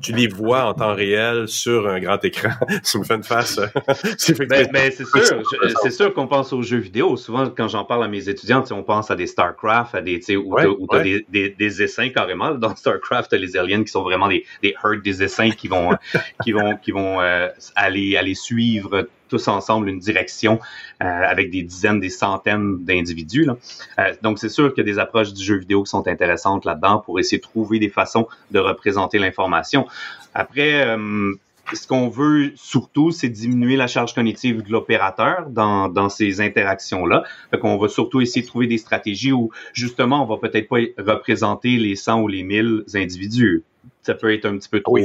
tu 0.00 0.12
les 0.12 0.28
vois 0.28 0.64
en 0.66 0.74
temps 0.74 0.94
réel 0.94 1.48
sur 1.48 1.88
un 1.88 1.98
grand 1.98 2.24
écran. 2.24 2.50
ça 2.84 2.98
me 2.98 3.04
fait 3.04 3.14
une 3.14 3.24
face. 3.24 3.60
c'est 4.18 4.38
ben, 4.38 4.68
ben, 4.72 4.92
sûr. 4.92 5.42
C'est 5.82 5.90
sûr 5.90 6.14
qu'on 6.14 6.28
pense 6.28 6.52
aux 6.52 6.62
jeux 6.62 6.78
vidéo. 6.78 7.16
Souvent, 7.16 7.50
quand 7.50 7.68
j'en 7.68 7.84
parle 7.84 8.04
à 8.04 8.08
mes 8.08 8.28
étudiants, 8.28 8.62
on 8.70 8.82
pense 8.82 9.10
à 9.10 9.16
des 9.16 9.26
StarCraft, 9.26 9.94
à 9.94 10.00
des, 10.00 10.20
où 10.36 10.56
tu 10.56 10.96
as, 10.96 11.02
des, 11.02 11.26
des, 11.28 11.50
des, 11.50 11.82
essaims 11.82 12.10
carrément. 12.10 12.54
Dans 12.54 12.74
StarCraft, 12.74 13.30
t'as 13.30 13.36
les 13.36 13.56
aliens 13.56 13.82
qui 13.82 13.90
sont 13.90 14.02
vraiment 14.02 14.28
des, 14.28 14.44
des 14.62 14.74
herds 14.84 15.02
des 15.02 15.22
essaims 15.22 15.50
qui 15.50 15.68
vont, 15.68 15.96
qui 16.42 16.52
vont, 16.52 16.76
qui 16.76 16.92
vont 16.92 17.20
euh, 17.20 17.48
aller, 17.74 18.16
aller 18.16 18.34
suivre 18.34 19.06
tous 19.28 19.48
ensemble 19.48 19.88
une 19.88 19.98
direction 19.98 20.58
euh, 21.02 21.04
avec 21.04 21.50
des 21.50 21.62
dizaines, 21.62 22.00
des 22.00 22.10
centaines 22.10 22.84
d'individus. 22.84 23.48
Euh, 23.98 24.14
donc, 24.22 24.38
c'est 24.38 24.48
sûr 24.48 24.74
qu'il 24.74 24.86
y 24.86 24.90
a 24.90 24.92
des 24.92 24.98
approches 24.98 25.32
du 25.32 25.42
jeu 25.42 25.56
vidéo 25.56 25.82
qui 25.82 25.90
sont 25.90 26.06
intéressantes 26.08 26.64
là-dedans 26.64 27.02
pour 27.04 27.18
essayer 27.18 27.38
de 27.38 27.42
trouver 27.42 27.78
des 27.78 27.88
façons 27.88 28.26
de 28.50 28.58
représenter 28.58 29.18
l'information. 29.18 29.86
Après, 30.34 30.86
euh, 30.86 31.32
ce 31.72 31.86
qu'on 31.86 32.08
veut 32.08 32.52
surtout, 32.54 33.10
c'est 33.10 33.28
diminuer 33.28 33.76
la 33.76 33.86
charge 33.86 34.14
cognitive 34.14 34.62
de 34.62 34.70
l'opérateur 34.70 35.46
dans, 35.48 35.88
dans 35.88 36.08
ces 36.08 36.40
interactions-là. 36.40 37.24
Fait 37.50 37.58
qu'on 37.58 37.76
va 37.76 37.88
surtout 37.88 38.20
essayer 38.20 38.42
de 38.42 38.46
trouver 38.46 38.66
des 38.66 38.78
stratégies 38.78 39.32
où, 39.32 39.50
justement, 39.72 40.22
on 40.22 40.26
va 40.26 40.36
peut-être 40.36 40.68
pas 40.68 40.78
représenter 40.98 41.76
les 41.76 41.96
100 41.96 42.20
ou 42.22 42.28
les 42.28 42.42
1000 42.42 42.84
individus 42.94 43.64
ça 44.02 44.14
peut 44.14 44.32
être 44.32 44.46
un 44.46 44.56
petit 44.56 44.68
peu 44.68 44.80
trop 44.80 44.98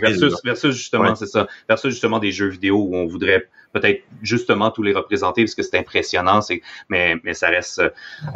versus, 0.00 0.34
versus 0.44 0.76
justement 0.76 1.14
c'est 1.14 1.26
ça 1.26 1.46
versus 1.68 1.92
justement 1.92 2.18
des 2.18 2.32
jeux 2.32 2.48
vidéo 2.48 2.76
où 2.76 2.96
on 2.96 3.06
voudrait 3.06 3.48
peut-être 3.72 4.02
justement 4.22 4.70
tous 4.70 4.82
les 4.82 4.92
représenter 4.92 5.44
parce 5.44 5.54
que 5.54 5.62
c'est 5.62 5.78
impressionnant 5.78 6.40
c'est 6.40 6.62
mais 6.88 7.16
mais 7.22 7.34
ça 7.34 7.48
reste 7.48 7.82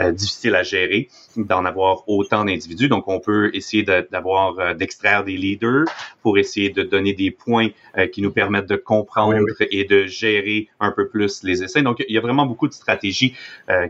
euh, 0.00 0.12
difficile 0.12 0.54
à 0.54 0.62
gérer 0.62 1.08
d'en 1.36 1.64
avoir 1.64 2.08
autant 2.08 2.44
d'individus. 2.44 2.88
Donc 2.88 3.08
on 3.08 3.20
peut 3.20 3.50
essayer 3.54 3.82
d'avoir 3.82 4.58
euh, 4.58 4.74
d'extraire 4.74 5.24
des 5.24 5.36
leaders 5.36 5.84
pour 6.22 6.38
essayer 6.38 6.70
de 6.70 6.82
donner 6.82 7.12
des 7.12 7.30
points 7.30 7.68
euh, 7.98 8.06
qui 8.06 8.22
nous 8.22 8.32
permettent 8.32 8.68
de 8.68 8.76
comprendre 8.76 9.44
et 9.70 9.84
de 9.84 10.06
gérer 10.06 10.68
un 10.80 10.92
peu 10.92 11.08
plus 11.08 11.42
les 11.42 11.62
essais. 11.62 11.82
Donc 11.82 12.04
il 12.08 12.14
y 12.14 12.18
a 12.18 12.20
vraiment 12.20 12.46
beaucoup 12.46 12.68
de 12.68 12.72
stratégies 12.72 13.34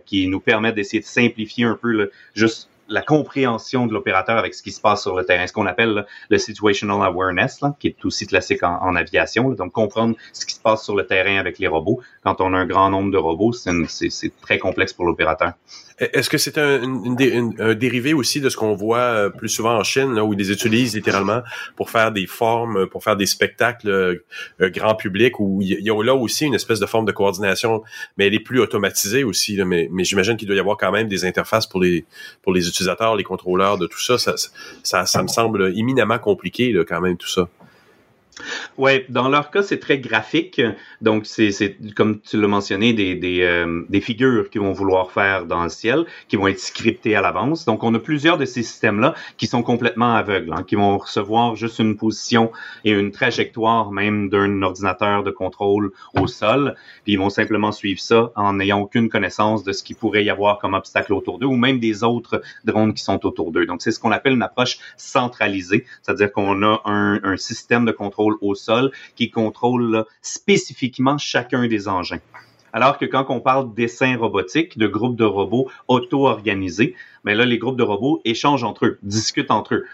qui 0.07 0.29
nous 0.29 0.41
permettent 0.41 0.75
d'essayer 0.75 1.01
de 1.01 1.07
simplifier 1.07 1.65
un 1.65 1.77
peu 1.81 1.91
le, 1.91 2.13
juste 2.35 2.69
la 2.89 3.03
compréhension 3.03 3.87
de 3.87 3.93
l'opérateur 3.93 4.37
avec 4.37 4.55
ce 4.55 4.63
qui 4.63 4.73
se 4.73 4.81
passe 4.81 5.03
sur 5.03 5.17
le 5.17 5.25
terrain, 5.25 5.47
ce 5.47 5.53
qu'on 5.53 5.67
appelle 5.67 6.07
le 6.29 6.39
situational 6.39 7.03
awareness, 7.03 7.61
là, 7.61 7.75
qui 7.79 7.89
est 7.89 8.05
aussi 8.05 8.27
classique 8.27 8.63
en, 8.63 8.95
aviation. 8.95 9.51
donc, 9.51 9.73
comprendre 9.73 10.17
ce 10.33 10.47
qui 10.47 10.55
se 10.55 10.61
passe 10.61 10.85
sur 10.85 10.95
le 10.95 11.07
terrain 11.07 11.39
avec 11.39 11.59
les 11.59 11.67
robots. 11.67 12.01
Quand 12.23 12.41
on 12.41 12.53
a 12.55 12.59
un 12.59 12.67
grand 12.67 12.91
nombre 12.91 13.11
de 13.11 13.19
robots, 13.19 13.53
c'est 13.53 14.41
très 14.41 14.59
complexe 14.59 14.93
pour 14.93 15.07
l'opérateur. 15.07 15.53
Est-ce 15.99 16.29
que 16.29 16.39
c'est 16.39 16.59
un, 16.59 16.81
dérivé 17.75 18.15
aussi 18.15 18.41
de 18.41 18.49
ce 18.49 18.57
qu'on 18.57 18.75
voit 18.75 18.99
euh, 18.99 19.31
plus 19.31 19.49
souvent 19.49 19.77
en 19.77 19.85
Chine, 19.85 20.13
là, 20.13 20.25
où 20.25 20.33
ils 20.33 20.39
les 20.39 20.51
utilisent 20.51 20.97
littéralement 20.97 21.43
pour 21.77 21.89
faire 21.89 22.11
des 22.11 22.27
formes, 22.27 22.89
pour 22.89 23.05
faire 23.05 23.17
des 23.17 23.27
spectacles 23.27 23.89
euh, 23.89 24.71
grand 24.71 24.97
public, 24.97 25.39
où 25.39 25.61
il 25.63 25.81
y 25.81 25.91
a 25.91 26.03
là 26.03 26.15
aussi 26.15 26.47
une 26.47 26.55
espèce 26.55 26.81
de 26.81 26.87
forme 26.87 27.05
de 27.05 27.13
coordination, 27.13 27.85
mais 28.17 28.27
elle 28.27 28.35
est 28.35 28.41
plus 28.41 28.59
automatisée 28.59 29.23
aussi. 29.23 29.57
Mais, 29.65 29.89
mais 29.93 30.03
j'imagine 30.03 30.37
qu'il 30.37 30.49
doit 30.49 30.57
y 30.57 30.61
avoir 30.61 30.77
quand 30.77 30.91
même 30.91 31.07
des 31.07 31.25
interfaces 31.25 31.69
pour 31.69 31.81
les 31.81 32.05
pour 32.43 32.53
les 32.53 32.67
utilisateurs, 32.67 32.74
les 33.17 33.25
contrôleurs 33.25 33.79
de 33.79 33.87
tout 33.87 34.01
ça. 34.01 34.19
Ça, 34.19 34.35
ça, 34.83 35.07
ça 35.07 35.23
me 35.23 35.29
semble 35.29 35.73
éminemment 35.77 36.19
compliqué 36.19 36.73
là, 36.73 36.85
quand 36.85 37.01
même 37.01 37.17
tout 37.17 37.29
ça. 37.29 37.49
Ouais, 38.77 39.07
dans 39.09 39.29
leur 39.29 39.51
cas, 39.51 39.63
c'est 39.63 39.79
très 39.79 39.99
graphique. 39.99 40.61
Donc, 41.01 41.27
c'est 41.27 41.51
comme 41.95 42.21
tu 42.21 42.41
l'as 42.41 42.49
mentionné, 42.49 42.93
des, 42.93 43.15
des, 43.15 43.43
euh, 43.43 43.85
des 43.89 44.01
figures 44.01 44.51
qu'ils 44.51 44.61
vont 44.61 44.73
vouloir 44.73 45.13
faire 45.13 45.47
dans 45.47 45.63
le 45.63 45.69
ciel, 45.69 46.05
qui 46.29 46.37
vont 46.37 46.49
être 46.49 46.59
scriptées 46.59 47.15
à 47.15 47.21
l'avance. 47.21 47.65
Donc, 47.65 47.85
on 47.85 47.95
a 47.95 47.99
plusieurs 47.99 48.37
de 48.37 48.45
ces 48.45 48.63
systèmes-là 48.63 49.15
qui 49.37 49.47
sont 49.47 49.63
complètement 49.63 50.15
aveugles, 50.15 50.53
hein, 50.53 50.65
qui 50.67 50.75
vont 50.75 50.99
recevoir 50.99 51.55
juste 51.55 51.79
une 51.79 51.97
position 51.97 52.51
et 52.85 52.91
une 52.91 53.13
trajectoire 53.13 53.93
même 53.93 54.29
d'un 54.29 54.63
ordinateur 54.63 55.23
de 55.23 55.31
contrôle 55.31 55.93
au 56.15 56.27
sol. 56.27 56.75
Puis, 57.05 57.13
ils 57.13 57.19
vont 57.19 57.31
simplement 57.31 57.71
suivre 57.71 58.01
ça 58.01 58.33
en 58.35 58.55
n'ayant 58.55 58.81
aucune 58.81 59.09
connaissance 59.09 59.63
de 59.63 59.73
ce 59.73 59.83
qu'il 59.83 59.97
pourrait 59.97 60.25
y 60.25 60.31
avoir 60.31 60.59
comme 60.59 60.75
obstacle 60.75 61.13
autour 61.13 61.39
d'eux 61.39 61.47
ou 61.47 61.57
même 61.57 61.79
des 61.79 62.03
autres 62.03 62.43
drones 62.65 62.95
qui 62.95 63.05
sont 63.05 63.25
autour 63.25 63.53
d'eux. 63.53 63.67
Donc, 63.67 63.83
c'est 63.83 63.93
ce 63.93 64.01
qu'on 64.01 64.13
appelle 64.13 64.33
une 64.33 64.43
approche 64.43 64.79
centralisée, 64.97 65.85
c'est-à-dire 66.03 66.33
qu'on 66.33 66.63
a 66.63 66.81
un, 66.85 67.21
un 67.23 67.37
système 67.37 67.85
de 67.85 67.93
contrôle 67.93 68.24
au 68.41 68.55
sol 68.55 68.91
qui 69.17 69.31
contrôle 69.31 70.05
spécifiquement 70.23 71.19
chacun 71.19 71.67
des 71.67 71.89
engins. 71.89 72.21
Alors 72.73 72.99
que 72.99 73.05
quand 73.05 73.27
on 73.29 73.41
parle 73.41 73.73
d'essais 73.73 74.17
robotiques, 74.17 74.77
de 74.77 74.89
groupes 74.89 75.17
de 75.17 75.25
robots 75.25 75.71
auto-organisés, 75.87 76.97
mais 77.23 77.33
ben 77.33 77.39
là, 77.39 77.45
les 77.47 77.59
groupes 77.59 77.77
de 77.77 77.85
robots 77.85 78.21
échangent 78.25 78.65
entre 78.65 78.87
eux, 78.87 78.99
discutent 79.03 79.53
entre 79.53 79.75
eux. 79.75 79.85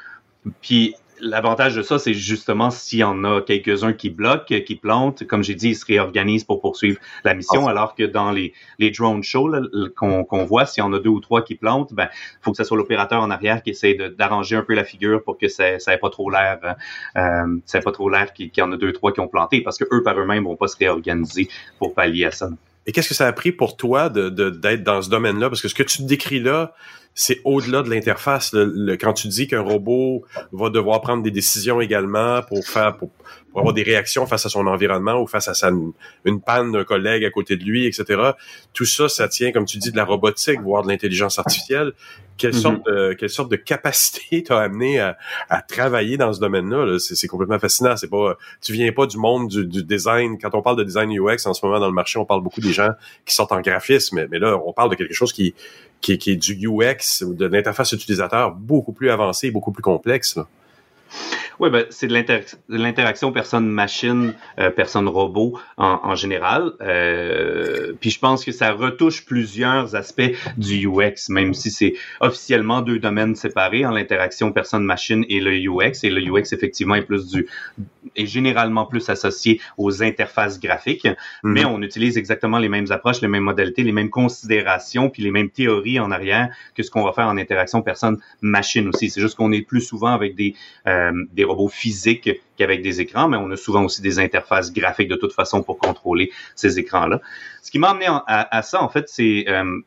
Puis 0.63 0.95
l'avantage 1.21 1.75
de 1.75 1.83
ça, 1.83 1.99
c'est 1.99 2.15
justement 2.15 2.71
s'il 2.71 3.01
y 3.01 3.05
en 3.05 3.25
a 3.25 3.41
quelques-uns 3.41 3.93
qui 3.93 4.11
bloquent, 4.11 4.61
qui 4.65 4.75
plantent, 4.75 5.27
comme 5.27 5.43
j'ai 5.43 5.55
dit, 5.55 5.71
ils 5.71 5.75
se 5.77 5.85
réorganisent 5.87 6.45
pour 6.45 6.61
poursuivre 6.61 6.99
la 7.25 7.35
mission, 7.35 7.67
ah. 7.67 7.71
alors 7.71 7.95
que 7.95 8.05
dans 8.05 8.31
les, 8.31 8.53
les 8.79 8.91
drone 8.91 9.23
shows 9.23 9.53
qu'on 9.97 10.45
voit, 10.45 10.67
s'il 10.67 10.83
y 10.83 10.87
en 10.87 10.93
a 10.93 10.99
deux 10.99 11.11
ou 11.11 11.21
trois 11.21 11.43
qui 11.43 11.55
plantent, 11.55 11.93
ben 11.93 12.09
faut 12.41 12.51
que 12.51 12.57
ce 12.57 12.65
soit 12.65 12.77
l'opérateur 12.77 13.23
en 13.23 13.31
arrière 13.31 13.63
qui 13.63 13.71
essaie 13.71 13.95
d'arranger 13.95 14.57
un 14.57 14.63
peu 14.63 14.75
la 14.75 14.85
figure 14.85 15.23
pour 15.23 15.39
que 15.39 15.49
ça 15.49 15.77
n'ait 15.77 15.99
pas 15.99 16.11
trop 16.11 16.31
l'air, 16.31 16.77
euh, 17.17 17.57
ça 17.67 17.81
pas 17.81 17.93
trop 17.93 18.09
l'air 18.11 18.33
qu'il 18.33 18.51
y 18.57 18.63
en 18.63 18.73
a 18.73 18.77
deux 18.77 18.89
ou 18.89 18.93
trois 18.93 19.13
qui 19.13 19.21
ont 19.21 19.29
planté, 19.29 19.63
parce 19.63 19.79
que 19.79 19.85
eux 19.93 20.03
par 20.03 20.19
eux-mêmes 20.19 20.45
vont 20.45 20.57
pas 20.57 20.69
se 20.69 20.77
réorganiser 20.77 21.49
pour 21.79 21.95
pallier 21.95 22.27
à 22.27 22.31
ça. 22.31 22.51
Et 22.87 22.93
qu'est-ce 22.93 23.09
que 23.09 23.15
ça 23.15 23.27
a 23.27 23.33
pris 23.33 23.53
pour 23.53 23.77
toi 23.77 24.09
de 24.09 24.29
d'être 24.29 24.83
dans 24.83 25.03
ce 25.03 25.11
domaine-là? 25.11 25.49
Parce 25.49 25.63
que 25.63 25.69
ce 25.69 25.75
que 25.75 25.83
tu 25.83 26.03
décris 26.05 26.41
là, 26.41 26.75
c'est 27.15 27.41
au-delà 27.45 27.83
de 27.83 27.91
l'interface. 27.91 28.55
quand 29.01 29.13
tu 29.13 29.29
dis 29.29 29.47
qu'un 29.49 29.61
robot 29.61 30.25
va 30.53 30.71
devoir 30.71 31.01
prendre 31.01 31.23
des 31.23 31.31
décisions 31.31 31.81
également 31.81 32.41
pour 32.43 32.65
faire 32.65 32.97
pour, 32.97 33.11
avoir 33.55 33.75
des 33.75 33.83
réactions 33.83 34.27
face 34.27 34.47
à 34.47 34.49
son 34.49 34.67
environnement 34.67 35.21
ou 35.21 35.27
face 35.27 35.49
à 35.49 35.55
sa, 35.55 35.71
une 36.25 36.41
panne 36.41 36.73
d'un 36.73 36.85
collègue 36.85 37.25
à 37.25 37.31
côté 37.31 37.57
de 37.57 37.65
lui, 37.65 37.87
etc. 37.87 38.31
Tout 38.73 38.85
ça, 38.85 39.09
ça 39.09 39.29
tient, 39.29 39.51
comme 39.51 39.65
tu 39.65 39.79
dis, 39.79 39.91
de 39.91 39.97
la 39.97 40.05
robotique, 40.05 40.61
voire 40.61 40.85
de 40.85 40.89
l'intelligence 40.89 41.39
artificielle. 41.39 41.93
Quelle 42.41 42.53
mm-hmm. 42.53 42.61
sorte 42.61 42.87
de 42.87 43.13
quelle 43.13 43.29
sorte 43.29 43.51
de 43.51 43.57
capacité 43.57 44.43
t'as 44.47 44.61
amené 44.61 44.99
à, 44.99 45.19
à, 45.51 45.61
travailler 45.61 46.17
dans 46.17 46.33
ce 46.33 46.41
domaine-là 46.41 46.99
C'est 46.99 47.29
complètement 47.29 47.59
fascinant. 47.59 47.97
C'est 47.99 48.09
pas, 48.09 48.39
tu 48.63 48.73
viens 48.73 48.91
pas 48.93 49.07
du 49.07 49.19
monde 49.19 49.49
du, 49.49 49.67
du, 49.67 49.85
design. 49.85 50.39
Quand 50.39 50.55
on 50.55 50.63
parle 50.63 50.79
de 50.79 50.85
design 50.85 51.11
UX 51.13 51.47
en 51.47 51.53
ce 51.53 51.65
moment 51.65 51.79
dans 51.79 51.89
le 51.89 51.93
marché, 51.93 52.19
on 52.19 52.25
parle 52.25 52.43
beaucoup 52.43 52.63
des 52.63 52.73
gens 52.73 52.93
qui 53.27 53.35
sortent 53.35 53.53
en 53.53 53.61
graphisme, 53.61 54.17
mais, 54.17 54.27
mais 54.31 54.39
là, 54.39 54.59
on 54.65 54.73
parle 54.73 54.91
de 54.91 54.95
quelque 54.95 55.15
chose 55.15 55.35
qui 55.35 55.55
qui, 56.01 56.17
qui 56.17 56.31
est 56.31 56.37
du 56.37 56.67
UX 56.67 57.23
ou 57.27 57.35
de 57.35 57.45
l'interface 57.45 57.93
utilisateur 57.93 58.53
beaucoup 58.53 58.93
plus 58.93 59.11
avancé, 59.11 59.51
beaucoup 59.51 59.71
plus 59.71 59.83
complexe. 59.83 60.37
Là. 60.37 60.49
Oui, 61.61 61.69
ben, 61.69 61.85
c'est 61.91 62.07
de 62.07 62.15
l'interaction 62.69 63.33
personne-machine, 63.33 64.35
euh, 64.59 64.71
personne-robot 64.71 65.59
en, 65.77 66.01
en, 66.05 66.15
général. 66.15 66.73
Euh, 66.81 67.93
puis 68.01 68.09
je 68.09 68.19
pense 68.19 68.47
que 68.47 68.53
ça 68.53 68.73
retouche 68.73 69.27
plusieurs 69.27 69.95
aspects 69.95 70.33
du 70.57 70.87
UX, 70.87 71.29
même 71.29 71.53
si 71.53 71.71
c'est 71.71 71.95
officiellement 72.21 72.81
deux 72.81 72.99
domaines 72.99 73.35
séparés, 73.35 73.85
en 73.85 73.91
l'interaction 73.91 74.53
personne-machine 74.53 75.27
et 75.29 75.41
le 75.41 75.53
UX. 75.53 76.03
Et 76.03 76.09
le 76.11 76.23
UX, 76.23 76.53
effectivement, 76.53 76.95
est 76.95 77.03
plus 77.03 77.27
du 77.27 77.47
est 78.17 78.27
généralement 78.27 78.87
plus 78.87 79.09
associé 79.09 79.61
aux 79.77 80.03
interfaces 80.03 80.59
graphiques, 80.59 81.05
mm-hmm. 81.05 81.15
mais 81.45 81.65
on 81.65 81.81
utilise 81.83 82.17
exactement 82.17 82.59
les 82.59 82.69
mêmes 82.69 82.91
approches, 82.91 83.21
les 83.21 83.29
mêmes 83.29 83.45
modalités, 83.45 83.83
les 83.83 83.93
mêmes 83.93 84.11
considérations, 84.11 85.11
puis 85.11 85.23
les 85.23 85.31
mêmes 85.31 85.51
théories 85.51 86.01
en 86.01 86.11
arrière 86.11 86.49
que 86.75 86.83
ce 86.83 86.91
qu'on 86.91 87.05
va 87.05 87.13
faire 87.13 87.27
en 87.27 87.37
interaction 87.37 87.83
personne-machine 87.83 88.89
aussi. 88.89 89.11
C'est 89.11 89.21
juste 89.21 89.37
qu'on 89.37 89.53
est 89.53 89.63
plus 89.63 89.81
souvent 89.83 90.13
avec 90.13 90.35
des, 90.35 90.55
euh, 90.87 91.00
des 91.33 91.45
robots 91.45 91.69
physiques 91.69 92.31
qu'avec 92.61 92.83
des 92.83 93.01
écrans, 93.01 93.27
mais 93.27 93.39
on 93.39 93.51
a 93.51 93.57
souvent 93.57 93.85
aussi 93.85 94.03
des 94.03 94.19
interfaces 94.19 94.71
graphiques 94.71 95.09
de 95.09 95.17
toute 95.17 95.33
façon 95.33 95.63
pour 95.63 95.79
contrôler 95.79 96.31
ces 96.55 96.79
écrans-là. 96.79 97.23
Ce 97.63 97.71
qui 97.71 97.79
m'a 97.79 97.91
amené 97.91 98.07
à, 98.27 98.63
ça, 98.63 98.83
en 98.83 98.89
fait, 98.91 99.09
c'est 99.09 99.47
euh, 99.49 99.81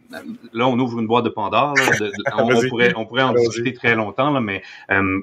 là 0.53 0.67
on 0.67 0.79
ouvre 0.79 0.99
une 0.99 1.05
boîte 1.05 1.25
de 1.25 1.29
Pandore. 1.29 1.75
on, 2.37 2.67
pourrait, 2.67 2.93
on 2.95 3.05
pourrait 3.05 3.23
en 3.23 3.33
discuter 3.33 3.73
très 3.73 3.93
longtemps, 3.93 4.31
là, 4.31 4.41
mais 4.41 4.63
euh, 4.89 5.21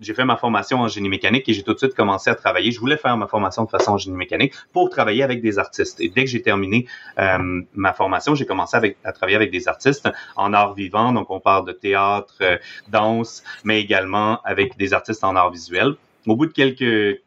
j'ai 0.00 0.12
fait 0.14 0.24
ma 0.24 0.36
formation 0.36 0.80
en 0.80 0.88
génie 0.88 1.08
mécanique 1.08 1.48
et 1.48 1.52
j'ai 1.52 1.62
tout 1.62 1.72
de 1.72 1.78
suite 1.78 1.94
commencé 1.94 2.30
à 2.30 2.34
travailler. 2.34 2.72
Je 2.72 2.80
voulais 2.80 2.96
faire 2.96 3.16
ma 3.16 3.28
formation 3.28 3.62
de 3.64 3.70
façon 3.70 3.92
en 3.92 3.98
génie 3.98 4.16
mécanique 4.16 4.54
pour 4.72 4.90
travailler 4.90 5.22
avec 5.22 5.40
des 5.40 5.58
artistes. 5.60 6.00
Et 6.00 6.08
dès 6.08 6.24
que 6.24 6.30
j'ai 6.30 6.42
terminé 6.42 6.86
euh, 7.20 7.62
ma 7.74 7.92
formation, 7.92 8.34
j'ai 8.34 8.46
commencé 8.46 8.76
avec, 8.76 8.96
à 9.04 9.12
travailler 9.12 9.36
avec 9.36 9.52
des 9.52 9.68
artistes 9.68 10.08
en 10.34 10.52
art 10.52 10.74
vivant. 10.74 11.12
Donc 11.12 11.30
on 11.30 11.38
parle 11.38 11.64
de 11.64 11.72
théâtre, 11.72 12.58
danse, 12.88 13.44
mais 13.62 13.80
également 13.80 14.40
avec 14.42 14.76
des 14.76 14.94
artistes 14.94 15.22
en 15.22 15.36
art 15.36 15.52
visuel 15.52 15.94
au 16.28 16.36
bout 16.36 16.46
de 16.46 16.52
quelques 16.52 17.20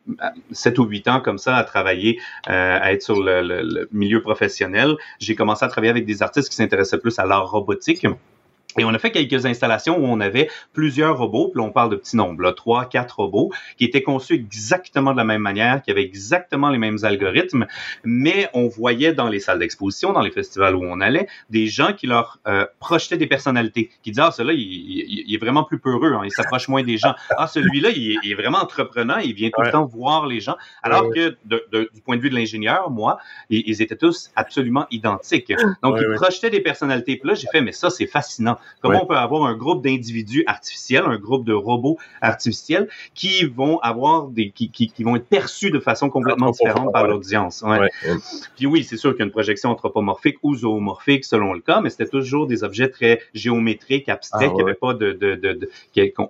sept 0.51 0.77
ou 0.79 0.85
huit 0.85 1.07
ans 1.07 1.19
comme 1.21 1.37
ça 1.37 1.57
à 1.57 1.63
travailler, 1.63 2.19
euh, 2.49 2.79
à 2.81 2.93
être 2.93 3.01
sur 3.01 3.21
le, 3.21 3.41
le 3.41 3.89
milieu 3.91 4.21
professionnel, 4.21 4.95
j'ai 5.19 5.35
commencé 5.35 5.65
à 5.65 5.67
travailler 5.67 5.91
avec 5.91 6.05
des 6.05 6.21
artistes 6.21 6.49
qui 6.49 6.55
s'intéressaient 6.55 6.99
plus 6.99 7.17
à 7.19 7.25
l'art 7.25 7.49
robotique. 7.49 8.05
Et 8.77 8.85
on 8.85 8.93
a 8.93 8.99
fait 8.99 9.11
quelques 9.11 9.45
installations 9.45 9.97
où 9.97 10.05
on 10.05 10.19
avait 10.21 10.49
plusieurs 10.73 11.17
robots, 11.17 11.49
puis 11.49 11.61
on 11.61 11.71
parle 11.71 11.89
de 11.89 11.95
petits 11.97 12.15
nombres, 12.15 12.51
trois, 12.51 12.85
quatre 12.85 13.19
robots, 13.19 13.51
qui 13.77 13.85
étaient 13.85 14.01
conçus 14.01 14.33
exactement 14.35 15.11
de 15.11 15.17
la 15.17 15.23
même 15.23 15.41
manière, 15.41 15.81
qui 15.81 15.91
avaient 15.91 16.03
exactement 16.03 16.69
les 16.69 16.77
mêmes 16.77 16.97
algorithmes, 17.03 17.65
mais 18.03 18.49
on 18.53 18.67
voyait 18.67 19.13
dans 19.13 19.27
les 19.27 19.39
salles 19.39 19.59
d'exposition, 19.59 20.13
dans 20.13 20.21
les 20.21 20.31
festivals 20.31 20.75
où 20.75 20.83
on 20.83 21.01
allait, 21.01 21.27
des 21.49 21.67
gens 21.67 21.93
qui 21.93 22.07
leur 22.07 22.39
euh, 22.47 22.65
projetaient 22.79 23.17
des 23.17 23.27
personnalités, 23.27 23.89
qui 24.03 24.11
disaient, 24.11 24.23
ah, 24.25 24.31
celui-là, 24.31 24.53
il, 24.55 25.33
est 25.33 25.37
vraiment 25.37 25.63
plus 25.63 25.79
peureux, 25.79 26.13
hein, 26.13 26.21
il 26.23 26.31
s'approche 26.31 26.67
moins 26.67 26.83
des 26.83 26.97
gens. 26.97 27.13
Ah, 27.37 27.47
celui-là, 27.47 27.89
il, 27.89 28.19
est 28.23 28.35
vraiment 28.35 28.59
entreprenant, 28.59 29.17
il 29.17 29.33
vient 29.33 29.49
tout 29.49 29.61
le 29.61 29.71
temps 29.71 29.85
voir 29.85 30.27
les 30.27 30.39
gens. 30.39 30.55
Alors 30.81 31.09
que 31.13 31.35
du 31.45 32.01
point 32.01 32.15
de 32.15 32.21
vue 32.21 32.29
de 32.29 32.35
l'ingénieur, 32.35 32.89
moi, 32.89 33.17
ils, 33.49 33.81
étaient 33.81 33.97
tous 33.97 34.31
absolument 34.35 34.87
identiques. 34.91 35.51
Donc, 35.83 35.97
ils 35.99 36.15
projetaient 36.15 36.49
des 36.49 36.61
personnalités. 36.61 37.17
Puis 37.17 37.27
là, 37.27 37.35
j'ai 37.35 37.47
fait, 37.51 37.61
mais 37.61 37.71
ça, 37.71 37.89
c'est 37.89 38.07
fascinant. 38.07 38.57
Comment 38.81 39.03
on 39.03 39.05
peut 39.05 39.17
avoir 39.17 39.43
un 39.45 39.55
groupe 39.55 39.83
d'individus 39.83 40.43
artificiels, 40.47 41.03
un 41.05 41.17
groupe 41.17 41.45
de 41.45 41.53
robots 41.53 41.97
artificiels 42.21 42.87
qui 43.13 43.45
vont 43.45 43.79
avoir 43.79 44.27
des, 44.27 44.51
qui, 44.51 44.69
qui, 44.69 44.89
qui 44.89 45.03
vont 45.03 45.15
être 45.15 45.27
perçus 45.27 45.71
de 45.71 45.79
façon 45.79 46.09
complètement 46.09 46.51
différente 46.51 46.91
par 46.91 47.07
l'audience. 47.07 47.61
Ouais. 47.61 47.89
Puis 48.55 48.65
oui, 48.65 48.83
c'est 48.83 48.97
sûr 48.97 49.11
qu'il 49.11 49.19
y 49.19 49.23
a 49.23 49.25
une 49.25 49.31
projection 49.31 49.69
anthropomorphique 49.69 50.37
ou 50.43 50.55
zoomorphique 50.55 51.25
selon 51.25 51.53
le 51.53 51.61
cas, 51.61 51.81
mais 51.81 51.89
c'était 51.89 52.07
toujours 52.07 52.47
des 52.47 52.63
objets 52.63 52.89
très 52.89 53.21
géométriques, 53.33 54.09
abstraits, 54.09 54.49
ah, 54.51 54.55
qui 54.55 54.57
n'avaient 54.57 54.73
pas 54.73 54.93
de, 54.93 55.13
de, 55.13 55.35
de, 55.35 55.69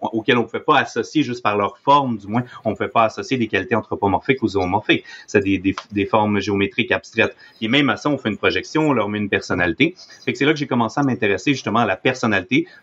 auxquels 0.01 0.37
on 0.37 0.41
ne 0.41 0.45
pouvait 0.45 0.59
pas 0.59 0.79
associer 0.79 1.23
juste 1.23 1.43
par 1.43 1.57
leur 1.57 1.77
forme, 1.77 2.17
du 2.17 2.27
moins, 2.27 2.43
on 2.65 2.71
ne 2.71 2.75
pouvait 2.75 2.89
pas 2.89 3.05
associer 3.05 3.37
des 3.37 3.47
qualités 3.47 3.75
anthropomorphiques 3.75 4.41
ou 4.43 4.47
zoomorphiques. 4.47 5.03
C'est 5.27 5.41
des, 5.41 5.57
des, 5.57 5.75
des, 5.91 6.05
formes 6.05 6.39
géométriques 6.39 6.91
abstraites. 6.91 7.35
Et 7.61 7.67
même 7.67 7.89
à 7.89 7.97
ça, 7.97 8.09
on 8.09 8.17
fait 8.17 8.29
une 8.29 8.37
projection, 8.37 8.89
on 8.89 8.93
leur 8.93 9.09
met 9.09 9.17
une 9.17 9.29
personnalité. 9.29 9.95
Fait 10.25 10.31
que 10.31 10.37
c'est 10.37 10.45
là 10.45 10.53
que 10.53 10.59
j'ai 10.59 10.67
commencé 10.67 10.99
à 10.99 11.03
m'intéresser 11.03 11.51
justement 11.53 11.79
à 11.79 11.85
la 11.85 11.95
personnalité 11.95 12.20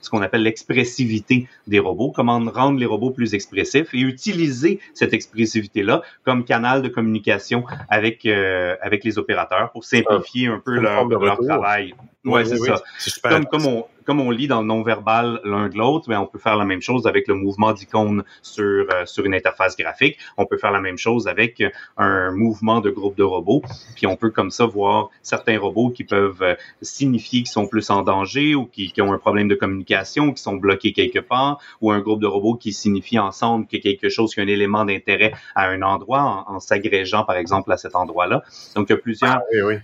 ce 0.01 0.10
qu'on 0.10 0.23
appelle 0.23 0.43
l'expressivité 0.43 1.48
des 1.66 1.78
robots, 1.78 2.12
comment 2.15 2.39
rendre 2.51 2.78
les 2.78 2.86
robots 2.86 3.10
plus 3.10 3.35
expressifs 3.35 3.93
et 3.94 4.01
utiliser 4.01 4.81
cette 4.94 5.12
expressivité-là 5.12 6.02
comme 6.24 6.44
canal 6.44 6.82
de 6.82 6.89
communication 6.89 7.65
avec, 7.89 8.27
euh, 8.27 8.77
avec 8.82 9.05
les 9.05 9.19
opérateurs 9.19 9.70
pour 9.73 9.85
simplifier 9.85 10.48
un 10.48 10.60
peu 10.65 10.78
leur, 10.78 11.06
leur 11.09 11.39
travail. 11.39 11.94
Ouais, 12.24 12.45
c'est 12.45 12.59
ça. 12.59 12.82
Comme, 13.23 13.47
comme 13.47 13.66
on, 13.66 13.86
comme 14.09 14.20
on 14.20 14.31
lit 14.31 14.49
dans 14.49 14.62
le 14.62 14.66
non-verbal 14.66 15.40
l'un 15.45 15.69
de 15.69 15.77
l'autre, 15.77 16.09
ben, 16.09 16.19
on 16.19 16.27
peut 16.27 16.39
faire 16.39 16.57
la 16.57 16.65
même 16.65 16.81
chose 16.81 17.07
avec 17.07 17.28
le 17.28 17.35
mouvement 17.35 17.73
d'icône 17.73 18.24
sur, 18.43 18.65
euh, 18.65 19.05
sur 19.05 19.24
une 19.24 19.35
interface 19.35 19.77
graphique. 19.77 20.19
On 20.36 20.47
peut 20.47 20.57
faire 20.57 20.73
la 20.73 20.81
même 20.81 20.97
chose 20.97 21.28
avec 21.28 21.62
un 21.97 22.32
mouvement 22.32 22.81
de 22.81 22.89
groupe 22.89 23.16
de 23.16 23.23
robots. 23.23 23.62
Puis 23.95 24.07
on 24.07 24.16
peut 24.16 24.31
comme 24.31 24.51
ça 24.51 24.66
voir 24.66 25.11
certains 25.23 25.61
robots 25.61 25.90
qui 25.90 26.05
peuvent 26.05 26.43
euh, 26.43 26.55
signifier 26.81 27.40
qu'ils 27.40 27.51
sont 27.51 27.69
plus 27.69 27.90
en 27.90 28.03
danger 28.03 28.55
ou 28.55 28.65
qui, 28.65 28.90
qui, 28.93 29.03
ont 29.03 29.12
un 29.12 29.19
problème 29.19 29.47
de 29.47 29.55
communication, 29.55 30.32
qui 30.32 30.43
sont 30.43 30.57
bloqués 30.57 30.93
quelque 30.93 31.20
part, 31.20 31.61
ou 31.82 31.93
un 31.93 32.01
groupe 32.01 32.20
de 32.20 32.27
robots 32.27 32.57
qui 32.57 32.73
signifie 32.73 33.19
ensemble 33.19 33.66
que 33.66 33.77
quelque 33.77 34.09
chose, 34.09 34.35
qui 34.35 34.40
a 34.40 34.43
un 34.43 34.49
élément 34.49 34.85
d'intérêt 34.86 35.32
à 35.55 35.69
un 35.69 35.82
endroit 35.82 36.47
en, 36.49 36.59
s'agrégeant 36.61 37.24
par 37.24 37.36
exemple 37.36 37.70
à 37.73 37.77
cet 37.77 37.95
endroit-là. 37.95 38.43
Donc 38.74 38.89
il 38.89 38.93
y 38.93 38.97
a 38.97 38.99
plusieurs, 38.99 39.43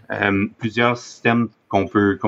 ah, 0.09 0.29
euh, 0.29 0.47
plusieurs 0.59 0.97
systèmes 0.97 1.49
qu'on 1.75 1.89
peut, 1.89 2.21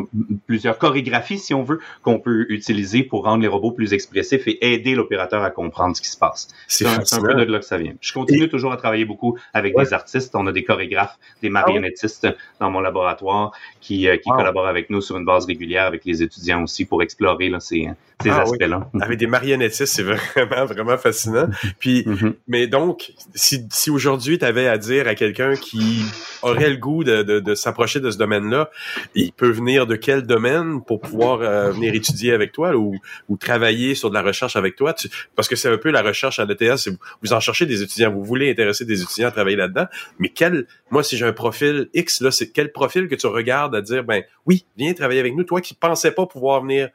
plusieurs 0.48 0.76
chorégraphies, 0.76 1.38
si 1.38 1.54
on 1.54 1.62
veut, 1.62 1.78
qu'on 2.02 2.18
peut 2.18 2.46
utiliser 2.48 3.04
pour 3.04 3.22
rendre 3.22 3.42
les 3.42 3.48
robots 3.48 3.70
plus 3.70 3.92
expressifs 3.92 4.42
et 4.48 4.72
aider 4.72 4.96
l'opérateur 4.96 5.44
à 5.44 5.50
comprendre 5.50 5.94
ce 5.96 6.02
qui 6.02 6.08
se 6.08 6.18
passe. 6.18 6.48
C'est 6.66 6.84
un, 6.84 6.98
un, 6.98 7.22
peu 7.22 7.34
de 7.34 7.52
là 7.52 7.60
que 7.60 7.64
ça 7.64 7.78
vient. 7.78 7.92
Je 8.00 8.12
continue 8.12 8.48
toujours 8.48 8.72
à 8.72 8.76
travailler 8.76 9.04
beaucoup 9.04 9.38
avec 9.54 9.76
des 9.76 9.94
artistes. 9.94 10.34
On 10.34 10.48
a 10.48 10.52
des 10.52 10.64
chorégraphes, 10.64 11.16
des 11.42 11.48
ah 11.48 11.52
marionnettistes 11.52 12.26
dans 12.58 12.72
mon 12.72 12.80
laboratoire 12.80 13.52
qui, 13.80 14.08
euh, 14.08 14.16
qui 14.16 14.28
collaborent 14.30 14.66
avec 14.66 14.90
nous 14.90 15.00
sur 15.00 15.16
une 15.16 15.24
base 15.24 15.46
régulière 15.46 15.84
avec 15.84 16.04
les 16.04 16.24
étudiants 16.24 16.64
aussi 16.64 16.84
pour 16.84 17.04
explorer 17.04 17.48
là, 17.48 17.60
ces, 17.60 17.88
ces 18.22 18.30
ah 18.30 18.42
aspects-là. 18.42 18.88
Avec 19.00 19.18
des 19.18 19.26
marionnettistes, 19.26 19.94
c'est 19.94 20.02
vraiment, 20.02 20.64
vraiment 20.64 20.96
fascinant. 20.96 21.48
Puis, 21.78 22.02
mm-hmm. 22.02 22.34
mais 22.48 22.66
donc, 22.66 23.12
si, 23.34 23.66
si 23.70 23.90
aujourd'hui 23.90 24.38
tu 24.38 24.44
avais 24.44 24.66
à 24.66 24.78
dire 24.78 25.06
à 25.06 25.14
quelqu'un 25.14 25.54
qui 25.54 26.02
aurait 26.42 26.70
le 26.70 26.76
goût 26.76 27.04
de, 27.04 27.22
de, 27.22 27.40
de 27.40 27.54
s'approcher 27.54 28.00
de 28.00 28.10
ce 28.10 28.18
domaine-là, 28.18 28.70
il 29.14 29.32
peut 29.36 29.50
venir 29.50 29.86
de 29.86 29.96
quel 29.96 30.22
domaine 30.22 30.82
pour 30.82 31.00
pouvoir 31.00 31.40
euh, 31.40 31.70
venir 31.70 31.94
étudier 31.94 32.32
avec 32.32 32.52
toi 32.52 32.74
ou, 32.74 32.98
travailler 33.38 33.94
sur 33.94 34.08
de 34.08 34.14
la 34.14 34.22
recherche 34.22 34.56
avec 34.56 34.76
toi? 34.76 34.94
parce 35.34 35.48
que 35.48 35.56
c'est 35.56 35.68
un 35.68 35.78
peu 35.78 35.90
la 35.90 36.02
recherche 36.02 36.38
à 36.38 36.46
l'ETS, 36.46 36.88
vous, 36.88 36.96
vous 37.22 37.32
en 37.32 37.40
cherchez 37.40 37.66
des 37.66 37.82
étudiants, 37.82 38.10
vous 38.10 38.24
voulez 38.24 38.50
intéresser 38.50 38.84
des 38.84 39.02
étudiants 39.02 39.28
à 39.28 39.30
travailler 39.30 39.56
là-dedans, 39.56 39.86
mais 40.18 40.30
quel, 40.30 40.66
moi, 40.90 41.02
si 41.02 41.16
j'ai 41.16 41.26
un 41.26 41.32
profil 41.32 41.88
X, 41.92 42.20
là, 42.20 42.30
c'est 42.30 42.50
quel 42.50 42.72
profil 42.72 43.08
que 43.08 43.14
tu 43.14 43.26
regardes 43.26 43.74
à 43.74 43.82
dire, 43.82 44.04
ben 44.04 44.22
oui, 44.46 44.64
viens 44.76 44.94
travailler 44.94 45.20
avec 45.20 45.34
nous, 45.34 45.44
toi 45.44 45.60
qui 45.60 45.74
pensais 45.74 46.12
pas 46.12 46.26
pouvoir 46.26 46.62
venir 46.62 46.88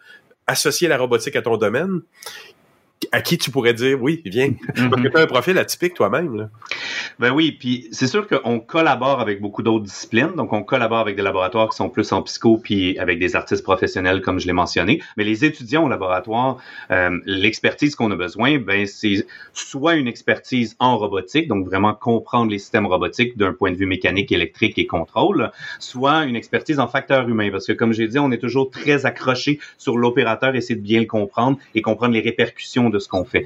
associer 0.47 0.87
la 0.87 0.97
robotique 0.97 1.35
à 1.35 1.41
ton 1.41 1.57
domaine, 1.57 2.01
à 3.11 3.21
qui 3.21 3.37
tu 3.37 3.51
pourrais 3.51 3.73
dire 3.73 4.01
oui, 4.01 4.21
viens. 4.25 4.49
Mm-hmm. 4.49 4.89
Parce 4.89 5.01
que 5.01 5.07
tu 5.07 5.17
as 5.17 5.21
un 5.21 5.27
profil 5.27 5.57
atypique 5.57 5.93
toi-même. 5.93 6.49
Ben 7.19 7.31
oui, 7.31 7.51
puis 7.51 7.87
c'est 7.91 8.07
sûr 8.07 8.27
qu'on 8.27 8.59
collabore 8.59 9.19
avec 9.19 9.41
beaucoup 9.41 9.63
d'autres 9.63 9.85
disciplines. 9.85 10.33
Donc, 10.35 10.53
on 10.53 10.63
collabore 10.63 10.99
avec 10.99 11.15
des 11.15 11.21
laboratoires 11.21 11.69
qui 11.69 11.75
sont 11.75 11.89
plus 11.89 12.11
en 12.11 12.21
psycho, 12.21 12.57
puis 12.57 12.97
avec 12.99 13.19
des 13.19 13.35
artistes 13.35 13.63
professionnels, 13.63 14.21
comme 14.21 14.39
je 14.39 14.47
l'ai 14.47 14.53
mentionné. 14.53 15.01
Mais 15.17 15.23
les 15.23 15.45
étudiants 15.45 15.85
au 15.85 15.89
laboratoire, 15.89 16.57
euh, 16.91 17.19
l'expertise 17.25 17.95
qu'on 17.95 18.11
a 18.11 18.15
besoin, 18.15 18.59
ben 18.59 18.85
c'est 18.85 19.25
soit 19.53 19.95
une 19.95 20.07
expertise 20.07 20.75
en 20.79 20.97
robotique, 20.97 21.47
donc 21.47 21.65
vraiment 21.65 21.93
comprendre 21.93 22.51
les 22.51 22.59
systèmes 22.59 22.85
robotiques 22.85 23.37
d'un 23.37 23.53
point 23.53 23.71
de 23.71 23.77
vue 23.77 23.85
mécanique, 23.85 24.31
électrique 24.31 24.77
et 24.77 24.85
contrôle, 24.85 25.51
soit 25.79 26.25
une 26.25 26.35
expertise 26.35 26.79
en 26.79 26.87
facteur 26.87 27.27
humain. 27.27 27.49
Parce 27.51 27.67
que, 27.67 27.73
comme 27.73 27.93
j'ai 27.93 28.07
dit, 28.07 28.19
on 28.19 28.31
est 28.31 28.37
toujours 28.37 28.69
très 28.69 29.05
accroché 29.05 29.59
sur 29.77 29.97
l'opérateur, 29.97 30.55
essayer 30.55 30.75
de 30.75 30.81
bien 30.81 30.99
le 30.99 31.07
comprendre 31.07 31.57
et 31.75 31.81
comprendre 31.81 32.13
les 32.13 32.21
répercussions 32.21 32.90
de 32.91 32.99
ce 32.99 33.07
qu'on 33.07 33.25
fait. 33.25 33.45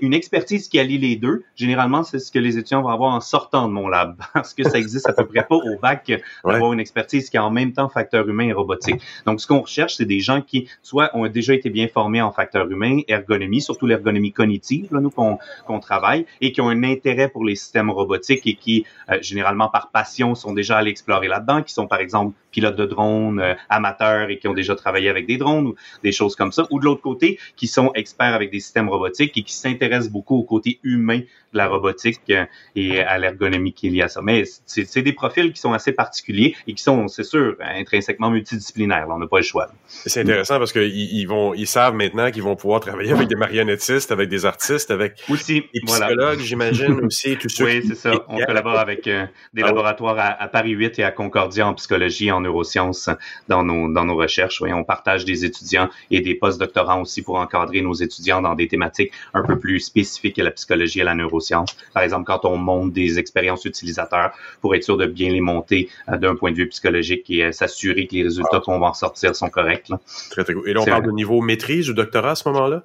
Une 0.00 0.14
expertise 0.14 0.68
qui 0.68 0.78
allie 0.78 0.98
les 0.98 1.16
deux, 1.16 1.44
généralement, 1.56 2.02
c'est 2.02 2.18
ce 2.18 2.30
que 2.30 2.38
les 2.38 2.58
étudiants 2.58 2.82
vont 2.82 2.88
avoir 2.88 3.14
en 3.14 3.20
sortant 3.20 3.68
de 3.68 3.72
mon 3.72 3.88
lab, 3.88 4.20
parce 4.34 4.54
que 4.54 4.64
ça 4.64 4.78
existe 4.78 5.08
à 5.08 5.12
peu 5.12 5.26
près 5.26 5.44
pas 5.44 5.56
au 5.56 5.78
bac 5.80 6.12
d'avoir 6.44 6.72
une 6.72 6.80
expertise 6.80 7.30
qui 7.30 7.36
a 7.36 7.44
en 7.44 7.50
même 7.50 7.72
temps 7.72 7.88
facteur 7.88 8.28
humain 8.28 8.48
et 8.48 8.52
robotique. 8.52 9.00
Donc, 9.26 9.40
ce 9.40 9.46
qu'on 9.46 9.60
recherche, 9.60 9.96
c'est 9.96 10.04
des 10.04 10.20
gens 10.20 10.42
qui, 10.42 10.68
soit 10.82 11.10
ont 11.14 11.26
déjà 11.28 11.54
été 11.54 11.70
bien 11.70 11.88
formés 11.88 12.22
en 12.22 12.32
facteur 12.32 12.70
humain, 12.70 13.00
ergonomie, 13.08 13.60
surtout 13.60 13.86
l'ergonomie 13.86 14.32
cognitive, 14.32 14.88
là, 14.92 15.00
nous, 15.00 15.10
qu'on 15.10 15.80
travaille, 15.80 16.26
et 16.40 16.52
qui 16.52 16.60
ont 16.60 16.68
un 16.68 16.82
intérêt 16.84 17.28
pour 17.28 17.44
les 17.44 17.56
systèmes 17.56 17.90
robotiques 17.90 18.46
et 18.46 18.54
qui, 18.54 18.84
euh, 19.10 19.18
généralement 19.20 19.68
par 19.68 19.90
passion, 19.90 20.34
sont 20.34 20.52
déjà 20.52 20.78
allés 20.78 20.90
explorer 20.90 21.28
là-dedans, 21.28 21.62
qui 21.62 21.72
sont, 21.72 21.86
par 21.86 22.00
exemple, 22.00 22.34
pilotes 22.50 22.76
de 22.76 22.86
drones 22.86 23.40
euh, 23.40 23.54
amateurs 23.68 24.30
et 24.30 24.38
qui 24.38 24.48
ont 24.48 24.54
déjà 24.54 24.74
travaillé 24.74 25.08
avec 25.08 25.26
des 25.26 25.36
drones 25.36 25.68
ou 25.68 25.74
des 26.02 26.12
choses 26.12 26.36
comme 26.36 26.52
ça, 26.52 26.66
ou 26.70 26.80
de 26.80 26.84
l'autre 26.84 27.02
côté, 27.02 27.38
qui 27.56 27.66
sont 27.66 27.92
experts 27.94 28.34
avec 28.34 28.50
des 28.50 28.60
systèmes 28.60 28.79
robotique 28.88 29.36
et 29.36 29.42
qui 29.42 29.54
s'intéresse 29.54 30.08
beaucoup 30.08 30.36
au 30.36 30.44
côté 30.44 30.80
humain 30.82 31.20
de 31.52 31.58
la 31.58 31.68
robotique 31.68 32.20
euh, 32.30 32.44
et 32.76 33.00
à 33.00 33.18
l'ergonomie 33.18 33.72
qu'il 33.72 33.94
y 33.94 34.02
a 34.02 34.08
ça. 34.08 34.20
Mais 34.22 34.44
c'est 34.66 35.02
des 35.02 35.12
profils 35.12 35.52
qui 35.52 35.60
sont 35.60 35.72
assez 35.72 35.92
particuliers 35.92 36.54
et 36.66 36.74
qui 36.74 36.82
sont, 36.82 37.08
c'est 37.08 37.24
sûr, 37.24 37.56
intrinsèquement 37.60 38.30
multidisciplinaires. 38.30 39.06
on 39.08 39.18
n'a 39.18 39.26
pas 39.26 39.38
le 39.38 39.42
choix. 39.42 39.68
C'est 39.86 40.20
intéressant 40.20 40.58
parce 40.58 40.72
qu'ils 40.72 40.94
ils 40.94 41.26
vont, 41.26 41.54
ils 41.54 41.66
savent 41.66 41.94
maintenant 41.94 42.30
qu'ils 42.30 42.42
vont 42.42 42.56
pouvoir 42.56 42.80
travailler 42.80 43.12
avec 43.12 43.28
des 43.28 43.34
marionnettistes, 43.34 44.12
avec 44.12 44.28
des 44.28 44.46
artistes, 44.46 44.90
avec 44.90 45.22
aussi, 45.28 45.64
des 45.74 45.80
psychologues, 45.80 46.40
j'imagine 46.40 47.00
aussi. 47.04 47.36
Tout 47.36 47.48
oui, 47.60 47.82
c'est 47.86 47.94
ça. 47.94 48.12
On 48.28 48.38
collabore 48.38 48.78
avec 48.78 49.06
euh, 49.06 49.26
des 49.52 49.62
ah 49.62 49.66
laboratoires 49.66 50.16
à, 50.18 50.48
Paris 50.48 50.70
8 50.70 50.98
et 50.98 51.04
à 51.04 51.10
Concordia 51.10 51.66
en 51.66 51.74
psychologie, 51.74 52.30
en 52.30 52.40
neurosciences 52.40 53.10
dans 53.48 53.62
nos 53.62 53.92
dans 53.92 54.04
nos 54.04 54.16
recherches. 54.16 54.60
Oui, 54.60 54.72
on 54.72 54.84
partage 54.84 55.24
des 55.24 55.44
étudiants 55.44 55.88
et 56.10 56.20
des 56.20 56.34
post-doctorants 56.34 57.02
aussi 57.02 57.22
pour 57.22 57.36
encadrer 57.36 57.82
nos 57.82 57.94
étudiants 57.94 58.40
dans 58.40 58.54
des 58.54 58.68
thématiques 58.70 59.12
un 59.34 59.42
peu 59.42 59.58
plus 59.58 59.80
spécifiques 59.80 60.38
à 60.38 60.44
la 60.44 60.50
psychologie 60.52 61.00
et 61.00 61.02
à 61.02 61.04
la 61.04 61.14
neuroscience. 61.14 61.76
Par 61.92 62.02
exemple, 62.02 62.24
quand 62.24 62.44
on 62.44 62.56
monte 62.56 62.92
des 62.92 63.18
expériences 63.18 63.64
utilisateurs 63.64 64.32
pour 64.60 64.74
être 64.74 64.84
sûr 64.84 64.96
de 64.96 65.06
bien 65.06 65.30
les 65.30 65.40
monter 65.40 65.88
euh, 66.08 66.16
d'un 66.16 66.34
point 66.34 66.52
de 66.52 66.56
vue 66.56 66.68
psychologique 66.68 67.28
et 67.30 67.44
euh, 67.44 67.52
s'assurer 67.52 68.06
que 68.06 68.14
les 68.14 68.22
résultats 68.24 68.60
qu'on 68.60 68.78
va 68.78 68.88
en 68.88 68.94
sortir 68.94 69.34
sont 69.34 69.50
corrects. 69.50 69.88
Là. 69.88 70.00
Très, 70.30 70.44
très 70.44 70.54
cool. 70.54 70.68
Et 70.68 70.72
là, 70.72 70.80
on 70.80 70.86
parle 70.86 71.06
de 71.06 71.12
niveau 71.12 71.40
maîtrise 71.40 71.90
ou 71.90 71.92
doctorat 71.92 72.32
à 72.32 72.34
ce 72.34 72.48
moment-là? 72.48 72.84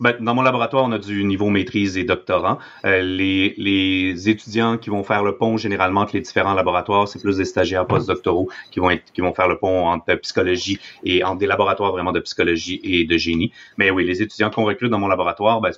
Ben, 0.00 0.16
dans 0.20 0.34
mon 0.34 0.42
laboratoire, 0.42 0.84
on 0.84 0.92
a 0.92 0.98
du 0.98 1.24
niveau 1.24 1.50
maîtrise 1.50 1.96
et 1.96 2.04
doctorant. 2.04 2.58
Euh, 2.84 3.02
les, 3.02 4.28
étudiants 4.28 4.78
qui 4.78 4.90
vont 4.90 5.02
faire 5.04 5.22
le 5.22 5.36
pont 5.36 5.56
généralement 5.56 6.02
entre 6.02 6.14
les 6.14 6.20
différents 6.20 6.54
laboratoires, 6.54 7.08
c'est 7.08 7.20
plus 7.20 7.36
des 7.36 7.44
stagiaires 7.44 7.86
postdoctoraux 7.86 8.48
qui 8.70 8.80
vont 8.80 8.90
qui 9.12 9.20
vont 9.20 9.34
faire 9.34 9.48
le 9.48 9.58
pont 9.58 9.86
entre 9.86 10.14
psychologie 10.16 10.78
et 11.04 11.24
entre 11.24 11.38
des 11.38 11.46
laboratoires 11.46 11.92
vraiment 11.92 12.12
de 12.12 12.20
psychologie 12.20 12.80
et 12.82 13.04
de 13.04 13.16
génie. 13.16 13.52
Mais 13.76 13.90
oui, 13.90 14.04
les 14.04 14.22
étudiants 14.22 14.50
qu'on 14.50 14.64
recrute 14.64 14.90
dans 14.90 14.98
mon 14.98 15.08
laboratoire, 15.08 15.60
ben, 15.60 15.70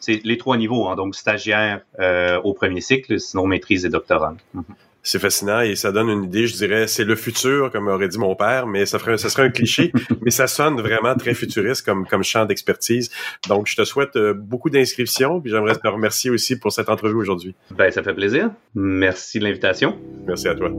c'est 0.00 0.20
les 0.24 0.38
trois 0.38 0.56
niveaux, 0.56 0.88
hein, 0.88 0.96
donc 0.96 1.14
stagiaire 1.14 1.80
euh, 2.00 2.40
au 2.42 2.52
premier 2.52 2.80
cycle, 2.80 3.18
sinon 3.20 3.46
maîtrise 3.46 3.84
et 3.84 3.88
doctorant. 3.88 4.36
Mm-hmm 4.54 4.62
c'est 5.04 5.18
fascinant 5.18 5.60
et 5.60 5.76
ça 5.76 5.92
donne 5.92 6.08
une 6.08 6.24
idée, 6.24 6.46
je 6.46 6.56
dirais, 6.56 6.88
c'est 6.88 7.04
le 7.04 7.14
futur, 7.14 7.70
comme 7.70 7.86
aurait 7.88 8.08
dit 8.08 8.18
mon 8.18 8.34
père, 8.34 8.66
mais 8.66 8.86
ça, 8.86 8.98
ferait, 8.98 9.18
ça 9.18 9.28
serait 9.28 9.44
un 9.44 9.50
cliché, 9.50 9.92
mais 10.22 10.30
ça 10.30 10.46
sonne 10.46 10.80
vraiment 10.80 11.14
très 11.14 11.34
futuriste 11.34 11.84
comme, 11.84 12.06
comme 12.06 12.24
champ 12.24 12.46
d'expertise. 12.46 13.10
Donc, 13.48 13.66
je 13.68 13.76
te 13.76 13.84
souhaite 13.84 14.16
euh, 14.16 14.32
beaucoup 14.34 14.70
d'inscriptions, 14.70 15.40
puis 15.40 15.50
j'aimerais 15.50 15.76
te 15.76 15.86
remercier 15.86 16.30
aussi 16.30 16.58
pour 16.58 16.72
cette 16.72 16.88
entrevue 16.88 17.16
aujourd'hui. 17.16 17.54
Ben, 17.70 17.90
ça 17.90 18.02
fait 18.02 18.14
plaisir. 18.14 18.50
Merci 18.74 19.38
de 19.38 19.44
l'invitation. 19.44 19.96
Merci 20.26 20.48
à 20.48 20.54
toi. 20.54 20.70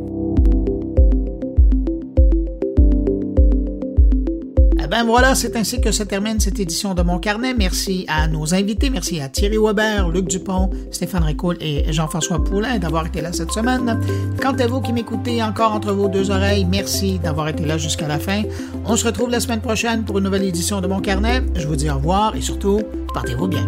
Ben 4.90 5.04
voilà, 5.04 5.36
c'est 5.36 5.56
ainsi 5.56 5.82
que 5.82 5.92
se 5.92 6.04
termine 6.04 6.40
cette 6.40 6.60
édition 6.60 6.94
de 6.94 7.02
Mon 7.02 7.18
Carnet. 7.18 7.54
Merci 7.54 8.06
à 8.08 8.28
nos 8.28 8.54
invités. 8.54 8.90
Merci 8.90 9.20
à 9.20 9.30
Thierry 9.30 9.58
Weber, 9.58 10.10
Luc 10.10 10.28
Dupont, 10.28 10.70
Stéphane 10.92 11.24
Ricoul 11.24 11.58
et 11.60 11.92
Jean-François 11.92 12.44
Poulain 12.44 12.78
d'avoir 12.78 13.06
été 13.06 13.22
là 13.22 13.34
cette 13.34 13.52
semaine. 13.52 14.00
Quant 14.42 14.54
à 14.54 14.68
vous 14.68 14.82
qui 14.82 14.94
m'écoutez 14.94 15.42
encore 15.42 15.74
entre 15.74 15.92
vos 15.94 16.08
deux 16.08 16.30
oreilles, 16.32 16.66
merci 16.66 17.20
d'avoir 17.20 17.48
été 17.48 17.66
là 17.66 17.78
jusqu'à 17.78 18.08
la 18.08 18.20
fin. 18.20 18.44
On 18.86 18.96
se 18.96 19.06
retrouve 19.06 19.30
la 19.30 19.40
semaine 19.40 19.62
prochaine 19.62 20.04
pour 20.04 20.18
une 20.18 20.26
nouvelle 20.26 20.44
édition 20.44 20.82
de 20.82 20.88
Mon 20.88 21.00
Carnet. 21.00 21.42
Je 21.56 21.68
vous 21.68 21.76
dis 21.76 21.90
au 21.90 21.96
revoir 21.96 22.36
et 22.36 22.42
surtout, 22.42 22.82
portez-vous 23.14 23.48
bien. 23.48 23.66